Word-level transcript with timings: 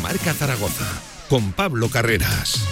Marca 0.00 0.32
Zaragoza 0.32 0.86
con 1.28 1.52
Pablo 1.52 1.88
Carreras. 1.88 2.64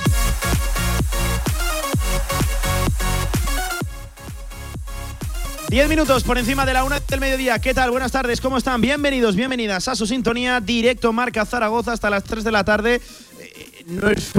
Diez 5.68 5.88
minutos 5.88 6.22
por 6.22 6.38
encima 6.38 6.64
de 6.64 6.72
la 6.72 6.84
una 6.84 7.00
del 7.00 7.20
mediodía. 7.20 7.58
¿Qué 7.58 7.74
tal? 7.74 7.90
Buenas 7.90 8.12
tardes, 8.12 8.40
¿cómo 8.40 8.58
están? 8.58 8.80
Bienvenidos, 8.80 9.34
bienvenidas 9.34 9.88
a 9.88 9.96
su 9.96 10.06
sintonía. 10.06 10.60
Directo 10.60 11.12
Marca 11.12 11.44
Zaragoza 11.44 11.92
hasta 11.92 12.08
las 12.08 12.24
3 12.24 12.44
de 12.44 12.52
la 12.52 12.64
tarde 12.64 13.00
no 13.86 14.08
es 14.08 14.32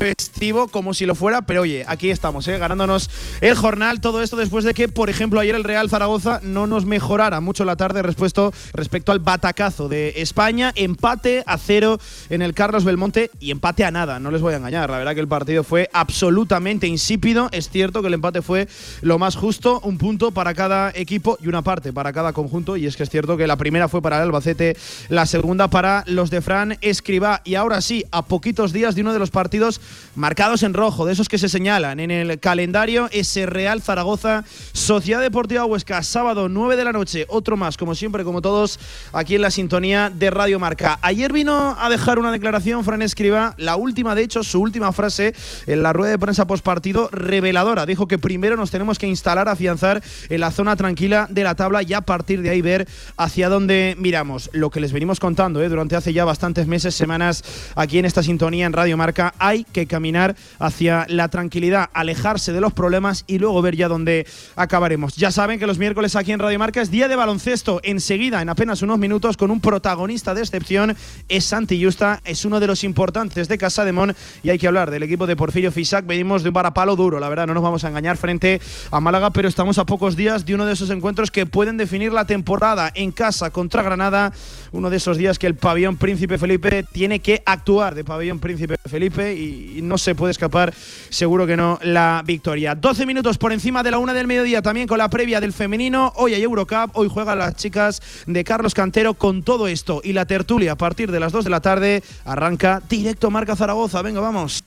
como 0.71 0.93
si 0.93 1.07
lo 1.07 1.15
fuera, 1.15 1.41
pero 1.41 1.61
oye, 1.61 1.83
aquí 1.87 2.11
estamos, 2.11 2.47
¿eh? 2.47 2.59
ganándonos 2.59 3.09
el 3.41 3.55
jornal. 3.55 4.01
Todo 4.01 4.21
esto 4.21 4.37
después 4.37 4.63
de 4.63 4.75
que, 4.75 4.87
por 4.87 5.09
ejemplo, 5.09 5.39
ayer 5.39 5.55
el 5.55 5.63
Real 5.63 5.89
Zaragoza 5.89 6.39
no 6.43 6.67
nos 6.67 6.85
mejorara 6.85 7.41
mucho 7.41 7.65
la 7.65 7.75
tarde 7.75 8.03
respecto, 8.03 8.53
respecto 8.71 9.11
al 9.11 9.17
batacazo 9.17 9.89
de 9.89 10.13
España. 10.17 10.73
Empate 10.75 11.43
a 11.47 11.57
cero 11.57 11.99
en 12.29 12.43
el 12.43 12.53
Carlos 12.53 12.83
Belmonte 12.83 13.31
y 13.39 13.49
empate 13.49 13.83
a 13.83 13.89
nada, 13.89 14.19
no 14.19 14.29
les 14.29 14.41
voy 14.41 14.53
a 14.53 14.57
engañar. 14.57 14.91
La 14.91 14.99
verdad 14.99 15.15
que 15.15 15.21
el 15.21 15.27
partido 15.27 15.63
fue 15.63 15.89
absolutamente 15.91 16.85
insípido. 16.85 17.49
Es 17.51 17.69
cierto 17.69 18.01
que 18.01 18.07
el 18.09 18.13
empate 18.13 18.43
fue 18.43 18.67
lo 19.01 19.17
más 19.17 19.35
justo, 19.35 19.79
un 19.83 19.97
punto 19.97 20.31
para 20.31 20.53
cada 20.53 20.91
equipo 20.93 21.39
y 21.41 21.47
una 21.47 21.63
parte 21.63 21.91
para 21.93 22.13
cada 22.13 22.31
conjunto. 22.31 22.77
Y 22.77 22.85
es 22.85 22.95
que 22.95 23.03
es 23.03 23.09
cierto 23.09 23.38
que 23.38 23.47
la 23.47 23.55
primera 23.55 23.88
fue 23.88 24.03
para 24.03 24.17
el 24.17 24.23
Albacete, 24.23 24.77
la 25.09 25.25
segunda 25.25 25.67
para 25.67 26.03
los 26.05 26.29
de 26.29 26.41
Fran 26.41 26.77
Escribá. 26.81 27.41
Y 27.43 27.55
ahora 27.55 27.81
sí, 27.81 28.05
a 28.11 28.23
poquitos 28.23 28.71
días 28.71 28.93
de 28.93 29.01
uno 29.01 29.13
de 29.13 29.19
los 29.19 29.31
partidos 29.31 29.81
marcados 30.27 30.62
en 30.63 30.73
rojo, 30.73 31.05
de 31.05 31.14
esos 31.14 31.30
que 31.30 31.38
se 31.38 31.47
señalan 31.47 32.02
en 32.02 32.11
el 32.11 32.38
calendario. 32.42 33.08
Ese 33.14 33.45
Real 33.45 33.81
Zaragoza, 33.81 34.44
Sociedad 34.73 35.22
Deportiva 35.22 35.64
Huesca, 35.64 36.03
sábado 36.03 36.50
9 36.50 36.75
de 36.75 36.84
la 36.84 36.92
noche. 36.92 37.25
Otro 37.30 37.56
más, 37.56 37.78
como 37.78 37.95
siempre, 37.95 38.25
como 38.25 38.42
todos, 38.42 38.78
aquí 39.14 39.36
en 39.36 39.42
la 39.42 39.52
sintonía 39.52 40.11
de 40.14 40.30
Radio 40.30 40.59
Marca. 40.59 41.00
Ayer 41.02 41.31
vino 41.31 41.78
a 41.80 41.89
dejar 41.89 42.19
una 42.19 42.34
declaración 42.34 42.84
Fran 42.84 43.02
Escriba, 43.02 43.53
la 43.56 43.78
última, 43.78 44.16
de 44.16 44.23
hecho, 44.23 44.44
su 44.44 44.59
última 44.59 44.92
frase 44.92 45.34
en 45.66 45.81
la 45.81 45.94
rueda 45.94 46.11
de 46.11 46.19
prensa 46.19 46.45
postpartido, 46.45 47.08
reveladora. 47.14 47.86
Dijo 47.86 48.09
que 48.09 48.17
primero 48.17 48.58
nos 48.58 48.69
tenemos 48.69 49.00
que 49.00 49.08
instalar, 49.08 49.47
afianzar 49.47 50.03
en 50.28 50.41
la 50.41 50.52
zona 50.52 50.75
tranquila 50.75 51.28
de 51.30 51.45
la 51.45 51.56
tabla 51.56 51.84
y 51.84 51.94
a 51.94 52.02
partir 52.02 52.41
de 52.41 52.50
ahí 52.50 52.62
ver 52.62 52.86
hacia 53.16 53.47
dónde 53.47 53.95
miramos. 53.97 54.50
Lo 54.52 54.72
que 54.72 54.81
les 54.81 54.91
venimos 54.91 55.22
contando 55.22 55.64
¿eh? 55.64 55.69
durante 55.69 55.95
hace 55.95 56.12
ya 56.12 56.25
bastantes 56.25 56.67
meses, 56.67 56.95
semanas, 56.95 57.45
aquí 57.78 57.97
en 57.97 58.03
esta 58.03 58.23
sintonía 58.23 58.66
en 58.66 58.73
Radio 58.73 58.97
Marca 58.97 59.34
hay 59.39 59.64
que 59.64 59.88
caminar 59.88 60.16
hacia 60.59 61.05
la 61.09 61.29
tranquilidad, 61.29 61.89
alejarse 61.93 62.53
de 62.53 62.61
los 62.61 62.73
problemas 62.73 63.23
y 63.27 63.39
luego 63.39 63.61
ver 63.61 63.75
ya 63.75 63.87
dónde 63.87 64.25
acabaremos. 64.55 65.15
Ya 65.15 65.31
saben 65.31 65.59
que 65.59 65.67
los 65.67 65.77
miércoles 65.77 66.15
aquí 66.15 66.31
en 66.31 66.39
Radio 66.39 66.59
Marca 66.59 66.81
es 66.81 66.91
día 66.91 67.07
de 67.07 67.15
baloncesto. 67.15 67.79
Enseguida, 67.83 68.41
en 68.41 68.49
apenas 68.49 68.81
unos 68.81 68.97
minutos, 68.97 69.38
con 69.38 69.51
un 69.51 69.61
protagonista 69.61 70.33
de 70.33 70.41
excepción, 70.41 70.95
es 71.29 71.45
Santi 71.45 71.83
Justa, 71.83 72.21
es 72.25 72.45
uno 72.45 72.59
de 72.59 72.67
los 72.67 72.83
importantes 72.83 73.47
de 73.47 73.57
Casa 73.57 73.85
de 73.85 73.91
Mon 73.91 74.15
y 74.43 74.49
hay 74.49 74.57
que 74.57 74.67
hablar 74.67 74.91
del 74.91 75.03
equipo 75.03 75.27
de 75.27 75.35
Porfirio 75.35 75.71
Fisac. 75.71 76.05
Venimos 76.05 76.43
de 76.43 76.49
un 76.49 76.53
parapalo 76.53 76.95
duro, 76.95 77.19
la 77.19 77.29
verdad, 77.29 77.47
no 77.47 77.53
nos 77.53 77.63
vamos 77.63 77.83
a 77.83 77.89
engañar 77.89 78.17
frente 78.17 78.59
a 78.91 78.99
Málaga, 78.99 79.31
pero 79.31 79.47
estamos 79.47 79.77
a 79.77 79.85
pocos 79.85 80.15
días 80.15 80.45
de 80.45 80.55
uno 80.55 80.65
de 80.65 80.73
esos 80.73 80.89
encuentros 80.89 81.31
que 81.31 81.45
pueden 81.45 81.77
definir 81.77 82.13
la 82.13 82.25
temporada 82.25 82.91
en 82.95 83.11
casa 83.11 83.49
contra 83.49 83.83
Granada, 83.83 84.33
uno 84.71 84.89
de 84.89 84.97
esos 84.97 85.17
días 85.17 85.39
que 85.39 85.47
el 85.47 85.55
pabellón 85.55 85.97
Príncipe 85.97 86.38
Felipe 86.38 86.83
tiene 86.83 87.19
que 87.19 87.41
actuar 87.45 87.95
de 87.95 88.03
pabellón 88.03 88.39
Príncipe 88.39 88.75
Felipe 88.85 89.33
y, 89.33 89.81
no 89.81 89.97
se 89.97 90.06
puede 90.16 90.31
escapar, 90.31 90.73
seguro 91.09 91.47
que 91.47 91.58
no, 91.58 91.80
la 91.81 92.23
victoria. 92.25 92.75
12 92.75 93.05
minutos 93.05 93.38
por 93.38 93.53
encima 93.53 93.83
de 93.83 93.91
la 93.91 93.97
una 93.97 94.13
del 94.13 94.27
mediodía, 94.27 94.61
también 94.61 94.88
con 94.88 94.97
la 94.97 95.09
previa 95.09 95.40
del 95.40 95.53
femenino. 95.53 96.13
Hoy 96.16 96.34
hay 96.34 96.44
Eurocup, 96.44 96.91
hoy 96.94 97.09
juegan 97.09 97.40
las 97.40 97.56
chicas 97.56 98.01
de 98.25 98.44
Carlos 98.44 98.73
Cantero 98.73 99.13
con 99.13 99.44
todo 99.44 99.68
esto 99.68 100.01
y 100.03 100.13
la 100.13 100.25
tertulia 100.25 100.73
a 100.73 100.75
partir 100.75 101.12
de 101.12 101.19
las 101.19 101.31
2 101.31 101.45
de 101.45 101.50
la 101.50 101.62
tarde 101.62 102.03
arranca 102.25 102.81
directo 102.90 103.31
Marca 103.31 103.56
Zaragoza. 103.56 104.01
Venga, 104.01 104.19
vamos. 104.19 104.63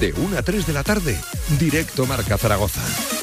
De 0.00 0.12
1 0.12 0.38
a 0.38 0.42
3 0.42 0.66
de 0.66 0.72
la 0.72 0.82
tarde, 0.82 1.18
directo 1.58 2.06
Marca 2.06 2.36
Zaragoza. 2.36 3.15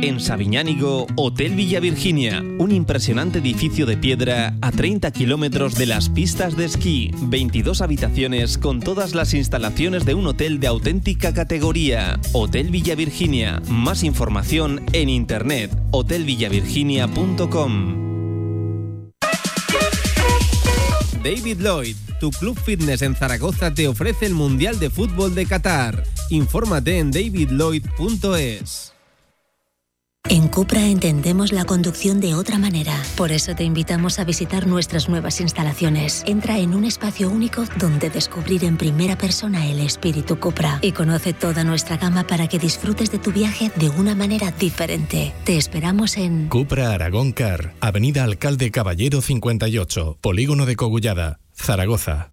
En 0.00 0.20
Sabiñánigo, 0.20 1.08
Hotel 1.16 1.56
Villa 1.56 1.80
Virginia, 1.80 2.40
un 2.58 2.70
impresionante 2.70 3.40
edificio 3.40 3.84
de 3.84 3.96
piedra 3.96 4.54
a 4.60 4.70
30 4.70 5.10
kilómetros 5.10 5.74
de 5.74 5.86
las 5.86 6.08
pistas 6.08 6.56
de 6.56 6.66
esquí, 6.66 7.10
22 7.22 7.82
habitaciones 7.82 8.58
con 8.58 8.78
todas 8.78 9.16
las 9.16 9.34
instalaciones 9.34 10.04
de 10.04 10.14
un 10.14 10.28
hotel 10.28 10.60
de 10.60 10.68
auténtica 10.68 11.34
categoría. 11.34 12.20
Hotel 12.32 12.70
Villa 12.70 12.94
Virginia, 12.94 13.60
más 13.68 14.04
información 14.04 14.82
en 14.92 15.08
internet, 15.08 15.76
hotelvillavirginia.com. 15.90 18.06
David 21.24 21.60
Lloyd, 21.60 21.96
tu 22.20 22.30
club 22.30 22.56
fitness 22.56 23.02
en 23.02 23.16
Zaragoza 23.16 23.74
te 23.74 23.88
ofrece 23.88 24.26
el 24.26 24.34
Mundial 24.34 24.78
de 24.78 24.90
Fútbol 24.90 25.34
de 25.34 25.46
Qatar. 25.46 26.04
Infórmate 26.30 26.98
en 26.98 27.10
davidlloyd.es. 27.10 28.94
En 30.30 30.48
Cupra 30.48 30.86
entendemos 30.86 31.52
la 31.52 31.64
conducción 31.64 32.20
de 32.20 32.34
otra 32.34 32.58
manera. 32.58 33.02
Por 33.16 33.32
eso 33.32 33.54
te 33.54 33.64
invitamos 33.64 34.18
a 34.18 34.24
visitar 34.24 34.66
nuestras 34.66 35.08
nuevas 35.08 35.40
instalaciones. 35.40 36.22
Entra 36.26 36.58
en 36.58 36.74
un 36.74 36.84
espacio 36.84 37.30
único 37.30 37.64
donde 37.78 38.10
descubrir 38.10 38.64
en 38.64 38.76
primera 38.76 39.16
persona 39.16 39.66
el 39.66 39.80
espíritu 39.80 40.38
Cupra 40.38 40.80
y 40.82 40.92
conoce 40.92 41.32
toda 41.32 41.64
nuestra 41.64 41.96
gama 41.96 42.26
para 42.26 42.46
que 42.46 42.58
disfrutes 42.58 43.10
de 43.10 43.18
tu 43.18 43.32
viaje 43.32 43.72
de 43.76 43.88
una 43.88 44.14
manera 44.14 44.50
diferente. 44.50 45.32
Te 45.44 45.56
esperamos 45.56 46.18
en 46.18 46.48
Cupra 46.48 46.92
Aragón 46.92 47.32
Car, 47.32 47.72
Avenida 47.80 48.24
Alcalde 48.24 48.70
Caballero 48.70 49.22
58, 49.22 50.18
Polígono 50.20 50.66
de 50.66 50.76
Cogullada, 50.76 51.40
Zaragoza. 51.54 52.32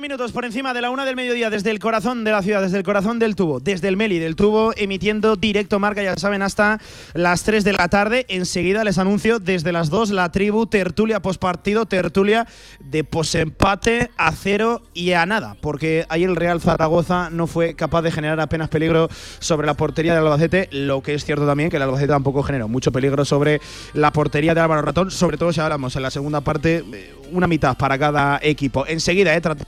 Minutos 0.00 0.32
por 0.32 0.44
encima 0.44 0.74
de 0.74 0.80
la 0.80 0.90
una 0.90 1.04
del 1.04 1.16
mediodía 1.16 1.48
desde 1.48 1.70
el 1.70 1.78
corazón 1.78 2.24
de 2.24 2.30
la 2.30 2.42
ciudad, 2.42 2.60
desde 2.60 2.76
el 2.76 2.82
corazón 2.82 3.18
del 3.18 3.34
tubo, 3.34 3.58
desde 3.58 3.88
el 3.88 3.96
Meli 3.96 4.18
del 4.18 4.36
tubo, 4.36 4.72
emitiendo 4.76 5.36
directo 5.36 5.78
marca, 5.78 6.02
ya 6.02 6.14
saben, 6.16 6.42
hasta 6.42 6.78
las 7.14 7.42
3 7.44 7.64
de 7.64 7.72
la 7.72 7.88
tarde. 7.88 8.26
Enseguida 8.28 8.84
les 8.84 8.98
anuncio 8.98 9.38
desde 9.38 9.72
las 9.72 9.90
2 9.90 10.10
la 10.10 10.30
tribu 10.30 10.66
tertulia 10.66 11.20
postpartido, 11.20 11.86
tertulia 11.86 12.46
de 12.80 13.02
posempate 13.02 14.10
a 14.16 14.32
cero 14.32 14.82
y 14.92 15.12
a 15.12 15.24
nada, 15.24 15.56
porque 15.60 16.04
ahí 16.08 16.24
el 16.24 16.36
Real 16.36 16.60
Zaragoza 16.60 17.30
no 17.30 17.46
fue 17.46 17.74
capaz 17.74 18.02
de 18.02 18.10
generar 18.10 18.40
apenas 18.40 18.68
peligro 18.68 19.08
sobre 19.38 19.66
la 19.66 19.74
portería 19.74 20.14
del 20.14 20.24
Albacete, 20.24 20.68
lo 20.70 21.02
que 21.02 21.14
es 21.14 21.24
cierto 21.24 21.46
también 21.46 21.70
que 21.70 21.76
el 21.76 21.82
Albacete 21.82 22.08
tampoco 22.08 22.42
generó 22.42 22.68
mucho 22.68 22.92
peligro 22.92 23.24
sobre 23.24 23.60
la 23.94 24.12
portería 24.12 24.54
de 24.54 24.60
Álvaro 24.60 24.82
Ratón, 24.82 25.10
sobre 25.10 25.38
todo 25.38 25.52
si 25.52 25.60
hablamos 25.60 25.96
en 25.96 26.02
la 26.02 26.10
segunda 26.10 26.40
parte, 26.40 26.84
una 27.30 27.46
mitad 27.46 27.76
para 27.76 27.98
cada 27.98 28.38
equipo. 28.42 28.86
Enseguida, 28.86 29.34
eh, 29.34 29.40
tratamos 29.40 29.61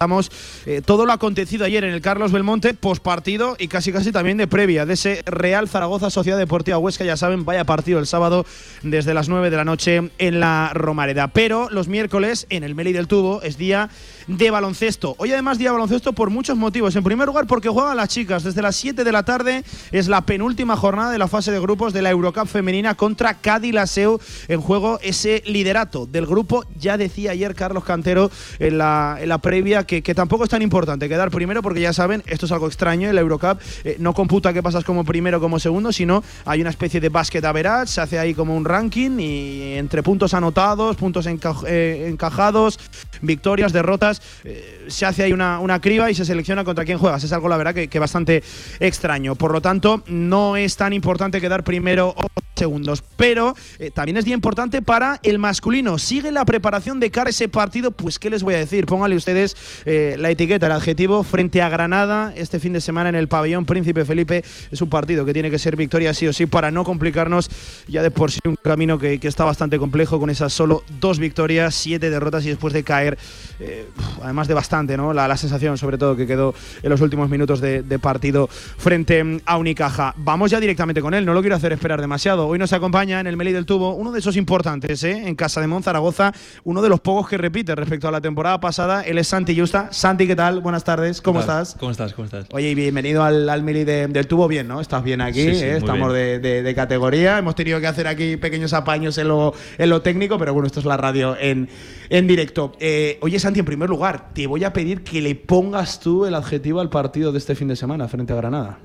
eh, 0.67 0.83
todo 0.85 1.07
lo 1.07 1.13
acontecido 1.13 1.65
ayer 1.65 1.85
en 1.85 1.95
el 1.95 2.01
Carlos 2.01 2.33
Belmonte, 2.33 2.75
partido 2.75 3.57
y 3.59 3.69
casi 3.69 3.93
casi 3.93 4.13
también 4.13 4.37
de 4.37 4.47
previa 4.47 4.87
de 4.87 4.95
ese 4.95 5.23
Real 5.27 5.69
Zaragoza 5.69 6.11
Sociedad 6.11 6.39
Deportiva 6.39 6.79
Huesca. 6.79 7.05
Ya 7.05 7.17
saben, 7.17 7.45
vaya 7.45 7.65
partido 7.65 7.99
el 7.99 8.07
sábado 8.07 8.45
desde 8.83 9.15
las 9.15 9.29
9 9.29 9.51
de 9.51 9.57
la 9.57 9.65
noche 9.65 10.11
en 10.19 10.41
la 10.41 10.71
Romareda. 10.75 11.29
Pero 11.29 11.69
los 11.71 11.89
miércoles 11.89 12.47
en 12.51 12.65
el 12.65 12.75
Meli 12.75 12.93
del 12.93 13.09
Tubo 13.09 13.43
es 13.43 13.57
día 13.57 13.91
de 14.27 14.51
baloncesto. 14.51 15.15
Hoy 15.19 15.33
además 15.33 15.59
día 15.59 15.69
de 15.69 15.73
baloncesto 15.73 16.13
por 16.13 16.31
muchos 16.31 16.57
motivos. 16.57 16.97
En 16.97 17.05
primer 17.05 17.27
lugar 17.27 17.47
porque 17.47 17.69
juegan 17.69 17.97
las 17.97 18.09
chicas. 18.09 18.43
Desde 18.43 18.63
las 18.63 18.77
7 18.77 19.05
de 19.05 19.13
la 19.13 19.23
tarde 19.23 19.65
es 19.93 20.09
la 20.09 20.23
penúltima 20.23 20.77
jornada 20.77 21.11
de 21.11 21.19
la 21.19 21.29
fase 21.29 21.51
de 21.51 21.61
grupos 21.61 21.93
de 21.93 22.03
la 22.03 22.11
Eurocup 22.11 22.47
femenina 22.47 22.95
contra 22.95 23.35
Cádiz 23.35 23.75
Laseu 23.75 24.21
en 24.49 24.61
juego 24.61 24.99
ese 25.03 25.43
liderato 25.47 26.07
del 26.07 26.27
grupo. 26.27 26.65
Ya 26.79 26.97
decía 26.97 27.33
ayer 27.33 27.55
Carlos 27.55 27.85
Cantero 27.85 28.31
en 28.59 28.79
la, 28.79 29.19
en 29.21 29.29
la 29.29 29.39
previa 29.39 29.85
que, 29.85 30.03
que, 30.03 30.15
tampoco 30.15 30.45
es 30.45 30.51
tan 30.51 30.63
importante 30.63 31.09
quedar 31.09 31.31
primero 31.31 31.63
porque 31.63 31.81
ya 31.81 31.93
saben, 31.93 32.23
esto 32.27 32.47
es 32.47 32.53
algo 32.53 32.67
extraño 32.67 33.09
en 33.09 33.15
la 33.15 33.21
Eurocup. 33.21 33.61
Eh, 33.85 33.97
no 33.99 34.15
computa 34.15 34.53
que 34.53 34.63
pasas 34.63 34.85
como 34.85 35.05
primero 35.05 35.41
como 35.41 35.59
segundo, 35.59 35.93
sino 35.93 36.23
hay 36.45 36.61
una 36.61 36.71
especie 36.71 37.01
de 37.01 37.09
basket 37.09 37.45
average, 37.45 37.93
se 37.93 38.01
hace 38.01 38.19
ahí 38.19 38.35
como 38.35 38.57
un 38.57 38.65
ranking 38.65 39.19
y 39.19 39.75
entre 39.75 40.03
puntos 40.03 40.35
anotados, 40.35 40.97
puntos 40.97 41.27
eh, 41.27 42.07
encajados, 42.09 42.79
victorias, 43.23 43.73
derrotas, 43.73 44.23
eh, 44.45 44.87
se 44.89 45.07
hace 45.07 45.25
ahí 45.25 45.33
una, 45.33 45.59
una, 45.59 45.81
criba 45.81 46.11
y 46.11 46.15
se 46.15 46.25
selecciona 46.25 46.65
contra 46.65 46.85
quién 46.85 46.99
juegas. 46.99 47.25
Es 47.25 47.33
algo, 47.33 47.49
la 47.49 47.57
verdad, 47.57 47.75
que, 47.75 47.89
que 47.89 47.99
bastante 47.99 48.43
extraño. 48.81 49.35
Por 49.35 49.53
lo 49.53 49.61
tanto, 49.61 50.03
no 50.07 50.57
es 50.57 50.77
tan 50.77 50.93
importante 50.93 51.41
quedar 51.41 51.65
primero 51.65 52.15
o 52.17 52.44
segundos. 52.55 53.03
Pero 53.17 53.55
eh, 53.79 53.91
también 53.91 54.17
es 54.17 54.25
día 54.25 54.35
importante 54.35 54.83
para 54.83 55.21
el 55.23 55.39
masculino. 55.39 55.99
Sigue 55.99 56.33
la 56.33 56.45
preparación 56.45 57.01
de 57.01 57.11
cara 57.11 57.29
a 57.29 57.31
ese 57.31 57.49
partido. 57.49 57.91
Pues, 57.91 58.19
¿qué 58.19 58.31
les 58.31 58.43
voy 58.43 58.55
a 58.55 58.59
decir? 58.59 58.87
Pónganle 58.87 59.17
ustedes 59.17 59.57
eh, 59.85 60.17
la 60.19 60.31
etiqueta, 60.31 60.67
el 60.67 60.73
adjetivo, 60.73 61.23
frente 61.23 61.63
a 61.63 61.69
Granada 61.69 62.33
este 62.37 62.59
fin 62.59 62.73
de 62.73 62.81
semana 62.81 63.09
en 63.09 63.15
el 63.15 63.29
pabellón 63.29 63.65
Príncipe 63.65 64.05
Felipe. 64.05 64.45
Es 64.71 64.81
un 64.83 64.89
partido 64.89 65.25
que 65.25 65.33
tiene 65.33 65.51
que 65.51 65.59
ser 65.59 65.77
victoria 65.77 66.15
sí 66.15 66.27
o 66.27 66.33
sí 66.33 66.47
para 66.47 66.71
no 66.71 66.85
complicarnos 66.85 67.51
ya 67.89 68.03
de 68.03 68.11
por 68.11 68.31
sí 68.31 68.41
un 68.45 68.57
camino 68.57 68.99
que, 68.99 69.21
está 69.25 69.45
bastante 69.45 69.79
complejo 69.79 70.21
con 70.21 70.29
esas 70.29 70.53
solo 70.53 70.85
dos 71.01 71.19
victorias, 71.19 71.75
siete 71.75 72.11
derrotas 72.11 72.45
y 72.45 72.51
después 72.51 72.75
de 72.75 72.85
caer, 72.85 73.19
eh, 73.59 73.89
además 74.23 74.49
de 74.49 74.55
bastante, 74.55 74.97
¿no? 74.99 75.15
La, 75.15 75.35
sensación, 75.37 75.79
sobre 75.79 75.99
todo, 75.99 76.15
que 76.15 76.27
quedó 76.27 76.55
en 76.83 76.91
los 76.91 77.01
últimos 77.01 77.29
minutos 77.29 77.61
de 77.61 77.99
partido 77.99 78.49
frente 78.49 79.41
a 79.47 79.57
Unicaja. 79.57 80.15
Vamos 80.19 80.51
ya 80.51 80.61
directamente 80.61 81.01
con 81.01 81.15
él, 81.15 81.25
no 81.25 81.33
lo 81.33 81.41
quiero 81.41 81.57
hacer 81.57 81.73
esperar 81.73 82.01
demasiado. 82.01 82.44
Hoy 82.47 82.59
nos 82.59 82.73
acompaña 82.73 83.21
en 83.21 83.27
el 83.27 83.37
Meli 83.37 83.53
del 83.53 83.67
Tubo 83.67 83.95
uno 83.95 84.13
de 84.13 84.19
esos 84.19 84.37
importantes, 84.37 85.03
¿eh? 85.05 85.27
en 85.27 85.35
Casa 85.35 85.61
de 85.61 85.67
Monzaragoza, 85.67 86.33
uno 86.65 86.83
de 86.83 86.89
los 86.89 87.01
pocos 87.01 87.29
que 87.29 87.39
repite 87.39 87.75
respecto 87.75 88.09
a 88.09 88.11
la 88.11 88.21
temporada 88.21 88.61
pasada. 88.61 89.03
Él 89.03 89.19
es 89.19 89.29
Santi 89.29 89.59
Justa. 89.59 89.89
Santi, 89.93 90.27
¿qué 90.27 90.37
tal? 90.37 90.61
Buenas 90.61 90.85
tardes, 90.85 91.21
¿cómo 91.21 91.41
estás? 91.41 91.77
¿Cómo 91.79 91.93
estás? 91.93 92.13
¿Cómo 92.13 92.27
estás? 92.27 92.47
Oye, 92.53 92.75
bienvenido 92.75 93.23
al, 93.23 93.49
al 93.49 93.63
Meli 93.63 93.85
del 93.85 94.27
Tubo. 94.27 94.49
Bien, 94.49 94.69
¿no? 94.69 94.81
Estás 94.81 95.03
bien 95.03 95.21
aquí, 95.21 95.41
¿eh? 95.41 95.77
estamos 95.77 96.13
De, 96.13 96.73
categoría. 96.75 97.39
Hemos 97.39 97.55
tenido 97.55 97.81
que 97.81 97.87
hacer 97.87 98.07
aquí 98.07 98.37
pequeños 98.37 98.73
apaños 98.73 99.17
en 99.19 99.29
lo, 99.29 99.55
en 99.79 99.91
lo 99.91 100.03
técnico, 100.03 100.39
pero 100.39 100.53
bueno, 100.53 100.67
esto 100.67 100.81
es 100.81 100.87
la 100.87 100.97
radio 100.97 101.37
en, 101.39 101.69
en 102.09 102.27
directo. 102.27 102.73
Eh, 102.81 103.19
oye, 103.23 103.39
Santi, 103.39 103.61
en 103.61 103.67
primer 103.67 103.89
lugar, 103.89 104.31
te 104.35 104.47
voy 104.47 104.65
a 104.65 104.73
pedir 104.73 105.03
que 105.03 105.21
le 105.21 105.35
pongas 105.35 106.01
tú 106.01 106.27
el 106.27 106.35
adjetivo 106.35 106.81
al 106.81 106.91
partido 106.91 107.33
de 107.33 107.39
este 107.39 107.55
fin 107.55 107.69
de 107.69 107.77
semana 107.77 108.09
frente 108.09 108.33
a 108.33 108.37
Granada. 108.37 108.79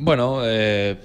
Bueno, 0.00 0.40
eh, 0.44 0.96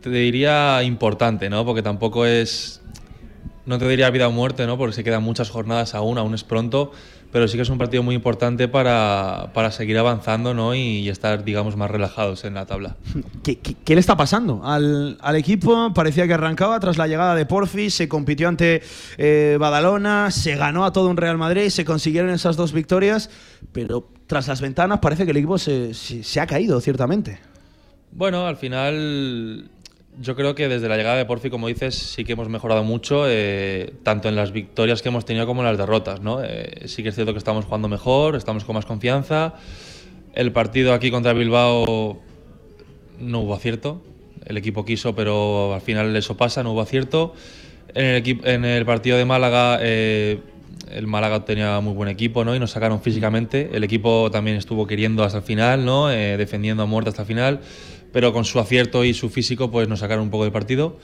te 0.00 0.10
diría 0.10 0.82
importante, 0.82 1.48
¿no? 1.50 1.64
Porque 1.64 1.82
tampoco 1.82 2.26
es. 2.26 2.80
No 3.64 3.78
te 3.78 3.88
diría 3.88 4.10
vida 4.10 4.26
o 4.26 4.32
muerte, 4.32 4.66
¿no? 4.66 4.76
Porque 4.76 4.92
se 4.92 5.04
quedan 5.04 5.22
muchas 5.22 5.48
jornadas 5.50 5.94
aún, 5.94 6.18
aún 6.18 6.34
es 6.34 6.42
pronto, 6.42 6.90
pero 7.30 7.46
sí 7.46 7.56
que 7.56 7.62
es 7.62 7.68
un 7.68 7.78
partido 7.78 8.02
muy 8.02 8.16
importante 8.16 8.66
para, 8.66 9.52
para 9.54 9.70
seguir 9.70 9.96
avanzando, 9.98 10.52
¿no? 10.52 10.74
Y, 10.74 11.08
estar, 11.08 11.44
digamos, 11.44 11.76
más 11.76 11.88
relajados 11.88 12.44
en 12.44 12.54
la 12.54 12.66
tabla. 12.66 12.96
¿Qué, 13.44 13.58
qué, 13.58 13.94
le 13.94 14.00
está 14.00 14.16
pasando 14.16 14.62
al, 14.64 15.16
al, 15.20 15.36
equipo? 15.36 15.94
Parecía 15.94 16.26
que 16.26 16.34
arrancaba 16.34 16.80
tras 16.80 16.98
la 16.98 17.06
llegada 17.06 17.36
de 17.36 17.46
Porfi, 17.46 17.88
se 17.90 18.08
compitió 18.08 18.48
ante 18.48 18.82
eh, 19.16 19.56
Badalona, 19.60 20.32
se 20.32 20.56
ganó 20.56 20.84
a 20.84 20.92
todo 20.92 21.08
un 21.08 21.16
Real 21.16 21.38
Madrid, 21.38 21.68
se 21.68 21.84
consiguieron 21.84 22.30
esas 22.30 22.56
dos 22.56 22.72
victorias, 22.72 23.30
pero 23.70 24.08
tras 24.26 24.48
las 24.48 24.60
ventanas 24.60 24.98
parece 24.98 25.24
que 25.24 25.30
el 25.30 25.36
equipo 25.36 25.56
se, 25.56 25.94
se, 25.94 26.24
se 26.24 26.40
ha 26.40 26.46
caído, 26.48 26.80
ciertamente. 26.80 27.51
Bueno, 28.14 28.46
al 28.46 28.56
final 28.56 29.70
yo 30.20 30.36
creo 30.36 30.54
que 30.54 30.68
desde 30.68 30.88
la 30.88 30.98
llegada 30.98 31.16
de 31.16 31.24
Porfi, 31.24 31.48
como 31.48 31.68
dices, 31.68 31.94
sí 31.94 32.24
que 32.24 32.32
hemos 32.32 32.50
mejorado 32.50 32.84
mucho, 32.84 33.24
eh, 33.26 33.94
tanto 34.02 34.28
en 34.28 34.36
las 34.36 34.52
victorias 34.52 35.00
que 35.00 35.08
hemos 35.08 35.24
tenido 35.24 35.46
como 35.46 35.62
en 35.62 35.68
las 35.68 35.78
derrotas. 35.78 36.20
¿no? 36.20 36.42
Eh, 36.44 36.82
sí 36.86 37.02
que 37.02 37.08
es 37.08 37.14
cierto 37.14 37.32
que 37.32 37.38
estamos 37.38 37.64
jugando 37.64 37.88
mejor, 37.88 38.36
estamos 38.36 38.64
con 38.64 38.74
más 38.74 38.84
confianza. 38.84 39.54
El 40.34 40.52
partido 40.52 40.92
aquí 40.92 41.10
contra 41.10 41.32
Bilbao 41.32 42.20
no 43.18 43.40
hubo 43.40 43.54
acierto. 43.54 44.02
El 44.44 44.58
equipo 44.58 44.84
quiso, 44.84 45.14
pero 45.14 45.72
al 45.72 45.80
final 45.80 46.14
eso 46.14 46.36
pasa, 46.36 46.62
no 46.62 46.72
hubo 46.72 46.82
acierto. 46.82 47.34
En 47.94 48.64
el, 48.64 48.84
partido 48.84 49.16
de 49.16 49.24
Málaga, 49.24 49.78
eh, 49.80 50.40
el 50.90 51.06
Málaga 51.06 51.44
tenía 51.44 51.80
muy 51.80 51.94
buen 51.94 52.08
equipo 52.08 52.44
¿no? 52.44 52.54
y 52.54 52.58
nos 52.58 52.72
sacaron 52.72 53.00
físicamente. 53.00 53.70
El 53.72 53.84
equipo 53.84 54.30
también 54.30 54.58
estuvo 54.58 54.86
queriendo 54.86 55.24
hasta 55.24 55.38
el 55.38 55.44
final, 55.44 55.86
¿no? 55.86 56.08
defendiendo 56.08 56.82
a 56.82 56.86
muerte 56.86 57.10
hasta 57.10 57.22
el 57.22 57.28
final 57.28 57.60
pero 58.12 58.32
con 58.32 58.44
su 58.44 58.58
acierto 58.58 59.04
y 59.04 59.14
su 59.14 59.30
físico 59.30 59.70
pues 59.70 59.88
nos 59.88 60.00
sacaron 60.00 60.24
un 60.24 60.30
poco 60.30 60.44
del 60.44 60.52
partido. 60.52 60.98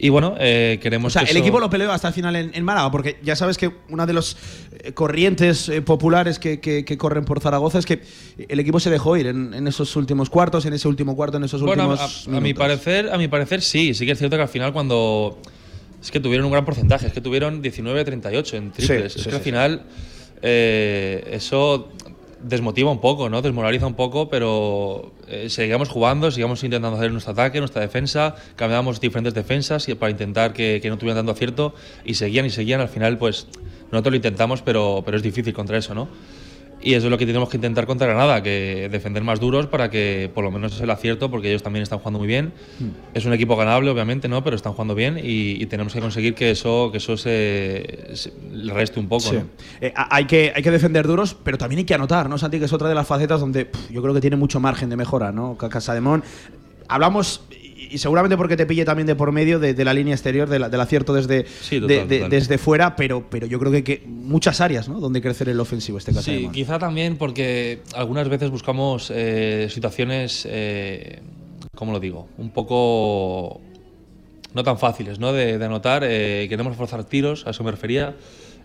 Y 0.00 0.10
bueno, 0.10 0.36
eh, 0.38 0.78
queremos. 0.80 1.16
O 1.16 1.18
sea, 1.18 1.28
el 1.28 1.36
equipo 1.36 1.58
lo 1.58 1.68
peleó 1.68 1.90
hasta 1.90 2.08
el 2.08 2.14
final 2.14 2.36
en, 2.36 2.64
Málaga, 2.64 2.90
porque 2.90 3.18
ya 3.22 3.34
sabes 3.34 3.58
que 3.58 3.72
una 3.88 4.06
de 4.06 4.12
las 4.12 4.36
eh, 4.70 4.92
corrientes 4.92 5.68
eh, 5.68 5.82
populares 5.82 6.38
que, 6.38 6.60
que, 6.60 6.96
corren 6.96 7.24
por 7.24 7.40
Zaragoza 7.40 7.80
es 7.80 7.86
que 7.86 8.02
el 8.48 8.60
equipo 8.60 8.78
se 8.78 8.90
dejó 8.90 9.16
ir 9.16 9.26
en, 9.26 9.66
esos 9.66 9.96
últimos 9.96 10.30
cuartos, 10.30 10.64
en 10.66 10.74
ese 10.74 10.86
último 10.86 11.16
cuarto, 11.16 11.38
en 11.38 11.44
esos 11.44 11.60
últimos. 11.62 12.28
A, 12.28 12.36
a, 12.36 12.40
mi 12.40 12.54
parecer, 12.54 13.10
a 13.12 13.18
mi 13.18 13.26
parecer 13.26 13.60
sí. 13.60 13.92
Sí 13.92 14.06
que 14.06 14.12
es 14.12 14.18
cierto 14.18 14.36
que 14.36 14.42
al 14.42 14.48
final 14.48 14.72
cuando. 14.72 15.36
Es 16.00 16.12
que 16.12 16.20
tuvieron 16.20 16.46
un 16.46 16.52
gran 16.52 16.64
porcentaje, 16.64 17.08
es 17.08 17.12
que 17.12 17.20
tuvieron 17.20 17.60
19-38 17.60 18.54
en 18.54 18.70
triples. 18.70 19.16
es 19.16 19.26
que 19.26 19.34
al 19.34 19.40
final. 19.40 19.82
eso 20.40 21.88
desmotiva 22.42 22.90
un 22.90 23.00
poco, 23.00 23.28
¿no? 23.28 23.42
Desmoraliza 23.42 23.86
un 23.86 23.94
poco, 23.94 24.28
pero 24.28 25.12
eh, 25.26 25.48
jugando, 25.88 26.30
sigamos 26.30 26.62
intentando 26.64 26.96
hacer 26.96 27.10
nuestro 27.12 27.32
ataque, 27.32 27.58
nuestra 27.58 27.82
defensa, 27.82 28.36
cambiamos 28.56 29.00
diferentes 29.00 29.34
defensas 29.34 29.86
para 29.98 30.10
intentar 30.10 30.52
que, 30.52 30.80
que 30.82 30.90
no 30.90 30.98
tuvieran 30.98 31.18
tanto 31.18 31.32
acierto 31.32 31.74
y 32.04 32.14
seguían 32.14 32.46
y 32.46 32.50
seguían. 32.50 32.80
Al 32.80 32.88
final, 32.88 33.18
pues 33.18 33.46
nosotros 33.90 34.12
lo 34.12 34.16
intentamos, 34.16 34.62
pero, 34.62 35.02
pero 35.04 35.16
es 35.16 35.22
difícil 35.22 35.52
contra 35.52 35.78
eso, 35.78 35.94
¿no? 35.94 36.08
Y 36.88 36.94
eso 36.94 37.08
es 37.08 37.10
lo 37.10 37.18
que 37.18 37.26
tenemos 37.26 37.50
que 37.50 37.58
intentar 37.58 37.84
contra 37.84 38.06
Granada, 38.06 38.42
que 38.42 38.88
defender 38.90 39.22
más 39.22 39.40
duros 39.40 39.66
para 39.66 39.90
que 39.90 40.30
por 40.34 40.42
lo 40.42 40.50
menos 40.50 40.74
es 40.74 40.80
el 40.80 40.88
acierto, 40.88 41.30
porque 41.30 41.50
ellos 41.50 41.62
también 41.62 41.82
están 41.82 41.98
jugando 41.98 42.18
muy 42.18 42.26
bien. 42.26 42.54
Hmm. 42.78 42.88
Es 43.12 43.26
un 43.26 43.34
equipo 43.34 43.56
ganable, 43.56 43.90
obviamente, 43.90 44.26
¿no? 44.26 44.42
Pero 44.42 44.56
están 44.56 44.72
jugando 44.72 44.94
bien 44.94 45.20
y, 45.22 45.66
tenemos 45.66 45.92
que 45.92 46.00
conseguir 46.00 46.34
que 46.34 46.50
eso, 46.50 46.88
que 46.90 46.96
eso 46.96 47.18
se, 47.18 48.06
reste 48.72 49.00
un 49.00 49.06
poco. 49.06 49.30
Eh, 49.82 49.92
hay, 49.94 50.24
que, 50.24 50.50
hay 50.56 50.62
que 50.62 50.70
defender 50.70 51.06
duros, 51.06 51.36
pero 51.44 51.58
también 51.58 51.80
hay 51.80 51.84
que 51.84 51.92
anotar, 51.92 52.26
¿no, 52.30 52.38
Santi? 52.38 52.58
Que 52.58 52.64
es 52.64 52.72
otra 52.72 52.88
de 52.88 52.94
las 52.94 53.06
facetas 53.06 53.38
donde 53.38 53.70
yo 53.90 54.00
creo 54.00 54.14
que 54.14 54.22
tiene 54.22 54.36
mucho 54.36 54.58
margen 54.58 54.88
de 54.88 54.96
mejora, 54.96 55.30
¿no? 55.30 55.58
Casademón. 55.58 56.24
Hablamos 56.88 57.42
y 57.90 57.98
seguramente 57.98 58.36
porque 58.36 58.56
te 58.56 58.66
pille 58.66 58.84
también 58.84 59.06
de 59.06 59.14
por 59.14 59.32
medio 59.32 59.58
de, 59.58 59.84
la 59.84 59.94
línea 59.94 60.14
exterior, 60.14 60.48
del 60.48 60.80
acierto 60.80 61.12
desde, 61.12 61.46
desde 62.28 62.58
fuera, 62.58 62.96
pero, 62.96 63.28
pero 63.28 63.46
yo 63.46 63.58
creo 63.58 63.72
que 63.72 63.92
hay 63.92 64.08
muchas 64.08 64.60
áreas 64.60 64.88
¿no? 64.88 65.00
donde 65.00 65.20
crecer 65.20 65.48
el 65.48 65.60
ofensivo 65.60 65.98
este 65.98 66.12
caso. 66.12 66.30
Sí, 66.30 66.48
quizá 66.52 66.78
también 66.78 67.16
porque 67.16 67.82
algunas 67.94 68.28
veces 68.28 68.50
buscamos 68.50 69.12
eh, 69.14 69.68
situaciones, 69.70 70.46
eh, 70.50 71.20
¿cómo 71.74 71.92
lo 71.92 72.00
digo? 72.00 72.28
Un 72.38 72.50
poco 72.50 73.60
no 74.54 74.62
tan 74.62 74.78
fáciles 74.78 75.18
¿no? 75.18 75.32
de, 75.32 75.62
anotar. 75.64 76.02
Eh, 76.04 76.46
queremos 76.48 76.76
forzar 76.76 77.04
tiros, 77.04 77.46
a 77.46 77.50
eso 77.50 77.64
me 77.64 77.70
refería 77.70 78.16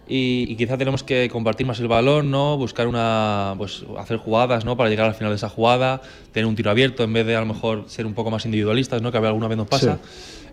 y, 0.07 0.55
quizá 0.55 0.77
tenemos 0.77 1.03
que 1.03 1.29
compartir 1.29 1.65
más 1.65 1.79
el 1.79 1.87
balón, 1.87 2.29
¿no? 2.29 2.57
Buscar 2.57 2.87
una, 2.87 3.55
pues 3.57 3.85
hacer 3.97 4.17
jugadas, 4.17 4.65
¿no? 4.65 4.75
Para 4.75 4.89
llegar 4.89 5.07
al 5.07 5.15
final 5.15 5.31
de 5.31 5.37
esa 5.37 5.49
jugada, 5.49 6.01
tener 6.31 6.45
un 6.45 6.55
tiro 6.55 6.71
abierto 6.71 7.03
en 7.03 7.13
vez 7.13 7.25
de 7.25 7.35
a 7.35 7.39
lo 7.39 7.45
mejor 7.45 7.85
ser 7.87 8.05
un 8.05 8.13
poco 8.13 8.29
más 8.29 8.45
individualistas, 8.45 9.01
¿no? 9.01 9.11
Que 9.11 9.17
a 9.17 9.21
alguna 9.21 9.47
vez 9.47 9.57
nos 9.57 9.67
pasa. 9.67 9.99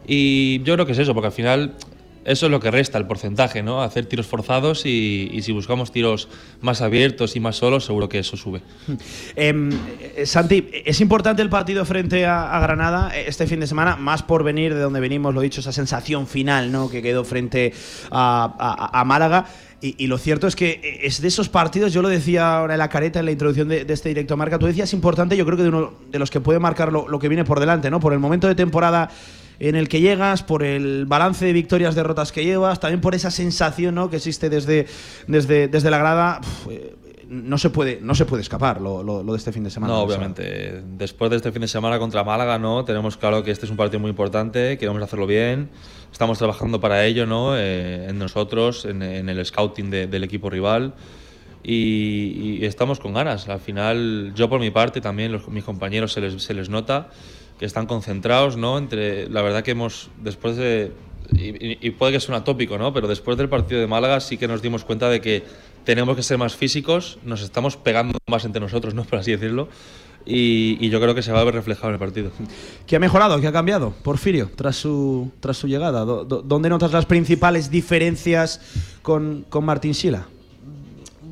Y 0.06 0.62
yo 0.62 0.74
creo 0.74 0.86
que 0.86 0.92
es 0.92 0.98
eso, 0.98 1.14
porque 1.14 1.26
al 1.26 1.32
final 1.32 1.74
eso 2.24 2.46
es 2.46 2.52
lo 2.52 2.60
que 2.60 2.70
resta 2.70 2.98
el 2.98 3.06
porcentaje, 3.06 3.62
¿no? 3.62 3.82
Hacer 3.82 4.04
tiros 4.06 4.26
forzados 4.26 4.84
y, 4.84 5.40
si 5.42 5.52
buscamos 5.52 5.90
tiros 5.90 6.28
más 6.60 6.82
abiertos 6.82 7.34
y 7.34 7.40
más 7.40 7.56
solos, 7.56 7.86
seguro 7.86 8.08
que 8.08 8.18
eso 8.18 8.36
sube. 8.36 8.60
Em, 9.36 9.70
eh, 10.16 10.26
Santi, 10.26 10.68
es 10.84 11.00
importante 11.00 11.40
el 11.40 11.48
partido 11.48 11.84
frente 11.84 12.26
a, 12.26 12.60
Granada 12.60 13.10
eh, 13.16 13.24
este 13.26 13.46
fin 13.46 13.60
de 13.60 13.66
semana, 13.66 13.96
más 13.96 14.22
por 14.22 14.44
venir 14.44 14.74
de 14.74 14.80
donde 14.80 15.00
venimos, 15.00 15.34
lo 15.34 15.40
dicho, 15.40 15.60
esa 15.60 15.72
sensación 15.72 16.26
final, 16.26 16.70
¿no? 16.70 16.90
Que 16.90 17.00
quedó 17.00 17.24
frente 17.24 17.72
a, 18.10 19.02
Málaga. 19.06 19.46
Y, 19.80 20.06
lo 20.08 20.18
cierto 20.18 20.46
es 20.46 20.56
que 20.56 20.78
eh, 20.82 21.00
es 21.04 21.22
de 21.22 21.28
esos 21.28 21.48
partidos, 21.48 21.94
yo 21.94 22.02
lo 22.02 22.08
decía 22.08 22.58
ahora 22.58 22.74
en 22.74 22.78
la 22.80 22.90
careta, 22.90 23.20
en 23.20 23.24
la 23.24 23.32
introducción 23.32 23.68
de, 23.68 23.86
este 23.88 24.10
directo 24.10 24.36
marca, 24.36 24.58
tú 24.58 24.66
decías 24.66 24.92
importante, 24.92 25.38
yo 25.38 25.46
creo 25.46 25.56
que 25.56 25.62
de 25.62 25.70
uno 25.70 25.94
de 26.10 26.18
los 26.18 26.30
que 26.30 26.40
puede 26.40 26.58
marcar 26.58 26.92
lo, 26.92 27.08
lo 27.08 27.18
que 27.18 27.28
viene 27.28 27.44
por 27.46 27.60
delante, 27.60 27.90
¿no? 27.90 27.98
Por 27.98 28.12
el 28.12 28.18
momento 28.18 28.46
de 28.46 28.54
temporada 28.54 29.08
en 29.60 29.76
el 29.76 29.88
que 29.88 30.00
llegas, 30.00 30.42
por 30.42 30.64
el 30.64 31.04
balance 31.04 31.44
de 31.44 31.52
victorias, 31.52 31.94
derrotas 31.94 32.32
que 32.32 32.44
llevas, 32.44 32.80
también 32.80 33.02
por 33.02 33.14
esa 33.14 33.30
sensación 33.30 33.94
¿no? 33.94 34.08
que 34.08 34.16
existe 34.16 34.48
desde, 34.48 34.86
desde, 35.26 35.68
desde 35.68 35.90
la 35.90 35.98
grada. 35.98 36.40
Eh, 36.68 36.96
no 37.28 37.58
se 37.58 37.70
puede 37.70 38.00
no 38.02 38.16
se 38.16 38.24
puede 38.24 38.42
escapar 38.42 38.80
lo, 38.80 39.04
lo, 39.04 39.22
de 39.22 39.36
este 39.36 39.52
fin 39.52 39.62
de 39.62 39.70
semana. 39.70 39.92
No, 39.92 40.00
obviamente. 40.00 40.82
Después 40.84 41.30
de 41.30 41.36
este 41.36 41.52
fin 41.52 41.60
de 41.60 41.68
semana 41.68 41.98
contra 42.00 42.24
Málaga, 42.24 42.58
no 42.58 42.84
tenemos 42.84 43.16
claro 43.16 43.44
que 43.44 43.52
este 43.52 43.66
es 43.66 43.70
un 43.70 43.76
partido 43.76 44.00
muy 44.00 44.10
importante, 44.10 44.76
queremos 44.78 45.00
hacerlo 45.00 45.28
bien, 45.28 45.68
estamos 46.10 46.38
trabajando 46.38 46.80
para 46.80 47.04
ello, 47.04 47.26
no, 47.26 47.56
eh, 47.56 48.08
en 48.08 48.18
nosotros, 48.18 48.84
en, 48.84 49.02
el 49.02 49.46
scouting 49.46 49.90
del 49.90 50.24
equipo 50.24 50.50
rival. 50.50 50.94
Y, 51.62 52.64
estamos 52.64 52.98
con 52.98 53.12
ganas. 53.12 53.48
Al 53.48 53.60
final, 53.60 54.32
yo 54.34 54.48
por 54.48 54.58
mi 54.58 54.70
parte, 54.70 55.00
también 55.00 55.30
los, 55.30 55.46
mis 55.48 55.62
compañeros 55.62 56.12
se 56.12 56.22
les, 56.22 56.42
se 56.42 56.54
les 56.54 56.68
nota 56.68 57.10
que 57.60 57.66
están 57.66 57.84
concentrados, 57.84 58.56
¿no? 58.56 58.78
Entre, 58.78 59.28
la 59.28 59.42
verdad 59.42 59.62
que 59.62 59.72
hemos, 59.72 60.08
después 60.16 60.56
de, 60.56 60.92
y, 61.34 61.90
puede 61.90 62.12
que 62.12 62.18
sea 62.18 62.34
un 62.34 62.40
atópico, 62.40 62.78
¿no? 62.78 62.94
Pero 62.94 63.06
después 63.06 63.36
del 63.36 63.50
partido 63.50 63.82
de 63.82 63.86
Málaga 63.86 64.18
sí 64.20 64.38
que 64.38 64.48
nos 64.48 64.62
dimos 64.62 64.82
cuenta 64.82 65.10
de 65.10 65.20
que 65.20 65.44
tenemos 65.84 66.16
que 66.16 66.22
ser 66.22 66.38
más 66.38 66.56
físicos, 66.56 67.18
nos 67.22 67.42
estamos 67.42 67.76
pegando 67.76 68.18
más 68.26 68.46
entre 68.46 68.62
nosotros, 68.62 68.94
¿no? 68.94 69.04
por 69.10 69.18
así 69.18 69.32
decirlo. 69.32 69.68
Y, 70.24 70.88
yo 70.88 71.02
creo 71.02 71.14
que 71.14 71.20
se 71.20 71.32
va 71.32 71.40
a 71.40 71.44
ver 71.44 71.52
reflejado 71.52 71.88
en 71.88 71.94
el 71.94 72.00
partido. 72.00 72.30
¿Qué 72.86 72.96
ha 72.96 72.98
mejorado? 72.98 73.38
¿Qué 73.42 73.46
ha 73.46 73.52
cambiado? 73.52 73.92
Porfirio, 74.02 74.50
tras 74.56 74.76
su, 74.76 75.30
tras 75.40 75.58
su 75.58 75.68
llegada. 75.68 76.06
¿Dónde 76.06 76.70
notas 76.70 76.92
las 76.92 77.04
principales 77.04 77.70
diferencias 77.70 78.62
con, 79.02 79.44
con 79.50 79.66
Martín 79.66 79.92
Sila? 79.92 80.28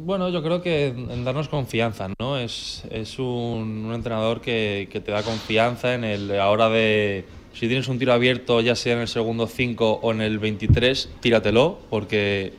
Bueno, 0.00 0.28
yo 0.28 0.42
creo 0.42 0.62
que 0.62 0.86
en 0.86 1.24
darnos 1.24 1.48
confianza, 1.48 2.08
¿no? 2.18 2.38
Es, 2.38 2.84
es 2.90 3.18
un, 3.18 3.84
un, 3.86 3.92
entrenador 3.92 4.40
que, 4.40 4.88
que, 4.90 5.00
te 5.00 5.10
da 5.10 5.22
confianza 5.22 5.94
en 5.94 6.04
el 6.04 6.30
hora 6.30 6.68
de. 6.68 7.24
Si 7.52 7.66
tienes 7.66 7.88
un 7.88 7.98
tiro 7.98 8.12
abierto, 8.12 8.60
ya 8.60 8.76
sea 8.76 8.94
en 8.94 9.00
el 9.00 9.08
segundo 9.08 9.48
5 9.48 10.00
o 10.02 10.12
en 10.12 10.20
el 10.20 10.38
23, 10.38 11.10
tíratelo, 11.20 11.80
porque 11.90 12.52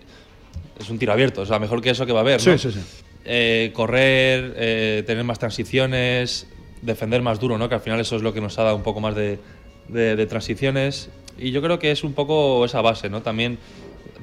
es 0.79 0.89
un 0.89 1.00
tiro 1.00 1.13
abierto, 1.13 1.41
o 1.41 1.46
sea, 1.46 1.60
mejor 1.60 1.81
que 1.81 1.91
eso 1.91 2.05
que 2.05 2.12
va 2.12 2.19
a 2.19 2.22
haber, 2.22 2.46
¿no? 2.46 2.58
Sí, 2.58 2.72
sí, 2.72 2.77
sí. 2.77 2.86
Eh, 3.25 3.72
correr, 3.74 4.53
eh, 4.58 5.03
tener 5.05 5.24
más 5.24 5.39
transiciones, 5.39 6.48
defender 6.81 7.22
más 7.22 7.39
duro, 7.39 7.58
¿no? 7.58 7.69
Que 7.69 7.75
al 7.75 7.81
final 7.81 8.00
eso 8.00 8.15
es 8.15 8.22
lo 8.22 8.34
que 8.34 8.41
nos 8.41 8.58
ha 8.60 8.63
dado 8.63 8.75
un 8.75 8.84
poco 8.84 9.00
más 9.00 9.15
de, 9.15 9.39
de, 9.88 10.25
transiciones. 10.25 11.10
Y 11.38 11.51
yo 11.51 11.62
creo 11.62 11.79
que 11.79 11.91
es 11.91 12.03
un 12.03 12.13
poco 12.13 12.65
esa 12.65 12.81
base, 12.81 13.10
¿no? 13.10 13.22
También 13.22 13.58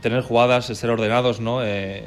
tener 0.03 0.23
jugadas, 0.23 0.67
ser 0.67 0.91
ordenados, 0.91 1.41
¿no? 1.41 1.65
Eh, 1.65 2.05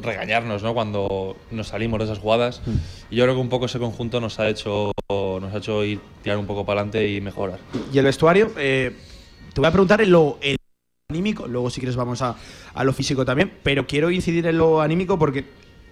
regañarnos, 0.00 0.62
¿no? 0.62 0.74
Cuando 0.74 1.36
nos 1.50 1.68
salimos 1.68 1.98
de 1.98 2.04
esas 2.06 2.18
jugadas. 2.18 2.62
Mm. 2.66 2.76
Y 3.10 3.16
yo 3.16 3.24
creo 3.24 3.34
que 3.34 3.40
un 3.40 3.48
poco 3.48 3.66
ese 3.66 3.78
conjunto 3.78 4.20
nos 4.20 4.38
ha 4.38 4.48
hecho, 4.48 4.92
nos 5.08 5.54
ha 5.54 5.58
hecho 5.58 5.84
ir 5.84 6.00
tirar 6.22 6.38
un 6.38 6.46
poco 6.46 6.64
para 6.64 6.80
adelante 6.80 7.08
y 7.08 7.20
mejorar. 7.20 7.58
¿Y 7.92 7.98
el 7.98 8.04
vestuario? 8.04 8.48
te 8.48 9.60
voy 9.60 9.68
a 9.68 9.72
preguntar 9.72 10.02
en 10.02 10.10
lo, 10.10 10.38
anímico, 11.08 11.46
luego 11.46 11.70
si 11.70 11.80
quieres 11.80 11.94
vamos 11.94 12.20
a, 12.20 12.36
lo 12.82 12.92
físico 12.92 13.24
también, 13.24 13.52
pero 13.62 13.86
quiero 13.86 14.10
incidir 14.10 14.46
en 14.48 14.58
lo 14.58 14.80
anímico 14.80 15.18
porque 15.18 15.44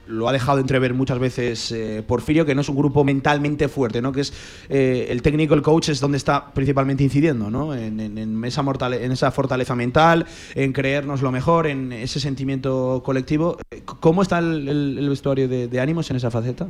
lo 0.07 0.29
ha 0.29 0.33
dejado 0.33 0.61
entrever 0.61 0.95
muchas 0.95 1.19
veces 1.19 1.73
eh, 1.73 2.03
Porfirio, 2.07 2.47
que 2.47 2.55
no 2.55 2.61
es 2.61 2.69
un 2.69 2.77
grupo 2.77 3.05
mentalmente 3.05 3.69
fuerte, 3.69 4.03
¿no? 4.03 4.13
que 4.13 4.23
es 4.23 4.33
eh, 4.69 5.07
el 5.11 5.23
técnico, 5.23 5.55
el 5.55 5.63
coach 5.63 5.89
es 5.89 6.01
donde 6.01 6.19
está 6.19 6.53
principalmente 6.53 7.05
incidiendo, 7.05 7.51
¿no? 7.51 7.75
en, 7.75 8.45
esa 8.45 8.65
en 8.93 9.13
esa 9.13 9.31
fortaleza 9.31 9.75
mental, 9.75 10.27
en 10.55 10.73
creernos 10.73 11.23
lo 11.23 11.33
mejor, 11.33 11.67
en 11.67 11.93
ese 11.93 12.21
sentimiento 12.21 13.03
colectivo. 13.05 13.59
¿Cómo 13.85 14.23
está 14.23 14.39
el, 14.39 15.07
vestuario 15.09 15.49
de 15.49 15.81
ánimos 15.81 16.11
en 16.11 16.17
esa 16.17 16.31
faceta? 16.31 16.69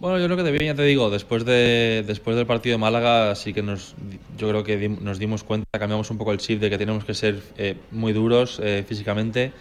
Bueno, 0.00 0.18
yo 0.18 0.26
creo 0.26 0.36
que 0.36 0.42
de 0.42 0.64
ya 0.64 0.74
te 0.74 0.82
digo, 0.82 1.08
después, 1.08 1.44
de, 1.44 2.04
después 2.06 2.36
del 2.36 2.46
partido 2.46 2.74
de 2.74 2.78
Málaga, 2.78 3.34
sí 3.36 3.54
que 3.54 3.62
nos, 3.62 3.94
yo 4.36 4.48
creo 4.48 4.64
que 4.64 4.88
nos 4.88 5.18
dimos 5.18 5.44
cuenta, 5.44 5.78
cambiamos 5.78 6.10
un 6.10 6.18
poco 6.18 6.32
el 6.32 6.38
chip 6.38 6.60
de 6.60 6.68
que 6.68 6.76
tenemos 6.76 7.04
que 7.04 7.14
ser 7.14 7.40
eh, 7.56 7.76
muy 7.90 8.12
duros 8.12 8.60
eh, 8.62 8.84
físicamente, 8.86 9.52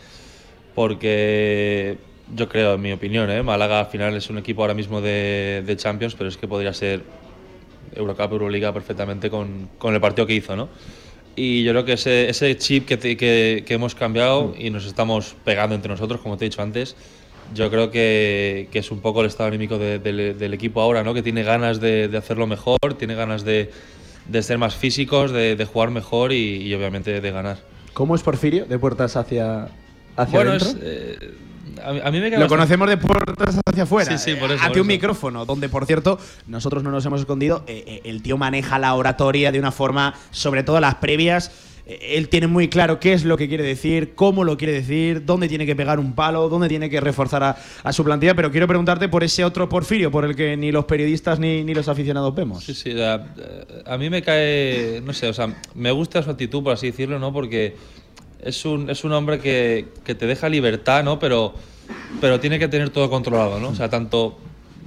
porque 0.74 1.98
yo 2.36 2.48
creo, 2.50 2.76
en 2.76 2.82
mi 2.82 2.92
opinión, 2.92 3.30
eh, 3.30 3.44
Málaga 3.44 3.80
al 3.80 3.88
final 3.88 4.16
es 4.16 4.30
un 4.30 4.38
equipo 4.38 4.62
ahora 4.62 4.74
mismo 4.74 5.02
de, 5.02 5.64
de 5.66 5.78
Champions, 5.78 6.16
pero 6.16 6.30
es 6.30 6.38
que 6.38 6.48
podría 6.48 6.74
ser 6.74 7.04
Eurocup, 7.96 8.32
Euroliga 8.32 8.74
perfectamente 8.74 9.30
con, 9.30 9.70
con, 9.78 9.94
el 9.94 10.02
partido 10.02 10.26
que 10.26 10.36
hizo, 10.36 10.56
¿no? 10.56 10.70
Y 11.36 11.64
yo 11.64 11.72
creo 11.72 11.86
que 11.86 11.94
ese, 11.94 12.30
ese 12.30 12.56
chip 12.58 12.86
que, 12.86 12.98
que, 12.98 13.64
que 13.66 13.74
hemos 13.74 13.96
cambiado 13.96 14.54
y 14.58 14.70
nos 14.70 14.86
estamos 14.86 15.36
pegando 15.44 15.76
entre 15.76 15.90
nosotros, 15.90 16.22
como 16.22 16.38
te 16.38 16.46
he 16.46 16.50
dicho 16.50 16.62
antes, 16.62 16.96
yo 17.54 17.70
creo 17.70 17.92
que, 17.92 18.70
que, 18.72 18.80
es 18.80 18.92
un 18.92 19.00
poco 19.00 19.22
el 19.22 19.28
estado 19.28 19.48
anímico 19.48 19.78
del 19.78 20.54
equipo 20.54 20.82
ahora, 20.82 21.04
¿no? 21.04 21.14
que 21.14 21.22
tiene 21.22 21.44
ganas 21.44 21.80
de, 21.80 22.08
de 22.08 22.18
hacerlo 22.18 22.48
mejor, 22.48 22.78
tiene 22.98 23.16
ganas 23.16 23.44
de, 23.44 23.72
de 24.28 24.44
ser 24.44 24.58
más 24.58 24.76
físicos, 24.76 25.32
de, 25.32 25.68
jugar 25.72 25.92
mejor 25.92 26.32
y, 26.32 26.74
obviamente 26.74 27.20
de 27.20 27.32
ganar. 27.32 27.58
¿Cómo 27.94 28.16
es 28.16 28.24
Porfirio 28.24 28.66
de 28.66 28.80
puertas 28.80 29.16
hacia, 29.16 29.68
hacia 30.16 30.38
bueno, 30.40 30.52
adentro? 30.52 30.80
Eh, 30.82 31.34
a, 31.84 32.12
mí 32.12 32.20
me 32.20 32.30
Lo 32.38 32.48
conocemos 32.48 32.90
de 32.90 32.98
puertas 32.98 33.60
hacia 33.66 33.84
afuera. 33.84 34.18
Sí, 34.18 34.32
sí, 34.32 34.40
por 34.40 34.52
eso. 34.52 34.64
Ante 34.64 34.82
un 34.82 34.88
micrófono, 34.88 35.46
donde 35.46 35.70
por 35.70 35.86
cierto, 35.86 36.20
nosotros 36.48 36.84
no 36.84 36.92
nos 36.92 37.06
hemos 37.06 37.22
escondido. 37.22 37.64
Eh, 37.68 37.84
eh, 37.88 38.02
el 38.06 38.22
tío 38.22 38.38
maneja 38.38 38.80
la 38.80 38.94
oratoria 38.94 39.52
de 39.52 39.60
una 39.60 39.72
forma, 39.72 40.16
sobre 40.32 40.64
todo 40.64 40.80
las 40.80 40.96
previas 40.96 41.52
él 41.86 42.30
tiene 42.30 42.48
muy 42.48 42.70
claro 42.70 43.00
qué 43.00 43.14
es 43.14 43.26
lo 43.26 43.36
que 43.36 43.50
quiere 43.50 43.64
decir, 43.64 44.16
cómo 44.16 44.44
lo 44.44 44.58
quiere 44.58 44.74
decir, 44.74 45.26
dónde 45.26 45.50
tiene 45.50 45.66
que 45.66 45.76
pegar 45.76 46.00
un 46.00 46.14
palo, 46.14 46.48
dónde 46.48 46.70
tiene 46.70 46.90
que 46.90 47.02
reforzar 47.02 47.58
a, 47.84 47.94
su 47.94 48.04
plantilla, 48.04 48.36
pero 48.36 48.52
quiero 48.52 48.68
preguntarte 48.68 49.10
por 49.10 49.24
ese 49.24 49.44
otro 49.44 49.68
Porfirio, 49.68 50.10
por 50.10 50.24
el 50.24 50.36
que 50.36 50.56
ni 50.56 50.72
los 50.72 50.86
periodistas 50.86 51.40
ni, 51.40 51.74
los 51.74 51.90
aficionados 51.90 52.34
vemos. 52.34 52.64
Sí, 52.64 52.74
sí, 52.74 52.96
a, 53.02 53.98
mí 53.98 54.10
me 54.10 54.22
cae, 54.22 55.02
no 55.04 55.12
sé, 55.14 55.28
o 55.28 55.34
sea, 55.34 55.54
me 55.76 55.92
gusta 55.92 56.24
su 56.24 56.30
actitud, 56.30 56.64
por 56.64 56.74
así 56.74 56.88
decirlo, 56.88 57.20
¿no? 57.20 57.34
Porque 57.34 57.76
es 58.46 58.66
un, 58.66 58.90
es 58.90 59.04
un 59.04 59.12
hombre 59.14 59.40
que, 59.40 59.88
que 60.04 60.16
te 60.16 60.28
deja 60.28 60.50
libertad, 60.50 61.04
¿no? 61.04 61.20
Pero, 61.20 61.54
pero 62.22 62.40
tiene 62.40 62.60
que 62.60 62.68
tener 62.68 62.90
todo 62.90 63.10
controlado, 63.10 63.60
¿no? 63.60 63.70
O 63.70 63.76
sea, 63.76 63.90
tanto 63.90 64.38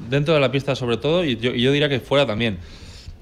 dentro 0.09 0.35
de 0.35 0.41
la 0.41 0.53
pista 0.53 0.77
sobre 0.77 0.99
todo 0.99 1.25
y 1.25 1.37
yo, 1.37 1.55
y 1.55 1.63
yo 1.63 1.73
diría 1.73 1.89
que 1.89 2.01
fuera 2.01 2.27
también 2.27 2.59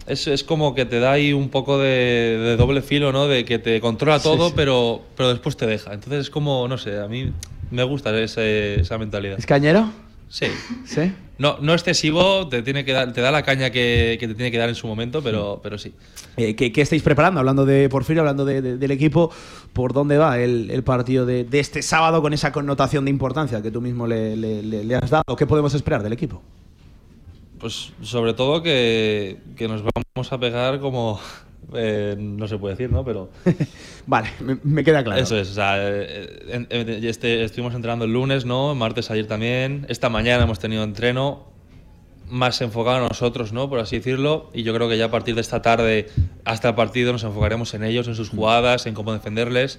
es, 0.07 0.27
es, 0.27 0.45
como 0.45 0.75
que 0.75 0.85
te 0.85 1.01
da 1.01 1.13
ahí 1.13 1.33
un 1.33 1.49
poco 1.49 1.79
de, 1.79 2.57
doble 2.59 2.83
filo, 2.83 3.13
¿no? 3.13 3.27
De 3.27 3.45
que 3.45 3.59
te 3.59 3.81
controla 3.81 4.21
todo, 4.21 4.55
Pero, 4.55 5.03
pero 5.17 5.31
después 5.31 5.57
te 5.57 5.67
deja. 5.67 5.95
Entonces 5.95 6.21
es 6.21 6.31
como, 6.31 6.69
no 6.69 6.79
sé, 6.79 6.99
a 6.99 7.09
mí 7.09 7.33
me 7.71 7.83
gusta 7.85 8.19
esa 8.21 8.99
mentalidad. 8.99 9.39
¿Es 9.39 9.47
cañero? 9.47 9.91
Sí. 10.35 10.47
¿Sí? 10.85 11.13
No, 11.39 11.59
no 11.61 11.75
excesivo, 11.75 12.49
te, 12.49 12.63
tiene 12.63 12.85
que 12.85 12.93
dar, 12.93 13.13
te 13.13 13.21
da 13.21 13.31
la 13.31 13.45
caña 13.45 13.71
que, 13.71 14.17
que 14.19 14.27
te 14.27 14.35
tiene 14.35 14.51
que 14.51 14.59
dar 14.59 14.69
en 14.69 14.75
su 14.75 14.89
momento, 14.89 15.23
pero, 15.23 15.61
pero 15.63 15.79
sí. 15.79 15.95
Eh, 16.37 16.57
¿qué, 16.57 16.73
¿qué, 16.73 16.81
estáis 16.81 17.03
preparando? 17.05 17.39
Hablando 17.39 17.65
de 17.65 17.89
Porfirio, 17.89 18.23
hablando 18.23 18.45
de, 18.45 18.61
del 18.61 18.91
equipo, 18.91 19.31
¿por 19.73 19.93
dónde 19.93 20.19
va 20.19 20.41
el, 20.41 20.73
el 20.73 20.83
partido 20.83 21.25
de, 21.25 21.45
de, 21.45 21.61
este 21.61 21.83
sábado 21.83 22.21
con 22.21 22.33
esa 22.33 22.51
connotación 22.51 23.05
de 23.05 23.13
importancia 23.13 23.63
que 23.63 23.71
tú 23.71 23.81
mismo 23.81 24.09
le, 24.09 24.35
le, 24.35 24.63
le 24.65 24.95
has 24.97 25.09
dado? 25.09 25.37
¿Qué 25.37 25.47
podemos 25.47 25.73
esperar 25.73 26.03
del 26.03 26.13
equipo? 26.13 26.43
Pues 27.61 27.93
sobre 28.03 28.35
todo 28.35 28.61
que, 28.61 29.39
que 29.55 29.69
nos 29.69 29.85
vamos 29.85 30.33
a 30.33 30.39
pegar 30.41 30.81
como... 30.81 31.21
Eh, 31.75 32.17
no 32.19 32.49
se 32.49 32.59
puede 32.59 32.75
decir, 32.75 32.91
¿no? 32.91 33.05
Pero... 33.05 33.31
vale, 34.07 34.29
me, 34.63 34.85
queda 34.85 35.03
claro. 35.03 35.21
Eso 35.21 35.37
es, 35.37 35.51
o 35.51 35.55
sea, 35.55 35.77
eh, 35.79 36.67
este, 37.03 37.45
estuvimos 37.45 37.75
entrenando 37.75 38.05
el 38.05 38.13
lunes, 38.13 38.45
¿no? 38.45 38.75
Martes 38.75 39.11
ayer 39.11 39.27
también. 39.27 39.87
Esta 39.89 40.09
mañana 40.09 40.45
hemos 40.45 40.59
tenido 40.59 40.85
entreno 40.85 41.53
más 42.29 42.61
enfocado 42.63 43.05
a 43.05 43.09
nosotros, 43.09 43.53
¿no? 43.53 43.69
Por 43.69 43.79
así 43.79 43.97
decirlo. 43.97 44.51
Y 44.53 44.63
yo 44.63 44.75
creo 44.75 44.89
que 44.89 44.99
ya 44.99 45.07
a 45.07 45.11
partir 45.11 45.35
de 45.35 45.41
esta 45.41 45.63
tarde 45.63 46.09
hasta 46.45 46.71
el 46.71 46.75
partido 46.75 47.13
nos 47.13 47.25
enfocaremos 47.25 47.75
en 47.75 47.85
ellos, 47.85 48.09
en 48.09 48.15
sus 48.15 48.31
jugadas, 48.31 48.87
en 48.87 48.95
cómo 48.95 49.13
defenderles. 49.13 49.79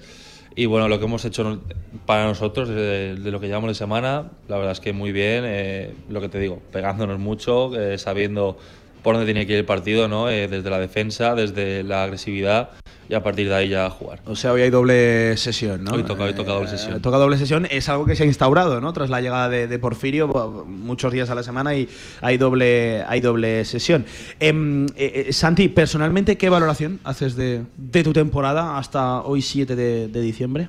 Y 0.54 0.64
bueno, 0.64 0.88
lo 0.88 0.98
que 0.98 1.04
hemos 1.04 1.24
hecho 1.24 1.60
para 2.06 2.24
nosotros, 2.24 2.68
de, 2.68 3.14
lo 3.18 3.40
que 3.40 3.46
llevamos 3.46 3.68
de 3.68 3.74
semana, 3.74 4.30
la 4.48 4.56
verdad 4.56 4.72
es 4.72 4.80
que 4.80 4.94
muy 4.94 5.12
bien, 5.12 5.44
eh, 5.46 5.92
lo 6.08 6.22
que 6.22 6.30
te 6.30 6.38
digo, 6.38 6.62
pegándonos 6.72 7.18
mucho, 7.18 7.72
sabiendo 7.98 8.56
por 9.06 9.14
dónde 9.14 9.32
tiene 9.32 9.46
que 9.46 9.52
ir 9.52 9.60
el 9.60 9.64
partido, 9.64 10.08
¿no? 10.08 10.28
Eh, 10.28 10.48
desde 10.48 10.68
la 10.68 10.80
defensa, 10.80 11.36
desde 11.36 11.84
la 11.84 12.02
agresividad 12.02 12.70
y 13.08 13.14
a 13.14 13.22
partir 13.22 13.48
de 13.48 13.54
ahí 13.54 13.68
ya 13.68 13.88
jugar. 13.88 14.18
O 14.26 14.34
sea, 14.34 14.52
hoy 14.52 14.62
hay 14.62 14.70
doble 14.70 15.36
sesión, 15.36 15.84
¿no? 15.84 15.92
Hoy 15.92 16.02
toca, 16.02 16.24
hoy 16.24 16.34
toca 16.34 16.50
doble 16.50 16.68
sesión. 16.68 17.00
toca 17.00 17.16
doble 17.16 17.38
sesión, 17.38 17.68
es 17.70 17.88
algo 17.88 18.04
que 18.04 18.16
se 18.16 18.24
ha 18.24 18.26
instaurado, 18.26 18.80
¿no? 18.80 18.92
Tras 18.92 19.08
la 19.08 19.20
llegada 19.20 19.48
de, 19.48 19.78
Porfirio, 19.78 20.26
muchos 20.66 21.12
días 21.12 21.30
a 21.30 21.36
la 21.36 21.44
semana 21.44 21.76
y 21.76 21.88
hay 22.20 22.36
doble, 22.36 23.04
hay 23.06 23.20
doble 23.20 23.64
sesión. 23.64 24.04
Em, 24.40 24.86
eh, 24.96 25.26
eh, 25.28 25.32
Santi, 25.32 25.68
personalmente, 25.68 26.36
¿qué 26.36 26.48
valoración 26.48 26.98
haces 27.04 27.36
de, 27.36 27.62
de 27.76 28.02
tu 28.02 28.12
temporada 28.12 28.76
hasta 28.76 29.20
hoy 29.20 29.40
7 29.40 29.76
de, 29.76 30.20
diciembre? 30.20 30.66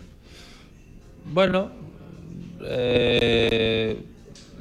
Bueno, 1.33 1.71
eh, 2.61 3.97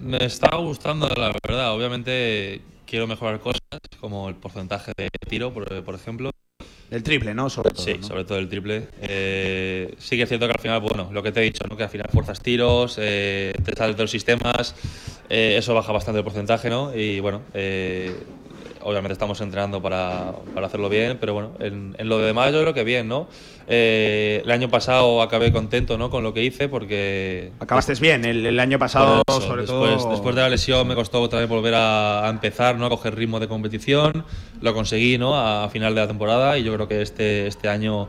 me 0.01 0.25
está 0.25 0.57
gustando, 0.57 1.11
la 1.11 1.31
verdad. 1.47 1.75
Obviamente 1.75 2.63
quiero 2.87 3.07
mejorar 3.07 3.41
cosas, 3.41 3.61
como 4.01 4.29
el 4.29 4.37
porcentaje 4.37 4.93
de 4.97 5.09
tiro, 5.29 5.53
por, 5.53 5.85
por 5.85 5.95
ejemplo. 5.95 6.31
El 6.91 7.03
triple, 7.03 7.35
¿no? 7.35 7.51
Sobre 7.51 7.71
todo, 7.71 7.85
sí, 7.85 7.99
sobre 8.01 8.25
todo 8.25 8.39
el 8.39 8.49
triple. 8.49 8.89
Eh, 9.03 9.95
sí 9.99 10.17
que 10.17 10.23
es 10.23 10.29
cierto 10.29 10.47
que 10.47 10.53
al 10.53 10.61
final, 10.61 10.81
bueno, 10.81 11.09
lo 11.13 11.23
que 11.23 11.33
te 11.33 11.41
he 11.41 11.43
dicho, 11.43 11.65
¿no? 11.69 11.77
que 11.77 11.83
al 11.83 11.89
final 11.89 12.09
fuerzas 12.13 12.41
tiros, 12.41 12.97
eh, 13.01 13.53
te 13.65 13.75
sales 13.75 13.97
de 13.97 14.05
los 14.05 14.11
sistemas, 14.11 14.75
eh, 15.29 15.57
eso 15.59 15.75
baja 15.75 15.93
bastante 15.93 16.19
el 16.19 16.25
porcentaje, 16.25 16.71
¿no? 16.71 16.95
Y 16.95 17.19
bueno, 17.19 17.43
obviamente 18.87 19.15
estamos 19.15 19.41
entrenando 19.41 19.83
para, 19.83 20.33
para 20.55 20.69
hacerlo 20.69 20.89
bien, 20.89 21.19
pero 21.21 21.35
bueno, 21.35 21.53
en, 21.59 21.97
en, 21.99 22.09
lo 22.09 22.19
demás 22.19 22.53
yo 22.53 22.61
creo 22.61 22.73
que 22.73 22.85
bien, 22.85 23.09
¿no? 23.09 23.27
Eh, 23.67 24.43
el 24.45 24.51
año 24.53 24.69
pasado 24.71 25.21
acabé 25.23 25.53
contento 25.53 25.99
¿no? 25.99 26.09
con 26.09 26.23
lo 26.23 26.33
que 26.33 26.45
hice 26.45 26.69
porque... 26.69 27.51
Acabaste 27.59 27.95
bien, 27.95 28.25
el, 28.25 28.47
el 28.47 28.61
año 28.61 28.79
pasado 28.79 29.23
eso, 29.27 29.41
sobre 29.41 29.63
después, 29.63 29.99
todo... 29.99 30.11
después 30.13 30.37
de 30.37 30.43
la 30.43 30.49
lesión 30.49 30.87
me 30.87 30.95
costó 30.95 31.21
otra 31.21 31.41
vez 31.41 31.49
volver 31.49 31.75
a, 31.75 32.29
a, 32.29 32.31
empezar, 32.31 32.77
¿no? 32.77 32.87
a 32.87 32.89
coger 32.89 33.17
ritmo 33.17 33.41
de 33.41 33.49
competición, 33.49 34.25
lo 34.61 34.73
conseguí 34.73 35.19
¿no? 35.19 35.37
a 35.37 35.69
final 35.69 35.93
de 35.97 36.03
la 36.03 36.07
temporada 36.07 36.57
y 36.57 36.63
yo 36.63 36.73
creo 36.75 36.87
que 36.87 37.03
este, 37.03 37.49
este 37.49 37.69
año 37.69 38.09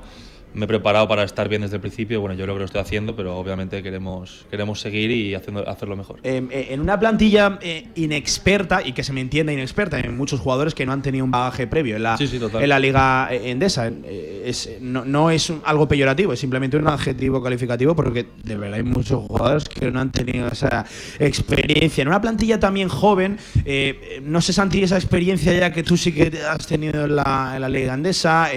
me 0.54 0.66
he 0.66 0.68
preparado 0.68 1.08
para 1.08 1.24
estar 1.24 1.50
bien 1.50 1.62
desde 1.62 1.76
el 1.76 1.82
principio. 1.82 2.22
Bueno, 2.22 2.36
yo 2.36 2.44
creo 2.46 2.56
que 2.56 2.60
lo 2.60 2.66
estoy 2.66 2.82
haciendo, 2.82 3.16
pero 3.16 3.38
obviamente 3.38 3.84
queremos, 3.84 4.46
queremos 4.50 4.80
seguir 4.80 5.12
y 5.12 5.36
haciendo, 5.36 5.68
hacerlo 5.68 5.96
mejor. 5.96 6.20
Eh, 6.24 6.68
en 6.70 6.80
una 6.80 7.00
plantilla 7.00 7.60
eh, 7.62 7.88
inexperta, 7.96 8.82
y 8.84 8.94
que 8.94 9.04
se 9.04 9.14
me 9.14 9.22
entienda 9.22 9.54
inexperta, 9.54 9.98
hay 9.98 10.10
muchos 10.10 10.40
jugadores 10.40 10.74
que 10.74 10.86
no 10.86 10.94
han 10.94 11.02
tenido 11.02 11.26
un 11.26 11.32
bagaje 11.32 11.68
previo 11.68 11.96
en 11.96 12.04
la, 12.04 12.18
sí, 12.18 12.28
sí, 12.28 12.40
en 12.40 12.70
la 12.70 12.80
Liga 12.80 13.30
Endesa. 13.32 13.88
Eh, 13.88 14.44
es, 14.46 14.70
no, 14.82 15.06
no, 15.06 15.30
es 15.30 15.52
algo 15.66 15.88
peyorativo, 15.88 16.34
es 16.34 16.40
simplemente 16.40 16.78
un 16.78 16.88
adjetivo 16.88 17.42
calificativo, 17.42 17.96
porque 17.96 18.28
de 18.44 18.58
verdad 18.58 18.78
hay 18.78 18.84
muchos 18.84 19.26
jugadores 19.26 19.66
que 19.66 19.92
no 19.92 20.00
han 20.00 20.12
tenido 20.12 20.48
esa 20.48 20.86
experiencia. 21.20 22.02
En 22.02 22.08
una 22.08 22.22
plantilla 22.22 22.60
también 22.60 22.90
joven, 22.90 23.38
eh, 23.66 24.22
no 24.24 24.42
sé, 24.42 24.54
Santi, 24.54 24.84
esa 24.84 24.96
experiencia 24.96 25.54
ya 25.54 25.72
que 25.72 25.84
tú 25.84 25.98
sí 25.98 26.12
que 26.12 26.32
has 26.50 26.66
tenido 26.66 27.06
en 27.06 27.16
la, 27.16 27.54
en 27.56 27.62
la 27.62 27.70
Liga 27.70 27.94
Endesa, 27.94 28.50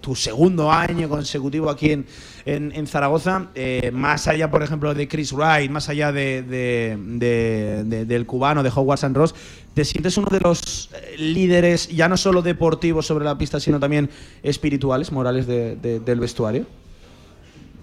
tu 0.00 0.14
segundo 0.14 0.70
año 0.70 1.08
con 1.08 1.23
consecutivo 1.24 1.70
aquí 1.70 1.90
en, 1.90 2.06
en, 2.44 2.86
Zaragoza, 2.86 3.48
eh, 3.54 3.90
más 3.92 4.28
allá, 4.28 4.50
por 4.50 4.62
ejemplo, 4.62 4.92
de 4.92 5.08
Chris 5.08 5.32
Wright, 5.32 5.70
más 5.70 5.88
allá 5.88 6.12
de, 6.12 6.42
de, 6.42 6.98
de, 6.98 8.04
del 8.04 8.26
cubano, 8.26 8.62
de 8.62 8.70
Howard 8.74 8.98
San 8.98 9.14
Ross, 9.14 9.34
¿te 9.72 9.86
sientes 9.86 10.18
uno 10.18 10.28
de 10.30 10.40
los 10.40 10.90
líderes, 11.16 11.88
ya 11.88 12.08
no 12.08 12.18
solo 12.18 12.42
deportivos 12.42 13.06
sobre 13.06 13.24
la 13.24 13.38
pista, 13.38 13.58
sino 13.58 13.80
también 13.80 14.10
espirituales, 14.42 15.12
morales 15.12 15.46
del 15.46 16.20
vestuario? 16.20 16.66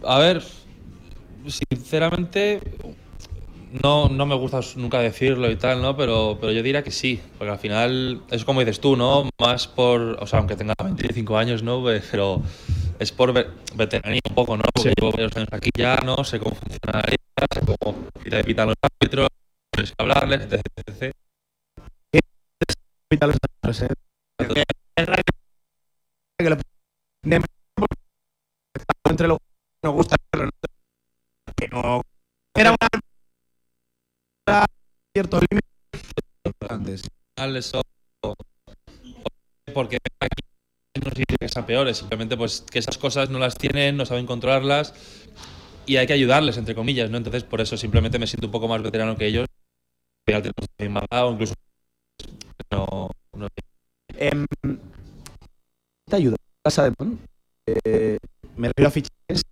A 0.04 0.20
ver, 0.20 0.44
sinceramente, 1.48 2.62
no, 3.84 4.10
no 4.10 4.26
me 4.26 4.36
gusta 4.36 4.60
nunca 4.76 5.00
decirlo 5.00 5.50
y 5.50 5.56
tal, 5.56 5.82
¿no? 5.82 5.96
Pero, 5.96 6.38
pero 6.40 6.52
yo 6.52 6.62
diría 6.62 6.84
que 6.84 6.92
sí, 6.92 7.20
porque 7.38 7.52
al 7.52 7.60
final 7.60 8.22
es 8.30 8.44
como 8.44 8.60
dices 8.60 8.82
tú, 8.82 8.98
¿no? 8.98 9.30
Más 9.40 9.68
por, 9.68 10.18
o 10.20 10.28
sea, 10.28 10.40
aunque 10.40 10.56
tenga 10.56 10.74
25 10.84 11.38
años, 11.38 11.64
¿no? 11.64 11.84
Pero 12.12 12.42
es 13.02 13.12
por 13.12 13.34
veteranía 13.34 14.22
un 14.30 14.36
poco, 14.36 14.56
¿no? 14.56 14.64
Porque 14.74 14.90
sí. 14.90 14.96
llevo 14.96 15.12
varios 15.12 15.36
años 15.36 15.50
aquí 15.52 15.72
ya, 15.76 15.96
¿no? 16.06 16.24
Sé 16.24 16.40
cómo 16.40 16.56
funciona 16.56 17.02
la 17.02 17.10
liga, 17.10 17.48
sé 17.52 17.62
cómo 17.66 18.08
te 18.24 18.44
pitan 18.44 18.68
los 18.68 18.76
árbitros, 18.80 19.28
tienes 19.72 19.90
que 19.90 19.96
hablarles, 19.98 20.42
etc. 20.42 20.62
etc. 20.86 21.16
los 23.10 23.38
árbitros, 23.64 23.82
¿eh? 23.82 23.88
Entre 29.10 29.28
los 29.28 29.40
nos 29.84 29.94
gusta 29.94 30.16
que 31.56 31.68
no 31.70 32.02
era 32.56 32.72
una 32.72 34.66
cierto 35.14 35.40
límite 35.40 35.68
antes. 36.70 37.02
Eso 37.36 37.82
porque 39.74 39.98
aquí 40.20 40.51
no 41.00 41.10
significa 41.10 41.38
que 41.40 41.50
sean 41.50 41.66
peores, 41.66 41.98
simplemente 41.98 42.36
pues 42.36 42.62
que 42.70 42.80
esas 42.80 42.98
cosas 42.98 43.30
no 43.30 43.40
las 43.40 43.56
tienen, 43.58 43.98
no 43.98 44.06
saben 44.06 44.26
controlarlas 44.26 44.94
y 45.86 45.98
hay 45.98 46.08
que 46.08 46.14
ayudarles, 46.14 46.58
entre 46.58 46.76
comillas, 46.76 47.10
¿no? 47.10 47.18
Entonces, 47.18 47.44
por 47.44 47.62
eso 47.62 47.78
simplemente 47.78 48.20
me 48.20 48.28
siento 48.28 48.48
un 48.48 48.52
poco 48.52 48.68
más 48.68 48.82
veterano 48.82 49.18
que 49.18 49.28
ellos. 49.28 49.48
O 50.28 51.32
incluso 51.32 51.54
no, 52.72 53.10
no. 53.36 53.48
Eh, 54.16 54.46
te 56.06 56.16
ayuda 56.16 56.36
eh, 57.66 58.18
me 58.56 58.68
refiero 58.68 58.88
a 58.88 58.92
fichajes 58.92 59.44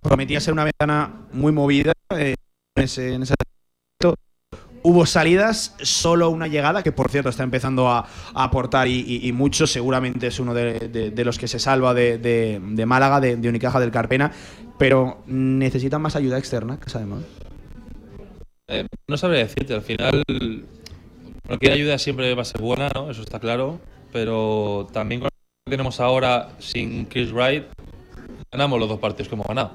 prometía 0.00 0.40
ser 0.40 0.52
una 0.52 0.64
ventana 0.64 1.26
muy 1.32 1.52
movida 1.52 1.92
eh, 2.10 2.34
en 2.76 3.22
aspecto 3.22 3.49
Hubo 4.82 5.04
salidas, 5.04 5.76
solo 5.82 6.30
una 6.30 6.46
llegada, 6.46 6.82
que 6.82 6.92
por 6.92 7.10
cierto 7.10 7.28
está 7.28 7.42
empezando 7.42 7.88
a, 7.88 8.08
aportar 8.34 8.88
y, 8.88 9.30
mucho, 9.32 9.66
seguramente 9.66 10.28
es 10.28 10.40
uno 10.40 10.54
de, 10.54 11.22
los 11.24 11.38
que 11.38 11.48
se 11.48 11.58
salva 11.58 11.92
de, 11.94 12.18
de 12.18 12.86
Málaga, 12.86 13.20
de, 13.20 13.48
Unicaja 13.48 13.78
del 13.78 13.90
Carpena, 13.90 14.32
pero 14.78 15.22
necesitan 15.26 16.00
más 16.00 16.16
ayuda 16.16 16.38
externa, 16.38 16.80
que 16.80 16.88
sabemos. 16.88 17.24
Eh, 18.68 18.86
no 19.08 19.16
sabría 19.16 19.40
decirte, 19.40 19.74
al 19.74 19.82
final 19.82 20.22
cualquier 21.44 21.72
ayuda 21.72 21.98
siempre 21.98 22.32
va 22.34 22.42
a 22.42 22.44
ser 22.44 22.60
buena, 22.60 22.88
¿no? 22.94 23.10
eso 23.10 23.22
está 23.22 23.40
claro, 23.40 23.80
pero 24.12 24.88
también 24.92 25.20
con 25.20 25.26
lo 25.26 25.30
que 25.66 25.76
tenemos 25.76 25.98
ahora 25.98 26.50
sin 26.60 27.06
Chris 27.06 27.32
Wright, 27.32 27.64
ganamos 28.52 28.78
los 28.78 28.88
dos 28.88 29.00
partidos 29.00 29.28
que 29.28 29.34
hemos 29.34 29.48
ganado. 29.48 29.72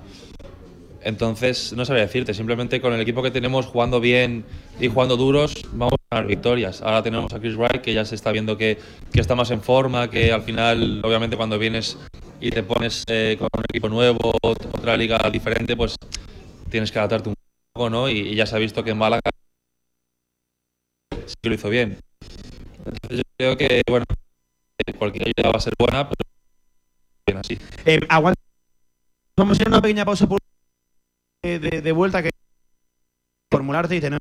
Entonces, 1.01 1.73
no 1.73 1.85
sabría 1.85 2.05
decirte, 2.05 2.33
simplemente 2.33 2.81
con 2.81 2.93
el 2.93 3.01
equipo 3.01 3.21
que 3.21 3.29
tenemos 3.29 3.67
jugando 3.67 3.99
bien 3.99 4.45
y 4.79 4.87
jugando 4.87 5.17
duros, 5.17 5.53
vamos 5.73 5.95
a 6.09 6.15
ganar 6.15 6.27
victorias. 6.27 6.81
Ahora 6.81 7.01
tenemos 7.03 7.33
a 7.33 7.39
Chris 7.39 7.55
Wright, 7.55 7.81
que 7.81 7.93
ya 7.93 8.05
se 8.05 8.15
está 8.15 8.31
viendo 8.31 8.57
que, 8.57 8.77
que 9.11 9.21
está 9.21 9.35
más 9.35 9.51
en 9.51 9.61
forma, 9.61 10.09
que 10.09 10.31
al 10.31 10.41
final, 10.41 11.01
obviamente, 11.03 11.37
cuando 11.37 11.57
vienes 11.57 11.97
y 12.41 12.51
te 12.51 12.63
pones 12.63 13.03
eh, 13.07 13.37
con 13.39 13.49
un 13.57 13.63
equipo 13.69 13.89
nuevo, 13.89 14.33
otra 14.41 14.97
liga 14.97 15.17
diferente, 15.31 15.75
pues 15.75 15.95
tienes 16.69 16.91
que 16.91 16.99
adaptarte 16.99 17.29
un 17.29 17.35
poco, 17.73 17.89
¿no? 17.89 18.09
Y, 18.09 18.19
y 18.19 18.35
ya 18.35 18.45
se 18.45 18.55
ha 18.55 18.59
visto 18.59 18.83
que 18.83 18.91
en 18.91 18.97
Málaga 18.97 19.21
sí 21.25 21.35
lo 21.43 21.53
hizo 21.53 21.69
bien. 21.69 21.97
Entonces, 22.85 23.17
yo 23.17 23.23
creo 23.37 23.57
que, 23.57 23.81
bueno, 23.89 24.05
cualquier 24.97 25.27
ayuda 25.27 25.51
va 25.51 25.57
a 25.57 25.61
ser 25.61 25.73
buena, 25.77 26.09
pero 26.09 26.29
bien 27.25 27.37
así. 27.37 27.57
Eh, 27.85 27.99
aguanta. 28.09 28.39
Vamos 29.37 29.51
a 29.51 29.55
hacer 29.55 29.67
una 29.67 29.81
pequeña 29.81 30.05
pausa 30.05 30.27
por 30.27 30.39
de, 31.43 31.59
de, 31.59 31.91
vuelta 31.91 32.23
que 32.23 32.31
formularte 33.51 33.95
y 33.95 34.01
tener 34.01 34.19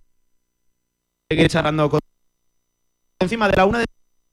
seguir 1.34 1.50
charlando 1.50 1.90
con 1.90 2.00
encima 3.18 3.48
de 3.48 3.56
la 3.56 3.64
una 3.66 3.84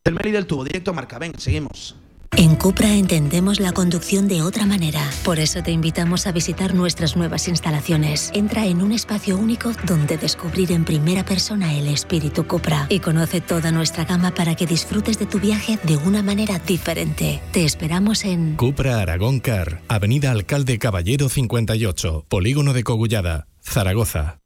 del 0.04 0.14
Meli 0.14 0.32
del 0.32 0.46
tubo, 0.46 0.64
directo 0.64 0.94
marca. 0.94 1.18
Venga, 1.18 1.40
seguimos. 1.40 1.96
En 2.38 2.56
Cupra 2.56 2.94
entendemos 2.96 3.60
la 3.60 3.74
conducción 3.74 4.28
de 4.28 4.42
otra 4.42 4.66
manera. 4.66 5.02
Por 5.26 5.38
eso 5.38 5.62
te 5.62 5.72
invitamos 5.72 6.28
a 6.28 6.32
visitar 6.32 6.74
nuestras 6.74 7.18
nuevas 7.18 7.48
instalaciones. 7.50 8.32
Entra 8.34 8.66
en 8.66 8.82
un 8.82 8.94
espacio 8.94 9.38
único 9.38 9.74
donde 9.86 10.18
descubrir 10.18 10.72
en 10.72 10.86
primera 10.86 11.26
persona 11.26 11.74
el 11.74 11.88
espíritu 11.88 12.48
Cupra 12.48 12.88
y 12.90 13.00
conoce 13.00 13.42
toda 13.42 13.72
nuestra 13.72 14.06
gama 14.06 14.32
para 14.32 14.56
que 14.56 14.66
disfrutes 14.66 15.20
de 15.20 15.26
tu 15.26 15.40
viaje 15.40 15.78
de 15.84 15.98
una 15.98 16.24
manera 16.24 16.58
diferente. 16.60 17.42
Te 17.52 17.66
esperamos 17.66 18.24
en 18.24 18.56
Cupra 18.56 19.02
Aragón 19.02 19.40
Car, 19.40 19.82
Avenida 19.90 20.32
Alcalde 20.32 20.80
Caballero 20.80 21.28
58, 21.28 22.26
Polígono 22.30 22.74
de 22.74 22.84
Cogullada, 22.84 23.48
Zaragoza. 23.62 24.41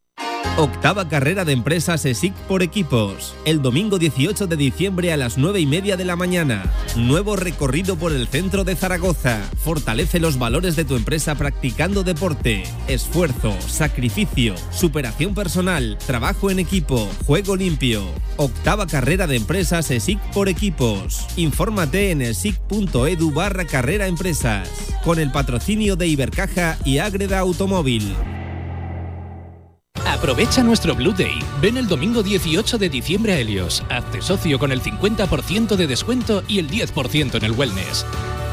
Octava 0.58 1.10
carrera 1.10 1.44
de 1.44 1.52
empresas 1.52 2.06
ESIC 2.06 2.34
por 2.48 2.64
equipos. 2.64 3.36
El 3.44 3.62
domingo 3.62 4.00
18 4.00 4.48
de 4.48 4.56
diciembre 4.56 5.12
a 5.12 5.18
las 5.18 5.38
9 5.38 5.60
y 5.60 5.66
media 5.66 5.98
de 5.98 6.06
la 6.06 6.16
mañana. 6.16 6.64
Nuevo 6.96 7.36
recorrido 7.36 7.98
por 7.98 8.14
el 8.14 8.30
centro 8.30 8.64
de 8.64 8.78
Zaragoza. 8.78 9.42
Fortalece 9.58 10.22
los 10.22 10.40
valores 10.40 10.78
de 10.78 10.86
tu 10.86 10.96
empresa 10.96 11.36
practicando 11.36 12.04
deporte, 12.04 12.64
esfuerzo, 12.88 13.54
sacrificio, 13.68 14.56
superación 14.72 15.36
personal, 15.36 15.98
trabajo 16.08 16.50
en 16.50 16.60
equipo, 16.60 17.06
juego 17.28 17.58
limpio. 17.58 18.06
Octava 18.38 18.88
carrera 18.88 19.28
de 19.28 19.36
empresas 19.36 19.92
ESIC 19.92 20.22
por 20.32 20.48
equipos. 20.48 21.28
Infórmate 21.36 22.12
en 22.12 22.22
esic.edu 22.22 23.32
barra 23.34 23.66
carrera 23.66 24.08
empresas. 24.08 24.70
Con 25.04 25.20
el 25.20 25.34
patrocinio 25.34 25.98
de 25.98 26.08
Ibercaja 26.08 26.78
y 26.86 27.00
Ágreda 27.00 27.40
Automóvil. 27.40 28.16
Aprovecha 30.06 30.64
nuestro 30.64 30.96
Blue 30.96 31.14
Day. 31.14 31.40
Ven 31.62 31.78
el 31.78 31.88
domingo 31.88 32.24
18 32.24 32.78
de 32.78 32.90
diciembre 32.90 33.34
a 33.34 33.40
Helios. 33.40 33.84
Hazte 33.90 34.22
socio 34.22 34.58
con 34.60 34.72
el 34.72 34.82
50% 34.82 35.76
de 35.76 35.88
descuento 35.88 36.44
y 36.48 36.60
el 36.60 36.70
10% 36.70 37.36
en 37.36 37.44
el 37.44 37.52
wellness. 37.52 38.06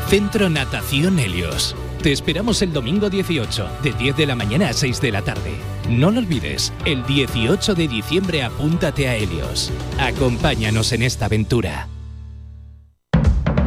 Centro 0.09 0.51
Natación 0.51 1.19
Helios. 1.19 1.75
Te 2.03 2.13
esperamos 2.13 2.63
el 2.63 2.73
domingo 2.73 3.09
18, 3.09 3.69
de 3.83 3.93
10 3.93 4.17
de 4.17 4.27
la 4.27 4.35
mañana 4.35 4.71
a 4.71 4.73
6 4.73 5.01
de 5.01 5.13
la 5.13 5.23
tarde. 5.23 5.53
No 5.89 6.11
lo 6.11 6.19
olvides, 6.19 6.73
el 6.85 7.07
18 7.07 7.75
de 7.75 7.87
diciembre 7.87 8.43
apúntate 8.43 9.09
a 9.09 9.17
Helios. 9.17 9.71
Acompáñanos 9.99 10.93
en 10.93 11.03
esta 11.03 11.27
aventura. 11.27 11.89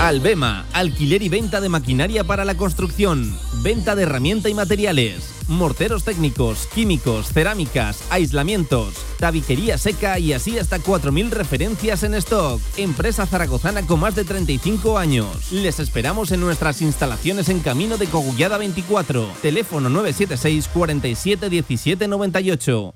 Albema, 0.00 0.64
alquiler 0.72 1.22
y 1.22 1.28
venta 1.28 1.60
de 1.60 1.68
maquinaria 1.68 2.24
para 2.24 2.46
la 2.46 2.54
construcción, 2.56 3.38
venta 3.62 3.94
de 3.94 4.04
herramienta 4.04 4.48
y 4.48 4.54
materiales, 4.54 5.30
morteros 5.46 6.04
técnicos, 6.04 6.66
químicos, 6.74 7.34
cerámicas, 7.34 8.02
aislamientos, 8.08 8.94
tabiquería 9.18 9.76
seca 9.76 10.18
y 10.18 10.32
así 10.32 10.58
hasta 10.58 10.78
4.000 10.78 11.28
referencias 11.28 12.02
en 12.02 12.14
stock. 12.14 12.62
Empresa 12.78 13.26
zaragozana 13.26 13.86
con 13.86 14.00
más 14.00 14.14
de 14.14 14.24
35 14.24 14.96
años. 14.96 15.52
Les 15.52 15.78
esperamos 15.78 16.32
en 16.32 16.40
nuestras 16.40 16.80
instalaciones 16.80 17.50
en 17.50 17.60
Camino 17.60 17.98
de 17.98 18.06
Cogullada 18.06 18.56
24. 18.56 19.28
Teléfono 19.42 19.90
976 19.90 20.68
47 20.72 21.50
17 21.50 22.08
98. 22.08 22.94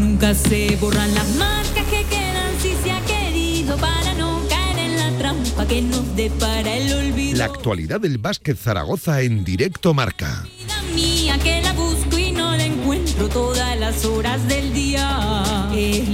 Nunca 0.00 0.34
se 0.34 0.76
borran 0.80 1.14
las 1.14 1.28
marcas 1.36 1.86
que 1.86 2.04
quedan 2.06 2.60
si 2.60 2.74
se 2.82 2.90
ha 2.90 3.00
querido 3.02 3.76
para 3.76 4.01
que 5.72 5.80
nos 5.80 6.16
depara 6.16 6.76
el 6.76 6.92
olvido. 6.92 7.38
La 7.38 7.46
actualidad 7.46 7.98
del 7.98 8.18
básquet 8.18 8.58
Zaragoza 8.58 9.22
en 9.22 9.42
directo 9.42 9.94
marca. 9.94 10.44
Vida 10.44 10.82
mía 10.94 11.38
que 11.42 11.62
la 11.62 11.72
busco 11.72 12.18
y 12.18 12.30
no 12.30 12.54
la 12.54 12.66
encuentro 12.66 13.26
todas 13.28 13.80
las 13.80 14.04
horas 14.04 14.46
del 14.48 14.74
día. 14.74 15.70
Es 15.74 16.06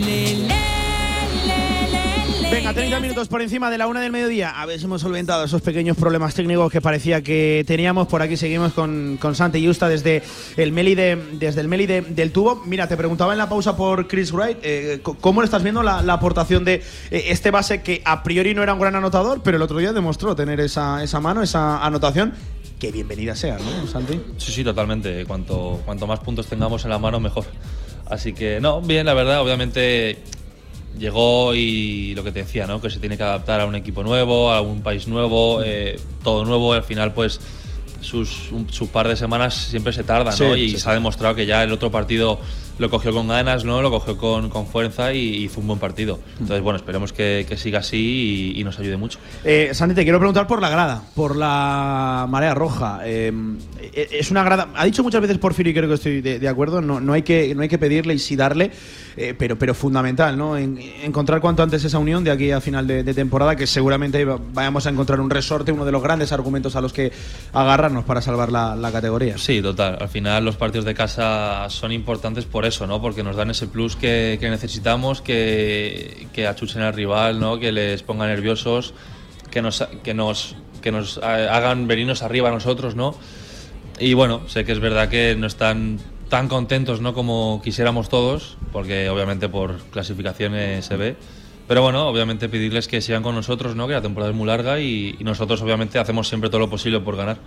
Venga, 2.69 2.81
30 2.81 2.97
le. 2.97 3.03
minutos 3.03 3.29
por 3.29 3.43
encima 3.43 3.71
de 3.71 3.79
la 3.79 3.87
una 3.87 4.01
del 4.01 4.13
mediodía. 4.13 4.51
A 4.51 4.67
ver 4.67 4.79
si 4.79 4.85
hemos 4.85 5.01
solventado 5.01 5.45
esos 5.45 5.63
pequeños 5.63 5.97
problemas 5.97 6.35
técnicos 6.35 6.71
que 6.71 6.81
parecía 6.81 7.23
que 7.23 7.65
teníamos. 7.67 8.09
Por 8.09 8.23
aquí 8.23 8.37
seguimos 8.37 8.73
con, 8.73 9.19
con 9.21 9.35
Santi 9.35 9.65
Justa 9.67 9.89
desde 9.89 10.23
el 10.57 10.73
Meli, 10.73 10.95
de- 10.95 11.17
desde 11.33 11.61
el 11.61 11.69
Meli 11.69 11.87
de- 11.87 12.03
del 12.03 12.31
tubo. 12.33 12.63
Mira, 12.67 12.87
te 12.87 12.97
preguntaba 12.97 13.33
en 13.33 13.39
la 13.39 13.49
pausa 13.49 13.77
por 13.77 14.07
Chris 14.09 14.33
Wright, 14.33 14.59
eh, 14.63 15.01
¿cómo 15.21 15.41
le 15.41 15.47
estás 15.47 15.63
viendo 15.63 15.83
la, 15.83 16.03
la 16.03 16.15
aportación 16.15 16.65
de 16.65 16.83
eh, 17.11 17.25
este 17.29 17.51
base 17.51 17.83
que 17.83 18.03
a 18.05 18.23
priori 18.23 18.55
no 18.55 18.63
era 18.63 18.75
un 18.75 18.81
gran 18.81 18.95
anotador, 18.97 19.41
pero 19.43 19.57
el 19.57 19.63
otro 19.63 19.79
día 19.79 19.93
demostró 19.93 20.37
tener 20.37 20.61
esa, 20.61 21.03
esa 21.03 21.21
mano, 21.21 21.43
esa 21.43 21.85
anotación? 21.85 22.35
Que 22.79 22.93
bienvenida 22.93 23.35
sea, 23.35 23.59
¿no, 23.59 23.87
Santi? 23.87 24.21
Sí, 24.37 24.53
sí, 24.53 24.63
totalmente. 24.63 25.25
Cuanto, 25.27 25.81
cuanto 25.85 26.07
más 26.07 26.21
puntos 26.21 26.47
tengamos 26.47 26.85
en 26.85 26.91
la 26.91 26.99
mano, 26.99 27.19
mejor. 27.19 27.45
Así 28.11 28.33
que, 28.33 28.61
no, 28.61 28.81
bien, 28.81 29.05
la 29.05 29.15
verdad, 29.15 29.43
obviamente 29.43 30.19
llegó 30.99 31.55
y 31.55 32.15
lo 32.15 32.25
que 32.25 32.33
te 32.33 32.41
decía, 32.41 32.67
¿no? 32.67 32.81
Que 32.81 32.91
se 32.91 32.99
tiene 33.01 33.17
que 33.17 33.23
adaptar 33.23 33.61
a 33.61 33.67
un 33.67 33.75
equipo 33.75 34.03
nuevo, 34.03 34.51
a 34.53 34.61
un 34.61 34.83
país 34.83 35.07
nuevo, 35.09 35.63
eh, 35.65 35.99
todo 36.23 36.45
nuevo, 36.45 36.73
al 36.73 36.83
final, 36.85 37.13
pues, 37.15 37.41
sus, 38.01 38.53
un- 38.53 38.73
sus 38.73 38.89
par 38.89 39.09
de 39.09 39.17
semanas 39.17 39.55
siempre 39.55 39.93
se 39.93 40.05
tarda, 40.05 40.31
¿no? 40.31 40.37
Sí, 40.37 40.61
y 40.61 40.71
sí, 40.71 40.79
se 40.79 40.89
ha 40.91 40.93
demostrado 40.95 41.35
que 41.35 41.47
ya 41.47 41.63
el 41.65 41.73
otro 41.73 41.91
partido 41.91 42.39
lo 42.79 42.91
cogió 42.91 43.13
con 43.13 43.29
ganas, 43.29 43.65
¿no? 43.65 43.83
Lo 43.83 43.91
cogió 43.91 44.17
con, 44.17 44.49
con 44.51 44.67
fuerza 44.67 45.13
y 45.13 45.45
hizo 45.45 45.61
un 45.61 45.67
buen 45.67 45.79
partido. 45.79 46.19
Entonces, 46.41 46.63
bueno, 46.63 46.77
esperemos 46.77 47.13
que, 47.13 47.45
que 47.49 47.57
siga 47.57 47.81
así 47.81 48.53
y, 48.57 48.61
y 48.61 48.65
nos 48.65 48.79
ayude 48.79 48.97
mucho. 48.97 49.19
Eh, 49.45 49.71
Santi, 49.73 49.95
te 49.95 50.05
quiero 50.05 50.19
preguntar 50.19 50.47
por 50.47 50.61
la 50.61 50.69
grada, 50.71 51.03
por 51.15 51.37
la 51.37 52.27
marea 52.29 52.55
roja. 52.55 53.01
Eh, 53.05 53.33
eh, 53.93 54.09
es 54.13 54.31
una 54.31 54.43
grada. 54.45 54.69
Ha 54.75 54.85
dicho 54.85 55.03
muchas 55.03 55.21
veces 55.21 55.39
Porfirio 55.39 55.73
y 55.73 55.75
creo 55.75 55.89
que 55.89 55.95
estoy 55.95 56.21
de, 56.21 56.39
de 56.39 56.49
acuerdo. 56.49 56.81
No, 56.81 57.01
no, 57.01 57.13
hay 57.13 57.23
que, 57.23 57.55
no 57.55 57.63
hay 57.63 57.69
que 57.69 57.79
pedirle 57.79 58.15
y 58.15 58.19
sí 58.19 58.37
darle, 58.37 58.71
eh, 59.17 59.35
pero, 59.37 59.59
pero 59.59 59.75
fundamental, 59.75 60.37
¿no? 60.37 60.57
En- 60.57 60.79
encontrar 61.03 61.41
cuanto 61.41 61.63
antes 61.63 61.85
esa 61.85 61.99
unión 61.99 62.23
de 62.25 62.31
aquí 62.31 62.51
a 62.53 62.61
final 62.61 62.87
de, 62.87 63.03
de 63.03 63.15
temporada, 63.15 63.57
que 63.57 63.67
seguramente 63.67 64.25
va- 64.25 64.39
vayamos 64.53 64.87
a 64.87 64.91
encontrar 64.91 65.21
un 65.21 65.31
resorte, 65.31 65.73
uno 65.73 65.85
de 65.85 65.93
los 65.93 66.03
grandes 66.03 66.33
argumentos 66.33 66.77
a 66.77 66.81
los 66.81 66.93
que 66.93 67.11
agarrarnos 67.53 68.05
para 68.05 68.21
salvar 68.21 68.53
la, 68.53 68.77
la 68.77 68.93
categoría. 68.93 69.37
Sí, 69.39 69.61
total. 69.61 69.99
Al 70.01 70.09
final 70.09 70.45
los 70.45 70.57
partidos 70.57 70.85
de 70.85 70.95
casa 70.95 71.67
son 71.71 71.93
importantes 71.93 72.45
por 72.45 72.65
eso, 72.65 72.68
¿no? 72.87 73.01
Porque 73.01 73.23
nos 73.23 73.37
dan 73.37 73.51
ese 73.51 73.67
plus 73.67 73.97
que, 73.97 74.39
necesitamos, 74.41 75.21
que, 75.23 76.27
achuchen 76.49 76.83
al 76.83 76.93
rival, 76.95 77.41
¿no? 77.41 77.59
Que 77.59 77.73
les 77.73 78.03
ponga 78.03 78.27
nerviosos, 78.27 78.95
que 79.51 79.63
nos, 79.63 79.87
que 80.03 80.15
nos, 80.15 80.55
que 80.83 80.93
nos 80.93 81.19
ha- 81.19 81.57
hagan 81.57 81.87
venirnos 81.89 82.23
arriba 82.23 82.49
a 82.49 82.53
nosotros, 82.53 82.95
¿no? 82.95 83.15
Y 83.99 84.15
bueno, 84.15 84.43
sé 84.49 84.65
que 84.65 84.73
es 84.73 84.81
verdad 84.81 85.09
que 85.09 85.35
no 85.37 85.47
están 85.47 85.99
tan 86.29 86.49
contentos, 86.49 87.01
¿no? 87.01 87.15
Como 87.15 87.61
quisiéramos 87.65 88.09
todos, 88.09 88.57
porque 88.73 89.09
obviamente 89.09 89.49
por 89.49 89.79
clasificaciones 89.91 90.85
se 90.85 90.97
ve. 90.97 91.17
Pero 91.67 91.83
bueno, 91.83 92.09
obviamente 92.09 92.49
pedirles 92.49 92.89
que 92.89 93.01
sigan 93.03 93.23
con 93.23 93.35
nosotros, 93.35 93.77
¿no? 93.77 93.87
Que 93.87 93.93
la 93.95 94.01
temporada 94.01 94.31
es 94.31 94.37
muy 94.37 94.47
larga 94.47 94.81
y 94.81 95.17
nosotros 95.21 95.61
obviamente 95.61 95.99
hacemos 95.99 96.27
siempre 96.29 96.49
todo 96.49 96.61
lo 96.61 96.71
posible 96.71 97.01
por 97.01 97.17
ganar. 97.17 97.39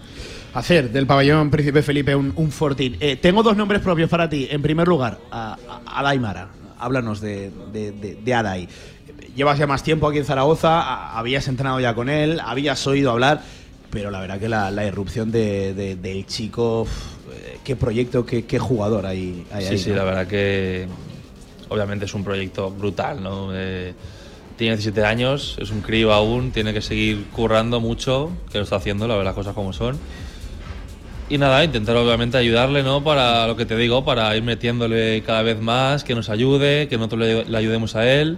Hacer 0.53 0.91
del 0.91 1.07
pabellón 1.07 1.49
Príncipe 1.49 1.81
Felipe 1.81 2.13
un, 2.15 2.33
un 2.35 2.51
fortín. 2.51 2.97
Eh, 2.99 3.15
tengo 3.15 3.41
dos 3.41 3.55
nombres 3.55 3.81
propios 3.81 4.09
para 4.09 4.29
ti. 4.29 4.47
En 4.51 4.61
primer 4.61 4.87
lugar, 4.87 5.17
a, 5.31 5.57
a-. 5.85 6.51
Háblanos 6.79 7.21
de, 7.21 7.51
de, 7.71 7.91
de- 7.91 8.15
de 8.15 8.33
Adai. 8.33 8.67
Llevas 9.35 9.57
ya 9.59 9.67
más 9.67 9.81
tiempo 9.83 10.07
aquí 10.09 10.17
en 10.17 10.25
Zaragoza, 10.25 10.81
a- 10.81 11.17
habías 11.19 11.47
entrenado 11.47 11.79
ya 11.79 11.93
con 11.93 12.09
él, 12.09 12.39
habías 12.43 12.85
oído 12.87 13.11
hablar, 13.11 13.41
pero 13.91 14.09
la 14.11 14.19
verdad 14.19 14.39
que 14.39 14.49
la, 14.49 14.71
la 14.71 14.85
irrupción 14.85 15.31
de- 15.31 15.73
de- 15.73 15.95
del 15.95 16.25
chico, 16.25 16.85
eh, 17.31 17.59
qué 17.63 17.75
proyecto, 17.77 18.25
qué, 18.25 18.45
qué 18.45 18.59
jugador 18.59 19.05
hay, 19.05 19.45
hay 19.53 19.63
Sí, 19.65 19.69
ahí. 19.71 19.77
sí, 19.77 19.89
¿no? 19.91 19.97
la 19.97 20.03
verdad 20.03 20.27
que 20.27 20.87
obviamente 21.69 22.05
es 22.05 22.13
un 22.13 22.23
proyecto 22.25 22.71
brutal, 22.71 23.21
¿no? 23.23 23.51
Eh, 23.53 23.93
tiene 24.57 24.75
17 24.75 25.05
años, 25.05 25.57
es 25.61 25.69
un 25.71 25.81
crío 25.81 26.11
aún, 26.11 26.51
tiene 26.51 26.73
que 26.73 26.81
seguir 26.81 27.25
currando 27.31 27.79
mucho, 27.79 28.31
que 28.51 28.57
lo 28.57 28.63
está 28.65 28.75
haciendo, 28.77 29.07
la 29.07 29.15
verdad, 29.15 29.29
las 29.29 29.35
cosas 29.35 29.53
como 29.53 29.71
son. 29.71 29.97
Y 31.31 31.37
nada, 31.37 31.63
intentar 31.63 31.95
obviamente 31.95 32.37
ayudarle, 32.37 32.83
¿no? 32.83 33.05
Para 33.05 33.47
lo 33.47 33.55
que 33.55 33.65
te 33.65 33.77
digo, 33.77 34.03
para 34.03 34.35
ir 34.35 34.43
metiéndole 34.43 35.23
cada 35.25 35.43
vez 35.43 35.61
más, 35.61 36.03
que 36.03 36.13
nos 36.13 36.29
ayude, 36.29 36.89
que 36.89 36.97
nosotros 36.97 37.21
le, 37.21 37.45
le 37.45 37.57
ayudemos 37.57 37.95
a 37.95 38.05
él. 38.05 38.37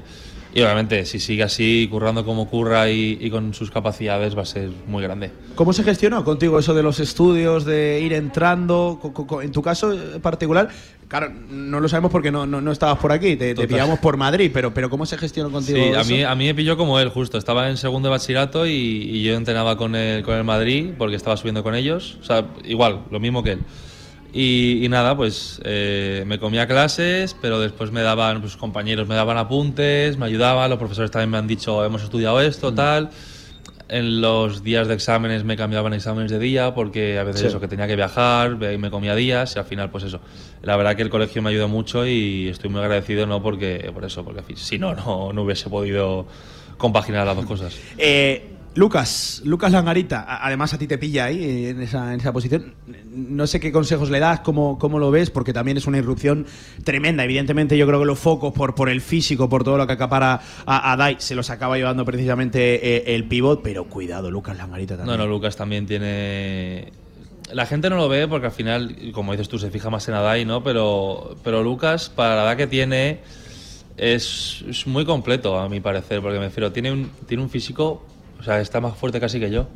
Y 0.55 0.61
obviamente, 0.61 1.05
si 1.05 1.19
sigue 1.19 1.41
así, 1.43 1.87
currando 1.89 2.23
como 2.23 2.47
curra 2.47 2.89
y, 2.89 3.17
y 3.19 3.29
con 3.31 3.53
sus 3.55 3.71
capacidades, 3.71 4.37
va 4.37 4.43
a 4.43 4.45
ser 4.45 4.69
muy 4.87 5.01
grande. 5.01 5.31
¿Cómo 5.55 5.73
se 5.73 5.83
gestionó 5.83 6.23
contigo 6.23 6.59
eso 6.59 6.73
de 6.75 6.83
los 6.83 6.99
estudios, 6.99 7.65
de 7.65 7.99
ir 8.01 8.13
entrando? 8.13 8.99
En 9.41 9.51
tu 9.51 9.63
caso 9.63 9.93
en 9.93 10.21
particular, 10.21 10.69
claro, 11.07 11.31
no 11.49 11.79
lo 11.79 11.89
sabemos 11.89 12.11
porque 12.11 12.31
no, 12.31 12.45
no, 12.45 12.61
no 12.61 12.71
estabas 12.71 12.99
por 12.99 13.11
aquí, 13.11 13.35
te, 13.35 13.55
te 13.55 13.67
pillamos 13.67 13.97
por 13.97 14.15
Madrid, 14.15 14.51
pero, 14.53 14.71
pero 14.73 14.91
¿cómo 14.91 15.07
se 15.07 15.17
gestionó 15.17 15.49
contigo 15.51 15.77
Sí, 15.79 15.93
a 15.95 16.01
eso? 16.01 16.09
mí, 16.11 16.23
a 16.23 16.35
mí 16.35 16.45
me 16.45 16.53
pilló 16.53 16.77
como 16.77 16.99
él, 16.99 17.09
justo. 17.09 17.39
Estaba 17.39 17.69
en 17.69 17.77
segundo 17.77 18.09
de 18.09 18.11
bachillerato 18.11 18.67
y, 18.67 18.71
y 18.71 19.23
yo 19.23 19.33
entrenaba 19.33 19.75
con 19.75 19.95
el, 19.95 20.21
con 20.23 20.35
el 20.35 20.43
Madrid 20.43 20.91
porque 20.99 21.15
estaba 21.15 21.35
subiendo 21.35 21.63
con 21.63 21.73
ellos. 21.73 22.19
O 22.21 22.25
sea, 22.25 22.45
igual, 22.63 23.05
lo 23.09 23.19
mismo 23.19 23.41
que 23.41 23.53
él. 23.53 23.59
Y, 24.33 24.83
y 24.83 24.89
nada, 24.89 25.15
pues 25.15 25.61
eh, 25.63 26.23
me 26.25 26.39
comía 26.39 26.67
clases, 26.67 27.35
pero 27.39 27.59
después 27.59 27.91
me 27.91 28.01
daban, 28.01 28.41
pues 28.41 28.57
compañeros 28.57 29.07
me 29.07 29.13
daban 29.13 29.37
apuntes, 29.37 30.17
me 30.17 30.25
ayudaban, 30.25 30.69
los 30.71 30.79
profesores 30.79 31.11
también 31.11 31.29
me 31.29 31.37
han 31.37 31.47
dicho, 31.47 31.85
hemos 31.85 32.01
estudiado 32.03 32.41
esto, 32.41 32.71
Mm. 32.71 32.75
tal. 32.75 33.09
En 33.89 34.21
los 34.21 34.63
días 34.63 34.87
de 34.87 34.95
exámenes 34.95 35.43
me 35.43 35.55
cambiaban 35.55 35.93
exámenes 35.93 36.31
de 36.31 36.39
día 36.39 36.73
porque 36.73 37.19
a 37.19 37.23
veces 37.23 37.41
Sí. 37.41 37.47
eso, 37.47 37.59
que 37.59 37.67
tenía 37.67 37.85
que 37.85 37.95
viajar, 37.95 38.55
me 38.57 38.89
comía 38.89 39.13
días 39.13 39.55
y 39.55 39.59
al 39.59 39.65
final 39.65 39.91
pues 39.91 40.05
eso. 40.05 40.19
La 40.63 40.77
verdad 40.77 40.95
que 40.95 41.03
el 41.03 41.11
colegio 41.11 41.43
me 41.43 41.51
ayudó 41.51 41.67
mucho 41.67 42.07
y 42.07 42.47
estoy 42.47 42.71
muy 42.71 42.81
agradecido, 42.81 43.27
no 43.27 43.43
porque 43.43 43.91
por 43.93 44.03
eso, 44.03 44.23
porque 44.25 44.41
si 44.55 44.79
no, 44.79 44.95
no, 44.95 45.31
no 45.31 45.43
hubiese 45.43 45.69
podido 45.69 46.25
compaginar 46.77 47.27
las 47.27 47.35
dos 47.35 47.45
cosas. 47.45 47.77
Eh, 47.99 48.52
Lucas, 48.75 49.41
Lucas 49.45 49.71
Langarita, 49.71 50.25
además 50.43 50.73
a 50.73 50.79
ti 50.79 50.87
te 50.87 50.97
pilla 50.97 51.25
ahí 51.25 51.43
eh, 51.43 51.69
en 51.69 51.81
esa, 51.81 52.11
en 52.11 52.19
esa 52.19 52.33
posición. 52.33 52.73
No 53.11 53.45
sé 53.45 53.59
qué 53.59 53.71
consejos 53.71 54.09
le 54.09 54.19
das, 54.19 54.39
cómo, 54.39 54.79
cómo 54.79 54.97
lo 54.97 55.11
ves, 55.11 55.29
porque 55.29 55.53
también 55.53 55.77
es 55.77 55.85
una 55.85 55.99
irrupción 55.99 56.47
tremenda. 56.83 57.23
Evidentemente, 57.23 57.77
yo 57.77 57.85
creo 57.85 57.99
que 57.99 58.05
los 58.05 58.17
focos 58.17 58.51
por, 58.51 58.73
por 58.73 58.89
el 58.89 59.01
físico, 59.01 59.47
por 59.47 59.63
todo 59.63 59.77
lo 59.77 59.85
que 59.85 59.93
acapara 59.93 60.41
a, 60.65 60.91
a 60.91 60.97
Dai, 60.97 61.17
se 61.19 61.35
los 61.35 61.51
acaba 61.51 61.77
llevando 61.77 62.03
precisamente 62.03 62.95
eh, 62.95 63.15
el 63.15 63.25
pivot, 63.27 63.61
pero 63.61 63.85
cuidado, 63.85 64.31
Lucas 64.31 64.57
Langarita 64.57 64.97
también. 64.97 65.17
No, 65.17 65.23
no, 65.23 65.29
Lucas 65.29 65.55
también 65.55 65.85
tiene. 65.85 66.91
La 67.51 67.67
gente 67.67 67.91
no 67.91 67.97
lo 67.97 68.09
ve 68.09 68.27
porque 68.27 68.47
al 68.47 68.53
final, 68.53 68.95
como 69.13 69.33
dices 69.33 69.49
tú, 69.49 69.59
se 69.59 69.69
fija 69.69 69.91
más 69.91 70.07
en 70.07 70.15
Adai, 70.15 70.45
¿no? 70.45 70.63
Pero, 70.63 71.35
pero 71.43 71.61
Lucas, 71.61 72.09
para 72.09 72.37
la 72.37 72.43
edad 72.43 72.57
que 72.57 72.65
tiene, 72.65 73.19
es, 73.97 74.63
es 74.67 74.87
muy 74.87 75.05
completo, 75.05 75.59
a 75.59 75.69
mi 75.69 75.79
parecer, 75.79 76.21
porque 76.21 76.39
me 76.39 76.45
refiero, 76.45 76.71
tiene 76.71 76.91
un, 76.91 77.11
tiene 77.27 77.43
un 77.43 77.49
físico, 77.51 78.03
o 78.43 78.45
sea, 78.45 78.59
está 78.59 78.79
más 78.81 78.95
fuerte 78.97 79.19
casi 79.19 79.39
que 79.39 79.49
yo. 79.49 79.67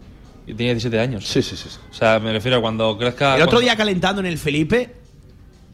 Y 0.45 0.53
tiene 0.53 0.73
17 0.73 0.99
años. 0.99 1.25
Sí, 1.25 1.41
sí, 1.41 1.56
sí. 1.58 1.69
sí. 1.69 1.77
O 1.89 1.93
sea, 1.93 2.19
me 2.19 2.32
refiero, 2.34 2.62
cuando 2.62 2.97
crezca. 2.97 3.36
El 3.36 3.41
otro 3.43 3.51
cuando- 3.53 3.62
día 3.62 3.75
calentando 3.75 4.19
en 4.21 4.27
el 4.27 4.38
Felipe, 4.38 4.93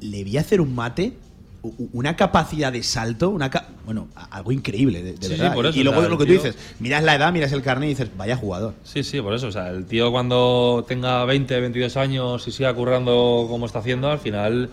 le 0.02 0.24
vi 0.24 0.38
hacer 0.38 0.62
un 0.62 0.74
mate, 0.76 1.14
una 1.94 2.16
capacidad 2.16 2.72
de 2.74 2.84
salto, 2.84 3.30
una 3.30 3.50
ca- 3.50 3.68
bueno, 3.86 4.08
a- 4.16 4.26
algo 4.38 4.52
increíble, 4.52 5.02
de, 5.02 5.14
de 5.14 5.18
Sí, 5.28 5.34
sí, 5.36 5.40
verdad. 5.40 5.54
por 5.56 5.66
eso, 5.66 5.80
y 5.80 5.84
luego 5.84 6.00
o 6.00 6.02
sea, 6.02 6.10
lo 6.10 6.18
que 6.18 6.26
tú 6.26 6.32
dices, 6.34 6.56
miras 6.80 7.04
la 7.04 7.16
edad, 7.16 7.32
miras 7.34 7.52
el 7.52 7.62
carnet 7.64 7.88
y 7.88 7.90
dices, 7.94 8.10
vaya 8.18 8.36
jugador. 8.36 8.74
Sí, 8.84 9.04
sí, 9.04 9.22
por 9.22 9.34
eso. 9.34 9.48
O 9.48 9.52
sea, 9.52 9.70
el 9.70 9.86
tío 9.86 10.12
cuando 10.12 10.86
tenga 10.88 11.24
20, 11.26 11.60
22 11.60 11.96
años 11.98 12.48
y 12.48 12.52
siga 12.52 12.74
currando 12.74 13.46
como 13.50 13.66
está 13.66 13.80
haciendo, 13.80 14.10
al 14.12 14.20
final 14.20 14.70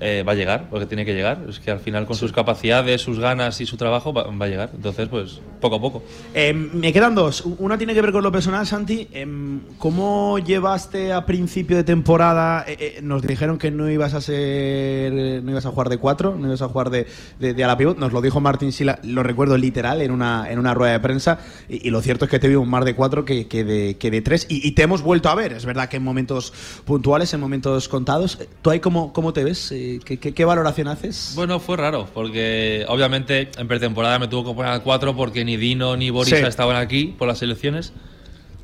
eh, 0.00 0.24
va 0.26 0.32
a 0.32 0.34
llegar, 0.34 0.68
porque 0.70 0.86
tiene 0.86 1.04
que 1.04 1.14
llegar. 1.14 1.44
Es 1.48 1.60
que 1.60 1.70
al 1.70 1.80
final 1.80 2.06
con 2.06 2.16
sus 2.16 2.32
capacidades, 2.32 3.00
sus 3.00 3.18
ganas 3.18 3.60
y 3.60 3.66
su 3.66 3.76
trabajo 3.76 4.12
va, 4.12 4.24
va 4.24 4.46
a 4.46 4.48
llegar. 4.48 4.70
Entonces, 4.74 5.08
pues 5.08 5.40
poco 5.60 5.76
a 5.76 5.80
poco. 5.80 6.02
Eh, 6.34 6.52
me 6.52 6.92
quedan 6.92 7.14
dos. 7.14 7.44
Una 7.58 7.78
tiene 7.78 7.94
que 7.94 8.02
ver 8.02 8.12
con 8.12 8.22
lo 8.22 8.32
personal, 8.32 8.66
Santi. 8.66 9.08
Em, 9.12 9.60
¿Cómo 9.78 10.38
llevaste 10.38 11.12
a 11.12 11.24
principio 11.26 11.76
de 11.76 11.84
temporada? 11.84 12.64
eh, 12.66 12.76
eh, 12.78 13.00
nos 13.02 13.22
dijeron 13.22 13.58
que 13.58 13.70
no 13.70 13.90
ibas 13.90 14.14
a 14.14 14.20
ser, 14.20 15.42
no 15.42 15.50
ibas 15.50 15.66
a 15.66 15.70
jugar 15.70 15.88
de 15.88 15.98
cuatro, 15.98 16.36
no 16.38 16.46
ibas 16.46 16.62
a 16.62 16.68
jugar 16.68 16.90
de, 16.90 17.06
de, 17.38 17.54
de 17.54 17.64
a 17.64 17.66
la 17.66 17.76
pivot. 17.76 17.98
Nos 17.98 18.12
lo 18.12 18.20
dijo 18.20 18.40
Martín 18.40 18.72
Sila, 18.72 18.98
lo 19.02 19.22
recuerdo 19.22 19.56
literal 19.56 20.02
en 20.02 20.10
una, 20.10 20.50
en 20.50 20.58
una 20.58 20.74
rueda 20.74 20.92
de 20.92 21.00
prensa. 21.00 21.38
Y, 21.68 21.86
y 21.88 21.90
lo 21.90 22.00
cierto 22.02 22.24
es 22.24 22.30
que 22.30 22.38
te 22.38 22.48
vimos 22.48 22.66
más 22.66 22.84
de 22.84 22.94
cuatro 22.94 23.24
que, 23.24 23.46
que 23.46 23.64
de, 23.64 23.96
que 23.96 24.10
de 24.10 24.22
tres. 24.22 24.46
Y, 24.48 24.66
y 24.66 24.72
te 24.72 24.82
hemos 24.82 25.02
vuelto 25.02 25.28
a 25.28 25.34
ver. 25.34 25.52
Es 25.52 25.64
verdad 25.64 25.88
que 25.88 25.96
en 25.96 26.04
momentos 26.04 26.52
puntuales, 26.84 27.32
en 27.34 27.40
momentos 27.40 27.88
contados. 27.88 28.38
¿Tú 28.62 28.70
ahí 28.70 28.80
cómo, 28.80 29.12
cómo 29.12 29.32
te 29.32 29.44
ves? 29.44 29.72
¿Qué, 30.04 30.18
qué, 30.18 30.32
qué 30.34 30.44
valoración 30.44 30.88
haces? 30.88 31.32
Bueno, 31.34 31.60
fue 31.60 31.76
raro, 31.76 32.06
porque 32.12 32.84
obviamente 32.88 33.48
en 33.58 33.68
pretemporada 33.68 34.18
me 34.18 34.28
tuvo 34.28 34.50
que 34.50 34.54
poner 34.56 34.72
al 34.72 34.82
4 34.82 35.14
porque 35.16 35.44
ni 35.44 35.56
Dino 35.56 35.96
ni 35.96 36.10
Borisa 36.10 36.36
Sí. 36.38 36.42
estaban 36.44 36.76
aquí 36.76 37.14
por 37.18 37.28
las 37.28 37.38
selecciones. 37.38 37.92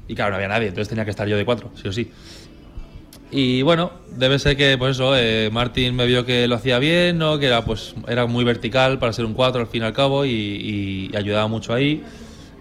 Y 0.09 0.15
claro, 0.15 0.31
no 0.31 0.37
había 0.37 0.49
nadie, 0.49 0.69
entonces 0.69 0.89
tenía 0.89 1.05
que 1.05 1.11
estar 1.11 1.27
yo 1.29 1.37
de 1.37 1.45
4, 1.45 1.71
sí 1.81 1.89
o 1.89 1.93
sí. 1.93 2.11
Y 3.33 3.63
bueno, 3.63 3.93
debe 4.17 4.39
ser 4.41 4.57
que, 4.57 4.77
pues 4.77 4.97
eso, 4.97 5.17
eh, 5.17 5.51
Martín 5.53 5.95
me 5.95 6.05
vio 6.07 6.27
que 6.27 6.49
lo 6.49 6.57
hacía 6.57 6.81
bien, 6.81 7.17
¿no? 7.19 7.39
que 7.39 7.47
era, 7.47 7.65
pues, 7.65 7.95
era 8.09 8.27
muy 8.27 8.43
vertical 8.45 8.99
para 8.99 9.13
ser 9.13 9.25
un 9.25 9.35
4 9.35 9.61
al 9.61 9.67
fin 9.69 9.83
y 9.83 9.87
al 9.87 9.93
cabo 9.93 10.25
y, 10.25 10.31
y 11.13 11.17
ayudaba 11.17 11.47
mucho 11.47 11.73
ahí. 11.73 12.03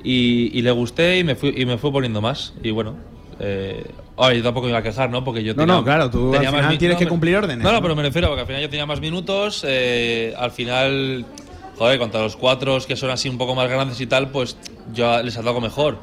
Y, 0.03 0.51
y 0.57 0.61
le 0.61 0.69
gusté 0.71 1.17
y 1.17 1.23
me, 1.23 1.35
fui, 1.35 1.53
y 1.57 1.65
me 1.65 1.77
fue 1.79 1.91
poniendo 1.91 2.21
más. 2.21 2.53
Y 2.63 2.69
bueno, 2.69 2.97
eh, 3.39 3.83
ahora 4.19 4.35
yo 4.35 4.43
tampoco 4.43 4.65
me 4.65 4.71
iba 4.71 4.79
a 4.79 4.83
quejar, 4.83 5.09
¿no? 5.09 5.23
Porque 5.23 5.43
yo 5.43 5.53
No, 5.53 5.61
tenía- 5.63 5.75
no, 5.75 5.83
claro, 5.83 6.09
tú 6.09 6.33
al 6.35 6.45
final 6.45 6.77
tienes 6.77 6.97
que 6.97 7.05
me- 7.05 7.09
cumplir 7.09 7.35
órdenes, 7.37 7.63
No, 7.63 7.71
no, 7.71 7.77
¿no? 7.77 7.81
pero 7.81 7.95
me 7.95 8.03
refiero 8.03 8.27
porque 8.27 8.41
al 8.41 8.47
final 8.47 8.61
yo 8.61 8.69
tenía 8.69 8.85
más 8.85 8.99
minutos. 8.99 9.63
eh, 9.67 10.33
al 10.37 10.51
final, 10.51 11.25
joder, 11.77 11.97
contra 11.99 12.21
los 12.21 12.35
cuatro 12.35 12.77
que 12.87 12.95
son 12.95 13.09
así 13.09 13.29
un 13.29 13.37
poco 13.37 13.55
más 13.55 13.69
grandes 13.69 13.99
y 14.01 14.07
tal, 14.07 14.29
pues 14.29 14.57
yo 14.93 15.21
les 15.23 15.37
algo 15.37 15.61
mejor. 15.61 15.97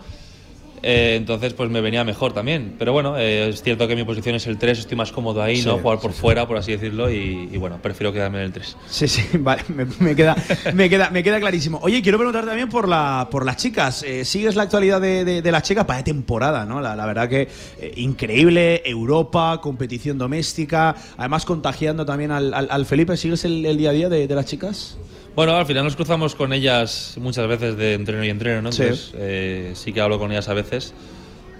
Eh, 0.82 1.14
entonces, 1.16 1.52
pues 1.54 1.70
me 1.70 1.80
venía 1.80 2.04
mejor 2.04 2.32
también. 2.32 2.74
Pero 2.78 2.92
bueno, 2.92 3.16
eh, 3.18 3.48
es 3.48 3.62
cierto 3.62 3.88
que 3.88 3.96
mi 3.96 4.04
posición 4.04 4.34
es 4.36 4.46
el 4.46 4.58
3, 4.58 4.78
estoy 4.78 4.96
más 4.96 5.10
cómodo 5.12 5.42
ahí, 5.42 5.56
Sí, 5.56 5.66
¿no? 5.66 5.78
Jugar 5.78 5.98
por 6.00 6.12
fuera, 6.12 6.46
por 6.46 6.56
así 6.56 6.72
decirlo, 6.72 7.10
y, 7.10 7.48
y 7.52 7.56
bueno, 7.56 7.78
prefiero 7.82 8.12
quedarme 8.12 8.38
en 8.38 8.44
el 8.44 8.52
3. 8.52 8.76
Sí, 8.88 9.08
sí, 9.08 9.22
vale, 9.38 9.62
me, 9.68 9.86
me 10.00 10.14
queda, 10.14 10.36
me, 10.74 10.88
queda, 10.88 11.10
me 11.10 11.22
queda 11.22 11.40
clarísimo. 11.40 11.78
Oye, 11.82 12.02
quiero 12.02 12.18
preguntar 12.18 12.44
también 12.44 12.68
por, 12.68 12.88
la, 12.88 13.28
por 13.30 13.44
las 13.44 13.56
chicas. 13.56 14.02
Eh, 14.02 14.24
¿Sigues 14.24 14.54
la 14.54 14.64
actualidad 14.64 15.00
de, 15.00 15.24
de- 15.24 15.42
de 15.42 15.52
las 15.52 15.62
chicas? 15.62 15.84
Para 15.86 16.04
temporada, 16.04 16.64
¿no? 16.64 16.80
La, 16.80 16.94
la 16.94 17.06
verdad 17.06 17.28
que 17.28 17.48
eh, 17.80 17.92
increíble, 17.96 18.82
Europa, 18.84 19.60
competición 19.60 20.18
doméstica, 20.18 20.94
además 21.16 21.44
contagiando 21.44 22.04
también 22.04 22.30
al, 22.30 22.52
al- 22.54 22.68
al 22.70 22.86
Felipe. 22.86 23.16
¿Sigues 23.16 23.44
el, 23.44 23.64
el 23.66 23.76
día 23.78 23.90
a 23.90 23.92
día 23.92 24.08
de, 24.08 24.26
de 24.28 24.34
las 24.34 24.46
chicas? 24.46 24.96
Bueno, 25.36 25.54
al 25.54 25.66
final 25.66 25.84
nos 25.84 25.96
cruzamos 25.96 26.34
con 26.34 26.52
ellas 26.54 27.14
muchas 27.20 27.46
veces 27.46 27.76
de 27.76 27.92
entreno 27.94 28.24
y 28.24 28.30
entreno, 28.30 28.62
¿no? 28.62 28.72
Sí. 28.72 28.82
Entonces, 28.82 29.12
eh, 29.16 29.72
sí 29.74 29.92
que 29.92 30.00
hablo 30.00 30.18
con 30.18 30.32
ellas 30.32 30.48
a 30.48 30.54
veces. 30.54 30.94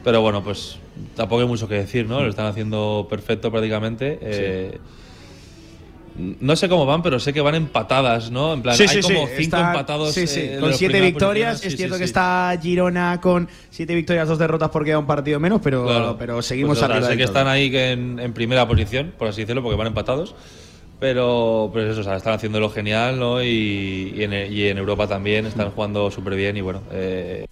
Pero 0.02 0.22
bueno, 0.22 0.42
pues 0.42 0.78
tampoco 1.14 1.42
hay 1.42 1.48
mucho 1.48 1.68
que 1.68 1.74
decir, 1.74 2.06
¿no? 2.06 2.22
Lo 2.22 2.30
están 2.30 2.46
haciendo 2.46 3.06
perfecto 3.10 3.50
prácticamente. 3.50 4.18
Eh, 4.22 4.78
No 6.40 6.56
sé 6.56 6.66
cómo 6.70 6.86
van, 6.86 7.02
pero 7.02 7.20
sé 7.20 7.34
que 7.34 7.42
van 7.42 7.54
empatadas, 7.56 8.30
¿no? 8.30 8.54
En 8.54 8.62
plan, 8.62 8.74
hay 8.80 9.02
como 9.02 9.26
cinco 9.26 9.30
Está- 9.38 9.68
empatados. 9.72 10.14
sí, 10.14 10.26
sí, 10.26 10.40
eh, 10.40 10.56
con 10.58 10.72
siete 10.72 10.98
victorias. 11.02 11.62
es 11.62 11.72
Sí, 11.72 11.76
cierto 11.76 11.96
sí, 11.96 12.00
que 12.00 12.06
sí. 12.06 12.10
está 12.10 12.58
Girona 12.62 13.20
con 13.20 13.46
siete 13.68 13.94
victorias, 13.94 14.26
dos 14.26 14.38
derrotas 14.38 14.70
porque 14.70 14.88
queda 14.92 14.98
un 14.98 15.06
partido 15.06 15.38
menos, 15.38 15.60
pero, 15.62 15.84
Claro. 15.84 16.16
pero 16.18 16.40
seguimos 16.40 16.78
Pues, 16.78 16.78
o 16.78 16.86
sea, 16.86 16.94
arriba. 16.94 17.10
Sé 17.10 17.16
que 17.18 17.24
todo. 17.24 17.32
están 17.34 17.48
ahí 17.48 17.70
en, 17.76 18.18
en 18.18 18.32
primera 18.32 18.66
posición, 18.66 19.12
por 19.18 19.28
así 19.28 19.42
decirlo, 19.42 19.62
porque 19.62 19.76
van 19.76 19.88
empatados. 19.88 20.34
Pero, 20.98 21.68
pues 21.72 21.90
eso, 21.90 22.00
o 22.00 22.04
sea, 22.04 22.16
están 22.16 22.32
haciéndolo 22.34 22.70
genial, 22.70 23.18
¿no? 23.18 23.42
Y, 23.42 24.14
y 24.16 24.22
en, 24.22 24.32
y 24.52 24.62
en 24.64 24.78
Europa 24.78 25.06
también 25.06 25.44
están 25.46 25.70
jugando 25.70 26.10
súper 26.10 26.34
bien 26.36 26.56
y 26.56 26.62
bueno, 26.62 26.80
eh, 26.90 27.44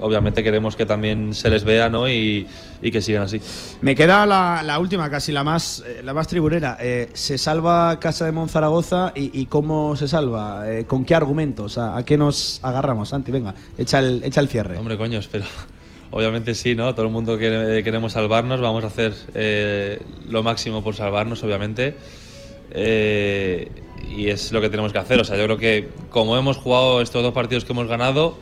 obviamente 0.00 0.44
queremos 0.44 0.76
que 0.76 0.86
también 0.86 1.34
se 1.34 1.50
les 1.50 1.64
vea, 1.64 1.88
¿no? 1.88 2.08
Y, 2.08 2.46
y 2.80 2.90
que 2.92 3.02
sigan 3.02 3.24
así. 3.24 3.40
Me 3.80 3.96
queda 3.96 4.24
la, 4.26 4.62
la 4.62 4.78
última, 4.78 5.10
casi 5.10 5.32
la 5.32 5.42
más, 5.42 5.82
eh, 5.84 6.02
la 6.04 6.14
más 6.14 6.28
tribunera. 6.28 6.76
Eh, 6.80 7.08
¿Se 7.14 7.36
salva 7.36 7.98
Casa 7.98 8.26
de 8.26 8.32
Monzaragoza 8.32 9.12
y, 9.16 9.46
cómo 9.46 9.96
se 9.96 10.06
salva? 10.06 10.70
Eh, 10.72 10.84
¿Con 10.86 11.04
qué 11.04 11.16
argumentos? 11.16 11.78
¿A, 11.78 11.96
a 11.96 12.04
qué 12.04 12.16
nos 12.16 12.60
agarramos, 12.62 13.08
Santi? 13.08 13.32
Venga, 13.32 13.54
echa 13.76 13.98
el, 13.98 14.22
echa 14.22 14.40
el 14.40 14.46
cierre. 14.48 14.78
Hombre, 14.78 14.96
coño, 14.96 15.18
pero 15.32 15.44
obviamente 16.12 16.54
sí, 16.54 16.76
¿no? 16.76 16.94
Todo 16.94 17.06
el 17.06 17.12
mundo 17.12 17.36
quiere- 17.38 17.82
queremos 17.82 18.12
salvarnos, 18.12 18.60
vamos 18.60 18.84
a 18.84 18.86
hacer 18.86 19.14
eh, 19.34 20.00
lo 20.28 20.44
máximo 20.44 20.84
por 20.84 20.94
salvarnos, 20.94 21.42
obviamente. 21.42 21.96
Eh, 22.70 23.68
y 24.16 24.28
es 24.28 24.52
lo 24.52 24.60
que 24.60 24.68
tenemos 24.70 24.92
que 24.92 24.98
hacer. 24.98 25.20
O 25.20 25.24
sea, 25.24 25.36
yo 25.36 25.44
creo 25.44 25.56
que 25.58 25.88
como 26.10 26.36
hemos 26.36 26.56
jugado 26.56 27.00
estos 27.00 27.22
dos 27.22 27.32
partidos 27.32 27.64
que 27.64 27.72
hemos 27.72 27.88
ganado, 27.88 28.38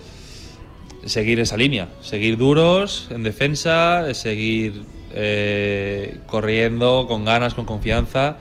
seguir 1.04 1.38
esa 1.40 1.56
línea, 1.56 1.88
seguir 2.00 2.36
duros 2.36 3.08
en 3.10 3.22
defensa, 3.22 4.12
seguir 4.14 4.82
eh, 5.14 6.18
corriendo 6.26 7.06
con 7.08 7.24
ganas, 7.24 7.54
con 7.54 7.64
confianza. 7.64 8.38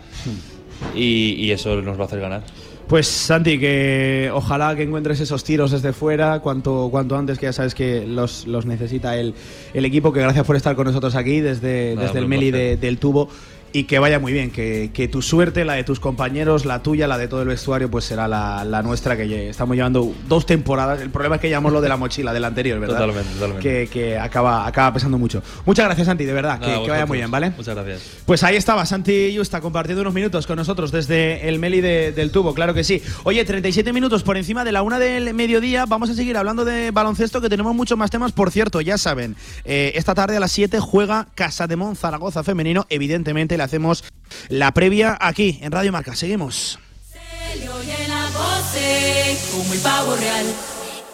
Y, 0.94 1.34
y 1.40 1.52
eso 1.52 1.82
nos 1.82 1.98
va 1.98 2.04
a 2.04 2.08
hacer 2.08 2.20
ganar. 2.20 2.44
Pues 2.88 3.08
Santi, 3.08 3.58
que 3.58 4.30
ojalá 4.32 4.76
que 4.76 4.84
encuentres 4.84 5.20
esos 5.20 5.44
tiros 5.44 5.72
desde 5.72 5.92
fuera 5.94 6.40
cuanto, 6.42 6.90
cuanto 6.92 7.18
antes, 7.18 7.40
que 7.40 7.48
ya 7.48 7.54
sabes 7.54 7.74
que 7.74 8.06
los, 8.06 8.46
los 8.46 8.66
necesita 8.68 9.18
el, 9.18 9.34
el 9.74 9.86
equipo, 9.86 10.14
que 10.14 10.20
gracias 10.20 10.46
por 10.46 10.56
estar 10.56 10.76
con 10.76 10.86
nosotros 10.86 11.16
aquí 11.16 11.40
desde, 11.40 11.94
Nada, 11.96 12.08
desde 12.08 12.20
el 12.20 12.28
Meli 12.28 12.52
de- 12.52 12.78
del 12.78 13.00
tubo 13.00 13.30
y 13.78 13.84
que 13.84 14.00
vaya 14.00 14.20
muy 14.20 14.32
bien, 14.32 14.52
que, 14.52 14.92
que 14.94 15.08
tu 15.10 15.22
suerte, 15.22 15.66
la 15.66 15.74
de 15.74 15.84
tus 15.84 16.00
compañeros, 16.00 16.64
la 16.66 16.82
tuya, 16.82 17.08
la 17.08 17.18
de 17.18 17.28
todo 17.28 17.42
el 17.42 17.48
vestuario, 17.50 17.92
pues 17.92 18.06
será 18.06 18.28
la, 18.28 18.64
la 18.64 18.82
nuestra, 18.82 19.18
que 19.18 19.50
estamos 19.50 19.76
llevando 19.76 20.14
dos 20.30 20.46
temporadas. 20.46 21.02
El 21.02 21.10
problema 21.10 21.36
es 21.36 21.42
que 21.42 21.50
llevamos 21.50 21.74
lo 21.74 21.82
de 21.82 21.90
la 21.90 21.98
mochila 21.98 22.32
del 22.32 22.46
anterior, 22.46 22.80
¿verdad? 22.80 22.96
Totalmente, 23.00 23.34
totalmente. 23.34 23.62
Que, 23.70 23.88
que 23.92 24.18
acaba, 24.18 24.66
acaba 24.66 24.94
pesando 24.94 25.18
mucho. 25.18 25.44
Muchas 25.66 25.86
gracias, 25.86 26.08
Santi, 26.08 26.24
de 26.24 26.32
verdad, 26.32 26.58
Nada, 26.62 26.78
que, 26.80 26.84
que 26.86 26.90
vaya 26.90 27.06
muy 27.06 27.18
bien, 27.18 27.30
¿vale? 27.30 27.50
Muchas 27.58 27.76
gracias. 27.76 28.02
Pues 28.26 28.44
ahí 28.44 28.56
estaba 28.56 28.86
Santi 28.86 29.34
Yusta 29.34 29.60
compartiendo 29.60 30.02
unos 30.04 30.14
minutos 30.14 30.48
con 30.48 30.56
nosotros 30.56 30.94
desde 30.94 31.50
el 31.50 31.60
Meli 31.60 31.82
de- 31.82 32.14
del 32.14 32.32
tubo, 32.32 32.54
claro 32.54 32.74
que 32.74 32.86
sí. 32.86 33.02
Oye, 33.24 33.44
37 33.44 33.92
minutos 33.92 34.24
por 34.24 34.38
encima 34.38 34.64
de 34.64 34.72
la 34.72 34.84
una 34.84 35.00
del 35.00 35.34
mediodía. 35.34 35.86
Vamos 35.86 36.10
a 36.10 36.14
seguir 36.14 36.38
hablando 36.38 36.64
de 36.64 36.92
baloncesto, 36.92 37.42
que 37.42 37.50
tenemos 37.50 37.76
muchos 37.76 37.98
más 37.98 38.10
temas. 38.10 38.32
Por 38.32 38.52
cierto, 38.52 38.80
ya 38.80 38.98
saben, 38.98 39.36
eh, 39.66 39.92
esta 39.96 40.16
tarde 40.16 40.38
a 40.38 40.40
las 40.40 40.54
7 40.54 40.80
juega 40.80 41.28
Casa 41.36 41.68
de 41.68 41.76
Mon 41.76 41.98
Zaragoza 41.98 42.42
femenino. 42.42 42.86
Evidentemente 42.90 43.58
le 43.58 43.65
hacemos 43.66 44.04
la 44.50 44.74
previa 44.74 45.18
aquí 45.20 45.60
en 45.62 45.72
Radio 45.72 45.92
Marca. 45.92 46.16
Seguimos. 46.16 46.80
Se 47.12 47.60
le 47.60 47.70
oye 47.70 48.08
la 48.08 48.30
voz 48.30 49.52
como 49.52 49.74
el 49.74 49.80
pavo 49.80 50.16
real. 50.16 50.46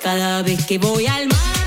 Cada 0.02 0.42
vez 0.42 0.66
que 0.66 0.78
voy 0.78 1.08
al 1.08 1.28
mar 1.28 1.61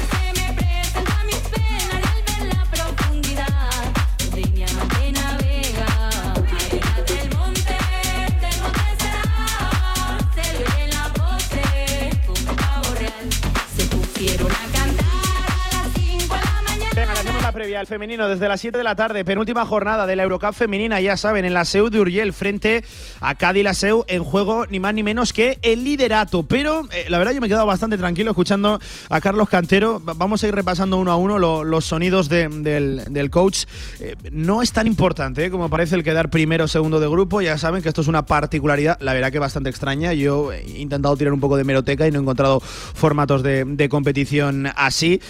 le 17.75 17.81
hacemos 17.81 17.81
la 17.81 17.81
previa 17.81 17.81
al 17.81 17.87
femenino 17.87 18.29
desde 18.29 18.49
las 18.49 18.61
7 18.61 18.79
de 18.79 18.85
la 18.85 18.95
tarde, 18.95 19.25
penúltima 19.25 19.65
jornada 19.67 20.07
de 20.07 20.15
la 20.17 20.23
Eurocup 20.23 20.53
femenina, 20.55 21.01
ya 21.01 21.17
saben, 21.17 21.45
en 21.45 21.55
la 21.55 21.65
SEU 21.65 21.91
de 21.91 21.99
Urgel 22.01 22.33
frente 22.33 22.85
a 23.21 23.35
Cádiz 23.35 23.65
la 23.65 23.75
SEU 23.75 24.05
en 24.07 24.23
juego 24.23 24.67
ni 24.67 24.79
más 24.81 24.95
ni 24.95 25.03
menos 25.03 25.33
que 25.33 25.59
el 25.63 25.83
liderato. 25.85 26.45
Pero 26.45 26.83
eh, 26.93 27.07
la 27.09 27.19
verdad 27.19 27.33
yo 27.33 27.41
me 27.41 27.47
he 27.47 27.51
quedado 27.51 27.67
bastante 27.67 27.99
tranquilo 27.99 28.31
escuchando 28.31 28.79
a 29.09 29.21
Carlos 29.21 29.49
Cantero. 29.49 30.01
Va- 30.07 30.15
Vamos 30.15 30.43
a 30.45 30.49
ir 30.49 30.55
repasando 30.55 30.99
uno 30.99 31.11
a 31.11 31.17
uno 31.17 31.39
lo- 31.39 31.65
los 31.65 31.85
sonidos 31.85 32.29
de- 32.29 32.49
del, 32.49 33.03
del 33.11 33.31
coach. 33.31 33.65
Eh, 34.01 34.15
no 34.31 34.63
es 34.63 34.73
tan 34.73 34.87
importante 34.87 35.45
eh, 35.47 35.51
como 35.51 35.69
parece 35.69 35.97
el 35.97 36.05
quedar 36.05 36.31
primero 36.31 36.65
o 36.65 36.69
segundo 36.69 37.01
de 37.01 37.09
grupo. 37.09 37.41
Ya 37.43 37.59
saben 37.59 37.83
que 37.83 37.89
esto 37.89 38.01
es 38.03 38.09
una 38.09 38.25
particularidad, 38.27 38.99
la 39.01 39.13
verdad 39.15 39.33
que 39.33 39.39
bastante 39.41 39.71
extraña. 39.71 40.13
Yo 40.13 40.53
he 40.53 40.63
intentado 40.79 41.17
tirar 41.17 41.33
un 41.33 41.41
poco 41.41 41.57
de 41.57 41.65
meroteca 41.65 42.07
y 42.07 42.11
no 42.13 42.19
he 42.19 42.23
encontrado 42.23 42.61
formatos 42.61 43.43
de, 43.43 43.65
de 43.65 43.89
competición 43.89 44.69
así. 44.77 45.21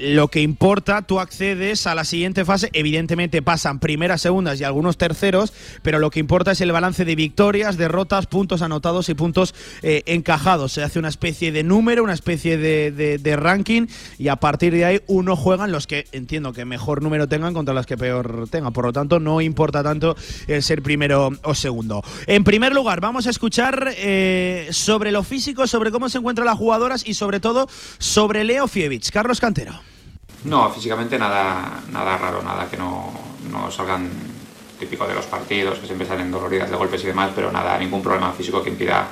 Lo 0.00 0.28
que 0.28 0.40
importa, 0.40 1.02
tú 1.02 1.20
a 1.42 1.94
la 1.94 2.04
siguiente 2.04 2.44
fase. 2.44 2.70
Evidentemente 2.72 3.42
pasan 3.42 3.80
primeras, 3.80 4.22
segundas 4.22 4.60
y 4.60 4.64
algunos 4.64 4.96
terceros, 4.96 5.52
pero 5.82 5.98
lo 5.98 6.10
que 6.10 6.20
importa 6.20 6.52
es 6.52 6.60
el 6.60 6.70
balance 6.70 7.04
de 7.04 7.16
victorias, 7.16 7.76
derrotas, 7.76 8.26
puntos 8.26 8.62
anotados 8.62 9.08
y 9.08 9.14
puntos 9.14 9.54
eh, 9.82 10.02
encajados. 10.06 10.72
Se 10.72 10.82
hace 10.82 10.98
una 10.98 11.08
especie 11.08 11.50
de 11.50 11.64
número, 11.64 12.04
una 12.04 12.14
especie 12.14 12.56
de 12.56 13.36
ranking 13.36 13.86
y 14.18 14.28
a 14.28 14.36
partir 14.36 14.72
de 14.72 14.84
ahí 14.84 15.00
uno 15.08 15.36
juegan 15.36 15.72
los 15.72 15.86
que 15.86 16.06
entiendo 16.12 16.52
que 16.52 16.64
mejor 16.64 17.02
número 17.02 17.26
tengan 17.28 17.54
contra 17.54 17.74
los 17.74 17.86
que 17.86 17.96
peor 17.96 18.48
tengan. 18.48 18.72
Por 18.72 18.84
lo 18.84 18.92
tanto, 18.92 19.18
no 19.18 19.40
importa 19.40 19.82
tanto 19.82 20.16
el 20.46 20.62
ser 20.62 20.82
primero 20.82 21.30
o 21.42 21.54
segundo. 21.54 22.02
En 22.26 22.44
primer 22.44 22.72
lugar, 22.72 23.00
vamos 23.00 23.26
a 23.26 23.30
escuchar 23.30 23.92
eh, 23.96 24.68
sobre 24.70 25.12
lo 25.12 25.22
físico, 25.22 25.66
sobre 25.66 25.90
cómo 25.90 26.08
se 26.08 26.18
encuentran 26.18 26.46
las 26.46 26.58
jugadoras 26.58 27.02
y 27.06 27.14
sobre 27.14 27.40
todo 27.40 27.68
sobre 27.98 28.44
Leo 28.44 28.68
Fievich. 28.68 29.10
Carlos 29.10 29.40
Cantero. 29.40 29.91
No, 30.44 30.70
físicamente 30.70 31.18
nada, 31.18 31.82
nada 31.90 32.18
raro, 32.18 32.42
nada 32.42 32.68
que 32.68 32.76
no, 32.76 33.12
no 33.50 33.70
salgan 33.70 34.10
típico 34.78 35.06
de 35.06 35.14
los 35.14 35.26
partidos, 35.26 35.78
que 35.78 35.86
siempre 35.86 36.06
salen 36.06 36.30
doloridas 36.30 36.70
de 36.70 36.76
golpes 36.76 37.04
y 37.04 37.06
demás, 37.06 37.30
pero 37.34 37.52
nada, 37.52 37.78
ningún 37.78 38.02
problema 38.02 38.32
físico 38.32 38.62
que 38.62 38.70
impida 38.70 39.08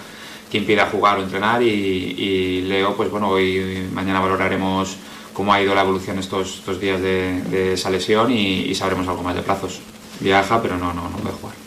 que 0.50 0.58
impida 0.58 0.86
jugar 0.86 1.18
o 1.18 1.22
entrenar 1.22 1.62
y, 1.62 2.62
Leo, 2.62 2.96
pues 2.96 3.08
bueno, 3.08 3.28
hoy 3.28 3.88
mañana 3.94 4.18
valoraremos 4.18 4.96
cómo 5.32 5.52
ha 5.52 5.62
ido 5.62 5.76
la 5.76 5.82
evolución 5.82 6.18
estos, 6.18 6.56
estos 6.56 6.80
días 6.80 7.00
de, 7.00 7.40
de 7.42 7.74
esa 7.74 7.88
lesión 7.88 8.32
y, 8.32 8.62
y 8.62 8.74
sabremos 8.74 9.06
algo 9.06 9.22
más 9.22 9.36
de 9.36 9.42
plazos. 9.42 9.80
Viaja, 10.18 10.60
pero 10.60 10.76
no, 10.76 10.92
no, 10.92 11.08
no 11.08 11.16
puede 11.18 11.36
jugar. 11.36 11.59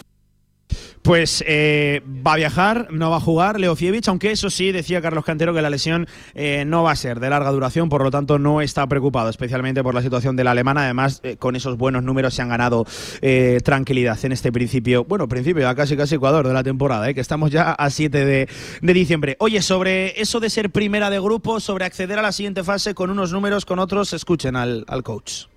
Pues 1.03 1.43
eh, 1.45 2.01
va 2.25 2.33
a 2.33 2.37
viajar, 2.37 2.87
no 2.91 3.11
va 3.11 3.17
a 3.17 3.19
jugar 3.19 3.59
Leo 3.59 3.75
Fievich, 3.75 4.07
aunque 4.07 4.31
eso 4.31 4.49
sí, 4.49 4.71
decía 4.71 5.01
Carlos 5.01 5.25
Cantero 5.25 5.53
que 5.53 5.61
la 5.61 5.69
lesión 5.69 6.07
eh, 6.33 6.63
no 6.65 6.81
va 6.83 6.91
a 6.91 6.95
ser 6.95 7.19
de 7.19 7.29
larga 7.29 7.51
duración, 7.51 7.89
por 7.89 8.03
lo 8.03 8.09
tanto 8.09 8.39
no 8.39 8.61
está 8.61 8.87
preocupado, 8.87 9.29
especialmente 9.29 9.83
por 9.83 9.93
la 9.93 10.01
situación 10.01 10.37
de 10.37 10.45
la 10.45 10.51
alemana. 10.51 10.85
Además, 10.85 11.19
eh, 11.23 11.35
con 11.35 11.57
esos 11.57 11.77
buenos 11.77 12.03
números 12.03 12.33
se 12.33 12.41
han 12.41 12.47
ganado 12.47 12.85
eh, 13.21 13.59
tranquilidad 13.65 14.17
en 14.23 14.31
este 14.31 14.53
principio, 14.53 15.03
bueno, 15.03 15.27
principio 15.27 15.63
ya 15.63 15.75
casi 15.75 15.97
casi 15.97 16.15
Ecuador 16.15 16.47
de 16.47 16.53
la 16.53 16.63
temporada, 16.63 17.09
eh, 17.09 17.13
que 17.13 17.21
estamos 17.21 17.51
ya 17.51 17.73
a 17.73 17.89
7 17.89 18.23
de, 18.25 18.47
de 18.81 18.93
diciembre. 18.93 19.35
Oye, 19.39 19.61
sobre 19.61 20.21
eso 20.21 20.39
de 20.39 20.49
ser 20.49 20.69
primera 20.69 21.09
de 21.09 21.19
grupo, 21.19 21.59
sobre 21.59 21.83
acceder 21.83 22.17
a 22.17 22.21
la 22.21 22.31
siguiente 22.31 22.63
fase 22.63 22.93
con 22.93 23.09
unos 23.09 23.33
números, 23.33 23.65
con 23.65 23.79
otros, 23.79 24.13
escuchen 24.13 24.55
al, 24.55 24.85
al 24.87 25.03
coach. 25.03 25.52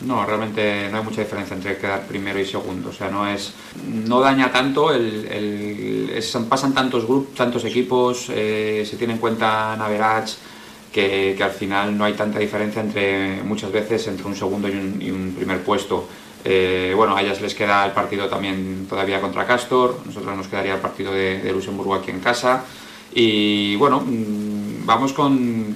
No, 0.00 0.24
realmente 0.24 0.88
no 0.90 0.98
hay 0.98 1.04
mucha 1.04 1.22
diferencia 1.22 1.56
entre 1.56 1.76
quedar 1.76 2.06
primero 2.06 2.38
y 2.38 2.46
segundo. 2.46 2.90
O 2.90 2.92
sea, 2.92 3.10
no 3.10 3.26
es, 3.26 3.52
no 3.84 4.20
daña 4.20 4.52
tanto. 4.52 4.92
El, 4.92 5.26
el- 5.26 6.24
pasan 6.48 6.72
tantos 6.72 7.04
grupos, 7.06 7.34
tantos 7.34 7.64
equipos, 7.64 8.26
eh, 8.30 8.86
se 8.88 8.96
tiene 8.96 9.14
en 9.14 9.18
cuenta 9.18 9.74
Naverage 9.76 10.34
que, 10.92 11.36
al 11.42 11.50
final 11.50 11.96
no 11.96 12.04
hay 12.04 12.14
tanta 12.14 12.38
diferencia 12.38 12.80
entre 12.80 13.42
muchas 13.42 13.72
veces 13.72 14.06
entre 14.08 14.26
un 14.26 14.36
segundo 14.36 14.68
y 14.68 14.72
un, 14.72 15.02
y 15.02 15.10
un 15.10 15.32
primer 15.36 15.62
puesto. 15.62 16.06
Eh, 16.44 16.92
bueno, 16.96 17.16
a 17.16 17.22
ellas 17.22 17.40
les 17.40 17.54
queda 17.54 17.84
el 17.84 17.92
partido 17.92 18.28
también 18.28 18.86
todavía 18.88 19.20
contra 19.20 19.46
Castor. 19.46 20.00
Nosotros 20.06 20.36
nos 20.36 20.46
quedaría 20.46 20.74
el 20.74 20.80
partido 20.80 21.12
de, 21.12 21.40
de 21.40 21.52
Luxemburgo 21.52 21.94
aquí 21.94 22.10
en 22.10 22.20
casa. 22.20 22.64
Y 23.14 23.74
bueno, 23.76 24.00
mm, 24.06 24.86
vamos 24.86 25.12
con, 25.12 25.74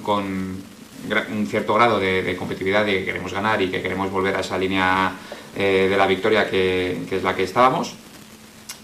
un 1.31 1.47
cierto 1.47 1.73
grado 1.73 1.99
de, 1.99 2.35
competitividad 2.37 2.85
de 2.85 2.99
que 2.99 3.05
queremos 3.05 3.33
ganar 3.33 3.61
y 3.61 3.69
que 3.69 3.81
queremos 3.81 4.11
volver 4.11 4.35
a 4.35 4.39
esa 4.39 4.57
línea 4.57 5.13
eh, 5.55 5.87
de 5.89 5.97
la 5.97 6.07
victoria 6.07 6.49
que, 6.49 7.05
es 7.09 7.23
la 7.23 7.35
que 7.35 7.43
estábamos. 7.43 7.95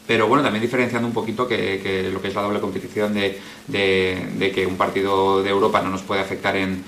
Pero 0.05 0.27
bueno, 0.27 0.43
también 0.43 0.63
diferenciando 0.63 1.07
un 1.07 1.13
poquito 1.13 1.47
que, 1.47 2.09
lo 2.11 2.21
que 2.21 2.29
es 2.29 2.35
la 2.35 2.41
doble 2.41 2.59
competición 2.59 3.13
de, 3.13 3.39
que 3.71 4.65
un 4.67 4.75
partido 4.75 5.43
de 5.43 5.49
Europa 5.49 5.81
no 5.81 5.89
nos 5.89 6.01
puede 6.01 6.21
afectar 6.21 6.55
en, 6.55 6.83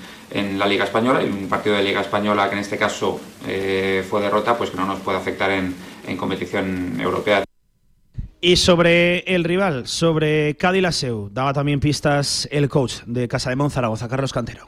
la 0.58 0.66
Liga 0.66 0.84
Española 0.84 1.22
y 1.22 1.26
un 1.26 1.46
partido 1.46 1.76
de 1.76 1.82
Liga 1.82 2.00
Española 2.00 2.48
que 2.48 2.54
en 2.54 2.60
este 2.62 2.78
caso 2.78 3.20
eh, 3.46 4.02
fue 4.08 4.22
derrota, 4.22 4.56
pues 4.56 4.70
que 4.70 4.78
no 4.78 4.86
nos 4.86 4.98
puede 5.00 5.18
afectar 5.18 5.50
en, 5.50 5.74
competición 6.16 7.00
europea. 7.00 7.44
Y 8.40 8.56
sobre 8.56 9.20
el 9.20 9.44
rival, 9.44 9.86
sobre 9.86 10.56
Cádiz 10.56 10.82
Laseu, 10.82 11.28
daba 11.30 11.52
también 11.52 11.78
pistas 11.78 12.48
el 12.50 12.68
coach 12.68 13.02
de 13.06 13.28
Casa 13.28 13.50
de 13.50 13.70
Zaragoza, 13.70 14.08
Carlos 14.08 14.32
Cantero. 14.32 14.66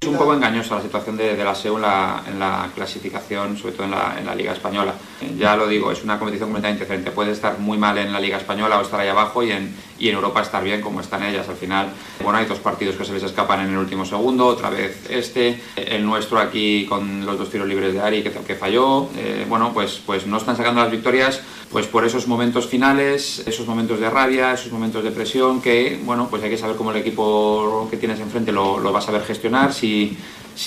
Es 0.00 0.06
un 0.06 0.16
poco 0.16 0.32
engañosa 0.32 0.76
la 0.76 0.82
situación 0.82 1.16
de, 1.16 1.36
la 1.42 1.56
SEU 1.56 1.76
en 1.76 1.82
la, 1.82 2.70
clasificación, 2.72 3.58
sobre 3.58 3.72
todo 3.74 3.84
en 3.84 3.90
la, 3.90 4.34
Liga 4.36 4.52
Española. 4.52 4.94
Ya 5.36 5.56
lo 5.56 5.66
digo, 5.66 5.90
es 5.90 6.04
una 6.04 6.20
competición 6.20 6.50
completamente 6.50 6.84
diferente. 6.84 7.10
Puede 7.10 7.32
estar 7.32 7.58
muy 7.58 7.78
mal 7.78 7.98
en 7.98 8.12
la 8.12 8.20
Liga 8.20 8.36
Española 8.36 8.78
o 8.78 8.82
estar 8.82 9.00
ahí 9.00 9.08
abajo 9.08 9.42
y 9.42 9.50
en, 9.50 9.74
Europa 9.98 10.42
estar 10.42 10.62
bien 10.62 10.80
como 10.82 11.00
están 11.00 11.24
ellas. 11.24 11.48
Al 11.48 11.56
final, 11.56 11.88
bueno, 12.22 12.38
hay 12.38 12.46
dos 12.46 12.60
partidos 12.60 12.94
que 12.94 13.04
se 13.04 13.12
les 13.12 13.24
escapan 13.24 13.66
en 13.66 13.72
el 13.72 13.78
último 13.78 14.04
segundo, 14.04 14.46
otra 14.46 14.70
vez 14.70 15.10
este, 15.10 15.60
el 15.74 16.06
nuestro 16.06 16.38
aquí 16.38 16.86
con 16.88 17.26
los 17.26 17.36
dos 17.36 17.50
tiros 17.50 17.66
libres 17.66 17.92
de 17.92 18.00
Ari 18.00 18.22
que, 18.22 18.30
que 18.30 18.54
falló. 18.54 19.08
Eh, 19.16 19.46
bueno, 19.48 19.72
pues, 19.74 20.00
pues 20.06 20.28
no 20.28 20.36
están 20.36 20.56
sacando 20.56 20.80
las 20.80 20.92
victorias 20.92 21.42
pues 21.70 21.86
por 21.86 22.04
esos 22.04 22.26
momentos 22.26 22.66
finales, 22.66 23.42
esos 23.46 23.66
momentos 23.66 24.00
de 24.00 24.08
rabia, 24.08 24.52
esos 24.52 24.72
momentos 24.72 25.04
de 25.04 25.10
presión 25.10 25.60
que, 25.60 26.00
bueno, 26.04 26.28
pues 26.30 26.42
hay 26.42 26.50
que 26.50 26.56
saber 26.56 26.76
cómo 26.76 26.92
el 26.92 26.96
equipo 26.96 27.88
que 27.90 27.98
tienes 27.98 28.20
enfrente 28.20 28.52
lo, 28.52 28.92
va 28.92 28.98
a 28.98 29.02
saber 29.02 29.22
gestionar, 29.22 29.74
si, 29.74 30.16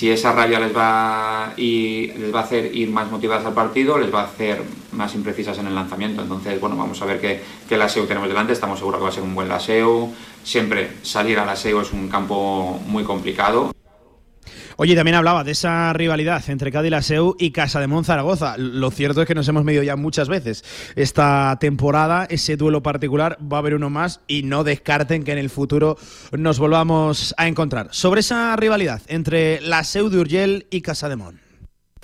esa 0.01 0.31
rabia 0.31 0.59
les 0.59 0.75
va, 0.75 1.53
les 1.57 2.33
va 2.33 2.39
a 2.39 2.43
hacer 2.43 2.73
ir 2.75 2.89
más 2.89 3.11
motivadas 3.11 3.45
al 3.45 3.53
partido, 3.53 3.97
les 3.97 4.13
va 4.13 4.21
a 4.21 4.25
hacer 4.25 4.61
más 4.91 5.15
imprecisas 5.15 5.57
en 5.57 5.67
el 5.67 5.75
lanzamiento. 5.75 6.21
Entonces, 6.21 6.61
bueno, 6.61 6.77
vamos 6.77 7.01
a 7.01 7.05
ver 7.05 7.19
qué, 7.19 7.41
qué 7.67 7.77
laseo 7.77 8.05
tenemos 8.05 8.29
delante, 8.29 8.53
estamos 8.53 8.79
seguros 8.79 8.99
que 8.99 9.03
va 9.03 9.09
a 9.09 9.13
ser 9.13 9.23
un 9.23 9.35
buen 9.35 9.49
laseo. 9.49 10.09
Siempre 10.43 10.91
salir 11.01 11.39
al 11.39 11.47
laseo 11.47 11.81
es 11.81 11.91
un 11.91 12.07
campo 12.07 12.79
muy 12.87 13.03
complicado. 13.03 13.70
Oye, 14.83 14.95
también 14.95 15.13
hablaba 15.13 15.43
de 15.43 15.51
esa 15.51 15.93
rivalidad 15.93 16.43
entre 16.49 16.71
Cádiz 16.71 16.89
Laseu 16.89 17.35
y 17.37 17.51
Casa 17.51 17.79
de 17.79 18.03
Zaragoza. 18.03 18.55
Lo 18.57 18.89
cierto 18.89 19.21
es 19.21 19.27
que 19.27 19.35
nos 19.35 19.47
hemos 19.47 19.63
medido 19.63 19.83
ya 19.83 19.95
muchas 19.95 20.27
veces 20.27 20.63
esta 20.95 21.55
temporada, 21.59 22.25
ese 22.31 22.57
duelo 22.57 22.81
particular, 22.81 23.37
va 23.39 23.57
a 23.57 23.59
haber 23.59 23.75
uno 23.75 23.91
más 23.91 24.21
y 24.25 24.41
no 24.41 24.63
descarten 24.63 25.23
que 25.23 25.33
en 25.33 25.37
el 25.37 25.51
futuro 25.51 25.97
nos 26.31 26.57
volvamos 26.57 27.35
a 27.37 27.47
encontrar. 27.47 27.89
Sobre 27.91 28.21
esa 28.21 28.55
rivalidad 28.55 29.03
entre 29.05 29.61
Laseu 29.61 30.09
de 30.09 30.17
Urgell 30.17 30.65
y 30.71 30.81
Casa 30.81 31.09
de 31.09 31.15
Mon. 31.15 31.39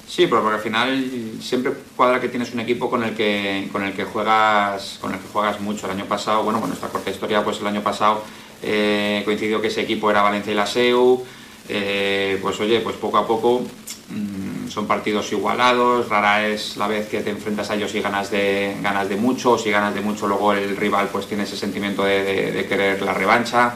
Sí, 0.08 0.28
pero 0.28 0.44
porque 0.44 0.58
al 0.58 0.62
final 0.62 1.12
siempre 1.42 1.74
cuadra 1.96 2.22
que 2.22 2.30
tienes 2.30 2.54
un 2.54 2.60
equipo 2.60 2.92
con 2.92 3.04
el 3.04 3.16
que 3.16 3.70
con 3.72 3.84
el 3.84 3.94
que 3.94 4.04
juegas 4.04 5.00
con 5.02 5.16
el 5.16 5.20
que 5.20 5.28
juegas 5.30 5.60
mucho. 5.62 5.88
El 5.88 5.94
año 5.94 6.06
pasado, 6.06 6.44
bueno, 6.44 6.60
con 6.60 6.70
nuestra 6.70 6.90
corta 6.90 7.10
historia, 7.10 7.44
pues 7.44 7.60
el 7.60 7.66
año 7.66 7.82
pasado 7.82 8.24
eh, 8.62 9.24
coincidió 9.26 9.62
que 9.62 9.70
ese 9.70 9.82
equipo 9.82 10.12
era 10.12 10.22
Valencia 10.22 10.54
y 10.54 10.56
la 10.56 10.68
SEU. 10.68 11.26
Eh, 11.70 12.40
pues 12.42 12.60
oye, 12.60 12.80
pues 12.80 12.96
poco 12.96 13.18
a 13.18 13.28
poco 13.28 13.62
mm, 14.10 14.70
son 14.70 14.88
partidos 14.88 15.32
igualados. 15.32 16.08
Rara 16.10 16.48
es 16.48 16.78
la 16.78 16.88
vez 16.88 17.08
que 17.10 17.22
te 17.22 17.30
enfrentas 17.30 17.70
a 17.70 17.76
ellos 17.76 17.94
y 17.96 18.02
ganas 18.02 18.32
de 18.32 18.78
ganas 18.82 19.10
de 19.10 19.16
mucho. 19.16 19.52
O 19.52 19.58
si 19.58 19.70
ganas 19.70 19.94
de 19.94 20.02
mucho, 20.02 20.28
luego 20.28 20.54
el 20.54 20.78
rival 20.78 21.10
pues 21.12 21.28
tiene 21.28 21.44
ese 21.44 21.58
sentimiento 21.58 22.04
de, 22.04 22.66
querer 22.68 23.02
la 23.02 23.14
revancha. 23.14 23.76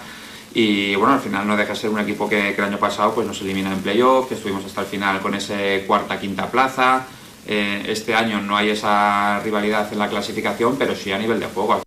Y 0.54 0.95
bueno, 0.95 1.13
al 1.13 1.21
final 1.21 1.47
no 1.47 1.56
deja 1.56 1.73
de 1.73 1.80
ser 1.80 1.89
un 1.89 1.99
equipo 1.99 2.27
que, 2.27 2.49
el 2.49 2.63
año 2.63 2.77
pasado 2.77 3.13
pues, 3.15 3.25
nos 3.25 3.39
elimina 3.41 3.71
en 3.71 3.82
playoff, 3.82 4.27
que 4.27 4.36
estuvimos 4.36 4.65
hasta 4.65 4.82
el 4.82 4.88
final 4.88 5.21
con 5.21 5.34
ese 5.34 5.86
cuarta, 5.88 6.19
quinta 6.19 6.51
plaza. 6.51 7.08
Eh, 7.47 7.86
este 7.88 8.13
año 8.13 8.41
no 8.41 8.58
hay 8.58 8.69
esa 8.69 9.39
rivalidad 9.39 9.91
en 9.91 9.99
la 9.99 10.10
clasificación, 10.10 10.75
pero 10.77 10.95
sí 10.95 11.12
a 11.12 11.17
nivel 11.17 11.39
de 11.39 11.47
juego. 11.47 11.82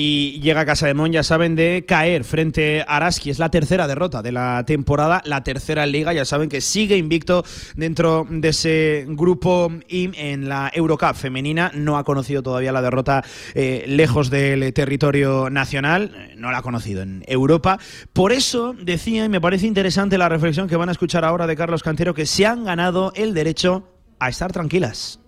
Y 0.00 0.38
llega 0.38 0.60
a 0.60 0.64
Casa 0.64 0.86
de 0.86 0.94
Mon, 0.94 1.10
ya 1.10 1.24
saben, 1.24 1.56
de 1.56 1.84
caer 1.84 2.22
frente 2.22 2.82
a 2.82 2.98
Araski. 2.98 3.30
Es 3.30 3.40
la 3.40 3.50
tercera 3.50 3.88
derrota 3.88 4.22
de 4.22 4.30
la 4.30 4.62
temporada, 4.64 5.20
la 5.24 5.42
tercera 5.42 5.82
en 5.82 5.90
Liga. 5.90 6.12
Ya 6.12 6.24
saben 6.24 6.48
que 6.48 6.60
sigue 6.60 6.96
invicto 6.96 7.44
dentro 7.74 8.24
de 8.30 8.50
ese 8.50 9.06
grupo 9.08 9.72
IM 9.88 10.12
en 10.14 10.48
la 10.48 10.70
Eurocup 10.72 11.16
femenina. 11.16 11.72
No 11.74 11.98
ha 11.98 12.04
conocido 12.04 12.44
todavía 12.44 12.70
la 12.70 12.80
derrota 12.80 13.24
eh, 13.56 13.86
lejos 13.88 14.30
del 14.30 14.72
territorio 14.72 15.50
nacional. 15.50 16.32
No 16.36 16.52
la 16.52 16.58
ha 16.58 16.62
conocido 16.62 17.02
en 17.02 17.24
Europa. 17.26 17.80
Por 18.12 18.30
eso 18.30 18.76
decía, 18.80 19.24
y 19.24 19.28
me 19.28 19.40
parece 19.40 19.66
interesante 19.66 20.16
la 20.16 20.28
reflexión 20.28 20.68
que 20.68 20.76
van 20.76 20.90
a 20.90 20.92
escuchar 20.92 21.24
ahora 21.24 21.48
de 21.48 21.56
Carlos 21.56 21.82
Cantero, 21.82 22.14
que 22.14 22.24
se 22.24 22.46
han 22.46 22.62
ganado 22.62 23.10
el 23.16 23.34
derecho 23.34 23.88
a 24.20 24.28
estar 24.28 24.52
tranquilas. 24.52 25.18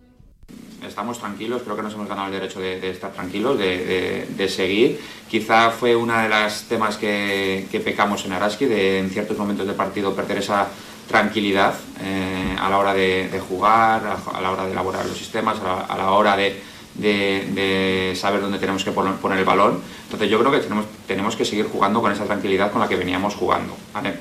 Estamos 0.87 1.19
tranquilos, 1.19 1.63
creo 1.63 1.77
que 1.77 1.83
nos 1.83 1.95
hemos 1.95 2.09
ganado 2.09 2.27
el 2.29 2.33
derecho 2.33 2.61
de, 2.61 2.81
de 2.81 2.91
estar 2.91 3.13
tranquilos, 3.13 3.59
de, 3.59 3.79
de- 3.85 4.27
de 4.37 4.49
seguir. 4.49 5.01
Quizá 5.31 5.71
fue 5.71 5.95
una 5.97 6.23
de 6.23 6.29
las 6.29 6.65
temas 6.65 6.97
que, 6.97 7.67
que 7.71 7.81
pecamos 7.81 8.25
en 8.25 8.33
Araski, 8.33 8.67
de 8.67 8.99
en 9.01 9.11
ciertos 9.11 9.37
momentos 9.39 9.67
del 9.67 9.77
partido 9.77 10.15
perder 10.15 10.39
esa 10.39 10.67
tranquilidad 11.09 11.75
eh, 12.01 12.57
a 12.61 12.69
la 12.71 12.79
hora 12.79 12.95
de, 12.95 13.41
jugar, 13.49 14.03
a, 14.07 14.37
a 14.39 14.41
la 14.41 14.53
hora 14.53 14.65
de 14.67 14.73
elaborar 14.73 15.05
los 15.07 15.17
sistemas, 15.19 15.59
a 15.61 15.65
la, 15.65 15.81
a 15.81 15.99
la 15.99 16.11
hora 16.13 16.37
de, 16.37 16.61
de- 16.95 17.49
de 17.53 18.17
saber 18.17 18.41
dónde 18.41 18.59
tenemos 18.59 18.85
que 18.85 18.93
poner, 18.93 19.15
poner 19.15 19.39
el 19.39 19.45
balón. 19.45 19.81
Entonces 20.05 20.31
yo 20.31 20.39
creo 20.39 20.51
que 20.53 20.59
tenemos, 20.59 20.87
tenemos 21.07 21.37
que 21.37 21.45
seguir 21.45 21.67
jugando 21.71 22.01
con 22.01 22.13
esa 22.13 22.25
tranquilidad 22.25 22.71
con 22.73 22.81
la 22.81 22.89
que 22.89 22.97
veníamos 22.97 23.35
jugando. 23.35 23.77
¿vale? 23.93 24.15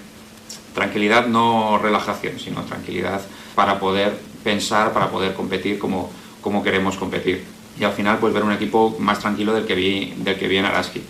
Tranquilidad 0.74 1.28
no 1.28 1.78
relajación, 1.78 2.40
sino 2.40 2.62
tranquilidad 2.64 3.22
para 3.56 3.80
poder 3.80 4.18
pensar, 4.44 4.94
para 4.94 5.10
poder 5.10 5.34
competir 5.34 5.78
como, 5.80 6.12
como 6.42 6.64
queremos 6.64 6.98
competir. 6.98 7.44
Y 7.80 7.84
al 7.84 7.94
final, 7.94 8.18
pues 8.20 8.34
ver 8.34 8.44
un 8.44 8.52
equipo 8.52 8.96
más 9.00 9.20
tranquilo 9.20 9.54
del 9.54 9.66
que 9.66 9.76
vi, 9.76 10.14
del 10.18 10.38
que 10.38 10.48
vi 10.48 10.58
en 10.58 10.66
Araski. 10.66 11.02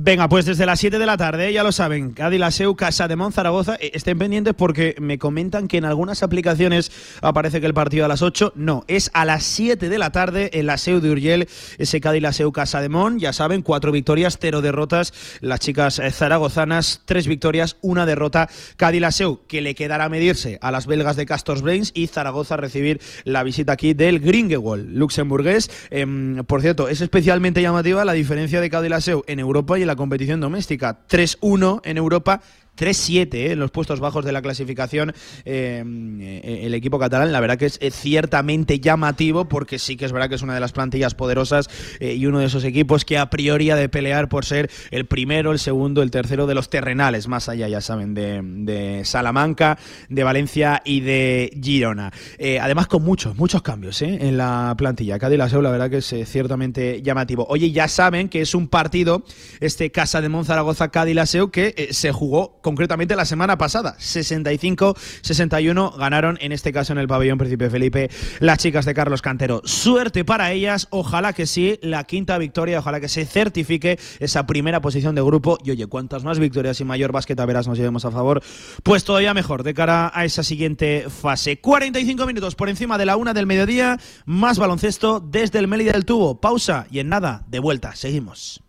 Venga, 0.00 0.28
pues 0.28 0.44
desde 0.44 0.64
las 0.64 0.78
7 0.78 0.96
de 1.00 1.06
la 1.06 1.16
tarde, 1.16 1.52
ya 1.52 1.64
lo 1.64 1.72
saben, 1.72 2.12
Cádiz 2.12 2.38
Laseu, 2.38 2.76
Casa 2.76 3.08
de 3.08 3.16
Mon, 3.16 3.32
Zaragoza. 3.32 3.74
Eh, 3.80 3.90
Estén 3.94 4.16
pendientes 4.16 4.54
porque 4.54 4.94
me 5.00 5.18
comentan 5.18 5.66
que 5.66 5.76
en 5.76 5.84
algunas 5.84 6.22
aplicaciones 6.22 6.92
aparece 7.20 7.60
que 7.60 7.66
el 7.66 7.74
partido 7.74 8.04
a 8.04 8.08
las 8.08 8.22
8. 8.22 8.52
No, 8.54 8.84
es 8.86 9.10
a 9.12 9.24
las 9.24 9.42
7 9.42 9.88
de 9.88 9.98
la 9.98 10.12
tarde 10.12 10.50
en 10.52 10.66
la 10.66 10.78
Seu 10.78 11.00
de 11.00 11.10
Urgell, 11.10 11.48
ese 11.78 12.00
Cádiz 12.00 12.22
Laseu, 12.22 12.52
Casa 12.52 12.80
de 12.80 12.88
Mon. 12.88 13.18
Ya 13.18 13.32
saben, 13.32 13.62
cuatro 13.62 13.90
victorias, 13.90 14.38
cero 14.40 14.62
derrotas. 14.62 15.12
Las 15.40 15.58
chicas 15.58 15.98
eh, 15.98 16.12
zaragozanas, 16.12 17.02
tres 17.04 17.26
victorias, 17.26 17.76
una 17.80 18.06
derrota. 18.06 18.48
Cádiz 18.76 19.00
Laseu, 19.00 19.40
que 19.48 19.62
le 19.62 19.74
quedará 19.74 20.08
medirse 20.08 20.60
a 20.62 20.70
las 20.70 20.86
belgas 20.86 21.16
de 21.16 21.26
Castors 21.26 21.60
Brains 21.60 21.90
y 21.92 22.06
Zaragoza 22.06 22.56
recibir 22.56 23.00
la 23.24 23.42
visita 23.42 23.72
aquí 23.72 23.94
del 23.94 24.20
Grindelwald, 24.20 24.96
luxemburgués. 24.96 25.68
Em, 25.90 26.44
por 26.44 26.62
cierto, 26.62 26.88
es 26.88 27.00
especialmente 27.00 27.62
llamativa 27.62 28.04
la 28.04 28.12
diferencia 28.12 28.60
de 28.60 28.70
Cádiz 28.70 28.90
Laseu 28.90 29.24
en 29.26 29.40
Europa 29.40 29.76
y 29.76 29.82
en 29.82 29.87
la 29.88 29.96
competición 29.96 30.40
doméstica. 30.40 31.00
3-1 31.08 31.80
en 31.82 31.96
Europa, 31.96 32.40
3-7 32.78 33.34
eh, 33.34 33.52
en 33.52 33.58
los 33.58 33.70
puestos 33.70 34.00
bajos 34.00 34.24
de 34.24 34.32
la 34.32 34.42
clasificación 34.42 35.14
eh, 35.44 35.82
eh, 35.84 36.60
el 36.64 36.74
equipo 36.74 36.98
catalán. 36.98 37.32
La 37.32 37.40
verdad 37.40 37.58
que 37.58 37.66
es 37.66 37.78
eh, 37.80 37.90
ciertamente 37.90 38.80
llamativo 38.80 39.46
porque 39.46 39.78
sí 39.78 39.96
que 39.96 40.04
es 40.04 40.12
verdad 40.12 40.28
que 40.28 40.36
es 40.36 40.42
una 40.42 40.54
de 40.54 40.60
las 40.60 40.72
plantillas 40.72 41.14
poderosas 41.14 41.68
y 42.00 42.26
uno 42.26 42.38
de 42.38 42.46
esos 42.46 42.64
equipos 42.64 43.04
que 43.04 43.18
a 43.18 43.30
priori 43.30 43.70
ha 43.70 43.76
de 43.76 43.88
pelear 43.88 44.28
por 44.28 44.44
ser 44.44 44.70
el 44.90 45.06
primero, 45.06 45.52
el 45.52 45.58
segundo, 45.58 46.02
el 46.02 46.10
tercero 46.10 46.46
de 46.46 46.54
los 46.54 46.70
terrenales, 46.70 47.28
más 47.28 47.48
allá, 47.48 47.68
ya 47.68 47.80
saben, 47.80 48.14
de, 48.14 48.40
de 48.42 49.04
Salamanca, 49.04 49.78
de 50.08 50.24
Valencia 50.24 50.82
y 50.84 51.00
de 51.00 51.58
Girona. 51.62 52.12
Además 52.60 52.86
con 52.86 53.02
muchos, 53.02 53.36
muchos 53.36 53.62
cambios 53.62 54.00
en 54.02 54.36
la 54.36 54.74
plantilla. 54.76 55.18
Cádiz 55.18 55.38
Laseu, 55.38 55.62
la 55.62 55.70
verdad 55.70 55.90
que 55.90 55.98
es 55.98 56.14
ciertamente 56.28 57.02
llamativo. 57.02 57.46
Oye, 57.48 57.70
ya 57.72 57.88
saben 57.88 58.28
que 58.28 58.40
es 58.40 58.54
un 58.54 58.68
partido, 58.68 59.24
este 59.60 59.90
Casa 59.90 60.20
de 60.20 60.28
Monzaragoza 60.28 60.88
Cádiz 60.88 61.14
Laseu, 61.14 61.50
que 61.50 61.88
se 61.90 62.12
jugó 62.12 62.60
concretamente 62.68 63.16
la 63.16 63.24
semana 63.24 63.56
pasada. 63.56 63.96
65-61 63.98 65.96
ganaron, 65.96 66.36
en 66.42 66.52
este 66.52 66.70
caso 66.70 66.92
en 66.92 66.98
el 66.98 67.08
pabellón 67.08 67.38
Príncipe 67.38 67.70
Felipe, 67.70 68.10
las 68.40 68.58
chicas 68.58 68.84
de 68.84 68.92
Carlos 68.92 69.22
Cantero. 69.22 69.62
Suerte 69.64 70.22
para 70.22 70.52
ellas, 70.52 70.86
ojalá 70.90 71.32
que 71.32 71.46
sí, 71.46 71.78
la 71.80 72.04
quinta 72.04 72.36
victoria, 72.36 72.80
ojalá 72.80 73.00
que 73.00 73.08
se 73.08 73.24
certifique 73.24 73.98
esa 74.18 74.46
primera 74.46 74.82
posición 74.82 75.14
de 75.14 75.22
grupo. 75.22 75.56
Y 75.64 75.70
oye, 75.70 75.86
cuantas 75.86 76.24
más 76.24 76.38
victorias 76.38 76.78
y 76.82 76.84
mayor 76.84 77.10
básquet 77.10 77.40
a 77.40 77.46
veras 77.46 77.66
nos 77.66 77.78
llevemos 77.78 78.04
a 78.04 78.10
favor, 78.10 78.42
pues 78.82 79.02
todavía 79.02 79.32
mejor 79.32 79.62
de 79.62 79.72
cara 79.72 80.12
a 80.12 80.26
esa 80.26 80.42
siguiente 80.42 81.06
fase. 81.08 81.58
45 81.60 82.26
minutos 82.26 82.54
por 82.54 82.68
encima 82.68 82.98
de 82.98 83.06
la 83.06 83.16
una 83.16 83.32
del 83.32 83.46
mediodía, 83.46 83.98
más 84.26 84.58
baloncesto 84.58 85.20
desde 85.20 85.58
el 85.58 85.68
Mélida 85.68 85.92
del 85.92 86.04
Tubo. 86.04 86.38
Pausa 86.38 86.86
y 86.90 86.98
en 86.98 87.08
nada, 87.08 87.46
de 87.48 87.60
vuelta, 87.60 87.96
seguimos. 87.96 88.67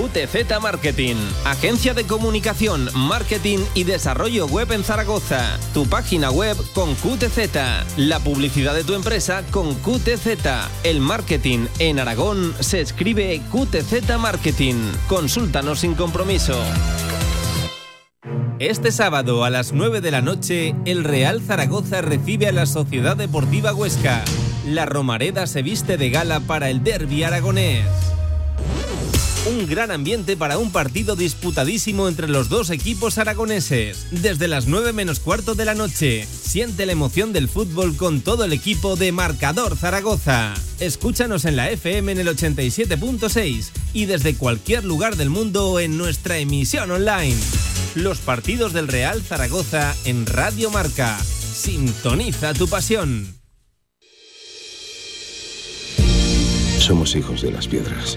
QTZ 0.00 0.62
Marketing, 0.62 1.16
agencia 1.44 1.92
de 1.92 2.04
comunicación, 2.04 2.88
marketing 2.94 3.58
y 3.74 3.84
desarrollo 3.84 4.46
web 4.46 4.72
en 4.72 4.82
Zaragoza. 4.82 5.58
Tu 5.74 5.86
página 5.86 6.30
web 6.30 6.56
con 6.72 6.94
QTZ, 6.94 7.98
la 7.98 8.18
publicidad 8.20 8.74
de 8.74 8.82
tu 8.82 8.94
empresa 8.94 9.42
con 9.50 9.74
QTZ. 9.74 10.38
El 10.84 11.00
marketing 11.00 11.66
en 11.80 11.98
Aragón 11.98 12.54
se 12.60 12.80
escribe 12.80 13.42
QTZ 13.52 14.16
Marketing. 14.18 14.76
Consúltanos 15.06 15.80
sin 15.80 15.94
compromiso. 15.94 16.58
Este 18.58 18.92
sábado 18.92 19.44
a 19.44 19.50
las 19.50 19.74
9 19.74 20.00
de 20.00 20.10
la 20.12 20.22
noche, 20.22 20.74
el 20.86 21.04
Real 21.04 21.42
Zaragoza 21.42 22.00
recibe 22.00 22.48
a 22.48 22.52
la 22.52 22.64
Sociedad 22.64 23.18
Deportiva 23.18 23.74
Huesca. 23.74 24.24
La 24.66 24.86
Romareda 24.86 25.46
se 25.46 25.60
viste 25.60 25.98
de 25.98 26.08
gala 26.08 26.40
para 26.40 26.70
el 26.70 26.82
derby 26.82 27.22
aragonés. 27.22 27.84
Un 29.46 29.66
gran 29.66 29.90
ambiente 29.90 30.36
para 30.36 30.58
un 30.58 30.70
partido 30.70 31.16
disputadísimo 31.16 32.08
entre 32.08 32.28
los 32.28 32.50
dos 32.50 32.68
equipos 32.68 33.16
aragoneses. 33.16 34.06
Desde 34.10 34.48
las 34.48 34.66
9 34.66 34.92
menos 34.92 35.18
cuarto 35.18 35.54
de 35.54 35.64
la 35.64 35.74
noche, 35.74 36.26
siente 36.26 36.84
la 36.84 36.92
emoción 36.92 37.32
del 37.32 37.48
fútbol 37.48 37.96
con 37.96 38.20
todo 38.20 38.44
el 38.44 38.52
equipo 38.52 38.96
de 38.96 39.12
Marcador 39.12 39.76
Zaragoza. 39.76 40.52
Escúchanos 40.78 41.46
en 41.46 41.56
la 41.56 41.70
FM 41.70 42.12
en 42.12 42.18
el 42.18 42.28
87.6 42.28 43.70
y 43.94 44.04
desde 44.04 44.34
cualquier 44.34 44.84
lugar 44.84 45.16
del 45.16 45.30
mundo 45.30 45.80
en 45.80 45.96
nuestra 45.96 46.36
emisión 46.36 46.90
online. 46.90 47.36
Los 47.94 48.18
partidos 48.18 48.74
del 48.74 48.88
Real 48.88 49.22
Zaragoza 49.22 49.96
en 50.04 50.26
Radio 50.26 50.70
Marca. 50.70 51.18
Sintoniza 51.18 52.52
tu 52.52 52.68
pasión. 52.68 53.40
Somos 56.78 57.14
hijos 57.14 57.42
de 57.42 57.52
las 57.52 57.68
piedras, 57.68 58.16